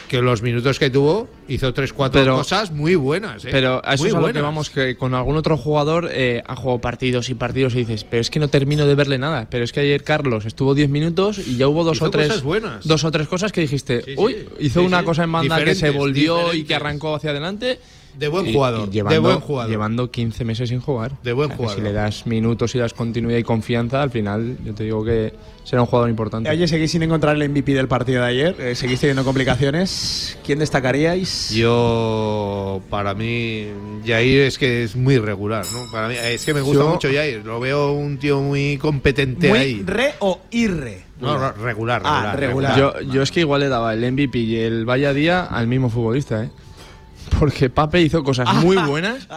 que 0.08 0.22
los 0.22 0.44
minutos 0.44 0.78
que 0.78 0.92
tuvo 0.92 1.28
hizo 1.48 1.74
tres, 1.74 1.92
cuatro 1.92 2.22
Pero- 2.22 2.36
cosas 2.38 2.70
muy 2.72 2.94
buenas. 2.94 3.44
¿eh? 3.44 3.50
Pero 3.52 3.82
a 3.84 3.96
eso 3.96 4.04
Muy 4.04 4.10
es 4.10 4.16
a 4.16 4.20
lo 4.22 4.32
que 4.34 4.40
vamos, 4.42 4.70
que 4.70 4.96
con 4.96 5.16
algún 5.16 5.36
otro 5.36 5.58
jugador 5.58 6.10
eh, 6.12 6.44
ha 6.46 6.56
jugado 6.56 6.80
partidos 6.80 7.30
y 7.30 7.34
partidos 7.34 7.74
y 7.74 7.80
dices, 7.80 8.04
pero 8.04 8.22
es 8.22 8.30
que 8.30 8.40
no 8.40 8.48
termino 8.48 8.86
de 8.86 8.94
verle 8.94 9.18
nada. 9.18 9.48
Pero 9.50 9.64
es 9.64 9.72
que 9.74 9.80
ayer 9.80 10.04
Carlos 10.04 10.46
estuvo 10.46 10.76
10 10.76 10.90
minutos 10.90 11.40
y 11.40 11.58
ya 11.58 11.68
hubo 11.68 11.84
dos 11.84 11.98
Hizo 11.98 12.06
o 12.06 12.10
tres 12.12 12.44
buenas. 12.44 12.88
dos 12.88 13.04
o 13.04 13.10
tres 13.12 13.28
cosas 13.28 13.52
que 13.52 13.62
dijiste, 13.62 14.02
Sí, 14.04 14.12
sí. 14.12 14.16
uy, 14.18 14.36
hizo 14.60 14.82
Sí, 14.82 14.86
una 14.86 15.04
cosa 15.04 15.24
en 15.24 15.32
banda 15.32 15.58
que 15.58 15.74
se 15.74 15.88
Diferentes, 15.88 16.00
volvió 16.00 16.54
y 16.54 16.64
que 16.66 16.76
arrancó 16.76 17.16
hacia 17.16 17.32
adelante. 17.32 17.80
De 18.18 18.28
buen 18.28 18.52
jugador, 18.54 18.84
y 18.84 18.86
de 18.88 18.92
llevando, 18.92 19.22
buen 19.22 19.40
jugador. 19.40 19.72
Llevando 19.72 20.12
15 20.12 20.46
meses 20.46 20.70
sin 20.70 20.80
jugar. 20.80 21.12
De 21.24 21.34
buen 21.34 21.50
jugador. 21.50 21.76
Si 21.76 21.82
le 21.82 21.92
das 21.94 22.26
minutos 22.28 22.74
y 22.76 22.80
das 22.80 22.94
continuidad 22.94 23.38
y 23.40 23.44
confianza, 23.44 24.02
al 24.02 24.10
final 24.12 24.58
yo 24.64 24.74
te 24.74 24.84
digo 24.86 25.04
que 25.04 25.34
será 25.64 25.82
un 25.82 25.88
jugador 25.88 26.10
importante. 26.10 26.50
Oye, 26.50 26.68
seguís 26.68 26.92
sin 26.92 27.04
encontrar 27.04 27.36
el 27.36 27.50
MVP 27.50 27.74
del 27.74 27.88
partido 27.88 28.22
de 28.22 28.28
ayer. 28.28 28.56
eh, 28.60 28.76
seguís 28.76 29.00
teniendo 29.00 29.24
complicaciones. 29.24 30.38
¿Quién 30.46 30.60
destacaríais? 30.60 31.50
Yo, 31.54 32.82
para 32.90 33.14
mí, 33.14 33.68
Jair 34.06 34.42
es 34.44 34.58
que 34.58 34.84
es 34.84 34.96
muy 34.96 35.18
regular, 35.18 35.66
¿no? 35.74 35.92
Para 35.92 36.08
mí, 36.08 36.16
es 36.20 36.46
que 36.46 36.54
me 36.54 36.62
gusta 36.62 36.84
Yo- 36.84 36.90
mucho 36.90 37.08
Jair. 37.12 37.46
Lo 37.46 37.60
veo 37.60 37.92
un 37.94 38.18
tío 38.18 38.42
muy 38.42 38.78
competente 38.78 39.50
¿Muy 39.50 39.60
ahí. 39.60 39.84
re 39.86 40.14
o 40.20 40.40
irre? 40.52 41.04
No, 41.20 41.38
no, 41.40 41.52
regular, 41.54 42.02
Ah, 42.04 42.34
regular. 42.38 42.78
Yo, 42.78 43.00
yo 43.02 43.22
es 43.22 43.32
que 43.32 43.40
igual 43.42 43.62
le 43.62 43.70
daba 43.70 43.94
el 43.94 44.04
MVP 44.04 44.38
y 44.40 44.56
el 44.58 44.86
vaya 44.86 45.14
día 45.14 45.44
al 45.46 45.68
mismo 45.68 45.90
futbolista, 45.90 46.44
¿eh? 46.44 46.50
Porque 47.40 47.70
Pape 47.70 48.02
hizo 48.02 48.24
cosas 48.24 48.54
muy 48.64 48.78
buenas, 48.78 49.28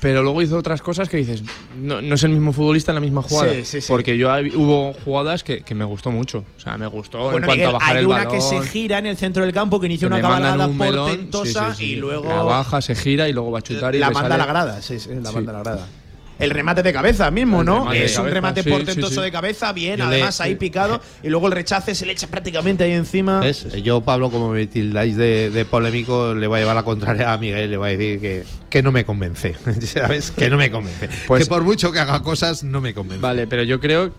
pero 0.00 0.22
luego 0.22 0.42
hizo 0.42 0.56
otras 0.56 0.80
cosas 0.80 1.08
que 1.08 1.16
dices, 1.16 1.42
no, 1.76 2.00
no 2.00 2.14
es 2.14 2.22
el 2.22 2.30
mismo 2.30 2.52
futbolista 2.52 2.92
en 2.92 2.96
la 2.96 3.00
misma 3.00 3.22
jugada. 3.22 3.52
Sí, 3.52 3.64
sí, 3.64 3.80
sí. 3.80 3.86
Porque 3.88 4.16
yo 4.16 4.28
hubo 4.54 4.92
jugadas 5.04 5.42
que, 5.42 5.62
que 5.62 5.74
me 5.74 5.84
gustó 5.84 6.10
mucho. 6.10 6.44
O 6.56 6.60
sea, 6.60 6.78
me 6.78 6.86
gustó 6.86 7.26
en 7.26 7.30
cuanto 7.30 7.50
Miguel, 7.50 7.68
a 7.68 7.72
bajar 7.72 7.96
hay 7.96 8.00
el 8.02 8.06
una 8.06 8.24
balón. 8.24 8.32
que 8.32 8.40
se 8.40 8.62
gira 8.62 8.98
en 8.98 9.06
el 9.06 9.16
centro 9.16 9.42
del 9.42 9.52
campo, 9.52 9.80
que 9.80 9.86
inicia 9.86 10.08
que 10.08 10.14
una 10.14 10.22
cabalgada 10.22 10.66
un 10.66 10.78
portentosa 10.78 11.74
y 11.78 11.96
luego 11.96 12.28
La 12.28 12.42
baja, 12.42 12.80
se 12.80 12.94
gira 12.94 13.28
y 13.28 13.32
luego 13.32 13.50
va 13.50 13.58
a 13.58 13.62
chutar 13.62 13.94
y 13.94 13.98
la 13.98 14.10
manda 14.10 14.34
a 14.34 14.38
la 14.38 14.46
grada. 14.46 14.82
Sí, 14.82 15.00
sí, 15.00 15.10
la 15.20 15.32
manda 15.32 15.52
a 15.52 15.54
la 15.54 15.62
grada. 15.62 15.88
El 16.38 16.50
remate 16.50 16.82
de 16.82 16.92
cabeza 16.92 17.30
mismo, 17.30 17.62
¿no? 17.62 17.92
Es 17.92 18.18
un 18.18 18.28
remate 18.28 18.62
sí, 18.62 18.70
portentoso 18.70 19.08
sí, 19.10 19.14
sí. 19.16 19.20
de 19.20 19.30
cabeza, 19.30 19.72
bien, 19.72 19.98
Yo 19.98 20.04
le- 20.08 20.16
además 20.16 20.40
ahí 20.40 20.54
picado, 20.56 21.00
y 21.22 21.28
luego 21.28 21.46
el 21.46 21.52
rechace 21.52 21.94
se 21.94 22.04
le 22.06 22.12
echa 22.12 22.26
prácticamente 22.26 22.84
ahí 22.84 22.92
encima. 22.92 23.40
¿Ves? 23.40 23.66
Yo, 23.82 24.00
Pablo, 24.00 24.30
como 24.30 24.50
me 24.50 24.66
tildáis 24.66 25.16
de, 25.16 25.50
de 25.50 25.64
polémico, 25.64 26.34
le 26.34 26.46
voy 26.46 26.56
a 26.56 26.60
llevar 26.60 26.74
la 26.76 26.82
contraria 26.82 27.32
a 27.32 27.38
Miguel. 27.38 27.70
Le 27.70 27.76
voy 27.76 27.90
a 27.90 27.96
decir 27.96 28.20
que, 28.20 28.44
que 28.70 28.82
no 28.82 28.90
me 28.92 29.04
convence. 29.04 29.54
¿Sabes? 29.82 30.30
Que 30.32 30.50
no 30.50 30.56
me 30.56 30.70
convence. 30.70 31.08
Pues- 31.28 31.44
que 31.44 31.48
por 31.48 31.62
mucho 31.62 31.92
que 31.92 32.00
haga 32.00 32.22
cosas, 32.22 32.64
no 32.64 32.80
me 32.80 32.92
convence. 32.94 33.22
Vale, 33.22 33.46
pero 33.46 33.62
yo 33.62 33.78
creo 33.80 34.10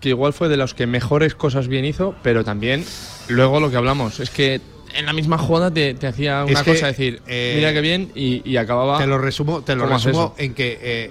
que 0.00 0.10
igual 0.10 0.32
fue 0.34 0.48
de 0.48 0.56
los 0.58 0.74
que 0.74 0.86
mejores 0.86 1.34
cosas 1.34 1.68
bien 1.68 1.84
hizo, 1.86 2.14
pero 2.22 2.44
también 2.44 2.84
luego 3.28 3.60
lo 3.60 3.70
que 3.70 3.76
hablamos 3.78 4.20
es 4.20 4.28
que 4.30 4.60
en 4.96 5.06
la 5.06 5.12
misma 5.12 5.38
jugada 5.38 5.70
te, 5.70 5.94
te 5.94 6.06
hacía 6.06 6.44
una 6.44 6.52
Es 6.52 6.62
que, 6.62 6.72
cosa 6.72 6.86
decir, 6.86 7.22
eh, 7.26 7.54
mira 7.56 7.72
qué 7.72 7.80
bien 7.80 8.10
y, 8.14 8.42
y 8.48 8.56
acababa. 8.56 8.98
Te 8.98 9.06
lo 9.06 9.18
resumo, 9.18 9.62
te 9.62 9.74
lo 9.74 9.84
¿Cómo 9.84 9.96
hace 9.96 10.08
resumo 10.08 10.34
en 10.38 10.54
que 10.54 10.78
eh, 10.80 11.10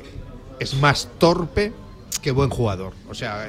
es 0.59 0.73
más 0.75 1.09
torpe 1.17 1.71
que 2.21 2.31
buen 2.31 2.49
jugador. 2.49 2.93
O 3.09 3.13
sea, 3.13 3.47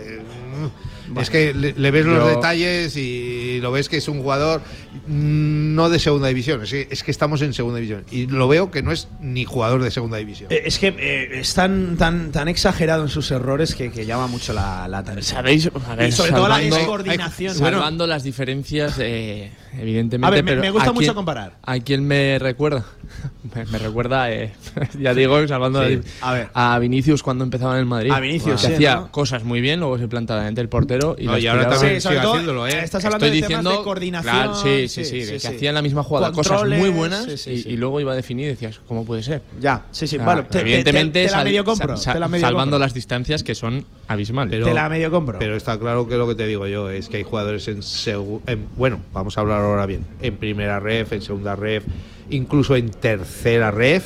es 1.20 1.30
que 1.30 1.54
le, 1.54 1.72
le 1.76 1.90
ves 1.90 2.04
los 2.06 2.28
detalles 2.28 2.96
y 2.96 3.60
lo 3.60 3.72
ves 3.72 3.88
que 3.88 3.98
es 3.98 4.08
un 4.08 4.20
jugador 4.22 4.60
mm, 5.06 5.74
no 5.74 5.88
de 5.88 5.98
segunda 5.98 6.28
división. 6.28 6.62
Es 6.62 6.70
que, 6.70 6.88
es 6.90 7.02
que 7.02 7.10
estamos 7.10 7.42
en 7.42 7.52
segunda 7.52 7.78
división. 7.78 8.04
Y 8.10 8.26
lo 8.26 8.48
veo 8.48 8.70
que 8.70 8.82
no 8.82 8.92
es 8.92 9.08
ni 9.20 9.44
jugador 9.44 9.82
de 9.82 9.90
segunda 9.90 10.16
división. 10.18 10.50
Eh, 10.52 10.62
Es 10.66 10.78
que 10.78 10.88
eh, 10.98 11.40
es 11.40 11.54
tan, 11.54 11.96
tan, 11.96 12.32
tan 12.32 12.48
exagerado 12.48 13.02
en 13.02 13.08
sus 13.08 13.30
errores 13.30 13.74
que, 13.74 13.90
que 13.90 14.06
llama 14.06 14.26
mucho 14.26 14.52
la, 14.52 14.88
la 14.88 14.98
atención. 14.98 15.36
¿Sabéis? 15.36 15.70
A 15.88 15.94
ver, 15.94 16.08
y 16.08 16.12
sobre 16.12 16.32
todo 16.32 16.48
la 16.48 16.58
descoordinación. 16.58 17.54
Salvando 17.54 18.06
las 18.06 18.22
diferencias, 18.22 18.96
eh, 18.98 19.50
evidentemente. 19.78 20.26
A 20.26 20.30
ver, 20.30 20.44
me- 20.44 20.50
pero 20.52 20.62
me 20.62 20.70
gusta 20.70 20.90
¿a 20.90 20.92
mucho 20.92 21.04
quién- 21.06 21.14
comparar. 21.14 21.56
¿A 21.62 21.78
quién 21.78 22.06
me 22.06 22.38
recuerda? 22.38 22.84
me, 23.54 23.64
me 23.66 23.78
recuerda, 23.78 24.30
eh, 24.32 24.52
ya 25.00 25.14
digo, 25.14 25.46
salvando 25.46 25.86
Sí, 25.86 26.00
a 26.20 26.32
ver. 26.32 26.48
a 26.54 26.78
Vinicius 26.78 27.22
cuando 27.22 27.44
empezaba 27.44 27.74
en 27.74 27.80
el 27.80 27.86
Madrid. 27.86 28.10
A 28.12 28.20
Vinicius, 28.20 28.60
que 28.62 28.66
sí, 28.68 28.74
hacía 28.74 28.94
¿no? 28.96 29.12
cosas 29.12 29.44
muy 29.44 29.60
bien, 29.60 29.80
luego 29.80 29.98
se 29.98 30.08
plantaba 30.08 30.40
delante 30.40 30.60
del 30.60 30.68
portero 30.68 30.95
y, 31.18 31.26
No, 31.26 31.38
y 31.38 31.46
ahora 31.46 31.68
también 31.68 31.94
Sí, 31.96 32.00
sobre 32.00 32.14
sigue 32.16 32.22
todo, 32.22 32.32
haciéndolo, 32.34 32.66
¿eh? 32.66 32.80
Estás 32.82 33.04
hablando 33.04 33.26
Estoy 33.26 33.40
de 33.40 33.46
temas 33.46 33.60
diciendo, 33.62 33.78
de 33.78 33.84
coordinación. 33.84 34.34
claro, 34.34 34.54
sí, 34.56 34.88
sí, 34.88 35.04
sí, 35.04 35.38
que 35.40 35.48
hacía 35.48 35.68
en 35.70 35.74
la 35.74 35.82
misma 35.82 36.02
jugada 36.02 36.32
cosas 36.32 36.64
muy 36.66 36.88
buenas 36.90 37.24
sí, 37.24 37.36
sí, 37.36 37.50
y, 37.50 37.62
sí. 37.62 37.68
y 37.70 37.76
luego 37.76 38.00
iba 38.00 38.12
a 38.12 38.16
definir 38.16 38.46
y 38.46 38.48
decías, 38.48 38.80
¿cómo 38.88 39.04
puede 39.04 39.22
ser? 39.22 39.42
Ya, 39.60 39.84
sí, 39.90 40.06
sí. 40.06 40.18
Te- 40.50 40.60
evidentemente, 40.60 41.22
te- 41.22 41.26
te 41.28 41.32
la 41.36 41.44
medio 41.44 41.64
compro, 41.64 41.96
sa- 41.96 42.12
te 42.12 42.20
la 42.20 42.28
medio 42.28 42.46
salvando 42.46 42.72
compro. 42.76 42.78
las 42.86 42.94
distancias 42.94 43.42
que 43.42 43.54
son 43.54 43.84
abismales. 44.08 44.50
Pero- 44.52 44.66
Te 44.66 44.74
la 44.74 44.88
medio 44.88 45.10
compro. 45.10 45.38
Pero 45.38 45.56
está 45.56 45.78
claro 45.78 46.08
que 46.08 46.16
lo 46.16 46.26
que 46.28 46.34
te 46.34 46.46
digo 46.46 46.66
yo 46.66 46.90
es 46.90 47.08
que 47.08 47.18
hay 47.18 47.22
jugadores 47.22 47.68
en, 47.68 47.78
segu- 47.82 48.40
en- 48.46 48.66
bueno, 48.76 49.00
vamos 49.12 49.36
a 49.38 49.40
hablar 49.42 49.60
ahora 49.62 49.86
bien, 49.86 50.04
en 50.22 50.36
primera 50.36 50.80
ref, 50.80 51.12
en 51.12 51.22
segunda 51.22 51.56
ref, 51.56 51.84
incluso 52.30 52.74
en 52.76 52.90
tercera 52.90 53.70
ref, 53.70 54.04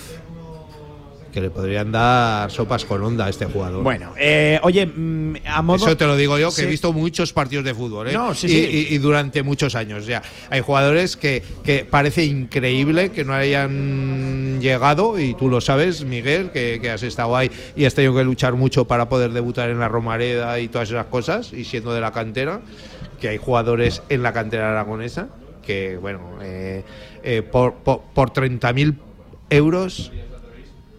que 1.32 1.40
le 1.40 1.50
podrían 1.50 1.92
dar 1.92 2.50
sopas 2.50 2.84
con 2.84 3.02
onda 3.02 3.26
a 3.26 3.28
este 3.30 3.44
jugador. 3.46 3.82
Bueno, 3.82 4.12
eh, 4.18 4.58
oye, 4.62 4.86
mm, 4.86 5.36
a 5.46 5.62
modo. 5.62 5.76
Eso 5.86 5.96
te 5.96 6.06
lo 6.06 6.16
digo 6.16 6.38
yo, 6.38 6.48
que 6.48 6.54
Sí. 6.56 6.62
he 6.62 6.66
visto 6.66 6.92
muchos 6.92 7.32
partidos 7.32 7.64
de 7.64 7.74
fútbol, 7.74 8.08
¿eh? 8.08 8.12
No, 8.12 8.34
sí, 8.34 8.46
y, 8.46 8.50
sí. 8.50 8.86
y- 8.90 8.94
y 8.94 8.98
durante 8.98 9.42
muchos 9.42 9.74
años. 9.74 10.04
Sea, 10.04 10.22
hay 10.50 10.60
jugadores 10.60 11.16
que, 11.16 11.42
que 11.62 11.84
parece 11.84 12.24
increíble 12.24 13.10
que 13.12 13.24
no 13.24 13.32
hayan 13.34 14.60
llegado, 14.60 15.18
y 15.18 15.34
tú 15.34 15.48
lo 15.48 15.60
sabes, 15.60 16.04
Miguel, 16.04 16.50
que, 16.50 16.78
que 16.82 16.90
has 16.90 17.02
estado 17.02 17.36
ahí 17.36 17.50
y 17.76 17.84
has 17.84 17.94
tenido 17.94 18.14
que 18.14 18.24
luchar 18.24 18.54
mucho 18.54 18.84
para 18.86 19.08
poder 19.08 19.30
debutar 19.32 19.70
en 19.70 19.78
la 19.78 19.88
Romareda 19.88 20.58
y 20.60 20.68
todas 20.68 20.90
esas 20.90 21.06
cosas, 21.06 21.52
y 21.52 21.64
siendo 21.64 21.94
de 21.94 22.00
la 22.00 22.12
cantera, 22.12 22.60
que 23.20 23.28
hay 23.28 23.38
jugadores 23.38 24.02
en 24.08 24.22
la 24.22 24.32
cantera 24.32 24.70
aragonesa 24.70 25.28
que, 25.64 25.96
bueno, 25.98 26.20
eh, 26.42 26.82
eh, 27.22 27.42
por, 27.42 27.74
por, 27.74 28.00
por 28.14 28.32
30.000 28.32 28.96
euros 29.50 30.10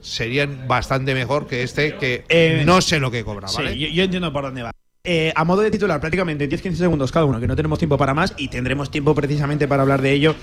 serían 0.01 0.67
bastante 0.67 1.13
mejor 1.13 1.47
que 1.47 1.63
este 1.63 1.95
que 1.95 2.23
Eh, 2.29 2.63
no 2.65 2.81
sé 2.81 2.99
lo 2.99 3.09
que 3.11 3.23
cobra, 3.23 3.47
Sí, 3.47 3.57
¿vale? 3.57 3.77
yo, 3.77 3.87
yo 3.87 4.03
entiendo 4.03 4.31
por 4.33 4.43
dónde 4.43 4.63
va. 4.63 4.71
Eh, 5.03 5.33
a 5.35 5.43
modo 5.45 5.61
de 5.61 5.71
titular, 5.71 5.99
prácticamente 5.99 6.47
10-15 6.47 6.73
segundos 6.75 7.11
cada 7.11 7.25
uno, 7.25 7.39
que 7.39 7.47
no 7.47 7.55
tenemos 7.55 7.79
tiempo 7.79 7.97
para 7.97 8.13
más 8.13 8.33
y 8.37 8.49
tendremos 8.49 8.91
tiempo 8.91 9.15
precisamente 9.15 9.67
para 9.67 9.81
hablar 9.81 10.01
de 10.01 10.11
ello 10.11 10.35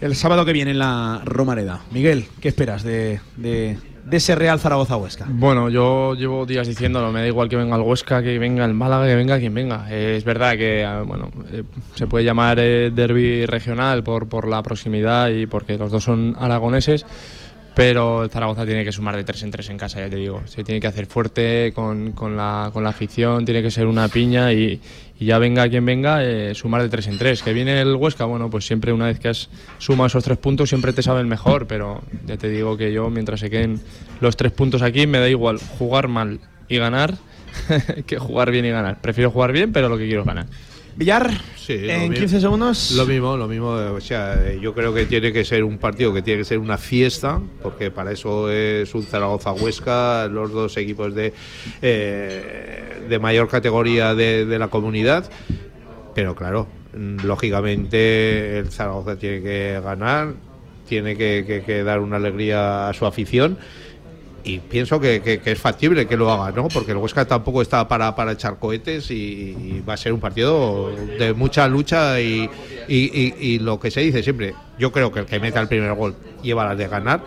el 0.00 0.14
sábado 0.14 0.44
que 0.44 0.52
viene 0.52 0.70
en 0.72 0.78
la 0.78 1.20
Romareda. 1.24 1.80
Miguel, 1.90 2.26
¿qué 2.40 2.48
esperas 2.48 2.82
de, 2.82 3.20
de- 3.36 3.76
de 4.04 4.18
ese 4.18 4.34
Real 4.34 4.60
Zaragoza-Huesca? 4.60 5.24
Bueno, 5.30 5.70
yo 5.70 6.14
llevo 6.14 6.44
días 6.44 6.68
diciéndolo, 6.68 7.10
me 7.10 7.20
da 7.20 7.26
igual 7.26 7.48
que 7.48 7.56
venga 7.56 7.74
el 7.76 7.80
Huesca, 7.82 8.22
que 8.22 8.38
venga 8.38 8.64
el 8.66 8.74
Málaga, 8.74 9.06
que 9.06 9.14
venga 9.14 9.38
quien 9.38 9.54
venga. 9.54 9.86
Eh, 9.90 10.16
es 10.18 10.24
verdad 10.24 10.56
que 10.58 10.84
ah, 10.84 11.02
bueno, 11.06 11.30
eh, 11.50 11.62
se 11.94 12.06
puede 12.06 12.22
llamar 12.24 12.58
eh, 12.60 12.90
derby 12.94 13.46
regional 13.46 14.04
por, 14.04 14.28
por 14.28 14.46
la 14.46 14.62
proximidad 14.62 15.30
y 15.30 15.46
porque 15.46 15.78
los 15.78 15.90
dos 15.90 16.04
son 16.04 16.36
aragoneses, 16.38 17.06
pero 17.74 18.28
Zaragoza 18.28 18.64
tiene 18.64 18.84
que 18.84 18.92
sumar 18.92 19.16
de 19.16 19.24
tres 19.24 19.42
en 19.42 19.50
tres 19.50 19.68
en 19.68 19.78
casa, 19.78 20.00
ya 20.00 20.08
te 20.08 20.16
digo. 20.16 20.42
Se 20.46 20.62
tiene 20.62 20.80
que 20.80 20.86
hacer 20.86 21.06
fuerte 21.06 21.72
con, 21.74 22.12
con 22.12 22.36
la, 22.36 22.70
con 22.72 22.84
la 22.84 22.90
afición, 22.90 23.44
tiene 23.44 23.62
que 23.62 23.70
ser 23.70 23.86
una 23.86 24.08
piña 24.08 24.52
y, 24.52 24.80
y 25.18 25.24
ya 25.26 25.38
venga 25.38 25.68
quien 25.68 25.84
venga, 25.84 26.24
eh, 26.24 26.54
sumar 26.54 26.82
de 26.82 26.88
tres 26.88 27.08
en 27.08 27.18
tres. 27.18 27.42
Que 27.42 27.52
viene 27.52 27.80
el 27.80 27.96
Huesca, 27.96 28.26
bueno, 28.26 28.48
pues 28.48 28.66
siempre 28.66 28.92
una 28.92 29.06
vez 29.06 29.18
que 29.18 29.28
has 29.28 29.48
sumado 29.78 30.06
esos 30.06 30.22
tres 30.22 30.38
puntos, 30.38 30.68
siempre 30.68 30.92
te 30.92 31.02
sabe 31.02 31.20
el 31.20 31.26
mejor, 31.26 31.66
pero 31.66 32.02
ya 32.26 32.36
te 32.36 32.48
digo 32.48 32.76
que 32.76 32.92
yo, 32.92 33.10
mientras 33.10 33.40
se 33.40 33.50
queden 33.50 33.80
los 34.20 34.36
tres 34.36 34.52
puntos 34.52 34.82
aquí, 34.82 35.06
me 35.06 35.18
da 35.18 35.28
igual 35.28 35.58
jugar 35.78 36.06
mal 36.06 36.38
y 36.68 36.78
ganar 36.78 37.14
que 38.06 38.18
jugar 38.18 38.50
bien 38.50 38.64
y 38.64 38.70
ganar. 38.70 39.00
Prefiero 39.00 39.30
jugar 39.30 39.52
bien, 39.52 39.72
pero 39.72 39.88
lo 39.88 39.98
que 39.98 40.06
quiero 40.06 40.20
es 40.20 40.26
ganar. 40.26 40.46
Villar, 40.96 41.30
Sí, 41.56 41.72
en 41.88 42.02
mismo. 42.10 42.14
15 42.16 42.40
segundos. 42.40 42.90
Lo 42.92 43.06
mismo, 43.06 43.36
lo 43.36 43.48
mismo. 43.48 43.68
O 43.70 44.00
sea, 44.00 44.34
eh, 44.34 44.58
yo 44.60 44.74
creo 44.74 44.92
que 44.94 45.06
tiene 45.06 45.32
que 45.32 45.44
ser 45.44 45.64
un 45.64 45.78
partido 45.78 46.12
que 46.12 46.22
tiene 46.22 46.40
que 46.40 46.44
ser 46.44 46.58
una 46.58 46.76
fiesta, 46.78 47.40
porque 47.62 47.90
para 47.90 48.12
eso 48.12 48.50
es 48.50 48.94
un 48.94 49.02
Zaragoza-Huesca, 49.02 50.28
los 50.28 50.52
dos 50.52 50.76
equipos 50.76 51.14
de, 51.14 51.32
eh, 51.82 53.04
de 53.08 53.18
mayor 53.18 53.48
categoría 53.48 54.14
de, 54.14 54.44
de 54.46 54.58
la 54.58 54.68
comunidad. 54.68 55.28
Pero 56.14 56.34
claro, 56.36 56.68
mm, 56.96 57.24
lógicamente 57.24 58.58
el 58.58 58.70
Zaragoza 58.70 59.16
tiene 59.16 59.42
que 59.42 59.80
ganar, 59.82 60.34
tiene 60.88 61.16
que, 61.16 61.44
que- 61.46 61.62
que 61.62 61.82
dar 61.82 62.00
una 62.00 62.16
alegría 62.16 62.88
a 62.88 62.92
su 62.94 63.06
afición. 63.06 63.58
Y 64.46 64.58
pienso 64.58 65.00
que, 65.00 65.22
que- 65.22 65.40
es 65.52 65.58
factible 65.58 66.06
que 66.06 66.16
lo 66.18 66.30
haga, 66.30 66.52
¿no? 66.54 66.68
Porque 66.68 66.92
el 66.92 66.98
Huesca 66.98 67.24
tampoco 67.24 67.62
está 67.62 67.88
para, 67.88 68.14
para 68.14 68.32
echar 68.32 68.58
cohetes 68.58 69.10
y, 69.10 69.82
va 69.88 69.94
a 69.94 69.96
ser 69.96 70.12
un 70.12 70.20
partido 70.20 70.90
de 71.18 71.32
mucha 71.32 71.66
lucha 71.66 72.20
y, 72.20 72.48
y- 72.86 73.10
y- 73.22 73.34
y 73.40 73.58
lo 73.58 73.80
que 73.80 73.90
se 73.90 74.00
dice 74.02 74.22
siempre, 74.22 74.54
yo 74.78 74.92
creo 74.92 75.10
que 75.10 75.20
el 75.20 75.26
que 75.26 75.40
meta 75.40 75.60
el 75.60 75.68
primer 75.68 75.94
gol 75.94 76.14
lleva 76.42 76.66
las 76.66 76.76
de 76.76 76.88
ganar 76.88 77.22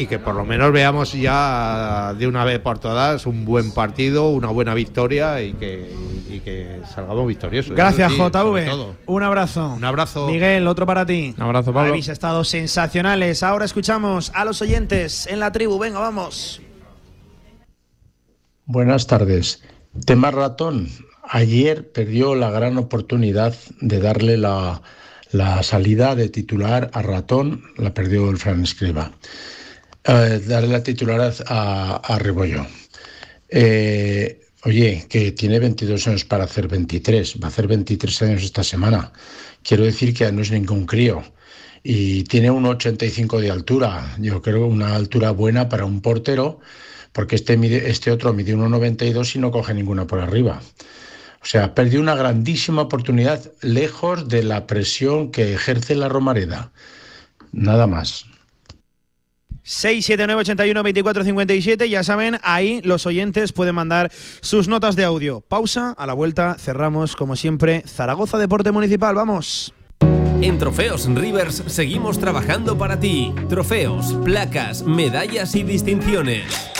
y 0.00 0.06
que 0.06 0.18
por 0.18 0.34
lo 0.34 0.46
menos 0.46 0.72
veamos 0.72 1.12
ya 1.12 2.14
de 2.14 2.26
una 2.26 2.42
vez 2.42 2.58
por 2.58 2.78
todas 2.78 3.26
un 3.26 3.44
buen 3.44 3.70
partido, 3.70 4.30
una 4.30 4.48
buena 4.48 4.72
victoria 4.72 5.42
y 5.42 5.52
que, 5.52 5.94
y 6.30 6.40
que 6.40 6.80
salgamos 6.94 7.26
victoriosos. 7.26 7.76
Gracias, 7.76 8.10
sí, 8.10 8.18
JV. 8.18 8.96
Un 9.04 9.22
abrazo. 9.22 9.74
Un 9.74 9.84
abrazo. 9.84 10.26
Miguel, 10.26 10.66
otro 10.68 10.86
para 10.86 11.04
ti. 11.04 11.34
Un 11.36 11.42
abrazo, 11.42 11.74
Pablo. 11.74 11.90
Habéis 11.90 12.08
estado 12.08 12.44
sensacionales. 12.44 13.42
Ahora 13.42 13.66
escuchamos 13.66 14.32
a 14.34 14.46
los 14.46 14.62
oyentes 14.62 15.26
en 15.26 15.38
la 15.38 15.52
tribu. 15.52 15.78
Venga, 15.78 15.98
vamos. 15.98 16.62
Buenas 18.64 19.06
tardes. 19.06 19.62
Tema 20.06 20.30
ratón. 20.30 20.88
Ayer 21.28 21.92
perdió 21.92 22.34
la 22.34 22.50
gran 22.50 22.78
oportunidad 22.78 23.54
de 23.82 24.00
darle 24.00 24.38
la, 24.38 24.80
La 25.30 25.62
salida 25.62 26.14
de 26.14 26.30
titular 26.30 26.90
a 26.94 27.02
Ratón 27.02 27.64
la 27.76 27.92
perdió 27.92 28.30
el 28.30 28.38
Fran 28.38 28.62
Escriba. 28.62 29.12
Eh, 30.04 30.40
darle 30.46 30.68
la 30.68 30.82
titular 30.82 31.20
a, 31.46 32.00
a. 32.02 32.18
Eh, 33.48 34.40
oye, 34.64 35.06
que 35.08 35.32
tiene 35.32 35.58
22 35.58 36.06
años 36.08 36.24
para 36.24 36.44
hacer 36.44 36.68
23, 36.68 37.36
va 37.42 37.46
a 37.46 37.50
hacer 37.50 37.66
23 37.66 38.22
años 38.22 38.42
esta 38.42 38.62
semana. 38.64 39.12
Quiero 39.62 39.84
decir 39.84 40.14
que 40.14 40.30
no 40.32 40.42
es 40.42 40.50
ningún 40.50 40.86
crío. 40.86 41.22
Y 41.82 42.24
tiene 42.24 42.50
un 42.50 42.66
85 42.66 43.40
de 43.40 43.50
altura, 43.50 44.14
yo 44.18 44.42
creo 44.42 44.66
una 44.66 44.94
altura 44.96 45.30
buena 45.32 45.68
para 45.68 45.84
un 45.86 46.00
portero, 46.02 46.60
porque 47.12 47.36
este, 47.36 47.56
mide- 47.56 47.88
este 47.90 48.10
otro 48.10 48.32
mide 48.34 48.54
1,92 48.54 49.36
y 49.36 49.38
no 49.38 49.50
coge 49.50 49.74
ninguna 49.74 50.06
por 50.06 50.20
arriba. 50.20 50.60
O 51.42 51.46
sea, 51.46 51.74
perdió 51.74 52.00
una 52.00 52.14
grandísima 52.14 52.82
oportunidad 52.82 53.52
lejos 53.62 54.28
de 54.28 54.42
la 54.42 54.66
presión 54.66 55.30
que 55.30 55.54
ejerce 55.54 55.94
la 55.96 56.08
Romareda. 56.08 56.72
Nada 57.52 57.86
más. 57.86 58.26
679 59.70 60.40
81 60.40 60.82
24 60.82 61.24
57. 61.24 61.88
Ya 61.88 62.02
saben, 62.02 62.38
ahí 62.42 62.80
los 62.82 63.06
oyentes 63.06 63.52
pueden 63.52 63.76
mandar 63.76 64.10
sus 64.40 64.66
notas 64.66 64.96
de 64.96 65.04
audio. 65.04 65.42
Pausa, 65.42 65.94
a 65.96 66.06
la 66.06 66.12
vuelta 66.12 66.56
cerramos 66.58 67.14
como 67.14 67.36
siempre 67.36 67.84
Zaragoza 67.86 68.36
Deporte 68.36 68.72
Municipal. 68.72 69.14
Vamos. 69.14 69.72
En 70.42 70.58
Trofeos 70.58 71.06
Rivers 71.06 71.62
seguimos 71.66 72.18
trabajando 72.18 72.76
para 72.78 72.98
ti. 72.98 73.32
Trofeos, 73.48 74.14
placas, 74.24 74.82
medallas 74.82 75.54
y 75.54 75.62
distinciones. 75.62 76.79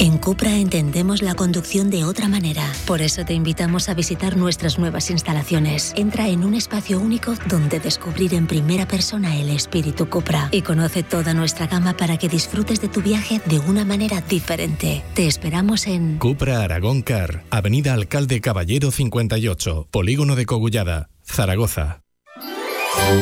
En 0.00 0.18
Cupra 0.18 0.56
entendemos 0.56 1.22
la 1.22 1.34
conducción 1.34 1.90
de 1.90 2.04
otra 2.04 2.28
manera. 2.28 2.72
Por 2.86 3.02
eso 3.02 3.24
te 3.24 3.34
invitamos 3.34 3.88
a 3.88 3.94
visitar 3.94 4.36
nuestras 4.36 4.78
nuevas 4.78 5.10
instalaciones. 5.10 5.92
Entra 5.96 6.28
en 6.28 6.44
un 6.44 6.54
espacio 6.54 7.00
único 7.00 7.34
donde 7.48 7.80
descubrir 7.80 8.34
en 8.34 8.46
primera 8.46 8.86
persona 8.86 9.36
el 9.36 9.50
espíritu 9.50 10.08
Cupra 10.08 10.50
y 10.52 10.62
conoce 10.62 11.02
toda 11.02 11.34
nuestra 11.34 11.66
gama 11.66 11.96
para 11.96 12.16
que 12.16 12.28
disfrutes 12.28 12.80
de 12.80 12.88
tu 12.88 13.02
viaje 13.02 13.40
de 13.46 13.58
una 13.58 13.84
manera 13.84 14.20
diferente. 14.20 15.02
Te 15.14 15.26
esperamos 15.26 15.88
en 15.88 16.18
Cupra 16.18 16.62
Aragón 16.62 17.02
Car, 17.02 17.42
Avenida 17.50 17.92
Alcalde 17.92 18.40
Caballero 18.40 18.92
58, 18.92 19.88
Polígono 19.90 20.36
de 20.36 20.46
Cogullada, 20.46 21.10
Zaragoza. 21.24 22.02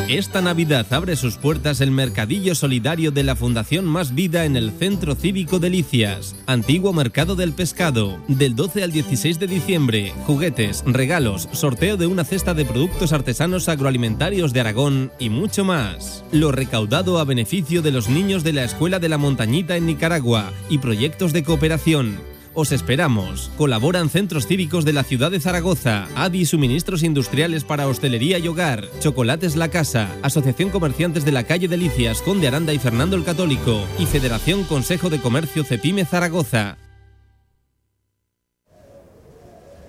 Esta 0.08 0.40
Navidad 0.40 0.86
abre 0.92 1.16
sus 1.16 1.36
puertas 1.36 1.80
el 1.80 1.90
Mercadillo 1.90 2.54
Solidario 2.54 3.10
de 3.10 3.24
la 3.24 3.34
Fundación 3.34 3.84
Más 3.84 4.14
Vida 4.14 4.44
en 4.44 4.56
el 4.56 4.70
Centro 4.70 5.14
Cívico 5.14 5.58
Delicias, 5.58 6.36
antiguo 6.46 6.92
Mercado 6.92 7.34
del 7.34 7.52
Pescado, 7.52 8.18
del 8.28 8.54
12 8.54 8.84
al 8.84 8.92
16 8.92 9.38
de 9.38 9.46
diciembre. 9.46 10.12
Juguetes, 10.26 10.84
regalos, 10.86 11.48
sorteo 11.52 11.96
de 11.96 12.06
una 12.06 12.24
cesta 12.24 12.54
de 12.54 12.64
productos 12.64 13.12
artesanos 13.12 13.68
agroalimentarios 13.68 14.52
de 14.52 14.60
Aragón 14.60 15.12
y 15.18 15.28
mucho 15.28 15.64
más. 15.64 16.24
Lo 16.30 16.52
recaudado 16.52 17.18
a 17.18 17.24
beneficio 17.24 17.82
de 17.82 17.90
los 17.90 18.08
niños 18.08 18.44
de 18.44 18.52
la 18.52 18.64
Escuela 18.64 18.98
de 18.98 19.08
la 19.08 19.18
Montañita 19.18 19.76
en 19.76 19.86
Nicaragua 19.86 20.52
y 20.68 20.78
proyectos 20.78 21.32
de 21.32 21.42
cooperación. 21.42 22.35
Os 22.58 22.72
esperamos. 22.72 23.50
Colaboran 23.58 24.08
centros 24.08 24.46
cívicos 24.46 24.86
de 24.86 24.94
la 24.94 25.04
ciudad 25.04 25.30
de 25.30 25.40
Zaragoza, 25.40 26.08
ADI 26.16 26.46
Suministros 26.46 27.02
Industriales 27.02 27.64
para 27.64 27.86
Hostelería 27.86 28.38
y 28.38 28.48
Hogar, 28.48 28.88
Chocolates 28.98 29.56
La 29.56 29.68
Casa, 29.68 30.08
Asociación 30.22 30.70
Comerciantes 30.70 31.26
de 31.26 31.32
la 31.32 31.44
Calle 31.44 31.68
Delicias, 31.68 32.22
Conde 32.22 32.48
Aranda 32.48 32.72
y 32.72 32.78
Fernando 32.78 33.14
el 33.14 33.24
Católico 33.24 33.84
y 33.98 34.06
Federación 34.06 34.64
Consejo 34.64 35.10
de 35.10 35.20
Comercio 35.20 35.64
Cepime 35.64 36.06
Zaragoza. 36.06 36.78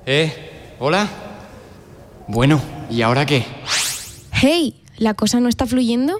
¿Eh? 0.06 0.76
¿Hola? 0.80 1.08
Bueno, 2.28 2.62
¿y 2.92 3.02
ahora 3.02 3.26
qué? 3.26 3.46
Hey, 4.34 4.84
¿la 4.98 5.14
cosa 5.14 5.40
no 5.40 5.48
está 5.48 5.66
fluyendo? 5.68 6.20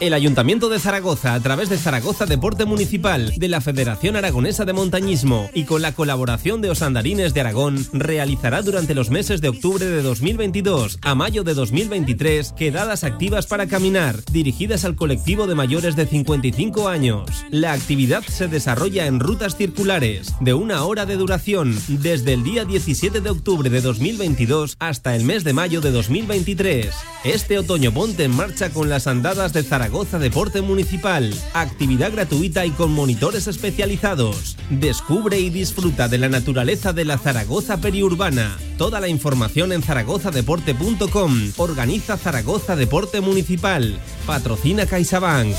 El 0.00 0.14
Ayuntamiento 0.14 0.68
de 0.68 0.78
Zaragoza, 0.78 1.34
a 1.34 1.40
través 1.40 1.68
de 1.68 1.78
Zaragoza 1.78 2.26
Deporte 2.26 2.64
Municipal, 2.64 3.32
de 3.36 3.48
la 3.48 3.60
Federación 3.60 4.14
Aragonesa 4.14 4.64
de 4.64 4.72
Montañismo 4.72 5.50
y 5.54 5.64
con 5.64 5.82
la 5.82 5.92
colaboración 5.92 6.60
de 6.60 6.70
Osandarines 6.70 7.34
de 7.34 7.40
Aragón, 7.40 7.84
realizará 7.92 8.62
durante 8.62 8.94
los 8.94 9.10
meses 9.10 9.40
de 9.40 9.48
octubre 9.48 9.84
de 9.86 10.02
2022 10.02 10.98
a 11.02 11.14
mayo 11.14 11.44
de 11.44 11.54
2023 11.54 12.52
quedadas 12.52 13.04
activas 13.04 13.46
para 13.46 13.66
caminar, 13.66 14.16
dirigidas 14.30 14.84
al 14.84 14.94
colectivo 14.94 15.46
de 15.46 15.54
mayores 15.54 15.96
de 15.96 16.06
55 16.06 16.88
años. 16.88 17.28
La 17.50 17.72
actividad 17.72 18.22
se 18.22 18.48
desarrolla 18.48 19.06
en 19.06 19.18
rutas 19.18 19.56
circulares 19.56 20.34
de 20.40 20.54
una 20.54 20.84
hora 20.84 21.06
de 21.06 21.16
duración 21.16 21.76
desde 21.88 22.34
el 22.34 22.44
día 22.44 22.64
17 22.64 23.20
de 23.20 23.30
octubre 23.30 23.70
de 23.70 23.80
2022 23.80 24.76
hasta 24.78 25.16
el 25.16 25.24
mes 25.24 25.42
de 25.42 25.54
mayo 25.54 25.80
de 25.80 25.90
2023. 25.90 26.94
Este 27.24 27.58
otoño 27.58 27.92
ponte 27.92 28.24
en 28.24 28.36
marcha 28.36 28.70
con 28.70 28.88
las 28.88 29.06
andadas 29.06 29.37
de 29.38 29.62
Zaragoza 29.62 30.18
Deporte 30.18 30.62
Municipal. 30.62 31.32
Actividad 31.54 32.10
gratuita 32.10 32.66
y 32.66 32.70
con 32.72 32.90
monitores 32.90 33.46
especializados. 33.46 34.56
Descubre 34.68 35.38
y 35.38 35.48
disfruta 35.48 36.08
de 36.08 36.18
la 36.18 36.28
naturaleza 36.28 36.92
de 36.92 37.04
la 37.04 37.18
Zaragoza 37.18 37.80
periurbana. 37.80 38.58
Toda 38.76 38.98
la 38.98 39.06
información 39.06 39.70
en 39.72 39.82
zaragozadeporte.com. 39.82 41.52
Organiza 41.56 42.16
Zaragoza 42.16 42.74
Deporte 42.74 43.20
Municipal. 43.20 44.00
Patrocina 44.26 44.86
CaixaBank. 44.86 45.54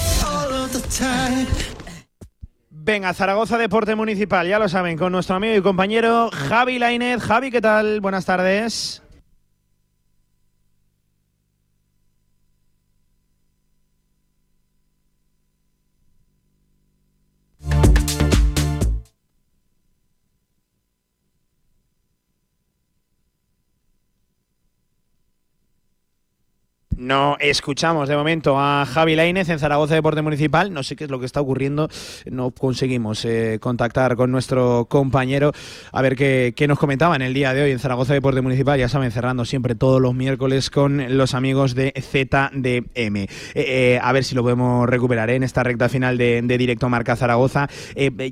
Venga, 2.69 3.13
Zaragoza 3.13 3.57
Deporte 3.57 3.95
Municipal, 3.95 4.45
ya 4.45 4.59
lo 4.59 4.67
saben, 4.67 4.97
con 4.97 5.13
nuestro 5.13 5.37
amigo 5.37 5.55
y 5.55 5.61
compañero 5.61 6.29
Javi 6.31 6.79
Lainez. 6.79 7.21
Javi, 7.21 7.49
¿qué 7.49 7.61
tal? 7.61 8.01
Buenas 8.01 8.25
tardes. 8.25 9.01
No 27.09 27.37
escuchamos 27.39 28.07
de 28.07 28.15
momento 28.15 28.59
a 28.59 28.85
Javi 28.85 29.15
Lainez 29.15 29.49
en 29.49 29.57
Zaragoza 29.57 29.95
Deporte 29.95 30.21
Municipal. 30.21 30.71
No 30.71 30.83
sé 30.83 30.95
qué 30.95 31.05
es 31.05 31.09
lo 31.09 31.19
que 31.19 31.25
está 31.25 31.41
ocurriendo. 31.41 31.89
No 32.29 32.51
conseguimos 32.51 33.25
eh, 33.25 33.57
contactar 33.59 34.15
con 34.15 34.31
nuestro 34.31 34.85
compañero 34.85 35.51
a 35.91 36.03
ver 36.03 36.15
qué, 36.15 36.53
qué 36.55 36.67
nos 36.67 36.77
comentaba 36.77 37.15
en 37.15 37.23
el 37.23 37.33
día 37.33 37.51
de 37.55 37.63
hoy 37.63 37.71
en 37.71 37.79
Zaragoza 37.79 38.13
Deporte 38.13 38.41
Municipal. 38.41 38.77
Ya 38.77 38.89
saben, 38.89 39.09
cerrando 39.09 39.43
siempre 39.43 39.73
todos 39.73 39.99
los 39.99 40.13
miércoles 40.13 40.69
con 40.69 41.17
los 41.17 41.33
amigos 41.33 41.73
de 41.73 41.95
ZDM. 41.99 43.15
Eh, 43.15 43.27
eh, 43.55 43.99
a 43.99 44.11
ver 44.11 44.23
si 44.23 44.35
lo 44.35 44.43
podemos 44.43 44.87
recuperar 44.87 45.31
en 45.31 45.41
esta 45.41 45.63
recta 45.63 45.89
final 45.89 46.15
de, 46.15 46.43
de 46.43 46.57
directo 46.59 46.89
Marca 46.89 47.15
Zaragoza. 47.15 47.69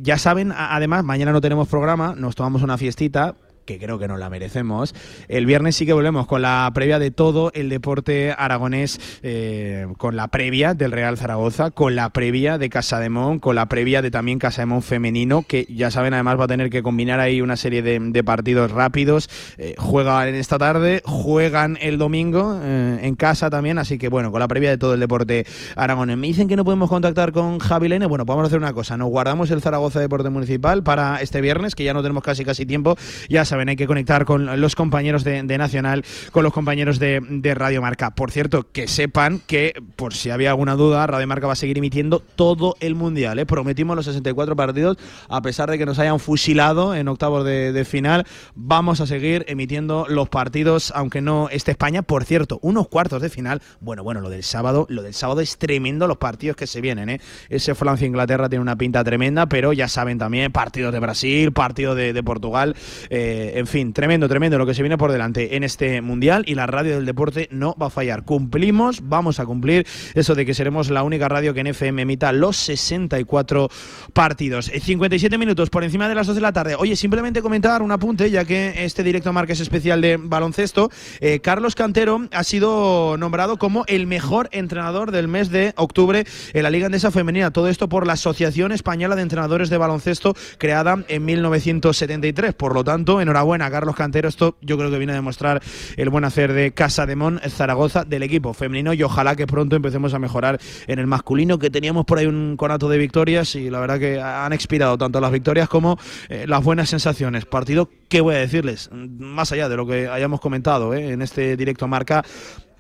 Ya 0.04 0.20
saben, 0.20 0.54
además, 0.56 1.04
mañana 1.04 1.32
no 1.32 1.42
tenemos 1.42 1.68
programa. 1.68 2.14
Nos 2.16 2.36
tomamos 2.36 2.62
una 2.62 2.78
fiestita 2.78 3.34
que 3.68 3.78
creo 3.78 4.00
que 4.00 4.08
nos 4.08 4.18
la 4.18 4.30
merecemos. 4.32 4.96
El 5.28 5.46
viernes 5.46 5.76
sí 5.76 5.86
que 5.86 5.94
volvemos 5.94 6.26
con 6.26 6.42
la 6.42 6.72
previa 6.74 6.98
de 6.98 7.12
todo 7.12 7.52
el 7.54 7.70
deporte 7.70 8.34
aragonés, 8.36 9.00
eh, 9.22 9.86
con 9.98 10.16
la 10.16 10.30
previa 10.30 10.74
del 10.74 10.94
Real 10.94 11.18
Zaragoza, 11.18 11.70
con 11.72 11.96
la 11.96 12.10
previa 12.10 12.58
de 12.58 12.70
Casa 12.70 13.00
de 13.00 13.10
Mon, 13.10 13.40
con 13.40 13.56
la 13.56 13.68
previa 13.68 14.02
de 14.02 14.10
también 14.10 14.40
Casa 14.40 14.62
de 14.62 14.68
Mon 14.68 14.82
femenino, 14.82 15.44
que 15.46 15.68
ya 15.70 15.92
saben, 15.92 16.14
además 16.14 16.40
va 16.40 16.46
a 16.46 16.48
tener 16.48 16.70
que 16.70 16.82
combinar 16.82 17.20
ahí 17.20 17.42
una 17.42 17.58
serie 17.58 17.82
de, 17.84 18.24
partidos 18.24 18.72
rápidos. 18.72 19.30
Eh, 19.58 19.76
juegan 19.78 20.34
esta 20.34 20.58
tarde, 20.58 21.02
juegan 21.06 21.78
el 21.82 21.98
domingo 21.98 22.60
eh, 22.64 23.00
en 23.04 23.16
casa 23.16 23.50
también, 23.50 23.78
así 23.78 23.98
que 23.98 24.08
bueno, 24.08 24.32
con 24.32 24.40
la 24.40 24.48
previa 24.48 24.70
de 24.70 24.78
todo 24.78 24.94
el 24.94 25.00
deporte 25.02 25.46
aragonés. 25.76 26.18
Me 26.18 26.28
dicen 26.28 26.48
que 26.48 26.56
no 26.56 26.64
podemos 26.64 26.90
contactar 26.90 27.34
con 27.34 27.60
Javi 27.60 27.90
Lene. 27.90 28.06
Bueno, 28.06 28.26
pues 28.26 28.34
vamos 28.34 28.46
a 28.46 28.48
hacer 28.48 28.60
una 28.60 28.74
cosa, 28.74 28.96
nos 28.96 29.10
guardamos 29.10 29.52
el 29.52 29.62
Zaragoza 29.62 30.00
Deporte 30.00 30.30
Municipal 30.30 30.84
para 30.84 31.22
este 31.22 31.42
viernes, 31.42 31.76
que 31.76 31.84
ya 31.84 31.94
no 31.94 32.02
tenemos 32.02 32.24
casi 32.24 32.46
casi 32.46 32.66
tiempo. 32.66 32.96
Ya 33.28 33.44
saben, 33.44 33.57
saben, 33.58 33.70
hay 33.70 33.76
que 33.76 33.88
conectar 33.88 34.26
con 34.26 34.62
los 34.62 34.76
compañeros 34.76 35.24
de, 35.24 35.58
Nacional, 35.58 36.06
con 36.32 36.44
los 36.44 36.54
compañeros 36.54 37.00
de, 37.00 37.54
Radio 37.56 37.82
Marca. 37.82 38.12
Por 38.12 38.32
cierto, 38.32 38.68
que 38.72 38.88
sepan 38.88 39.42
que, 39.48 39.74
por 39.96 40.14
si 40.14 40.30
había 40.30 40.52
alguna 40.52 40.76
duda, 40.76 41.08
Radio 41.08 41.26
Marca 41.26 41.48
va 41.48 41.54
a 41.54 41.56
seguir 41.56 41.78
emitiendo 41.80 42.20
todo 42.20 42.76
el 42.80 42.94
Mundial. 42.94 43.40
¿eh? 43.40 43.46
Prometimos 43.48 43.96
los 43.96 44.06
64 44.06 44.56
partidos, 44.56 44.98
a 45.28 45.42
pesar 45.42 45.72
de 45.72 45.80
que 45.80 45.86
nos 45.88 45.98
hayan 45.98 46.20
fusilado 46.20 46.94
en 46.94 47.08
octavos 47.08 47.46
de, 47.46 47.86
final, 47.86 48.26
vamos 48.54 49.02
a 49.02 49.08
seguir 49.08 49.46
emitiendo 49.48 50.06
los 50.08 50.30
partidos, 50.30 50.92
aunque 50.96 51.22
no 51.22 51.50
esté 51.50 51.72
España. 51.72 52.04
Por 52.04 52.26
cierto, 52.26 52.60
unos 52.62 52.88
cuartos 52.88 53.22
de 53.22 53.30
final, 53.30 53.62
bueno, 53.80 54.04
bueno, 54.04 54.22
lo 54.22 54.30
del 54.30 54.44
sábado, 54.44 54.86
lo 54.90 55.02
del 55.02 55.16
sábado 55.16 55.42
es 55.42 55.58
tremendo 55.58 56.06
los 56.06 56.18
partidos 56.18 56.58
que 56.58 56.68
se 56.68 56.82
vienen. 56.82 57.10
¿eh? 57.10 57.22
Ese 57.50 57.74
Francia-Inglaterra 57.74 58.50
tiene 58.50 58.62
una 58.62 58.76
pinta 58.76 59.04
tremenda, 59.04 59.48
pero 59.48 59.74
ya 59.74 59.88
saben 59.88 60.20
también, 60.20 60.52
partidos 60.52 60.94
de 60.94 61.00
Brasil, 61.00 61.52
partidos 61.54 61.96
de, 61.96 62.14
de 62.14 62.24
Portugal, 62.24 62.76
eh, 63.10 63.47
en 63.56 63.68
fin, 63.68 63.94
tremendo, 63.94 64.28
tremendo 64.28 64.58
lo 64.58 64.66
que 64.66 64.74
se 64.74 64.82
viene 64.82 64.98
por 64.98 65.12
delante 65.12 65.56
en 65.56 65.64
este 65.64 66.02
Mundial 66.02 66.44
y 66.48 66.56
la 66.56 66.68
radio 66.68 66.96
del 66.96 67.06
deporte 67.06 67.48
no 67.52 67.76
va 67.82 67.88
a 67.88 67.90
fallar. 67.90 68.24
Cumplimos, 68.24 69.08
vamos 69.08 69.40
a 69.40 69.46
cumplir 69.46 69.86
eso 70.14 70.36
de 70.36 70.46
que 70.46 70.54
seremos 70.54 70.90
la 70.90 71.04
única 71.04 71.28
radio 71.28 71.54
que 71.54 71.62
en 71.62 71.68
FM 71.68 72.02
emita 72.02 72.32
los 72.32 72.58
64 72.58 73.70
partidos. 74.14 74.70
Eh, 74.70 74.80
57 74.80 75.38
minutos 75.38 75.70
por 75.70 75.84
encima 75.84 76.08
de 76.10 76.16
las 76.16 76.28
2 76.28 76.36
de 76.36 76.42
la 76.42 76.54
tarde. 76.54 76.76
Oye, 76.76 76.96
simplemente 76.96 77.42
comentar 77.42 77.82
un 77.82 77.92
apunte, 77.92 78.30
ya 78.30 78.46
que 78.46 78.86
este 78.86 79.04
directo 79.04 79.34
marca 79.34 79.54
es 79.54 79.60
especial 79.60 80.02
de 80.02 80.18
baloncesto. 80.18 80.90
Eh, 81.20 81.40
Carlos 81.40 81.76
Cantero 81.76 82.28
ha 82.32 82.44
sido 82.44 83.18
nombrado 83.18 83.58
como 83.58 83.84
el 83.88 84.08
mejor 84.08 84.50
entrenador 84.52 85.12
del 85.12 85.28
mes 85.28 85.50
de 85.50 85.74
octubre 85.78 86.26
en 86.54 86.64
la 86.64 86.70
Liga 86.70 86.88
Andesa 86.88 87.12
Femenina. 87.12 87.52
Todo 87.52 87.68
esto 87.68 87.90
por 87.90 88.08
la 88.08 88.14
Asociación 88.14 88.72
Española 88.72 89.16
de 89.16 89.22
Entrenadores 89.22 89.70
de 89.70 89.78
Baloncesto, 89.78 90.36
creada 90.58 91.04
en 91.08 91.26
1973. 91.26 92.54
Por 92.54 92.74
lo 92.74 92.84
tanto, 92.84 93.22
enhorabuena, 93.22 93.37
Carlos 93.72 93.96
Cantero. 93.96 94.30
Esto 94.30 94.58
yo 94.62 94.78
creo 94.78 94.90
que 94.90 94.98
viene 94.98 95.14
a 95.14 95.16
demostrar 95.16 95.62
el 95.96 96.10
buen 96.10 96.24
hacer 96.24 96.54
de 96.54 96.72
Casa 96.72 97.06
de 97.06 97.16
Mon 97.16 97.40
Zaragoza 97.40 98.04
del 98.04 98.24
equipo 98.24 98.54
femenino 98.54 98.94
y 98.94 99.04
ojalá 99.04 99.36
que 99.36 99.48
pronto 99.48 99.76
empecemos 99.76 100.14
a 100.14 100.20
mejorar 100.20 100.60
en 100.88 101.00
el 101.00 101.08
masculino, 101.08 101.60
que 101.60 101.70
teníamos 101.70 102.06
por 102.06 102.20
ahí 102.20 102.26
un 102.26 102.56
conato 102.58 102.90
de 102.90 102.98
victorias 102.98 103.56
y 103.56 103.70
la 103.70 103.80
verdad 103.80 104.00
que 104.00 104.20
han 104.22 104.54
expirado 104.54 104.98
tanto 104.98 105.20
las 105.20 105.32
victorias 105.32 105.70
como 105.70 105.98
eh, 106.30 106.46
las 106.48 106.64
buenas 106.64 106.90
sensaciones. 106.90 107.46
Partido, 107.46 107.90
¿qué 108.10 108.22
voy 108.22 108.36
a 108.36 108.40
decirles? 108.40 108.90
Más 108.92 109.52
allá 109.52 109.70
de 109.70 109.78
lo 109.78 109.86
que 109.86 110.08
hayamos 110.08 110.40
comentado 110.40 110.94
eh, 110.94 111.12
en 111.12 111.22
este 111.22 111.56
directo 111.58 111.88
marca. 111.88 112.24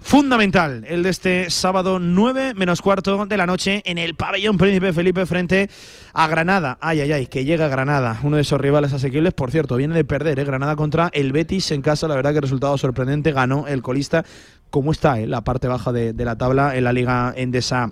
Fundamental 0.07 0.85
el 0.87 1.03
de 1.03 1.09
este 1.09 1.49
sábado 1.49 1.99
9 1.99 2.53
menos 2.55 2.81
cuarto 2.81 3.25
de 3.25 3.35
la 3.35 3.45
noche 3.45 3.81
en 3.83 3.97
el 3.97 4.15
pabellón 4.15 4.57
Príncipe 4.57 4.93
Felipe 4.93 5.25
frente 5.25 5.69
a 6.13 6.27
Granada. 6.29 6.77
Ay, 6.79 7.01
ay, 7.01 7.11
ay, 7.11 7.27
que 7.27 7.43
llega 7.43 7.67
Granada, 7.67 8.17
uno 8.23 8.37
de 8.37 8.43
esos 8.43 8.61
rivales 8.61 8.93
asequibles. 8.93 9.33
Por 9.33 9.51
cierto, 9.51 9.75
viene 9.75 9.95
de 9.95 10.05
perder, 10.05 10.39
¿eh? 10.39 10.45
Granada 10.45 10.77
contra 10.77 11.09
el 11.11 11.33
Betis 11.33 11.71
en 11.71 11.81
casa. 11.81 12.07
La 12.07 12.15
verdad 12.15 12.33
que 12.33 12.39
resultado 12.39 12.77
sorprendente. 12.77 13.33
Ganó 13.33 13.67
el 13.67 13.81
colista. 13.81 14.23
¿Cómo 14.69 14.93
está 14.93 15.19
eh? 15.19 15.27
la 15.27 15.41
parte 15.41 15.67
baja 15.67 15.91
de, 15.91 16.13
de 16.13 16.23
la 16.23 16.37
tabla 16.37 16.77
en 16.77 16.85
la 16.85 16.93
Liga 16.93 17.33
Endesa? 17.35 17.91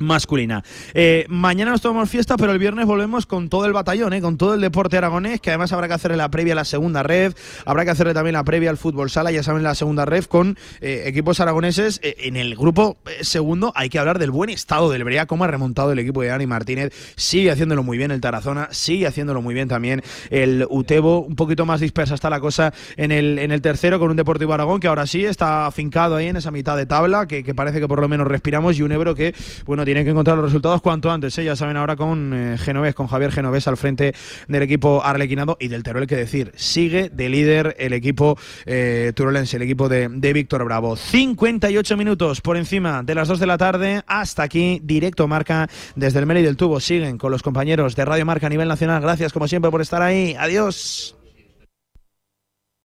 Masculina. 0.00 0.64
Eh, 0.94 1.26
mañana 1.28 1.70
nos 1.70 1.80
tomamos 1.80 2.10
fiesta, 2.10 2.36
pero 2.36 2.52
el 2.52 2.58
viernes 2.58 2.86
volvemos 2.86 3.26
con 3.26 3.48
todo 3.48 3.66
el 3.66 3.72
batallón, 3.72 4.12
eh, 4.12 4.20
con 4.20 4.36
todo 4.36 4.54
el 4.54 4.60
deporte 4.60 4.96
aragonés, 4.96 5.40
que 5.40 5.50
además 5.50 5.72
habrá 5.72 5.86
que 5.86 5.94
hacerle 5.94 6.16
la 6.16 6.30
previa 6.30 6.54
a 6.54 6.56
la 6.56 6.64
segunda 6.64 7.02
red, 7.02 7.34
habrá 7.64 7.84
que 7.84 7.90
hacerle 7.90 8.14
también 8.14 8.34
la 8.34 8.44
previa 8.44 8.70
al 8.70 8.78
fútbol 8.78 9.10
sala, 9.10 9.30
ya 9.30 9.42
saben, 9.42 9.62
la 9.62 9.74
segunda 9.74 10.04
red 10.04 10.24
con 10.24 10.56
eh, 10.80 11.04
equipos 11.06 11.40
aragoneses. 11.40 12.00
En 12.02 12.36
el 12.36 12.56
grupo 12.56 12.98
segundo 13.20 13.72
hay 13.76 13.88
que 13.88 13.98
hablar 13.98 14.18
del 14.18 14.30
buen 14.30 14.50
estado 14.50 14.90
del 14.90 15.04
Brea, 15.04 15.26
cómo 15.26 15.44
ha 15.44 15.46
remontado 15.46 15.92
el 15.92 15.98
equipo 15.98 16.22
de 16.22 16.28
Dani 16.28 16.46
Martínez, 16.46 16.92
sigue 17.16 17.50
haciéndolo 17.50 17.82
muy 17.82 17.98
bien 17.98 18.10
el 18.10 18.20
Tarazona, 18.20 18.68
sigue 18.72 19.06
haciéndolo 19.06 19.42
muy 19.42 19.54
bien 19.54 19.68
también 19.68 20.02
el 20.30 20.66
Utebo, 20.68 21.20
un 21.20 21.36
poquito 21.36 21.66
más 21.66 21.80
dispersa 21.80 22.14
está 22.14 22.30
la 22.30 22.40
cosa 22.40 22.72
en 22.96 23.12
el, 23.12 23.38
en 23.38 23.52
el 23.52 23.60
tercero 23.60 23.98
con 23.98 24.10
un 24.10 24.16
Deportivo 24.16 24.52
Aragón 24.54 24.80
que 24.80 24.88
ahora 24.88 25.06
sí 25.06 25.24
está 25.24 25.66
afincado 25.66 26.16
ahí 26.16 26.28
en 26.28 26.36
esa 26.36 26.50
mitad 26.50 26.76
de 26.76 26.86
tabla, 26.86 27.26
que, 27.26 27.42
que 27.42 27.54
parece 27.54 27.80
que 27.80 27.88
por 27.88 28.00
lo 28.00 28.08
menos 28.08 28.26
respiramos, 28.26 28.78
y 28.78 28.82
un 28.82 28.92
Ebro 28.92 29.14
que, 29.14 29.34
bueno, 29.66 29.84
tiene 29.90 30.04
que 30.04 30.10
encontrar 30.10 30.36
los 30.36 30.44
resultados 30.44 30.80
cuanto 30.82 31.10
antes. 31.10 31.36
¿eh? 31.38 31.44
Ya 31.44 31.56
saben 31.56 31.76
ahora 31.76 31.96
con 31.96 32.32
eh, 32.32 32.58
Genovés, 32.58 32.94
con 32.94 33.08
Javier 33.08 33.32
Genovés 33.32 33.66
al 33.66 33.76
frente 33.76 34.14
del 34.46 34.62
equipo 34.62 35.02
arlequinado 35.04 35.56
y 35.58 35.66
del 35.66 35.82
Teruel, 35.82 36.06
que 36.06 36.14
decir, 36.14 36.52
sigue 36.54 37.08
de 37.08 37.28
líder 37.28 37.74
el 37.76 37.92
equipo 37.92 38.38
eh, 38.66 39.12
turolense, 39.16 39.56
el 39.56 39.62
equipo 39.62 39.88
de, 39.88 40.08
de 40.08 40.32
Víctor 40.32 40.64
Bravo. 40.64 40.94
58 40.94 41.96
minutos 41.96 42.40
por 42.40 42.56
encima 42.56 43.02
de 43.02 43.16
las 43.16 43.26
2 43.26 43.40
de 43.40 43.46
la 43.48 43.58
tarde. 43.58 44.02
Hasta 44.06 44.44
aquí, 44.44 44.80
directo 44.84 45.26
marca 45.26 45.68
desde 45.96 46.20
el 46.20 46.26
Meli 46.26 46.42
del 46.42 46.56
Tubo. 46.56 46.78
Siguen 46.78 47.18
con 47.18 47.32
los 47.32 47.42
compañeros 47.42 47.96
de 47.96 48.04
Radio 48.04 48.24
Marca 48.24 48.46
a 48.46 48.50
nivel 48.50 48.68
nacional. 48.68 49.02
Gracias 49.02 49.32
como 49.32 49.48
siempre 49.48 49.72
por 49.72 49.80
estar 49.80 50.02
ahí. 50.02 50.36
Adiós. 50.38 51.19